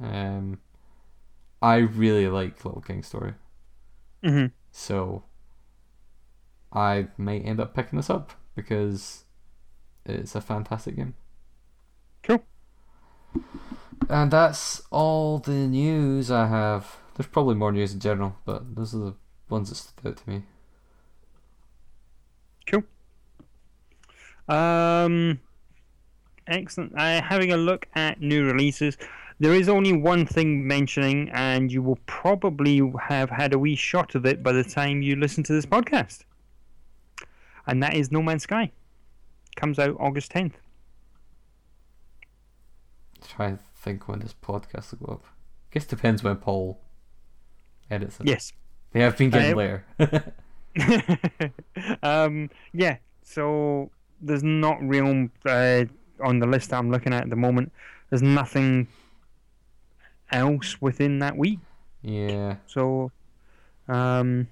Um, 0.00 0.58
I 1.62 1.76
really 1.76 2.28
like 2.28 2.64
Little 2.64 2.80
King 2.82 3.02
Story, 3.02 3.34
hmm 4.22 4.46
so 4.70 5.22
I 6.72 7.08
may 7.16 7.40
end 7.40 7.60
up 7.60 7.74
picking 7.74 7.96
this 7.96 8.10
up 8.10 8.32
because 8.56 9.24
it's 10.04 10.34
a 10.34 10.40
fantastic 10.40 10.96
game. 10.96 11.14
Cool. 12.22 12.44
And 14.08 14.30
that's 14.30 14.82
all 14.90 15.38
the 15.38 15.52
news 15.68 16.30
I 16.30 16.46
have. 16.48 16.96
There's 17.14 17.28
probably 17.28 17.54
more 17.54 17.72
news 17.72 17.94
in 17.94 18.00
general, 18.00 18.36
but 18.44 18.74
those 18.74 18.94
are 18.94 18.98
the 18.98 19.14
ones 19.48 19.68
that 19.68 19.76
stood 19.76 20.06
out 20.06 20.16
to 20.18 20.30
me. 20.30 20.42
Cool. 22.66 22.82
Um, 24.48 25.40
excellent. 26.46 26.92
Uh, 26.96 27.22
having 27.22 27.52
a 27.52 27.56
look 27.56 27.86
at 27.94 28.20
new 28.20 28.44
releases, 28.44 28.96
there 29.40 29.54
is 29.54 29.68
only 29.68 29.92
one 29.92 30.26
thing 30.26 30.66
mentioning, 30.66 31.30
and 31.32 31.70
you 31.72 31.82
will 31.82 31.98
probably 32.06 32.80
have 33.00 33.30
had 33.30 33.52
a 33.52 33.58
wee 33.58 33.76
shot 33.76 34.14
of 34.14 34.24
it 34.26 34.42
by 34.42 34.52
the 34.52 34.64
time 34.64 35.02
you 35.02 35.16
listen 35.16 35.42
to 35.44 35.52
this 35.52 35.66
podcast. 35.66 36.24
And 37.66 37.82
that 37.82 37.94
is 37.94 38.12
No 38.12 38.22
Man's 38.22 38.42
Sky. 38.44 38.70
Comes 39.56 39.78
out 39.78 39.96
August 39.98 40.32
10th. 40.32 40.54
Try 43.26 43.46
and 43.48 43.58
think 43.74 44.06
when 44.08 44.20
this 44.20 44.34
podcast 44.34 44.92
will 44.98 45.06
go 45.06 45.12
up. 45.14 45.24
I 45.24 45.74
guess 45.74 45.86
depends 45.86 46.22
when 46.22 46.36
Paul 46.36 46.80
edits 47.90 48.20
it. 48.20 48.26
Yes. 48.26 48.52
They 48.92 49.00
have 49.00 49.16
been 49.16 49.30
getting 49.30 49.54
Uh, 49.54 49.56
later. 49.56 50.34
um, 52.02 52.50
yeah. 52.72 52.98
So 53.22 53.90
there's 54.20 54.42
not 54.42 54.76
real 54.82 55.28
uh, 55.46 55.84
on 56.22 56.38
the 56.38 56.46
list 56.46 56.72
I'm 56.72 56.90
looking 56.90 57.12
at 57.12 57.22
at 57.24 57.30
the 57.30 57.36
moment. 57.36 57.72
There's 58.10 58.22
nothing 58.22 58.88
else 60.30 60.80
within 60.80 61.18
that 61.20 61.36
week. 61.36 61.58
yeah. 62.02 62.56
So, 62.66 63.10
um, 63.88 64.48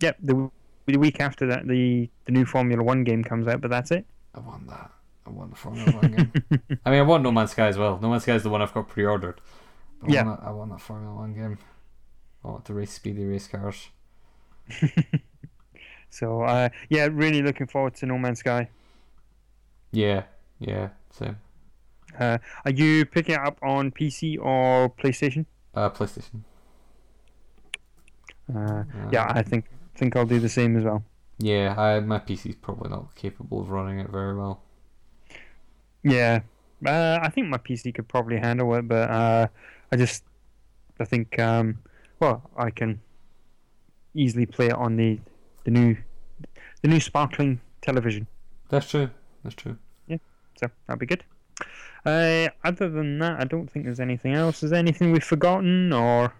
yep. 0.00 0.16
The, 0.22 0.50
the 0.86 0.96
week 0.98 1.20
after 1.20 1.46
that, 1.46 1.66
the 1.66 2.08
the 2.26 2.32
new 2.32 2.44
Formula 2.44 2.82
One 2.82 3.04
game 3.04 3.24
comes 3.24 3.46
out, 3.48 3.60
but 3.60 3.70
that's 3.70 3.90
it. 3.90 4.04
I 4.34 4.40
want 4.40 4.68
that. 4.68 4.90
I 5.26 5.30
want 5.30 5.50
the 5.50 5.56
Formula 5.56 5.90
One 5.92 6.10
game. 6.12 6.32
I 6.84 6.90
mean, 6.90 6.98
I 7.00 7.02
want 7.02 7.22
No 7.22 7.32
Man's 7.32 7.52
Sky 7.52 7.68
as 7.68 7.78
well. 7.78 7.98
No 8.00 8.10
Man's 8.10 8.22
Sky 8.24 8.34
is 8.34 8.42
the 8.42 8.50
one 8.50 8.60
I've 8.60 8.74
got 8.74 8.88
pre-ordered. 8.88 9.40
But 10.00 10.10
I 10.10 10.12
Yeah. 10.12 10.24
want 10.24 10.40
that, 10.40 10.46
I 10.46 10.50
want 10.50 10.70
that 10.72 10.80
Formula 10.80 11.14
One 11.14 11.32
game. 11.34 11.58
I 12.44 12.48
want 12.48 12.64
to 12.66 12.74
race 12.74 12.92
speedy 12.92 13.24
race 13.24 13.46
cars. 13.48 13.88
So, 16.10 16.42
uh, 16.42 16.68
yeah, 16.88 17.08
really 17.10 17.42
looking 17.42 17.66
forward 17.66 17.94
to 17.96 18.06
No 18.06 18.16
Man's 18.18 18.38
Sky. 18.38 18.68
Yeah, 19.94 20.24
yeah, 20.58 20.88
same. 21.10 21.36
Uh, 22.18 22.38
are 22.64 22.70
you 22.70 23.04
picking 23.06 23.34
it 23.34 23.40
up 23.40 23.58
on 23.62 23.90
PC 23.90 24.38
or 24.40 24.90
PlayStation? 24.90 25.46
Uh, 25.74 25.90
PlayStation. 25.90 26.42
Uh, 28.54 28.84
yeah, 29.10 29.26
I 29.28 29.42
think 29.42 29.66
think 29.96 30.16
I'll 30.16 30.26
do 30.26 30.40
the 30.40 30.48
same 30.48 30.76
as 30.76 30.84
well. 30.84 31.04
Yeah, 31.38 31.74
I, 31.78 32.00
my 32.00 32.18
PC's 32.18 32.56
probably 32.56 32.90
not 32.90 33.14
capable 33.14 33.60
of 33.60 33.70
running 33.70 33.98
it 34.00 34.10
very 34.10 34.36
well. 34.36 34.62
Yeah, 36.02 36.40
uh, 36.86 37.18
I 37.22 37.30
think 37.30 37.48
my 37.48 37.58
PC 37.58 37.94
could 37.94 38.08
probably 38.08 38.38
handle 38.38 38.74
it, 38.74 38.86
but 38.86 39.10
uh, 39.10 39.46
I 39.90 39.96
just 39.96 40.24
I 41.00 41.04
think 41.04 41.38
um, 41.38 41.78
well 42.20 42.50
I 42.56 42.70
can 42.70 43.00
easily 44.14 44.46
play 44.46 44.66
it 44.66 44.74
on 44.74 44.96
the 44.96 45.18
the 45.64 45.70
new 45.70 45.96
the 46.82 46.88
new 46.88 47.00
sparkling 47.00 47.60
television, 47.80 48.26
That's 48.68 48.88
true. 48.90 49.10
That's 49.42 49.54
true. 49.54 49.78
So 50.68 50.74
that'll 50.86 50.98
be 50.98 51.06
good. 51.06 51.24
Uh, 52.04 52.48
other 52.62 52.90
than 52.90 53.18
that, 53.18 53.40
I 53.40 53.44
don't 53.44 53.70
think 53.70 53.86
there's 53.86 54.00
anything 54.00 54.34
else. 54.34 54.62
Is 54.62 54.70
there 54.70 54.78
anything 54.78 55.12
we've 55.12 55.24
forgotten 55.24 55.92
or? 55.92 56.34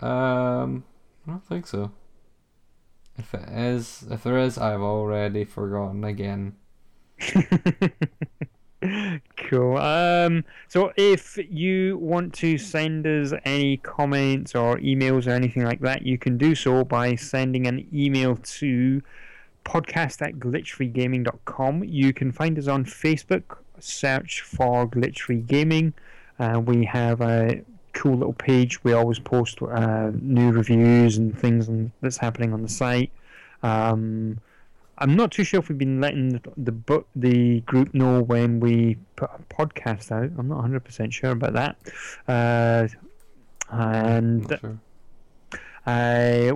Um, 0.00 0.84
I 1.26 1.30
don't 1.30 1.44
think 1.44 1.66
so. 1.66 1.90
If 3.16 3.34
it 3.34 3.48
is, 3.48 4.04
if 4.10 4.22
there 4.22 4.38
is, 4.38 4.58
I've 4.58 4.80
already 4.80 5.44
forgotten 5.44 6.04
again. 6.04 6.56
cool. 9.48 9.78
Um, 9.78 10.44
so 10.68 10.92
if 10.96 11.38
you 11.48 11.98
want 11.98 12.34
to 12.34 12.58
send 12.58 13.06
us 13.06 13.32
any 13.44 13.78
comments 13.78 14.54
or 14.54 14.78
emails 14.78 15.26
or 15.26 15.30
anything 15.30 15.64
like 15.64 15.80
that, 15.80 16.02
you 16.02 16.18
can 16.18 16.36
do 16.36 16.54
so 16.54 16.84
by 16.84 17.14
sending 17.14 17.66
an 17.66 17.86
email 17.92 18.36
to 18.36 19.00
podcast 19.64 20.22
at 20.22 20.34
glitchfreegaming.com. 20.34 21.84
You 21.84 22.12
can 22.12 22.32
find 22.32 22.58
us 22.58 22.68
on 22.68 22.84
Facebook, 22.84 23.58
search 23.78 24.42
for 24.42 24.86
Glitch 24.86 25.20
Free 25.20 25.40
Gaming. 25.40 25.94
Uh, 26.38 26.60
we 26.64 26.84
have 26.84 27.20
a 27.20 27.62
cool 27.92 28.16
little 28.16 28.34
page. 28.34 28.82
We 28.84 28.92
always 28.92 29.18
post 29.18 29.62
uh, 29.62 30.10
new 30.20 30.50
reviews 30.50 31.16
and 31.16 31.36
things 31.38 31.68
on, 31.68 31.92
that's 32.00 32.16
happening 32.16 32.52
on 32.52 32.62
the 32.62 32.68
site. 32.68 33.10
Um, 33.62 34.38
I'm 34.98 35.16
not 35.16 35.32
too 35.32 35.42
sure 35.42 35.60
if 35.60 35.68
we've 35.68 35.78
been 35.78 36.00
letting 36.00 36.30
the 36.30 36.40
the, 36.56 36.72
book, 36.72 37.08
the 37.16 37.60
group 37.62 37.94
know 37.94 38.22
when 38.22 38.60
we 38.60 38.96
put 39.16 39.30
a 39.30 39.54
podcast 39.54 40.12
out. 40.12 40.30
I'm 40.38 40.48
not 40.48 40.64
100% 40.64 41.12
sure 41.12 41.30
about 41.30 41.54
that. 41.54 41.76
Uh, 42.28 42.88
and 43.70 44.46
sure. 44.60 44.78
uh, 45.86 46.52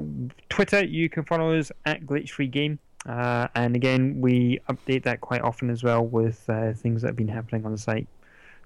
Twitter, 0.48 0.84
you 0.84 1.08
can 1.08 1.24
follow 1.24 1.58
us 1.58 1.72
at 1.84 2.02
Glitch 2.02 2.30
Free 2.30 2.46
Game. 2.46 2.78
Uh, 3.08 3.48
and 3.54 3.74
again, 3.74 4.20
we 4.20 4.60
update 4.68 5.02
that 5.04 5.20
quite 5.22 5.40
often 5.40 5.70
as 5.70 5.82
well 5.82 6.04
with 6.04 6.44
uh, 6.50 6.72
things 6.74 7.00
that 7.02 7.08
have 7.08 7.16
been 7.16 7.26
happening 7.28 7.64
on 7.64 7.72
the 7.72 7.78
site, 7.78 8.06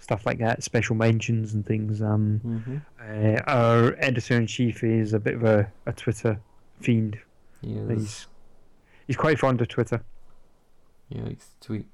stuff 0.00 0.26
like 0.26 0.38
that, 0.38 0.62
special 0.64 0.96
mentions 0.96 1.54
and 1.54 1.64
things. 1.64 2.02
Um, 2.02 2.40
Mm-hmm. 2.44 2.76
uh, 3.00 3.40
our 3.46 3.94
editor 3.98 4.36
in 4.36 4.46
chief 4.48 4.82
is 4.82 5.12
a 5.12 5.20
bit 5.20 5.34
of 5.34 5.44
a, 5.44 5.70
a 5.86 5.92
Twitter 5.92 6.40
fiend. 6.80 7.18
He's 7.60 8.26
he's 9.06 9.16
quite 9.16 9.38
fond 9.38 9.60
of 9.60 9.68
Twitter. 9.68 10.02
yeah, 11.08 11.22
likes 11.22 11.46
to 11.60 11.66
tweet. 11.68 11.86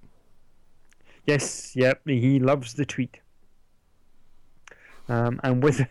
Yes, 1.27 1.77
yep, 1.77 2.01
he 2.07 2.39
loves 2.41 2.73
the 2.73 2.87
tweet. 2.87 3.19
Um, 5.11 5.39
and 5.45 5.63
with 5.63 5.87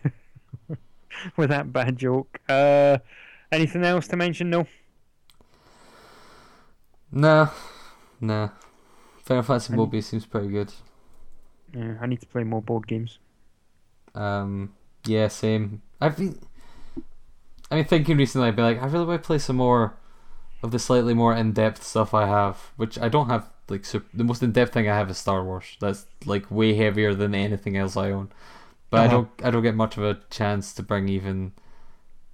with 1.36 1.50
that 1.50 1.72
bad 1.72 1.96
joke, 1.96 2.40
uh, 2.48 2.98
anything 3.52 3.84
else 3.84 4.08
to 4.08 4.16
mention? 4.16 4.50
No. 4.50 4.66
Nah, 7.12 7.50
nah. 8.20 8.50
Final 9.24 9.42
Fantasy 9.44 9.72
Mobius 9.74 10.04
seems 10.04 10.26
pretty 10.26 10.48
good. 10.48 10.72
Yeah, 11.72 11.96
I 12.00 12.06
need 12.06 12.20
to 12.20 12.26
play 12.26 12.44
more 12.44 12.60
board 12.62 12.86
games. 12.86 13.18
Um, 14.14 14.74
yeah, 15.06 15.28
same. 15.28 15.82
I've 16.00 16.16
been, 16.16 16.38
I 17.70 17.76
mean, 17.76 17.84
thinking 17.84 18.16
recently, 18.16 18.48
I'd 18.48 18.56
be 18.56 18.62
like, 18.62 18.80
I 18.82 18.86
really 18.86 19.04
want 19.04 19.22
to 19.22 19.26
play 19.26 19.38
some 19.38 19.56
more 19.56 19.96
of 20.62 20.70
the 20.72 20.78
slightly 20.78 21.14
more 21.14 21.34
in-depth 21.34 21.82
stuff 21.84 22.14
I 22.14 22.26
have, 22.26 22.72
which 22.76 22.98
I 22.98 23.08
don't 23.08 23.28
have. 23.28 23.50
Like, 23.68 23.84
sup 23.86 24.04
the 24.14 24.24
most 24.24 24.42
in-depth 24.42 24.74
thing 24.74 24.88
I 24.88 24.96
have 24.96 25.10
is 25.10 25.18
Star 25.18 25.44
Wars. 25.44 25.76
That's 25.80 26.06
like 26.26 26.50
way 26.50 26.74
heavier 26.74 27.14
than 27.14 27.34
anything 27.34 27.76
else 27.76 27.96
I 27.96 28.10
own. 28.12 28.30
But 28.90 29.00
I 29.02 29.06
Uh-huh. 29.06 29.08
don't, 29.08 29.30
I 29.44 29.50
don't 29.50 29.62
get 29.62 29.76
much 29.76 29.96
of 29.98 30.04
a 30.04 30.20
chance 30.30 30.74
to 30.74 30.82
bring 30.84 31.08
even, 31.08 31.52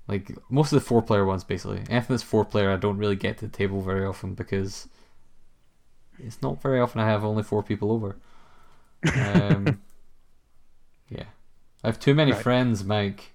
like 0.09 0.31
most 0.51 0.72
of 0.72 0.81
the 0.81 0.85
four-player 0.86 1.24
ones. 1.24 1.44
Basically, 1.44 1.78
anything 1.90 2.06
that's 2.14 2.22
four-player, 2.22 2.70
I 2.70 2.76
don't 2.76 2.98
really 2.98 3.16
get 3.16 3.39
to 3.39 3.47
the 3.47 3.56
table 3.56 3.81
very 3.82 4.05
often 4.05 4.35
because 4.35 4.89
it's 6.18 6.40
not 6.43 6.60
very 6.62 6.81
often 6.81 7.01
I 7.01 7.06
have 7.09 7.24
only 7.24 7.43
four 7.43 7.62
people 7.62 7.90
over. 7.93 8.16
Um, 9.05 9.81
yeah, 11.10 11.24
I 11.82 11.89
have 11.89 11.98
too 12.01 12.14
many 12.14 12.32
Right. 12.32 12.43
friends, 12.43 12.85
Mike. 12.85 13.32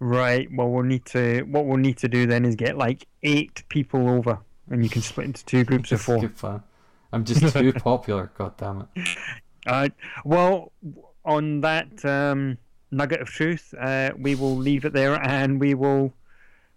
Right. 0.00 0.48
Well, 0.52 0.68
we'll 0.68 0.84
need 0.84 1.04
to. 1.06 1.42
What 1.42 1.66
we'll 1.66 1.76
need 1.76 1.96
to 1.98 2.08
do 2.08 2.26
then 2.26 2.44
is 2.44 2.54
get 2.54 2.76
like 2.78 3.06
eight 3.24 3.64
people 3.68 4.08
over, 4.08 4.38
and 4.70 4.84
you 4.84 4.88
can 4.90 5.02
split 5.02 5.26
into 5.26 5.44
two 5.44 5.64
groups 5.70 5.90
of 5.92 6.00
four. 6.00 6.20
good 6.20 6.36
plan. 6.36 6.62
I'm 7.12 7.24
just 7.24 7.52
too 7.52 7.72
popular. 7.80 8.30
God 8.36 8.56
damn 8.58 8.82
it. 8.94 9.18
Uh, 9.66 9.88
well, 10.24 10.72
on 11.24 11.62
that 11.62 12.04
um, 12.04 12.58
nugget 12.90 13.20
of 13.20 13.28
truth, 13.28 13.74
uh, 13.78 14.10
we 14.18 14.34
will 14.34 14.56
leave 14.56 14.84
it 14.84 14.92
there, 14.92 15.14
and 15.14 15.60
we 15.60 15.74
will, 15.74 16.12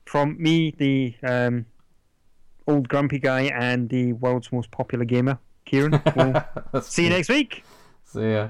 from 0.06 0.42
me, 0.42 0.72
the 0.78 1.16
um, 1.24 1.66
old 2.68 2.88
grumpy 2.88 3.20
guy, 3.20 3.44
and 3.44 3.90
the 3.90 4.14
world's 4.14 4.52
most 4.52 4.72
popular 4.72 5.06
gamer, 5.06 5.40
Kieran. 5.66 6.02
We'll 6.72 6.82
see 6.82 7.04
you 7.04 7.10
next 7.10 7.30
week. 7.30 7.64
See 8.06 8.32
ya. 8.32 8.50